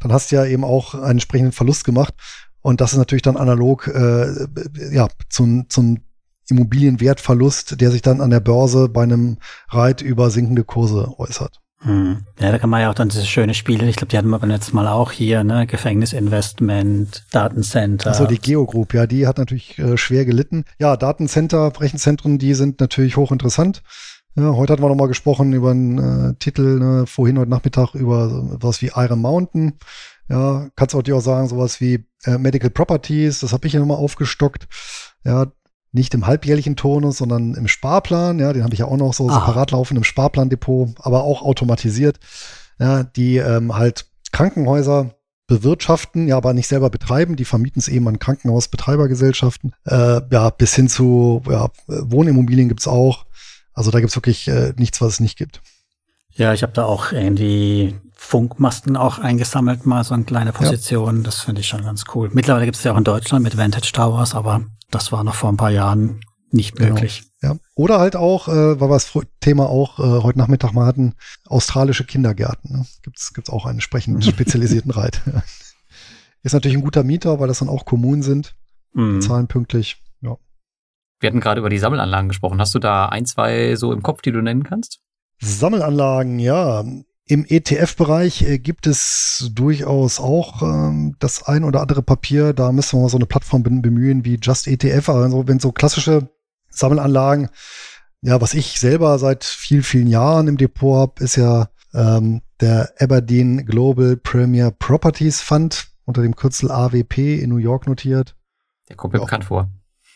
dann 0.00 0.10
hast 0.10 0.32
du 0.32 0.36
ja 0.36 0.46
eben 0.46 0.64
auch 0.64 0.94
einen 0.94 1.12
entsprechenden 1.12 1.52
Verlust 1.52 1.84
gemacht. 1.84 2.14
Und 2.62 2.80
das 2.80 2.92
ist 2.92 2.98
natürlich 2.98 3.20
dann 3.20 3.36
analog 3.36 3.88
äh, 3.88 4.46
ja, 4.90 5.08
zum, 5.28 5.68
zum 5.68 5.98
Immobilienwertverlust, 6.48 7.78
der 7.78 7.90
sich 7.90 8.00
dann 8.00 8.22
an 8.22 8.30
der 8.30 8.40
Börse 8.40 8.88
bei 8.88 9.02
einem 9.02 9.36
Reit 9.68 10.00
über 10.00 10.30
sinkende 10.30 10.64
Kurse 10.64 11.12
äußert. 11.18 11.60
Hm. 11.84 12.24
Ja, 12.40 12.50
da 12.50 12.58
kann 12.58 12.70
man 12.70 12.80
ja 12.80 12.90
auch 12.90 12.94
dann 12.94 13.10
diese 13.10 13.26
schöne 13.26 13.52
Spiele, 13.52 13.86
ich 13.86 13.96
glaube, 13.96 14.08
die 14.08 14.16
hatten 14.16 14.28
wir 14.28 14.38
beim 14.38 14.48
letzten 14.48 14.74
Mal 14.74 14.88
auch 14.88 15.12
hier, 15.12 15.44
ne? 15.44 15.66
Gefängnisinvestment, 15.66 17.26
Datencenter. 17.30 18.08
Also 18.08 18.26
die 18.26 18.38
Geo 18.38 18.64
Group, 18.64 18.94
ja, 18.94 19.06
die 19.06 19.26
hat 19.26 19.36
natürlich 19.36 19.78
äh, 19.78 19.98
schwer 19.98 20.24
gelitten. 20.24 20.64
Ja, 20.78 20.96
Datencenter, 20.96 21.72
Rechenzentren, 21.78 22.38
die 22.38 22.54
sind 22.54 22.80
natürlich 22.80 23.18
hochinteressant. 23.18 23.82
Ja, 24.34 24.54
heute 24.54 24.72
hatten 24.72 24.82
wir 24.82 24.88
noch 24.88 24.96
mal 24.96 25.08
gesprochen 25.08 25.52
über 25.52 25.72
einen 25.72 25.98
äh, 26.30 26.34
Titel, 26.38 26.78
ne, 26.78 27.04
vorhin 27.06 27.38
heute 27.38 27.50
Nachmittag 27.50 27.94
über 27.94 28.30
was 28.60 28.80
wie 28.80 28.90
Iron 28.96 29.20
Mountain. 29.20 29.74
Ja, 30.30 30.68
kannst 30.76 30.94
du 30.94 30.98
natürlich 30.98 31.20
auch 31.20 31.24
sagen, 31.24 31.48
sowas 31.48 31.82
wie 31.82 32.06
äh, 32.24 32.38
Medical 32.38 32.70
Properties, 32.70 33.40
das 33.40 33.52
habe 33.52 33.66
ich 33.66 33.74
ja 33.74 33.80
nochmal 33.80 33.98
aufgestockt. 33.98 34.66
Ja, 35.22 35.52
nicht 35.94 36.12
im 36.12 36.26
halbjährlichen 36.26 36.76
Tonus, 36.76 37.18
sondern 37.18 37.54
im 37.54 37.68
Sparplan. 37.68 38.38
Ja, 38.40 38.52
den 38.52 38.64
habe 38.64 38.74
ich 38.74 38.80
ja 38.80 38.86
auch 38.86 38.96
noch 38.96 39.14
so 39.14 39.28
Ah. 39.30 39.34
separat 39.34 39.70
laufen 39.70 39.96
im 39.96 40.04
Sparplandepot, 40.04 40.90
aber 40.98 41.22
auch 41.24 41.40
automatisiert. 41.42 42.18
Ja, 42.78 43.04
die 43.04 43.36
ähm, 43.36 43.74
halt 43.76 44.06
Krankenhäuser 44.32 45.14
bewirtschaften, 45.46 46.26
ja, 46.26 46.36
aber 46.36 46.52
nicht 46.52 46.66
selber 46.66 46.90
betreiben. 46.90 47.36
Die 47.36 47.44
vermieten 47.44 47.78
es 47.78 47.88
eben 47.88 48.08
an 48.08 48.18
Krankenhausbetreibergesellschaften. 48.18 49.72
Äh, 49.86 50.20
ja, 50.30 50.50
bis 50.50 50.74
hin 50.74 50.88
zu 50.88 51.42
ja, 51.48 51.70
Wohnimmobilien 51.86 52.68
gibt's 52.68 52.88
auch. 52.88 53.26
Also 53.72 53.90
da 53.90 54.00
gibt's 54.00 54.16
wirklich 54.16 54.48
äh, 54.48 54.72
nichts, 54.76 55.00
was 55.00 55.14
es 55.14 55.20
nicht 55.20 55.38
gibt. 55.38 55.62
Ja, 56.32 56.52
ich 56.52 56.62
habe 56.62 56.72
da 56.72 56.84
auch 56.84 57.12
irgendwie 57.12 57.94
Funkmasten 58.24 58.96
auch 58.96 59.18
eingesammelt, 59.18 59.84
mal 59.86 60.02
so 60.02 60.14
eine 60.14 60.24
kleine 60.24 60.52
Position. 60.52 61.22
Das 61.22 61.40
finde 61.40 61.60
ich 61.60 61.68
schon 61.68 61.82
ganz 61.84 62.04
cool. 62.14 62.30
Mittlerweile 62.32 62.64
gibt 62.64 62.76
es 62.78 62.82
ja 62.84 62.92
auch 62.92 62.96
in 62.96 63.04
Deutschland 63.04 63.44
mit 63.44 63.56
Vantage 63.58 63.92
Towers, 63.92 64.34
aber 64.34 64.62
das 64.90 65.12
war 65.12 65.22
noch 65.24 65.34
vor 65.34 65.50
ein 65.52 65.56
paar 65.58 65.70
Jahren 65.70 66.20
nicht 66.50 66.74
Genau. 66.76 66.94
möglich. 66.94 67.24
Ja. 67.42 67.56
Oder 67.74 67.98
halt 67.98 68.16
auch, 68.16 68.48
äh, 68.48 68.80
weil 68.80 68.88
wir 68.88 68.94
das 68.94 69.12
Thema 69.40 69.68
auch 69.68 69.98
äh, 69.98 70.22
heute 70.22 70.38
Nachmittag 70.38 70.72
mal 70.72 70.86
hatten, 70.86 71.14
australische 71.46 72.04
Kindergärten. 72.04 72.72
Ne? 72.78 72.86
Gibt's 73.02 73.34
gibt's 73.34 73.50
auch 73.50 73.66
einen 73.66 73.76
entsprechend 73.76 74.24
spezialisierten 74.24 74.90
Reit. 74.90 75.20
Ist 76.42 76.54
natürlich 76.54 76.76
ein 76.78 76.82
guter 76.84 77.04
Mieter, 77.04 77.40
weil 77.40 77.48
das 77.48 77.58
dann 77.58 77.68
auch 77.68 77.84
Kommunen 77.84 78.22
sind, 78.22 78.54
Mhm. 78.94 79.20
zahlen 79.20 79.48
pünktlich. 79.48 80.00
Ja. 80.22 80.36
Wir 81.20 81.28
hatten 81.28 81.40
gerade 81.40 81.58
über 81.60 81.68
die 81.70 81.78
Sammelanlagen 81.78 82.28
gesprochen. 82.28 82.60
Hast 82.60 82.74
du 82.74 82.78
da 82.78 83.06
ein, 83.06 83.26
zwei 83.26 83.76
so 83.76 83.92
im 83.92 84.02
Kopf, 84.02 84.22
die 84.22 84.32
du 84.32 84.40
nennen 84.40 84.62
kannst? 84.62 85.00
Sammelanlagen, 85.40 86.38
ja. 86.38 86.84
Im 87.26 87.46
ETF-Bereich 87.48 88.42
äh, 88.42 88.58
gibt 88.58 88.86
es 88.86 89.50
durchaus 89.54 90.20
auch 90.20 90.62
ähm, 90.62 91.16
das 91.18 91.42
ein 91.44 91.64
oder 91.64 91.80
andere 91.80 92.02
Papier. 92.02 92.52
Da 92.52 92.70
müssen 92.70 92.98
wir 92.98 93.02
mal 93.02 93.08
so 93.08 93.16
eine 93.16 93.26
Plattform 93.26 93.62
bemühen 93.62 94.24
wie 94.26 94.38
Just 94.40 94.66
ETF. 94.66 95.08
Also 95.08 95.48
wenn 95.48 95.58
so 95.58 95.72
klassische 95.72 96.28
Sammelanlagen, 96.68 97.48
ja, 98.20 98.40
was 98.40 98.52
ich 98.52 98.78
selber 98.78 99.18
seit 99.18 99.44
vielen, 99.44 99.82
vielen 99.82 100.06
Jahren 100.06 100.48
im 100.48 100.58
Depot 100.58 100.98
habe, 100.98 101.24
ist 101.24 101.36
ja 101.36 101.68
ähm, 101.94 102.42
der 102.60 102.92
Aberdeen 102.98 103.64
Global 103.64 104.16
Premier 104.16 104.70
Properties 104.70 105.40
Fund 105.40 105.88
unter 106.04 106.20
dem 106.20 106.36
Kürzel 106.36 106.70
AWP 106.70 107.40
in 107.40 107.48
New 107.50 107.56
York 107.56 107.86
notiert. 107.86 108.36
Der 108.90 108.96
kommt 108.96 109.14
mir 109.14 109.20
ja. 109.20 109.24
bekannt 109.24 109.44
vor. 109.44 109.70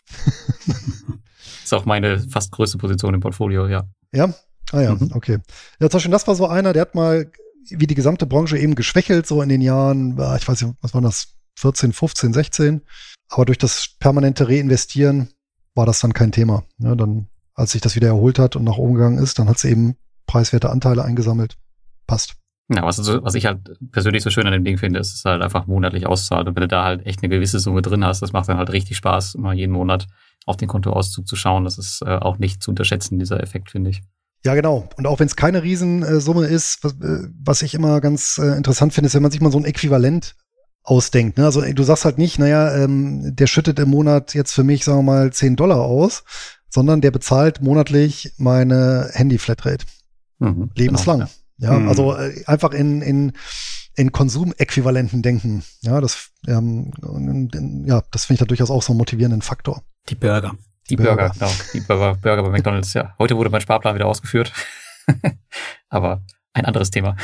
ist 1.63 1.73
auch 1.73 1.85
meine 1.85 2.19
fast 2.19 2.51
größte 2.51 2.77
Position 2.77 3.15
im 3.15 3.19
Portfolio, 3.19 3.67
ja. 3.67 3.87
Ja, 4.11 4.33
Ah 4.71 4.81
ja, 4.81 4.95
mhm. 4.95 5.11
okay. 5.13 5.39
Ja, 5.79 5.89
zum 5.89 5.97
Beispiel, 5.97 6.11
das 6.11 6.27
war 6.27 6.35
so 6.35 6.47
einer, 6.47 6.73
der 6.73 6.81
hat 6.81 6.95
mal 6.95 7.31
wie 7.69 7.87
die 7.87 7.95
gesamte 7.95 8.25
Branche 8.25 8.57
eben 8.57 8.75
geschwächelt, 8.75 9.27
so 9.27 9.41
in 9.41 9.49
den 9.49 9.61
Jahren, 9.61 10.13
ich 10.37 10.47
weiß 10.47 10.61
nicht, 10.61 10.75
was 10.81 10.93
war 10.93 11.01
das, 11.01 11.35
14, 11.59 11.93
15, 11.93 12.33
16. 12.33 12.81
Aber 13.29 13.45
durch 13.45 13.57
das 13.57 13.95
permanente 13.99 14.47
Reinvestieren 14.47 15.29
war 15.75 15.85
das 15.85 15.99
dann 15.99 16.13
kein 16.13 16.31
Thema. 16.31 16.63
Ja, 16.79 16.95
dann, 16.95 17.27
als 17.53 17.71
sich 17.71 17.81
das 17.81 17.95
wieder 17.95 18.07
erholt 18.07 18.39
hat 18.39 18.55
und 18.55 18.63
nach 18.63 18.77
oben 18.77 18.95
gegangen 18.95 19.17
ist, 19.17 19.39
dann 19.39 19.49
hat 19.49 19.59
sie 19.59 19.69
eben 19.69 19.95
preiswerte 20.25 20.69
Anteile 20.69 21.03
eingesammelt. 21.03 21.57
Passt. 22.07 22.35
Ja, 22.73 22.83
was, 22.83 22.99
was 22.99 23.35
ich 23.35 23.45
halt 23.45 23.77
persönlich 23.91 24.23
so 24.23 24.29
schön 24.29 24.45
an 24.45 24.53
dem 24.53 24.63
Ding 24.63 24.77
finde, 24.77 24.99
ist, 24.99 25.11
dass 25.11 25.19
es 25.19 25.25
halt 25.25 25.41
einfach 25.41 25.67
monatlich 25.67 26.05
auszahlt. 26.05 26.47
Und 26.47 26.55
wenn 26.55 26.61
du 26.61 26.67
da 26.67 26.83
halt 26.83 27.05
echt 27.05 27.21
eine 27.21 27.29
gewisse 27.29 27.59
Summe 27.59 27.81
drin 27.81 28.05
hast, 28.05 28.21
das 28.21 28.31
macht 28.31 28.47
dann 28.47 28.57
halt 28.57 28.71
richtig 28.71 28.97
Spaß, 28.97 29.35
immer 29.35 29.53
jeden 29.53 29.71
Monat 29.73 30.07
auf 30.45 30.55
den 30.55 30.67
Kontoauszug 30.67 31.27
zu 31.27 31.35
schauen. 31.35 31.63
Das 31.63 31.77
ist 31.77 32.01
äh, 32.03 32.17
auch 32.17 32.37
nicht 32.37 32.61
zu 32.61 32.71
unterschätzen, 32.71 33.19
dieser 33.19 33.41
Effekt, 33.41 33.71
finde 33.71 33.89
ich. 33.89 34.01
Ja, 34.45 34.55
genau. 34.55 34.89
Und 34.95 35.05
auch 35.05 35.19
wenn 35.19 35.27
es 35.27 35.35
keine 35.35 35.63
Riesensumme 35.63 36.45
ist, 36.45 36.83
was, 36.83 36.93
äh, 36.93 37.27
was 37.43 37.61
ich 37.61 37.73
immer 37.73 37.99
ganz 37.99 38.37
äh, 38.37 38.55
interessant 38.55 38.93
finde, 38.93 39.07
ist, 39.07 39.15
wenn 39.15 39.21
man 39.21 39.31
sich 39.31 39.41
mal 39.41 39.51
so 39.51 39.59
ein 39.59 39.65
Äquivalent 39.65 40.35
ausdenkt. 40.83 41.37
Ne? 41.37 41.45
Also 41.45 41.61
du 41.61 41.83
sagst 41.83 42.05
halt 42.05 42.17
nicht, 42.17 42.39
naja, 42.39 42.75
ähm, 42.75 43.35
der 43.35 43.47
schüttet 43.47 43.79
im 43.79 43.89
Monat 43.89 44.33
jetzt 44.33 44.53
für 44.53 44.63
mich, 44.63 44.85
sagen 44.85 44.99
wir 44.99 45.03
mal, 45.03 45.33
10 45.33 45.55
Dollar 45.55 45.81
aus, 45.81 46.23
sondern 46.69 47.01
der 47.01 47.11
bezahlt 47.11 47.61
monatlich 47.61 48.33
meine 48.37 49.09
Handy-Flatrate. 49.13 49.85
Mhm, 50.39 50.71
Lebenslang. 50.75 51.19
Genau, 51.19 51.29
ja, 51.57 51.73
ja 51.73 51.79
mhm. 51.79 51.89
also 51.89 52.15
äh, 52.15 52.43
einfach 52.45 52.71
in, 52.71 53.01
in, 53.01 53.33
in 53.95 54.11
Konsumäquivalenten 54.11 55.21
denken. 55.21 55.63
Ja, 55.81 55.99
das, 55.99 56.29
ähm, 56.47 56.91
ja, 57.85 58.01
das 58.11 58.25
finde 58.25 58.35
ich 58.35 58.39
da 58.39 58.45
durchaus 58.45 58.71
auch 58.71 58.83
so 58.83 58.93
einen 58.93 58.99
motivierenden 58.99 59.41
Faktor. 59.41 59.83
Die 60.07 60.15
Burger. 60.15 60.55
Die 60.89 60.95
Burger, 60.95 61.15
Burger 61.15 61.33
genau. 61.33 61.51
Die 61.73 61.79
Burger, 61.81 62.15
Burger 62.15 62.43
bei 62.43 62.49
McDonalds, 62.49 62.93
ja. 62.93 63.13
Heute 63.19 63.37
wurde 63.37 63.49
mein 63.49 63.61
Sparplan 63.61 63.95
wieder 63.95 64.07
ausgeführt. 64.07 64.51
Aber 65.89 66.23
ein 66.53 66.65
anderes 66.65 66.91
Thema. 66.91 67.15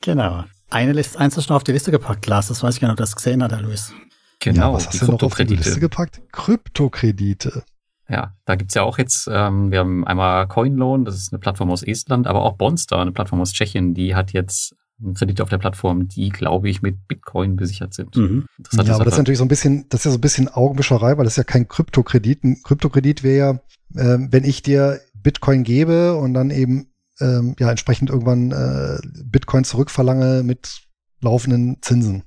genau. 0.00 0.44
Eine 0.68 0.92
Liste, 0.92 1.18
eins 1.18 1.36
ist 1.36 1.46
schon 1.46 1.56
auf 1.56 1.64
die 1.64 1.72
Liste 1.72 1.90
gepackt, 1.90 2.26
Lars. 2.26 2.48
Das 2.48 2.62
weiß 2.62 2.74
ich 2.74 2.80
gar 2.80 2.88
nicht, 2.88 2.94
ob 2.94 2.98
das 2.98 3.14
gesehen 3.14 3.42
hat, 3.42 3.52
Herr 3.52 3.62
Luis. 3.62 3.92
Genau, 4.40 4.68
ja, 4.68 4.72
was 4.74 4.88
hast 4.88 5.02
du 5.02 5.12
noch 5.12 5.22
auf 5.22 5.34
die 5.36 5.44
Liste 5.44 5.80
gepackt? 5.80 6.20
Kryptokredite. 6.32 7.64
Ja, 8.08 8.34
da 8.44 8.54
gibt's 8.54 8.74
ja 8.74 8.82
auch 8.82 8.98
jetzt, 8.98 9.28
ähm, 9.30 9.72
wir 9.72 9.80
haben 9.80 10.06
einmal 10.06 10.46
CoinLoan, 10.46 11.04
das 11.04 11.16
ist 11.16 11.32
eine 11.32 11.40
Plattform 11.40 11.70
aus 11.70 11.82
Estland, 11.82 12.26
aber 12.26 12.42
auch 12.42 12.56
Bonster, 12.56 12.98
eine 12.98 13.10
Plattform 13.10 13.40
aus 13.40 13.52
Tschechien, 13.52 13.94
die 13.94 14.14
hat 14.14 14.32
jetzt 14.32 14.76
Kredite 15.14 15.42
auf 15.42 15.50
der 15.50 15.58
Plattform, 15.58 16.08
die, 16.08 16.30
glaube 16.30 16.68
ich, 16.68 16.82
mit 16.82 17.06
Bitcoin 17.06 17.56
besichert 17.56 17.92
sind. 17.92 18.16
Mhm. 18.16 18.46
Ja, 18.72 18.94
aber 18.94 19.04
das 19.04 19.14
ist 19.14 19.18
natürlich 19.18 19.38
so 19.38 19.44
ein 19.44 19.48
bisschen, 19.48 19.86
das 19.88 20.00
ist 20.00 20.04
ja 20.06 20.10
so 20.12 20.18
ein 20.18 20.22
bisschen 20.22 20.48
Augenwischerei, 20.48 21.16
weil 21.16 21.24
das 21.24 21.34
ist 21.34 21.38
ja 21.38 21.44
kein 21.44 21.68
Kryptokredit. 21.68 22.44
Ein 22.44 22.62
Kryptokredit 22.62 23.22
wäre 23.22 23.36
ja, 23.36 23.50
äh, 24.00 24.18
wenn 24.30 24.44
ich 24.44 24.62
dir 24.62 25.00
Bitcoin 25.14 25.64
gebe 25.64 26.16
und 26.16 26.34
dann 26.34 26.50
eben 26.50 26.88
ähm, 27.20 27.56
ja 27.58 27.70
entsprechend 27.70 28.10
irgendwann 28.10 28.52
äh, 28.52 28.98
Bitcoin 29.24 29.64
zurückverlange 29.64 30.42
mit 30.42 30.82
laufenden 31.20 31.78
Zinsen. 31.82 32.22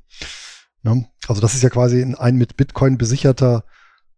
Ja? 0.84 0.96
Also 1.28 1.41
das 1.41 1.54
ist 1.56 1.64
ja 1.64 1.70
quasi 1.70 2.04
ein 2.18 2.36
mit 2.36 2.58
Bitcoin 2.58 2.98
besicherter 2.98 3.64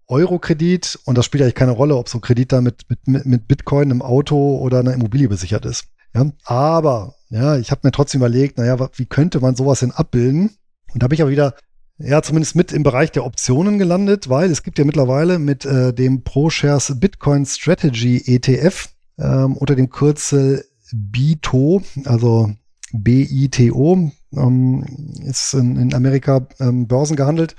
Euro-Kredit 0.08 1.00
und 1.06 1.18
das 1.18 1.26
spielt 1.26 1.44
eigentlich 1.44 1.56
keine 1.56 1.72
Rolle, 1.72 1.96
ob 1.96 2.10
so 2.10 2.18
ein 2.18 2.22
Kredit 2.22 2.52
da 2.52 2.60
mit, 2.62 2.84
mit, 3.06 3.26
mit 3.26 3.48
Bitcoin, 3.48 3.92
einem 3.92 4.02
Auto 4.02 4.58
oder 4.58 4.80
einer 4.80 4.94
Immobilie 4.94 5.30
besichert 5.30 5.66
ist. 5.66 5.86
Ja, 6.14 6.30
aber 6.44 7.16
ja, 7.32 7.58
ich 7.58 7.72
habe 7.72 7.82
mir 7.84 7.92
trotzdem 7.92 8.20
überlegt, 8.20 8.58
naja, 8.58 8.78
wie 8.96 9.06
könnte 9.06 9.40
man 9.40 9.56
sowas 9.56 9.80
denn 9.80 9.92
abbilden? 9.92 10.52
Und 10.94 11.02
da 11.02 11.08
bin 11.08 11.16
ich 11.16 11.22
aber 11.22 11.32
wieder, 11.32 11.56
ja, 11.98 12.22
zumindest 12.22 12.56
mit 12.56 12.74
im 12.74 12.84
Bereich 12.84 13.12
der 13.12 13.26
Optionen 13.26 13.80
gelandet, 13.80 14.30
weil 14.30 14.52
es 14.52 14.64
gibt 14.64 14.78
ja 14.78 14.86
mittlerweile 14.86 15.40
mit 15.40 15.66
äh, 15.66 15.94
dem 15.94 16.24
ProShares 16.24 17.00
Bitcoin 17.00 17.46
Strategy 17.46 18.22
ETF 18.26 18.90
ähm, 19.18 19.56
unter 19.56 19.76
dem 19.76 19.90
Kürzel 19.90 20.66
BITO, 20.92 21.82
also 22.04 22.52
B-I-T-O, 22.92 24.12
ähm, 24.36 24.86
ist 25.26 25.54
in, 25.54 25.78
in 25.78 25.94
Amerika 25.94 26.48
ähm, 26.60 26.88
Börsen 26.88 27.16
gehandelt. 27.16 27.56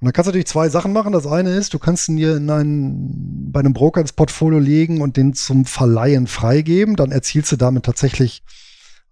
Und 0.00 0.06
dann 0.06 0.12
kannst 0.14 0.28
du 0.28 0.30
natürlich 0.30 0.46
zwei 0.46 0.70
Sachen 0.70 0.94
machen. 0.94 1.12
Das 1.12 1.26
eine 1.26 1.50
ist, 1.50 1.74
du 1.74 1.78
kannst 1.78 2.08
ihn 2.08 2.16
dir 2.16 2.36
in 2.36 2.48
einen, 2.48 3.52
bei 3.52 3.60
einem 3.60 3.74
Broker 3.74 4.00
ins 4.00 4.12
Portfolio 4.12 4.58
legen 4.58 5.02
und 5.02 5.18
den 5.18 5.34
zum 5.34 5.66
Verleihen 5.66 6.26
freigeben. 6.26 6.96
Dann 6.96 7.12
erzielst 7.12 7.52
du 7.52 7.56
damit 7.56 7.84
tatsächlich 7.84 8.42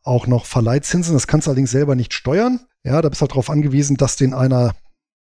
auch 0.05 0.27
noch 0.27 0.47
Verleihzinsen. 0.47 1.15
Das 1.15 1.27
kannst 1.27 1.47
du 1.47 1.51
allerdings 1.51 1.71
selber 1.71 1.97
nicht 1.97 2.13
steuern. 2.13 2.61
Ja, 2.85 3.03
da 3.03 3.09
bist 3.09 3.21
du 3.21 3.23
halt 3.23 3.33
darauf 3.33 3.51
angewiesen, 3.51 3.97
dass 3.97 4.17
den 4.17 4.35
einer 4.35 4.75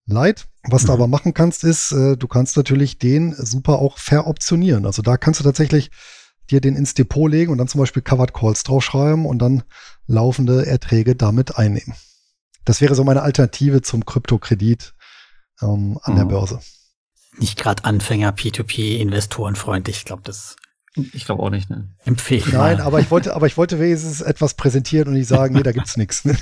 leiht. 0.05 0.47
Was 0.63 0.83
mhm. 0.83 0.87
du 0.87 0.93
aber 0.93 1.07
machen 1.07 1.33
kannst, 1.33 1.63
ist, 1.63 1.91
äh, 1.91 2.17
du 2.17 2.27
kannst 2.27 2.57
natürlich 2.57 2.97
den 2.97 3.33
super 3.33 3.79
auch 3.79 3.97
veroptionieren. 3.97 4.85
Also 4.85 5.01
da 5.01 5.17
kannst 5.17 5.39
du 5.39 5.43
tatsächlich 5.43 5.91
dir 6.49 6.59
den 6.59 6.75
ins 6.75 6.93
Depot 6.93 7.31
legen 7.31 7.51
und 7.51 7.57
dann 7.57 7.67
zum 7.67 7.79
Beispiel 7.79 8.01
Covered 8.01 8.33
Calls 8.33 8.63
draufschreiben 8.63 9.25
und 9.25 9.39
dann 9.39 9.63
laufende 10.07 10.65
Erträge 10.65 11.15
damit 11.15 11.57
einnehmen. 11.57 11.95
Das 12.65 12.81
wäre 12.81 12.95
so 12.95 13.03
meine 13.03 13.21
Alternative 13.21 13.81
zum 13.81 14.05
Kryptokredit 14.05 14.93
ähm, 15.61 15.99
an 16.01 16.13
mhm. 16.13 16.17
der 16.17 16.25
Börse. 16.25 16.59
Nicht 17.37 17.57
gerade 17.57 17.85
Anfänger 17.85 18.31
P2P 18.31 18.97
Investorenfreundlich. 18.97 19.97
Ich 19.97 20.05
glaube, 20.05 20.21
das 20.23 20.55
ich 20.95 21.25
glaube 21.25 21.41
auch 21.41 21.49
nicht, 21.49 21.69
ne? 21.69 21.89
Empfehlen. 22.05 22.51
Nein, 22.51 22.81
aber 22.81 22.99
ich 22.99 23.09
wollte, 23.11 23.35
aber 23.35 23.47
ich 23.47 23.57
wollte 23.57 23.79
wenigstens 23.79 24.21
etwas 24.21 24.53
präsentieren 24.53 25.07
und 25.07 25.13
nicht 25.15 25.27
sagen, 25.27 25.55
nee, 25.55 25.63
da 25.63 25.71
gibt's 25.71 25.97
nichts. 25.97 26.25
Ne? 26.33 26.37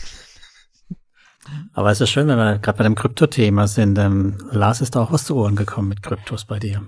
Aber 1.73 1.89
es 1.89 1.99
ist 1.99 2.11
schön, 2.11 2.27
wenn 2.27 2.37
wir 2.37 2.59
gerade 2.59 2.77
bei 2.77 2.83
dem 2.83 2.95
Krypto-Thema 2.95 3.67
sind. 3.67 3.97
Ähm, 3.97 4.37
Lars 4.51 4.79
ist 4.79 4.95
da 4.95 5.01
auch 5.01 5.11
was 5.11 5.25
zu 5.25 5.35
Ohren 5.35 5.55
gekommen 5.55 5.89
mit 5.89 6.03
Kryptos 6.03 6.45
bei 6.45 6.59
dir. 6.59 6.81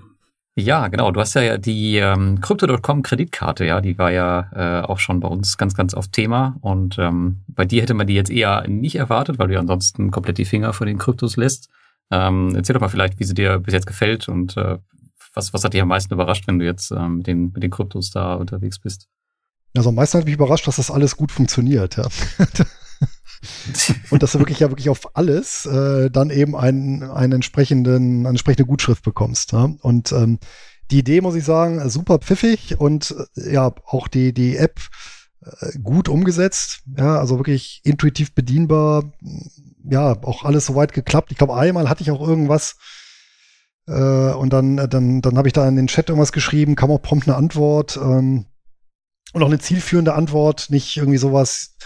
Ja, 0.56 0.86
genau. 0.86 1.10
Du 1.10 1.20
hast 1.20 1.34
ja 1.34 1.58
die 1.58 1.96
ähm, 1.96 2.40
Crypto.com 2.40 3.02
Kreditkarte, 3.02 3.64
ja, 3.64 3.80
die 3.80 3.98
war 3.98 4.12
ja 4.12 4.50
äh, 4.54 4.84
auch 4.84 5.00
schon 5.00 5.18
bei 5.18 5.26
uns 5.26 5.58
ganz, 5.58 5.74
ganz 5.74 5.94
oft 5.94 6.12
Thema. 6.12 6.56
Und 6.60 6.96
ähm, 6.98 7.40
bei 7.48 7.64
dir 7.64 7.82
hätte 7.82 7.94
man 7.94 8.06
die 8.06 8.14
jetzt 8.14 8.30
eher 8.30 8.66
nicht 8.68 8.94
erwartet, 8.94 9.38
weil 9.38 9.48
du 9.48 9.54
ja 9.54 9.60
ansonsten 9.60 10.12
komplett 10.12 10.38
die 10.38 10.44
Finger 10.44 10.72
von 10.72 10.86
den 10.86 10.98
Kryptos 10.98 11.36
lässt. 11.36 11.68
Ähm, 12.12 12.52
erzähl 12.54 12.74
doch 12.74 12.80
mal 12.80 12.88
vielleicht, 12.88 13.18
wie 13.18 13.24
sie 13.24 13.34
dir 13.34 13.58
bis 13.58 13.74
jetzt 13.74 13.86
gefällt 13.86 14.28
und 14.28 14.56
äh, 14.56 14.78
was, 15.34 15.52
was 15.52 15.64
hat 15.64 15.74
dich 15.74 15.82
am 15.82 15.88
meisten 15.88 16.14
überrascht, 16.14 16.46
wenn 16.46 16.58
du 16.58 16.64
jetzt 16.64 16.90
ähm, 16.90 17.18
mit, 17.18 17.26
den, 17.26 17.52
mit 17.52 17.62
den 17.62 17.70
Kryptos 17.70 18.10
da 18.10 18.34
unterwegs 18.34 18.78
bist? 18.78 19.08
Also 19.76 19.88
am 19.88 19.96
meisten 19.96 20.18
hat 20.18 20.24
mich 20.24 20.34
überrascht, 20.34 20.66
dass 20.68 20.76
das 20.76 20.90
alles 20.90 21.16
gut 21.16 21.32
funktioniert, 21.32 21.96
ja. 21.96 22.06
und 24.10 24.22
dass 24.22 24.32
du 24.32 24.38
wirklich 24.38 24.60
ja 24.60 24.70
wirklich 24.70 24.88
auf 24.88 25.16
alles 25.16 25.66
äh, 25.66 26.10
dann 26.10 26.30
eben 26.30 26.56
einen, 26.56 27.02
einen 27.02 27.32
entsprechenden, 27.32 28.20
eine 28.20 28.28
entsprechende 28.30 28.66
Gutschrift 28.66 29.02
bekommst. 29.02 29.52
Ja? 29.52 29.70
Und 29.80 30.12
ähm, 30.12 30.38
die 30.90 30.98
Idee, 30.98 31.20
muss 31.20 31.34
ich 31.34 31.44
sagen, 31.44 31.88
super 31.90 32.18
pfiffig 32.18 32.78
und 32.78 33.14
äh, 33.36 33.52
ja, 33.52 33.74
auch 33.86 34.08
die, 34.08 34.32
die 34.32 34.56
App 34.56 34.80
äh, 35.40 35.78
gut 35.82 36.08
umgesetzt. 36.08 36.82
Ja, 36.96 37.18
also 37.18 37.38
wirklich 37.38 37.80
intuitiv 37.84 38.34
bedienbar. 38.34 39.12
Ja, 39.82 40.12
auch 40.22 40.44
alles 40.44 40.66
soweit 40.66 40.92
geklappt. 40.92 41.32
Ich 41.32 41.38
glaube, 41.38 41.56
einmal 41.56 41.88
hatte 41.88 42.02
ich 42.02 42.10
auch 42.10 42.26
irgendwas, 42.26 42.76
äh, 43.86 44.32
und 44.32 44.52
dann, 44.52 44.76
dann, 44.76 45.20
dann 45.20 45.38
habe 45.38 45.48
ich 45.48 45.52
da 45.52 45.68
in 45.68 45.76
den 45.76 45.86
Chat 45.86 46.08
irgendwas 46.08 46.32
geschrieben, 46.32 46.76
kam 46.76 46.90
auch 46.90 47.02
prompt 47.02 47.28
eine 47.28 47.36
Antwort 47.36 47.96
ähm, 47.96 48.46
und 49.32 49.42
auch 49.42 49.48
eine 49.48 49.58
zielführende 49.58 50.14
Antwort, 50.14 50.66
nicht 50.70 50.96
irgendwie 50.96 51.18
sowas, 51.18 51.76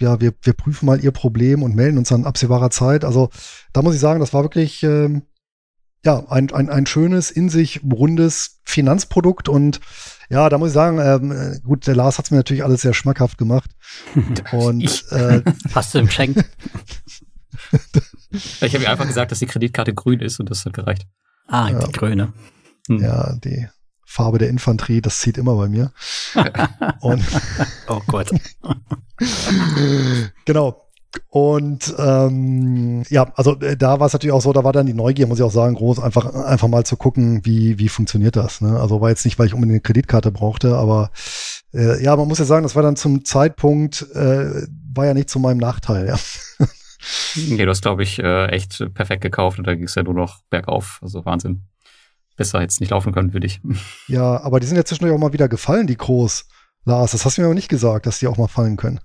ja, 0.00 0.20
wir, 0.20 0.34
wir 0.42 0.52
prüfen 0.52 0.86
mal 0.86 1.02
ihr 1.02 1.12
Problem 1.12 1.62
und 1.62 1.74
melden 1.74 1.98
uns 1.98 2.12
an 2.12 2.26
absehbarer 2.26 2.70
Zeit. 2.70 3.04
Also 3.04 3.30
da 3.72 3.82
muss 3.82 3.94
ich 3.94 4.00
sagen, 4.00 4.20
das 4.20 4.34
war 4.34 4.42
wirklich 4.42 4.82
ähm, 4.82 5.22
ja 6.04 6.24
ein, 6.28 6.52
ein, 6.52 6.68
ein 6.68 6.86
schönes, 6.86 7.30
in 7.30 7.48
sich 7.48 7.80
rundes 7.82 8.60
Finanzprodukt 8.64 9.48
und 9.48 9.80
ja, 10.28 10.48
da 10.48 10.58
muss 10.58 10.68
ich 10.68 10.74
sagen, 10.74 10.98
ähm, 10.98 11.60
gut, 11.62 11.86
der 11.86 11.94
Lars 11.94 12.18
hat 12.18 12.26
es 12.26 12.30
mir 12.32 12.38
natürlich 12.38 12.64
alles 12.64 12.82
sehr 12.82 12.94
schmackhaft 12.94 13.38
gemacht. 13.38 13.70
Und 14.50 15.04
äh, 15.12 15.40
hast 15.74 15.94
du 15.94 15.98
im 15.98 16.10
Schenk? 16.10 16.44
ich 18.32 18.74
habe 18.74 18.82
ihr 18.82 18.90
einfach 18.90 19.06
gesagt, 19.06 19.30
dass 19.30 19.38
die 19.38 19.46
Kreditkarte 19.46 19.94
grün 19.94 20.18
ist 20.18 20.40
und 20.40 20.50
das 20.50 20.64
hat 20.64 20.72
gereicht. 20.72 21.06
Ah, 21.46 21.70
ja. 21.70 21.78
die 21.78 21.92
grüne. 21.92 22.32
Hm. 22.88 23.02
Ja, 23.02 23.34
die 23.36 23.68
Farbe 24.04 24.38
der 24.38 24.48
Infanterie, 24.48 25.00
das 25.00 25.18
zieht 25.20 25.38
immer 25.38 25.56
bei 25.56 25.68
mir. 25.68 25.92
Und 27.00 27.22
oh 27.88 28.00
Gott. 28.06 28.30
genau. 30.44 30.82
Und 31.30 31.94
ähm, 31.98 33.02
ja, 33.08 33.32
also 33.36 33.58
äh, 33.60 33.76
da 33.76 33.98
war 33.98 34.06
es 34.06 34.12
natürlich 34.12 34.34
auch 34.34 34.42
so, 34.42 34.52
da 34.52 34.64
war 34.64 34.72
dann 34.72 34.86
die 34.86 34.92
Neugier, 34.92 35.26
muss 35.26 35.38
ich 35.38 35.44
auch 35.44 35.50
sagen, 35.50 35.74
groß, 35.74 35.98
einfach, 36.00 36.34
einfach 36.34 36.68
mal 36.68 36.84
zu 36.84 36.96
gucken, 36.96 37.40
wie, 37.44 37.78
wie 37.78 37.88
funktioniert 37.88 38.36
das. 38.36 38.60
Ne? 38.60 38.78
Also 38.78 39.00
war 39.00 39.08
jetzt 39.08 39.24
nicht, 39.24 39.38
weil 39.38 39.46
ich 39.46 39.54
unbedingt 39.54 39.76
eine 39.76 39.80
Kreditkarte 39.80 40.30
brauchte, 40.30 40.76
aber 40.76 41.10
Äh, 41.76 42.02
ja, 42.02 42.16
man 42.16 42.26
muss 42.26 42.38
ja 42.38 42.44
sagen, 42.44 42.62
das 42.62 42.74
war 42.74 42.82
dann 42.82 42.96
zum 42.96 43.24
Zeitpunkt, 43.24 44.02
äh, 44.14 44.66
war 44.94 45.06
ja 45.06 45.14
nicht 45.14 45.28
zu 45.28 45.38
meinem 45.38 45.58
Nachteil, 45.58 46.06
ja. 46.06 46.16
Nee, 47.34 47.64
du 47.64 47.70
hast, 47.70 47.82
glaube 47.82 48.02
ich, 48.02 48.18
äh, 48.18 48.46
echt 48.46 48.84
perfekt 48.94 49.22
gekauft 49.22 49.58
und 49.58 49.66
da 49.66 49.74
ging 49.74 49.84
es 49.84 49.94
ja 49.94 50.02
nur 50.02 50.14
noch 50.14 50.42
bergauf. 50.50 50.98
Also 51.02 51.24
Wahnsinn. 51.24 51.62
Besser 52.36 52.60
hätte 52.60 52.70
es 52.70 52.80
nicht 52.80 52.90
laufen 52.90 53.12
können 53.12 53.32
für 53.32 53.40
dich. 53.40 53.60
Ja, 54.08 54.40
aber 54.42 54.60
die 54.60 54.66
sind 54.66 54.76
ja 54.76 54.84
zwischendurch 54.84 55.14
auch 55.14 55.20
mal 55.20 55.32
wieder 55.32 55.48
gefallen, 55.48 55.86
die 55.86 55.96
Groß. 55.96 56.46
Lars, 56.84 57.12
das 57.12 57.24
hast 57.24 57.36
du 57.36 57.42
mir 57.42 57.46
aber 57.46 57.54
nicht 57.54 57.68
gesagt, 57.68 58.06
dass 58.06 58.20
die 58.20 58.28
auch 58.28 58.36
mal 58.36 58.46
fallen 58.46 58.76
können. 58.76 59.00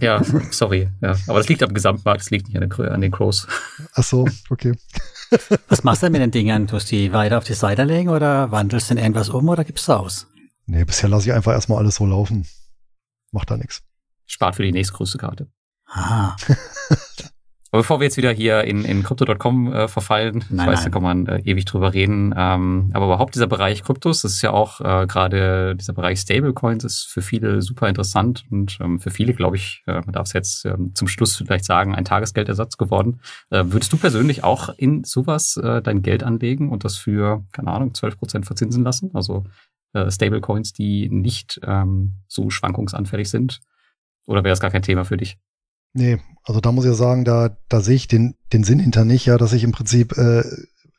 Ja, 0.00 0.20
sorry. 0.50 0.88
Ja. 1.00 1.14
Aber 1.28 1.38
das 1.38 1.48
liegt 1.48 1.62
am 1.62 1.72
Gesamtmarkt, 1.72 2.20
das 2.20 2.30
liegt 2.30 2.48
nicht 2.48 2.60
an 2.60 2.68
den, 2.68 2.88
an 2.88 3.00
den 3.00 3.12
Crows. 3.12 3.46
Ach 3.94 4.02
so, 4.02 4.26
okay. 4.50 4.72
Was 5.68 5.84
machst 5.84 6.02
du 6.02 6.06
denn 6.06 6.12
mit 6.12 6.22
den 6.22 6.30
Dingern? 6.30 6.66
Tust 6.66 6.90
du 6.90 6.96
die 6.96 7.12
weiter 7.12 7.38
auf 7.38 7.44
die 7.44 7.54
Seite 7.54 7.84
legen 7.84 8.08
oder 8.08 8.50
wandelst 8.50 8.90
du 8.90 8.94
denn 8.94 9.02
irgendwas 9.04 9.28
um 9.28 9.48
oder 9.48 9.64
gibst 9.64 9.88
du 9.88 9.92
aus? 9.92 10.26
Nee, 10.66 10.84
bisher 10.84 11.08
lasse 11.08 11.28
ich 11.28 11.32
einfach 11.32 11.52
erstmal 11.52 11.78
alles 11.78 11.96
so 11.96 12.06
laufen. 12.06 12.46
Macht 13.32 13.50
da 13.50 13.56
nichts. 13.56 13.82
Spart 14.26 14.56
für 14.56 14.62
die 14.62 14.72
nächstgrößte 14.72 15.18
Karte. 15.18 15.48
Ah. 15.86 16.36
Aber 17.72 17.82
bevor 17.82 18.00
wir 18.00 18.04
jetzt 18.04 18.16
wieder 18.16 18.32
hier 18.32 18.62
in, 18.64 18.84
in 18.84 19.02
Crypto.com 19.02 19.72
äh, 19.72 19.88
verfallen, 19.88 20.44
Nein, 20.48 20.66
ich 20.66 20.72
weiß, 20.72 20.78
nein. 20.78 20.84
da 20.84 20.90
kann 20.90 21.02
man 21.02 21.26
äh, 21.26 21.40
ewig 21.44 21.64
drüber 21.64 21.92
reden. 21.92 22.32
Ähm, 22.36 22.90
aber 22.94 23.06
überhaupt 23.06 23.34
dieser 23.34 23.48
Bereich 23.48 23.82
Kryptos, 23.82 24.22
das 24.22 24.34
ist 24.34 24.42
ja 24.42 24.52
auch 24.52 24.80
äh, 24.80 25.06
gerade 25.06 25.74
dieser 25.76 25.92
Bereich 25.92 26.20
Stablecoins 26.20 26.84
ist 26.84 27.04
für 27.04 27.22
viele 27.22 27.60
super 27.60 27.88
interessant 27.88 28.44
und 28.50 28.78
ähm, 28.80 29.00
für 29.00 29.10
viele, 29.10 29.34
glaube 29.34 29.56
ich, 29.56 29.82
äh, 29.86 29.94
man 29.94 30.12
darf 30.12 30.28
es 30.28 30.32
jetzt 30.32 30.64
ähm, 30.64 30.92
zum 30.94 31.08
Schluss 31.08 31.36
vielleicht 31.36 31.64
sagen, 31.64 31.94
ein 31.94 32.04
Tagesgeldersatz 32.04 32.78
geworden. 32.78 33.20
Äh, 33.50 33.64
würdest 33.66 33.92
du 33.92 33.98
persönlich 33.98 34.44
auch 34.44 34.70
in 34.78 35.04
sowas 35.04 35.56
äh, 35.56 35.82
dein 35.82 36.02
Geld 36.02 36.22
anlegen 36.22 36.70
und 36.70 36.84
das 36.84 36.96
für, 36.96 37.44
keine 37.52 37.72
Ahnung, 37.72 37.94
12 37.94 38.16
Prozent 38.16 38.46
verzinsen 38.46 38.84
lassen? 38.84 39.10
Also 39.12 39.44
äh, 39.92 40.10
Stablecoins, 40.10 40.72
die 40.72 41.10
nicht 41.10 41.60
ähm, 41.64 42.22
so 42.28 42.48
schwankungsanfällig 42.48 43.28
sind? 43.28 43.60
Oder 44.24 44.44
wäre 44.44 44.52
das 44.52 44.60
gar 44.60 44.70
kein 44.70 44.82
Thema 44.82 45.04
für 45.04 45.16
dich? 45.16 45.36
Nee, 45.96 46.18
also 46.44 46.60
da 46.60 46.72
muss 46.72 46.84
ich 46.84 46.90
ja 46.90 46.94
sagen, 46.94 47.24
da, 47.24 47.56
da 47.70 47.80
sehe 47.80 47.96
ich 47.96 48.06
den, 48.06 48.34
den 48.52 48.64
Sinn 48.64 48.78
hinter 48.78 49.06
nicht, 49.06 49.24
ja, 49.24 49.38
dass 49.38 49.54
ich 49.54 49.64
im 49.64 49.72
Prinzip 49.72 50.16
äh, 50.18 50.44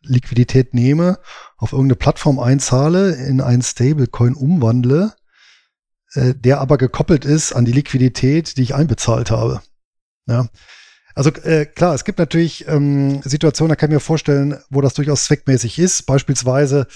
Liquidität 0.01 0.73
nehme, 0.73 1.19
auf 1.57 1.71
irgendeine 1.71 1.97
Plattform 1.97 2.39
einzahle, 2.39 3.13
in 3.13 3.39
einen 3.39 3.61
Stablecoin 3.61 4.33
umwandle, 4.33 5.13
äh, 6.13 6.33
der 6.33 6.61
aber 6.61 6.79
gekoppelt 6.79 7.25
ist 7.25 7.53
an 7.53 7.63
die 7.63 7.73
Liquidität, 7.73 8.57
die 8.57 8.63
ich 8.63 8.73
einbezahlt 8.73 9.29
habe. 9.29 9.61
Ja. 10.25 10.49
Also 11.13 11.29
äh, 11.29 11.67
klar, 11.67 11.93
es 11.93 12.03
gibt 12.03 12.17
natürlich 12.17 12.67
ähm, 12.67 13.21
Situationen, 13.21 13.69
da 13.69 13.75
kann 13.75 13.91
ich 13.91 13.95
mir 13.95 13.99
vorstellen, 13.99 14.57
wo 14.71 14.81
das 14.81 14.95
durchaus 14.95 15.25
zweckmäßig 15.25 15.77
ist, 15.77 16.07
beispielsweise 16.07 16.87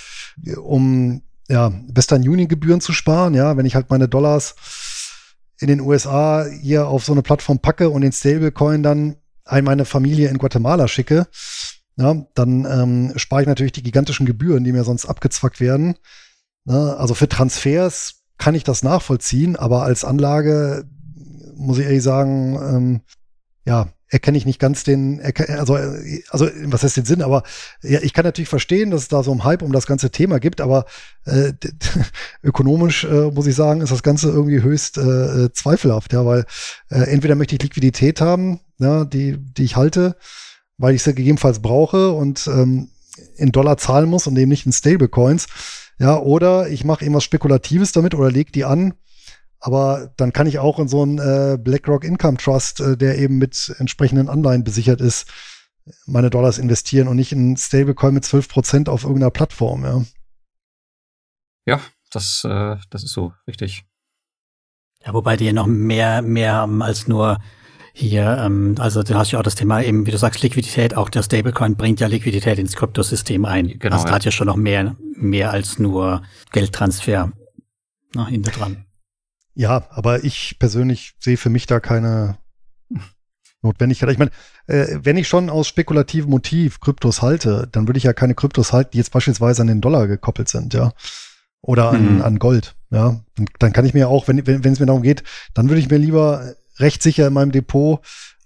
äh, 0.44 0.56
um 0.56 1.22
ja, 1.48 1.72
Western 1.88 2.28
Union 2.28 2.48
Gebühren 2.48 2.82
zu 2.82 2.94
sparen, 2.94 3.36
ja, 3.36 3.58
wenn 3.58 3.66
ich 3.68 3.76
halt 3.76 3.92
meine 3.92 4.08
Dollars 4.08 4.56
in 5.62 5.68
den 5.68 5.82
USA 5.82 6.46
hier 6.46 6.88
auf 6.88 7.06
so 7.06 7.12
eine 7.12 7.22
Plattform 7.22 7.60
packe 7.60 7.90
und 7.90 8.02
den 8.02 8.12
Stablecoin 8.12 8.84
dann 8.84 9.16
an 9.46 9.64
meine 9.64 9.86
Familie 9.86 10.30
in 10.30 10.38
Guatemala 10.38 10.88
schicke, 10.88 11.28
ja, 11.98 12.26
dann 12.36 12.66
ähm, 12.66 13.14
spare 13.18 13.42
ich 13.42 13.48
natürlich 13.48 13.74
die 13.74 13.84
gigantischen 13.84 14.26
Gebühren, 14.26 14.64
die 14.64 14.72
mir 14.72 14.84
sonst 14.84 15.06
abgezwackt 15.06 15.60
werden. 15.60 15.96
Ja, 16.66 16.96
also 16.96 17.14
für 17.14 17.30
Transfers 17.30 18.24
kann 18.38 18.56
ich 18.56 18.64
das 18.64 18.82
nachvollziehen, 18.82 19.56
aber 19.56 19.84
als 19.84 20.04
Anlage 20.04 20.86
muss 21.56 21.78
ich 21.78 21.86
ehrlich 21.86 22.04
sagen, 22.04 22.56
ähm, 22.56 23.02
ja, 23.66 23.90
erkenne 24.12 24.38
ich 24.38 24.46
nicht 24.46 24.60
ganz 24.60 24.84
den, 24.84 25.22
also, 25.48 25.76
also 26.30 26.50
was 26.66 26.84
heißt 26.84 26.98
den 26.98 27.06
Sinn, 27.06 27.22
aber 27.22 27.44
ja, 27.82 28.02
ich 28.02 28.14
kann 28.14 28.26
natürlich 28.26 28.50
verstehen, 28.50 28.92
dass 28.92 29.04
es 29.04 29.08
da 29.08 29.24
so 29.24 29.32
einen 29.32 29.46
Hype 29.46 29.62
um 29.62 29.72
das 29.72 29.88
ganze 29.88 30.12
Thema 30.12 30.40
gibt, 30.40 30.60
aber 30.60 30.86
äh, 31.26 31.54
ökonomisch 32.44 33.06
äh, 33.06 33.32
muss 33.32 33.48
ich 33.48 33.56
sagen, 33.56 33.80
ist 33.80 33.92
das 33.92 34.04
Ganze 34.04 34.30
irgendwie 34.30 34.62
höchst 34.62 34.98
äh, 34.98 35.46
äh, 35.46 35.54
zweifelhaft, 35.54 36.12
ja, 36.12 36.26
weil 36.26 36.46
äh, 36.90 37.04
entweder 37.04 37.36
möchte 37.36 37.56
ich 37.56 37.62
Liquidität 37.62 38.20
haben, 38.20 38.60
ja, 38.80 39.06
die, 39.06 39.38
die 39.38 39.64
ich 39.64 39.78
halte, 39.78 40.18
weil 40.78 40.94
ich 40.94 41.04
sie 41.04 41.14
gegebenenfalls 41.14 41.62
brauche 41.62 42.12
und 42.12 42.48
ähm, 42.48 42.90
in 43.38 43.54
Dollar 43.54 43.78
zahlen 43.78 44.10
muss 44.10 44.28
und 44.28 44.38
eben 44.38 44.50
nicht 44.50 44.66
in 44.66 44.74
Stablecoins, 44.74 45.48
ja, 46.00 46.18
oder 46.18 46.68
ich 46.68 46.84
mache 46.84 47.06
irgendwas 47.06 47.24
Spekulatives 47.24 47.94
damit 47.94 48.14
oder 48.14 48.30
leg 48.30 48.52
die 48.52 48.66
an, 48.66 48.94
aber 49.62 50.12
dann 50.18 50.34
kann 50.34 50.48
ich 50.48 50.60
auch 50.60 50.80
in 50.80 50.88
so 50.88 51.04
einen 51.04 51.20
äh, 51.20 51.58
BlackRock 51.58 52.04
Income 52.04 52.38
Trust, 52.38 52.82
äh, 52.82 52.98
der 52.98 53.18
eben 53.20 53.38
mit 53.38 53.74
entsprechenden 53.78 54.28
Anleihen 54.28 54.64
besichert 54.64 55.00
ist, 55.02 55.32
meine 56.06 56.30
Dollars 56.30 56.58
investieren 56.58 57.08
und 57.08 57.16
nicht 57.16 57.32
in 57.32 57.56
Stablecoin 57.56 58.14
mit 58.14 58.24
12% 58.24 58.90
auf 58.90 59.04
irgendeiner 59.04 59.32
Plattform, 59.32 59.84
ja. 59.84 60.04
Ja, 61.66 61.80
das, 62.12 62.44
äh, 62.44 62.78
das 62.90 63.04
ist 63.04 63.14
so, 63.14 63.34
richtig. 63.48 63.86
Ja, 65.06 65.14
wobei 65.14 65.38
die 65.38 65.46
ja 65.46 65.54
noch 65.54 65.68
mehr, 65.68 66.24
mehr 66.24 66.54
haben 66.54 66.82
als 66.82 67.08
nur 67.08 67.40
hier, 67.94 68.38
ähm, 68.40 68.76
also 68.80 69.04
du 69.04 69.16
hast 69.16 69.32
ja 69.32 69.40
auch 69.40 69.44
das 69.44 69.56
Thema 69.56 69.82
eben, 69.82 70.06
wie 70.08 70.12
du 70.12 70.18
sagst, 70.18 70.42
Liquidität, 70.42 70.96
auch 70.96 71.10
der 71.10 71.24
Stablecoin 71.24 71.76
bringt 71.76 72.00
ja 72.00 72.08
Liquidität 72.08 72.58
ins 72.58 72.76
Kryptosystem 72.76 73.46
ein. 73.46 73.80
Genau, 73.80 73.98
da 73.98 74.10
ja. 74.10 74.12
hat 74.12 74.26
ja 74.26 74.32
schon 74.32 74.48
noch 74.48 74.56
mehr, 74.56 74.96
mehr 75.16 75.52
als 75.52 75.78
nur 75.78 76.24
Geldtransfer 76.52 77.32
na, 78.14 78.28
hinter 78.28 78.52
dran. 78.52 78.86
Ja, 79.54 79.86
aber 79.90 80.24
ich 80.24 80.58
persönlich 80.60 81.14
sehe 81.20 81.38
für 81.38 81.50
mich 81.50 81.66
da 81.68 81.80
keine 81.80 82.38
Notwendigkeit. 83.62 84.10
Ich 84.10 84.18
meine, 84.18 84.32
äh, 84.68 84.98
wenn 85.04 85.18
ich 85.18 85.28
schon 85.28 85.50
aus 85.50 85.68
spekulativem 85.68 86.30
Motiv 86.30 86.80
Kryptos 86.80 87.22
halte, 87.22 87.68
dann 87.72 87.88
würde 87.88 87.98
ich 87.98 88.04
ja 88.06 88.14
keine 88.14 88.34
Kryptos 88.34 88.74
halten, 88.74 88.92
die 88.94 88.98
jetzt 88.98 89.12
beispielsweise 89.12 89.62
an 89.62 89.68
den 89.68 89.82
Dollar 89.82 90.08
gekoppelt 90.08 90.50
sind, 90.50 90.74
ja. 90.74 90.94
Oder 91.62 91.92
an, 91.92 92.16
Mhm. 92.16 92.22
an 92.24 92.40
Gold, 92.40 92.76
ja. 92.90 93.22
Und 93.38 93.50
dann 93.60 93.72
kann 93.74 93.86
ich 93.86 93.94
mir 93.94 94.10
auch, 94.10 94.28
wenn, 94.28 94.48
wenn, 94.48 94.64
wenn 94.64 94.74
es 94.74 94.80
mir 94.80 94.88
darum 94.88 95.04
geht, 95.04 95.24
dann 95.54 95.70
würde 95.70 95.80
ich 95.80 95.90
mir 95.90 95.98
lieber 95.98 96.56
recht 96.78 97.04
sicher 97.04 97.28
in 97.28 97.34
meinem 97.34 97.52
Depot 97.52 98.00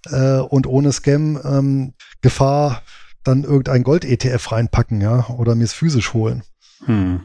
äh, 0.08 0.40
und 0.40 0.68
ohne 0.68 0.92
Scam 0.92 1.40
ähm, 1.46 1.94
Gefahr 2.22 2.82
dann 3.24 3.44
irgendein 3.44 3.84
Gold-ETF 3.84 4.52
reinpacken, 4.52 5.00
ja, 5.02 5.28
oder 5.30 5.56
mir 5.56 5.64
es 5.64 5.74
physisch 5.74 6.14
holen. 6.14 6.44
Hm. 6.86 7.22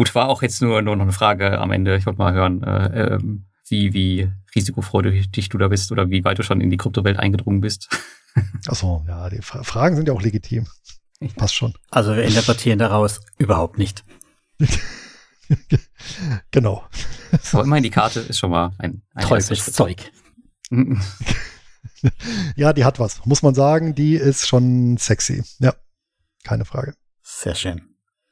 Gut, 0.00 0.14
war 0.14 0.30
auch 0.30 0.40
jetzt 0.40 0.62
nur, 0.62 0.80
nur 0.80 0.96
noch 0.96 1.02
eine 1.02 1.12
Frage 1.12 1.58
am 1.58 1.72
Ende. 1.72 1.94
Ich 1.94 2.06
wollte 2.06 2.18
mal 2.18 2.32
hören, 2.32 2.62
äh, 2.62 3.16
ähm, 3.16 3.44
wie, 3.68 3.92
wie 3.92 4.32
risikofreudig 4.54 5.50
du 5.50 5.58
da 5.58 5.68
bist 5.68 5.92
oder 5.92 6.08
wie 6.08 6.24
weit 6.24 6.38
du 6.38 6.42
schon 6.42 6.62
in 6.62 6.70
die 6.70 6.78
Kryptowelt 6.78 7.18
eingedrungen 7.18 7.60
bist. 7.60 7.90
Achso, 8.66 9.04
ja, 9.06 9.28
die 9.28 9.42
Fra 9.42 9.62
Fragen 9.62 9.96
sind 9.96 10.08
ja 10.08 10.14
auch 10.14 10.22
legitim. 10.22 10.66
Passt 11.36 11.54
schon. 11.54 11.74
Also 11.90 12.16
wir 12.16 12.22
interpretieren 12.22 12.78
daraus 12.78 13.20
überhaupt 13.36 13.76
nicht. 13.76 14.02
genau. 16.50 16.82
Aber 17.52 17.64
immerhin 17.64 17.82
die 17.84 17.90
Karte 17.90 18.20
ist 18.20 18.38
schon 18.38 18.52
mal 18.52 18.72
ein, 18.78 19.02
ein 19.12 19.26
Schritt. 19.26 19.48
Teufelszeug. 19.48 20.10
Ja, 22.56 22.72
die 22.72 22.86
hat 22.86 22.98
was, 22.98 23.26
muss 23.26 23.42
man 23.42 23.54
sagen. 23.54 23.94
Die 23.94 24.14
ist 24.14 24.48
schon 24.48 24.96
sexy. 24.96 25.44
Ja, 25.58 25.74
keine 26.42 26.64
Frage. 26.64 26.94
Sehr 27.22 27.54
schön. 27.54 27.89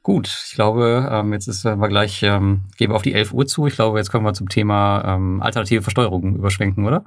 Gut, 0.09 0.47
ich 0.49 0.55
glaube, 0.55 1.07
ähm, 1.13 1.35
jetzt 1.35 1.49
ist 1.49 1.67
äh, 1.67 1.77
wir 1.77 1.87
gleich, 1.87 2.23
ähm, 2.23 2.65
gehen 2.79 2.91
wir 2.91 2.97
auf 2.97 3.03
die 3.03 3.13
11 3.13 3.35
Uhr 3.35 3.47
zu. 3.47 3.67
Ich 3.67 3.75
glaube, 3.75 3.99
jetzt 3.99 4.11
können 4.11 4.25
wir 4.25 4.33
zum 4.33 4.49
Thema 4.49 5.05
ähm, 5.05 5.43
alternative 5.43 5.83
Versteuerung 5.83 6.35
überschwenken, 6.35 6.87
oder? 6.87 7.05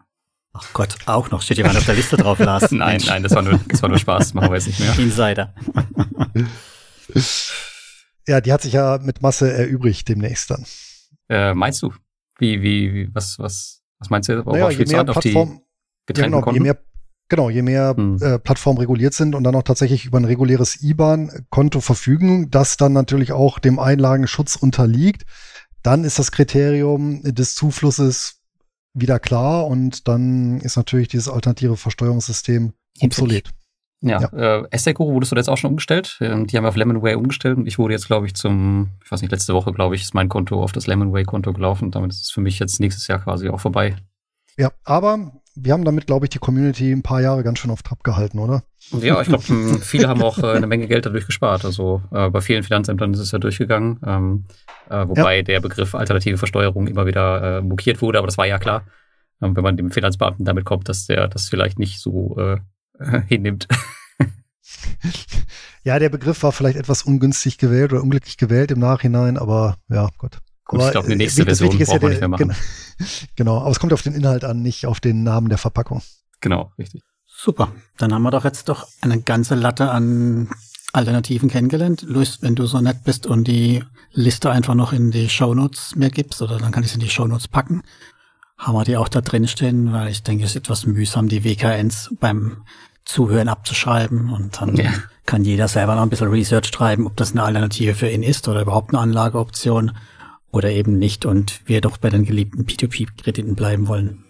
Ach 0.53 0.71
Gott, 0.73 0.95
auch 1.07 1.31
noch. 1.31 1.41
Steht 1.41 1.57
jemand 1.57 1.77
auf 1.77 1.85
der 1.85 1.95
Liste 1.95 2.15
drauf, 2.15 2.37
Lars? 2.37 2.69
Nein, 2.71 2.97
Mensch. 2.97 3.07
nein, 3.07 3.23
das 3.23 3.33
war 3.33 3.41
nur, 3.41 3.59
das 3.69 3.81
war 3.81 3.89
nur 3.89 3.97
Spaß, 3.97 4.19
das 4.19 4.33
machen 4.35 4.49
wir 4.49 4.57
jetzt 4.57 4.67
nicht 4.67 4.79
mehr. 4.79 4.99
Insider. 4.99 5.55
Ja, 8.27 8.39
die 8.39 8.53
hat 8.53 8.61
sich 8.61 8.73
ja 8.73 8.99
mit 9.01 9.23
Masse 9.23 9.51
erübrigt 9.51 10.07
demnächst 10.07 10.51
dann. 10.51 10.63
Äh, 11.27 11.55
meinst 11.55 11.81
du? 11.81 11.91
Wie, 12.37 12.61
wie, 12.61 12.93
wie 12.93 13.15
was, 13.15 13.39
was, 13.39 13.81
was 13.97 14.11
meinst 14.11 14.29
du? 14.29 14.43
Naja, 14.43 14.69
je 14.69 14.85
mehr 14.85 14.99
an 14.99 15.09
auf 15.09 15.19
die 15.19 15.31
Plattform, 15.31 15.55
ja, 15.55 15.61
getrennten 16.05 16.31
genau, 16.31 16.37
je 16.37 16.43
Konten? 16.43 16.61
mehr, 16.61 16.77
genau, 17.31 17.49
je 17.49 17.63
mehr 17.63 17.95
Hm. 17.97 18.19
äh, 18.21 18.37
Plattformen 18.37 18.77
reguliert 18.77 19.15
sind 19.15 19.33
und 19.33 19.43
dann 19.43 19.55
auch 19.55 19.63
tatsächlich 19.63 20.05
über 20.05 20.19
ein 20.19 20.25
reguläres 20.25 20.83
IBAN-Konto 20.83 21.81
verfügen, 21.81 22.51
das 22.51 22.77
dann 22.77 22.93
natürlich 22.93 23.31
auch 23.31 23.57
dem 23.57 23.79
Einlagenschutz 23.79 24.55
unterliegt, 24.55 25.23
dann 25.81 26.03
ist 26.03 26.19
das 26.19 26.31
Kriterium 26.31 27.23
des 27.23 27.55
Zuflusses 27.55 28.41
wieder 28.93 29.17
klar 29.17 29.65
und 29.65 30.07
dann 30.07 30.59
ist 30.59 30.75
natürlich 30.75 31.07
dieses 31.07 31.27
alternative 31.29 31.77
Versteuerungssystem 31.77 32.73
obsolet. 33.01 33.49
Ja, 34.03 34.19
Äh, 34.33 34.63
Esseco 34.71 35.13
wurdest 35.13 35.31
du 35.31 35.35
jetzt 35.35 35.47
auch 35.47 35.57
schon 35.57 35.69
umgestellt. 35.69 36.17
Ähm, 36.21 36.47
die 36.47 36.57
haben 36.57 36.65
auf 36.65 36.75
Lemonway 36.75 37.15
umgestellt 37.15 37.57
und 37.57 37.67
ich 37.67 37.77
wurde 37.79 37.93
jetzt, 37.93 38.07
glaube 38.07 38.25
ich, 38.25 38.33
zum, 38.33 38.89
ich 39.05 39.11
weiß 39.11 39.21
nicht, 39.21 39.31
letzte 39.31 39.53
Woche, 39.53 39.71
glaube 39.71 39.95
ich, 39.95 40.01
ist 40.01 40.13
mein 40.15 40.27
Konto 40.27 40.61
auf 40.61 40.71
das 40.71 40.87
Lemonway-Konto 40.87 41.53
gelaufen. 41.53 41.91
Damit 41.91 42.11
ist 42.11 42.23
es 42.23 42.31
für 42.31 42.41
mich 42.41 42.59
jetzt 42.59 42.79
nächstes 42.79 43.07
Jahr 43.07 43.19
quasi 43.19 43.47
auch 43.47 43.59
vorbei. 43.59 43.95
Ja, 44.57 44.71
aber 44.83 45.31
wir 45.55 45.73
haben 45.73 45.85
damit, 45.85 46.07
glaube 46.07 46.25
ich, 46.25 46.29
die 46.29 46.39
Community 46.39 46.91
ein 46.91 47.03
paar 47.03 47.21
Jahre 47.21 47.43
ganz 47.43 47.59
schön 47.59 47.71
auf 47.71 47.83
Trab 47.83 48.03
gehalten, 48.03 48.39
oder? 48.39 48.63
Ja, 48.99 49.21
ich 49.21 49.27
glaube, 49.27 49.43
viele 49.81 50.07
haben 50.07 50.21
auch 50.21 50.37
äh, 50.39 50.47
eine 50.47 50.67
Menge 50.67 50.87
Geld 50.87 51.05
dadurch 51.05 51.25
gespart. 51.25 51.65
Also 51.65 52.01
äh, 52.11 52.29
bei 52.29 52.41
vielen 52.41 52.63
Finanzämtern 52.63 53.13
ist 53.13 53.19
es 53.19 53.31
ja 53.31 53.39
durchgegangen. 53.39 53.99
Ähm, 54.05 54.45
äh, 54.89 55.07
wobei 55.07 55.41
der 55.41 55.59
Begriff 55.59 55.95
alternative 55.95 56.37
Versteuerung 56.37 56.87
immer 56.87 57.05
wieder 57.05 57.57
äh, 57.57 57.61
mokiert 57.61 58.01
wurde, 58.01 58.17
aber 58.17 58.27
das 58.27 58.37
war 58.37 58.47
ja 58.47 58.59
klar, 58.59 58.85
ähm, 59.41 59.55
wenn 59.55 59.63
man 59.63 59.77
dem 59.77 59.91
Finanzbeamten 59.91 60.45
damit 60.45 60.65
kommt, 60.65 60.89
dass 60.89 61.05
der 61.05 61.27
das 61.27 61.49
vielleicht 61.49 61.79
nicht 61.79 61.99
so 61.99 62.37
äh, 62.37 62.57
hinnimmt. 63.27 63.67
Ja, 65.83 65.97
der 65.97 66.09
Begriff 66.09 66.43
war 66.43 66.51
vielleicht 66.51 66.77
etwas 66.77 67.03
ungünstig 67.03 67.57
gewählt 67.57 67.91
oder 67.91 68.03
unglücklich 68.03 68.37
gewählt 68.37 68.71
im 68.71 68.79
Nachhinein, 68.79 69.37
aber 69.37 69.77
ja, 69.89 70.09
Gott. 70.17 70.37
Gut, 70.72 70.80
aber 70.80 70.88
ich 70.88 70.91
glaube, 70.93 71.07
eine 71.07 71.18
nächste 71.18 71.43
Version 71.43 71.77
braucht 71.77 71.89
ja 71.89 71.99
man 71.99 72.10
nicht 72.10 72.19
mehr 72.19 72.30
machen. 72.30 72.56
Genau, 73.35 73.57
aber 73.57 73.72
es 73.72 73.80
kommt 73.80 73.93
auf 73.93 74.03
den 74.03 74.14
Inhalt 74.14 74.43
an, 74.43 74.61
nicht 74.61 74.85
auf 74.85 74.99
den 74.99 75.23
Namen 75.23 75.49
der 75.49 75.57
Verpackung. 75.57 76.03
Genau, 76.39 76.72
richtig. 76.77 77.02
Super, 77.26 77.72
dann 77.98 78.14
haben 78.14 78.22
wir 78.22 78.31
doch 78.31 78.43
jetzt 78.43 78.69
doch 78.69 78.88
eine 79.02 79.19
ganze 79.19 79.56
Latte 79.56 79.89
an 79.89 80.49
Alternativen 80.93 81.49
kennengelernt. 81.49 82.03
Luis, 82.03 82.38
wenn 82.41 82.56
du 82.56 82.68
so 82.68 82.80
nett 82.80 83.03
bist 83.03 83.26
und 83.26 83.48
die 83.48 83.84
Liste 84.14 84.52
einfach 84.52 84.76
noch 84.76 84.93
in 84.93 85.11
die 85.11 85.30
Shownotes 85.30 85.95
mir 85.95 86.10
gibst, 86.10 86.41
oder 86.41 86.57
dann 86.57 86.72
kann 86.72 86.84
ich 86.84 86.89
sie 86.89 86.95
in 86.95 87.02
die 87.02 87.10
Shownotes 87.10 87.48
packen, 87.48 87.81
haben 88.57 88.76
wir 88.76 88.84
die 88.84 88.98
auch 88.98 89.10
da 89.10 89.22
drin 89.22 89.48
stehen, 89.48 89.91
weil 89.91 90.10
ich 90.10 90.23
denke, 90.23 90.43
es 90.43 90.52
ist 90.52 90.57
etwas 90.57 90.85
mühsam, 90.85 91.27
die 91.27 91.43
WKNs 91.43 92.14
beim 92.19 92.64
Zuhören 93.03 93.49
abzuschreiben 93.49 94.31
und 94.31 94.61
dann 94.61 94.76
ja. 94.76 94.91
kann 95.26 95.43
jeder 95.43 95.68
selber 95.68 95.95
noch 95.95 96.03
ein 96.03 96.10
bisschen 96.10 96.30
Research 96.30 96.69
treiben, 96.69 97.07
ob 97.07 97.18
das 97.18 97.31
eine 97.31 97.43
Alternative 97.43 97.95
für 97.95 98.10
ihn 98.10 98.22
ist 98.22 98.48
oder 98.48 98.61
überhaupt 98.61 98.93
eine 98.93 98.99
Anlageoption 98.99 99.93
oder 100.51 100.69
eben 100.71 100.97
nicht 100.97 101.25
und 101.25 101.61
wir 101.65 101.81
doch 101.81 101.97
bei 101.97 102.09
den 102.09 102.25
geliebten 102.25 102.65
P2P-Krediten 102.65 103.55
bleiben 103.55 103.87
wollen. 103.87 104.23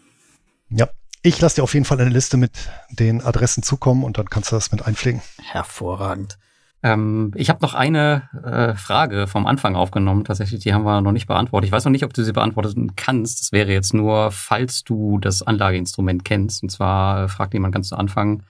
Ja, 0.69 0.89
ich 1.23 1.39
lasse 1.39 1.57
dir 1.57 1.64
auf 1.64 1.73
jeden 1.73 1.85
Fall 1.85 1.99
eine 1.99 2.10
Liste 2.10 2.38
mit 2.38 2.52
den 2.89 3.22
Adressen 3.22 3.64
zukommen 3.64 4.03
und 4.03 4.18
dann 4.18 4.30
kannst 4.30 4.52
du 4.52 4.56
das 4.56 4.72
mit 4.72 4.85
einpflegen. 4.85 5.22
Hervorragend. 5.38 6.38
Ähm, 6.84 7.31
ich 7.35 7.49
habe 7.49 7.61
noch 7.61 7.76
eine 7.76 8.30
äh, 8.43 8.76
Frage 8.76 9.27
vom 9.27 9.45
Anfang 9.45 9.76
aufgenommen. 9.76 10.23
Tatsächlich, 10.23 10.61
die 10.61 10.73
haben 10.73 10.84
wir 10.84 11.02
noch 11.02 11.11
nicht 11.11 11.27
beantwortet. 11.27 11.68
Ich 11.68 11.72
weiß 11.72 11.85
noch 11.85 11.91
nicht, 11.91 12.03
ob 12.03 12.14
du 12.14 12.23
sie 12.23 12.34
beantworten 12.34 12.95
kannst. 12.95 13.39
Das 13.39 13.52
wäre 13.52 13.72
jetzt 13.72 13.93
nur, 13.93 14.31
falls 14.31 14.84
du 14.84 15.19
das 15.19 15.43
Anlageinstrument 15.43 16.26
kennst. 16.26 16.64
Und 16.64 16.69
zwar 16.69 17.26
äh, 17.26 17.27
fragt 17.27 17.53
jemand 17.53 17.76
ganz 17.76 17.89
zu 17.89 17.98
Anfang, 17.98 18.43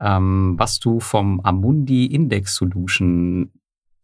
ähm, 0.00 0.54
was 0.58 0.80
du 0.80 1.00
vom 1.00 1.40
Amundi 1.40 2.06
Index 2.06 2.56
Solution 2.56 3.52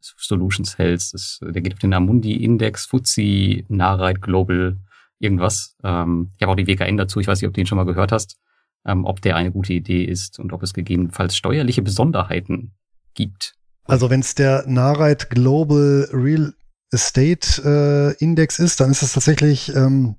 Solutions 0.00 0.78
hältst. 0.78 1.14
Das, 1.14 1.40
der 1.42 1.62
geht 1.62 1.74
auf 1.74 1.78
den 1.78 1.94
Amundi 1.94 2.36
Index 2.44 2.86
FTSE 2.86 3.64
Narite 3.68 4.20
Global 4.20 4.78
irgendwas. 5.18 5.76
Ähm, 5.82 6.30
ich 6.36 6.42
habe 6.42 6.52
auch 6.52 6.56
die 6.56 6.66
WKN 6.66 6.96
dazu. 6.96 7.20
Ich 7.20 7.26
weiß 7.26 7.40
nicht, 7.40 7.48
ob 7.48 7.54
du 7.54 7.60
ihn 7.60 7.66
schon 7.66 7.76
mal 7.76 7.84
gehört 7.84 8.12
hast. 8.12 8.38
Ähm, 8.86 9.04
ob 9.04 9.20
der 9.20 9.36
eine 9.36 9.50
gute 9.50 9.72
Idee 9.72 10.04
ist 10.04 10.38
und 10.38 10.52
ob 10.52 10.62
es 10.62 10.72
gegebenenfalls 10.72 11.36
steuerliche 11.36 11.82
Besonderheiten 11.82 12.72
gibt. 13.14 13.54
Also 13.84 14.10
wenn 14.10 14.20
es 14.20 14.34
der 14.34 14.64
Narite 14.66 15.26
Global 15.28 16.08
Real 16.12 16.54
Estate 16.92 18.16
äh, 18.18 18.24
Index 18.24 18.58
ist, 18.58 18.80
dann 18.80 18.90
ist 18.90 19.02
es 19.02 19.12
tatsächlich 19.12 19.74
ähm, 19.74 20.16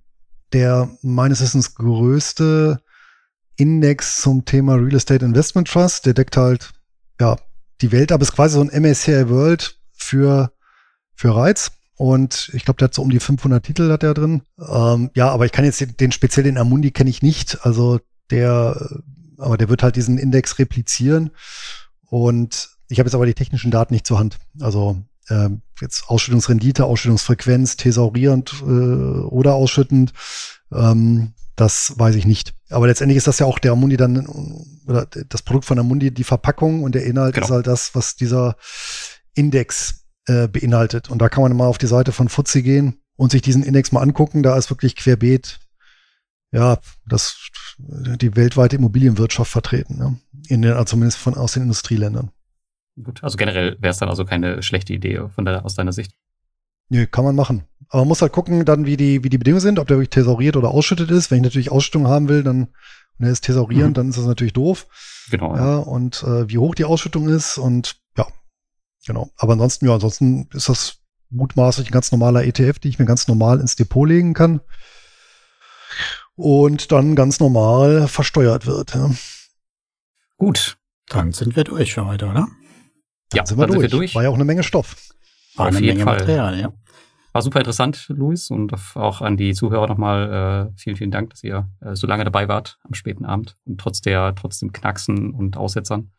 der 0.54 0.90
meines 1.02 1.42
Wissens 1.42 1.76
größte 1.76 2.82
Index 3.56 4.22
zum 4.22 4.46
Thema 4.46 4.76
Real 4.76 4.96
Estate 4.96 5.26
Investment 5.26 5.68
Trust. 5.68 6.06
Der 6.06 6.14
deckt 6.14 6.38
halt 6.38 6.72
ja 7.20 7.38
die 7.82 7.92
Welt 7.92 8.12
ab, 8.12 8.22
ist 8.22 8.34
quasi 8.34 8.56
so 8.56 8.62
ein 8.62 8.82
MSCI 8.82 9.30
World 9.30 9.78
für 9.92 10.52
für 11.16 11.36
Reiz. 11.36 11.72
Und 11.96 12.50
ich 12.54 12.64
glaube, 12.64 12.78
der 12.78 12.86
hat 12.86 12.94
so 12.94 13.02
um 13.02 13.10
die 13.10 13.20
500 13.20 13.62
Titel 13.62 13.92
hat 13.92 14.04
er 14.04 14.14
drin. 14.14 14.42
Ähm, 14.58 15.12
ja, 15.16 15.30
aber 15.30 15.46
ich 15.46 15.52
kann 15.52 15.66
jetzt 15.66 15.82
den, 15.82 15.98
den 15.98 16.14
speziell 16.14 16.46
den 16.46 16.58
Amundi 16.58 16.92
kenne 16.92 17.10
ich 17.10 17.22
nicht. 17.22 17.66
Also 17.66 18.00
der, 18.30 19.02
aber 19.38 19.58
der 19.58 19.68
wird 19.68 19.84
halt 19.84 19.98
diesen 19.98 20.18
Index 20.18 20.60
replizieren. 20.60 21.32
Und 22.06 22.70
ich 22.88 23.00
habe 23.00 23.08
jetzt 23.08 23.16
aber 23.16 23.26
die 23.26 23.34
technischen 23.34 23.70
Daten 23.70 23.94
nicht 23.94 24.08
zur 24.08 24.18
Hand. 24.18 24.38
Also 24.62 25.02
äh, 25.28 25.50
jetzt 25.82 26.06
Ausschüttungsrendite, 26.08 26.86
Ausschüttungsfrequenz, 26.86 27.76
thesaurierend 27.76 28.54
äh, 28.62 28.64
oder 28.64 29.56
ausschüttend, 29.56 30.14
ähm, 30.72 31.34
das 31.60 31.94
weiß 31.98 32.16
ich 32.16 32.26
nicht. 32.26 32.54
Aber 32.70 32.88
letztendlich 32.88 33.18
ist 33.18 33.28
das 33.28 33.40
ja 33.40 33.46
auch 33.46 33.60
der 33.60 33.74
Amundi 33.74 33.98
dann, 33.98 34.26
oder 34.88 35.06
das 35.06 35.42
Produkt 35.42 35.66
von 35.66 35.78
Amundi, 35.78 36.12
die 36.12 36.24
Verpackung 36.24 36.84
und 36.84 36.96
der 36.96 37.06
Inhalt 37.06 37.36
genau. 37.36 37.46
ist 37.46 37.52
halt 37.52 37.68
das, 37.68 37.96
was 37.96 38.16
dieser 38.16 38.56
Index 39.34 40.06
äh, 40.28 40.48
beinhaltet. 40.48 41.10
Und 41.10 41.22
da 41.22 41.30
kann 41.30 41.44
man 41.44 41.56
mal 41.56 41.68
auf 41.68 41.78
die 41.78 41.88
Seite 41.88 42.12
von 42.12 42.30
Fuzzi 42.30 42.62
gehen 42.62 43.02
und 43.16 43.32
sich 43.32 43.42
diesen 43.42 43.64
Index 43.64 43.92
mal 43.92 44.02
angucken. 44.02 44.44
Da 44.44 44.58
ist 44.58 44.70
wirklich 44.70 44.96
querbeet, 44.96 45.60
ja, 46.52 46.80
das, 47.06 47.50
die 47.78 48.36
weltweite 48.36 48.78
Immobilienwirtschaft 48.78 49.52
vertreten, 49.52 49.98
ja. 50.00 50.16
In 50.48 50.62
den, 50.62 50.72
also 50.72 50.86
zumindest 50.86 51.20
von, 51.20 51.36
aus 51.36 51.52
den 51.52 51.64
Industrieländern. 51.64 52.32
Gut, 53.04 53.24
also 53.24 53.38
generell 53.38 53.78
wäre 53.80 53.92
es 53.92 53.98
dann 53.98 54.10
also 54.10 54.26
keine 54.26 54.64
schlechte 54.64 54.94
Idee 54.94 55.28
von 55.34 55.46
der, 55.46 55.64
aus 55.66 55.76
deiner 55.76 55.94
Sicht. 55.94 56.14
Nö, 56.90 57.06
kann 57.06 57.24
man 57.24 57.36
machen. 57.36 57.64
Aber 57.90 58.02
man 58.02 58.10
muss 58.10 58.22
halt 58.22 58.32
gucken, 58.32 58.66
dann, 58.66 58.86
wie 58.86 58.98
die, 58.98 59.24
wie 59.24 59.30
die 59.30 59.38
Bedingungen 59.38 59.62
sind, 59.62 59.80
ob 59.80 59.88
der 59.88 59.98
wirklich 59.98 60.12
thesauriert 60.12 60.56
oder 60.56 60.70
ausschüttet 60.70 61.10
ist. 61.10 61.32
Wenn 61.32 61.40
ich 61.40 61.44
natürlich 61.44 61.72
Ausschüttung 61.72 62.08
haben 62.08 62.30
will, 62.30 62.44
dann, 62.44 62.68
und 63.18 63.26
er 63.26 63.32
ist 63.32 63.46
thesaurierend, 63.46 63.92
mhm. 63.92 63.94
dann 63.94 64.10
ist 64.10 64.18
das 64.18 64.26
natürlich 64.26 64.54
doof. 64.54 64.88
Genau. 65.32 65.56
Ja, 65.56 65.78
und 65.78 66.24
äh, 66.24 66.48
wie 66.50 66.58
hoch 66.58 66.76
die 66.76 66.86
Ausschüttung 66.86 67.28
ist 67.28 67.58
und 67.58 67.98
ja, 68.18 68.28
genau. 69.06 69.32
Aber 69.38 69.54
ansonsten, 69.54 69.88
ja, 69.88 69.96
ansonsten 69.96 70.48
ist 70.54 70.70
das 70.70 70.98
mutmaßlich 71.30 71.90
ein 71.90 71.92
ganz 71.92 72.12
normaler 72.12 72.44
ETF, 72.46 72.80
den 72.80 72.90
ich 72.90 73.00
mir 73.00 73.06
ganz 73.06 73.28
normal 73.28 73.60
ins 73.60 73.76
Depot 73.76 74.08
legen 74.08 74.34
kann. 74.34 74.62
Und 76.36 76.92
dann 76.92 77.16
ganz 77.16 77.40
normal 77.40 78.08
versteuert 78.08 78.66
wird. 78.66 78.96
Ja. 78.96 79.12
Gut. 80.38 80.78
Dann 81.08 81.34
sind 81.34 81.56
wir 81.56 81.64
durch 81.64 81.94
für 81.96 82.06
heute, 82.06 82.28
oder? 82.28 82.48
ja, 83.34 83.46
sind 83.46 83.58
wir, 83.58 83.68
durch. 83.68 83.80
Sind 83.80 83.82
wir 83.82 83.90
durch. 83.90 84.16
War 84.16 84.24
ja 84.24 84.30
auch 84.30 84.36
eine 84.36 84.46
Menge 84.46 84.64
Stoff. 84.64 84.96
War 85.56 85.68
Auf 85.68 85.76
eine 85.76 85.86
jeden 85.86 85.98
Menge 85.98 86.04
Fall. 86.04 86.20
Material, 86.20 86.60
ja. 86.60 86.74
War 87.40 87.44
super 87.44 87.60
interessant, 87.60 88.08
Luis, 88.10 88.52
und 88.52 88.74
auch 88.96 89.22
an 89.22 89.38
die 89.38 89.54
Zuhörer 89.54 89.88
nochmal 89.88 90.74
äh, 90.74 90.78
vielen, 90.78 90.98
vielen 90.98 91.10
Dank, 91.10 91.30
dass 91.30 91.42
ihr 91.42 91.70
äh, 91.80 91.96
so 91.96 92.06
lange 92.06 92.26
dabei 92.26 92.50
wart 92.50 92.78
am 92.84 92.94
späten 92.94 93.24
Abend 93.24 93.56
und 93.64 93.80
trotz 93.80 94.02
der, 94.02 94.36
trotz 94.36 94.60
dem 94.60 94.74
Knacksen 94.74 95.32
und 95.34 95.56
Aussetzern. 95.56 96.12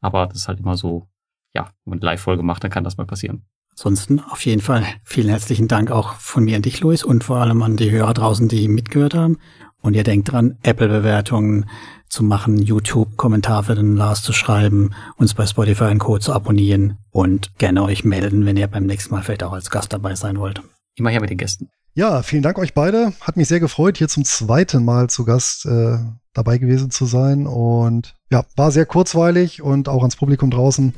Aber 0.00 0.26
das 0.26 0.38
ist 0.38 0.48
halt 0.48 0.60
immer 0.60 0.78
so, 0.78 1.06
ja, 1.54 1.64
wenn 1.84 1.90
man 1.90 1.98
Live-Folge 1.98 2.42
macht, 2.42 2.64
dann 2.64 2.70
kann 2.70 2.82
das 2.82 2.96
mal 2.96 3.04
passieren. 3.04 3.44
Ansonsten 3.72 4.20
auf 4.20 4.46
jeden 4.46 4.62
Fall 4.62 4.86
vielen 5.02 5.28
herzlichen 5.28 5.68
Dank 5.68 5.90
auch 5.90 6.14
von 6.14 6.44
mir 6.44 6.56
an 6.56 6.62
dich, 6.62 6.80
Luis, 6.80 7.04
und 7.04 7.24
vor 7.24 7.36
allem 7.36 7.62
an 7.62 7.76
die 7.76 7.90
Hörer 7.90 8.14
draußen, 8.14 8.48
die 8.48 8.66
mitgehört 8.68 9.12
haben. 9.12 9.36
Und 9.82 9.92
ihr 9.92 10.02
denkt 10.02 10.32
dran, 10.32 10.56
Apple-Bewertungen, 10.62 11.68
zu 12.14 12.24
machen, 12.24 12.62
YouTube-Kommentar 12.62 13.64
für 13.64 13.74
den 13.74 13.96
Lars 13.96 14.22
zu 14.22 14.32
schreiben, 14.32 14.94
uns 15.16 15.34
bei 15.34 15.46
Spotify 15.46 15.84
einen 15.84 15.98
Code 16.00 16.20
zu 16.20 16.32
abonnieren 16.32 16.96
und 17.10 17.50
gerne 17.58 17.82
euch 17.82 18.04
melden, 18.04 18.46
wenn 18.46 18.56
ihr 18.56 18.68
beim 18.68 18.86
nächsten 18.86 19.12
Mal 19.12 19.22
vielleicht 19.22 19.42
auch 19.42 19.52
als 19.52 19.68
Gast 19.68 19.92
dabei 19.92 20.14
sein 20.14 20.38
wollt. 20.38 20.62
Immer 20.94 21.10
hier 21.10 21.20
mit 21.20 21.30
den 21.30 21.38
Gästen. 21.38 21.68
Ja, 21.94 22.22
vielen 22.22 22.42
Dank 22.42 22.58
euch 22.58 22.72
beide. 22.72 23.12
Hat 23.20 23.36
mich 23.36 23.48
sehr 23.48 23.60
gefreut, 23.60 23.98
hier 23.98 24.08
zum 24.08 24.24
zweiten 24.24 24.84
Mal 24.84 25.10
zu 25.10 25.24
Gast 25.24 25.66
äh, 25.66 25.98
dabei 26.32 26.58
gewesen 26.58 26.90
zu 26.90 27.06
sein. 27.06 27.46
Und 27.46 28.14
ja, 28.30 28.44
war 28.56 28.70
sehr 28.70 28.86
kurzweilig 28.86 29.62
und 29.62 29.88
auch 29.88 30.00
ans 30.00 30.16
Publikum 30.16 30.50
draußen. 30.50 30.94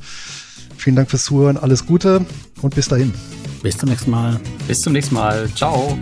Vielen 0.77 0.95
Dank 0.95 1.09
fürs 1.09 1.25
Zuhören. 1.25 1.57
Alles 1.57 1.85
Gute 1.85 2.25
und 2.61 2.75
bis 2.75 2.87
dahin. 2.87 3.13
Bis 3.61 3.77
zum 3.77 3.89
nächsten 3.89 4.11
Mal. 4.11 4.39
Bis 4.67 4.81
zum 4.81 4.93
nächsten 4.93 5.15
Mal. 5.15 5.49
Ciao. 5.55 5.97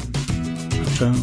Ciao. 0.96 1.14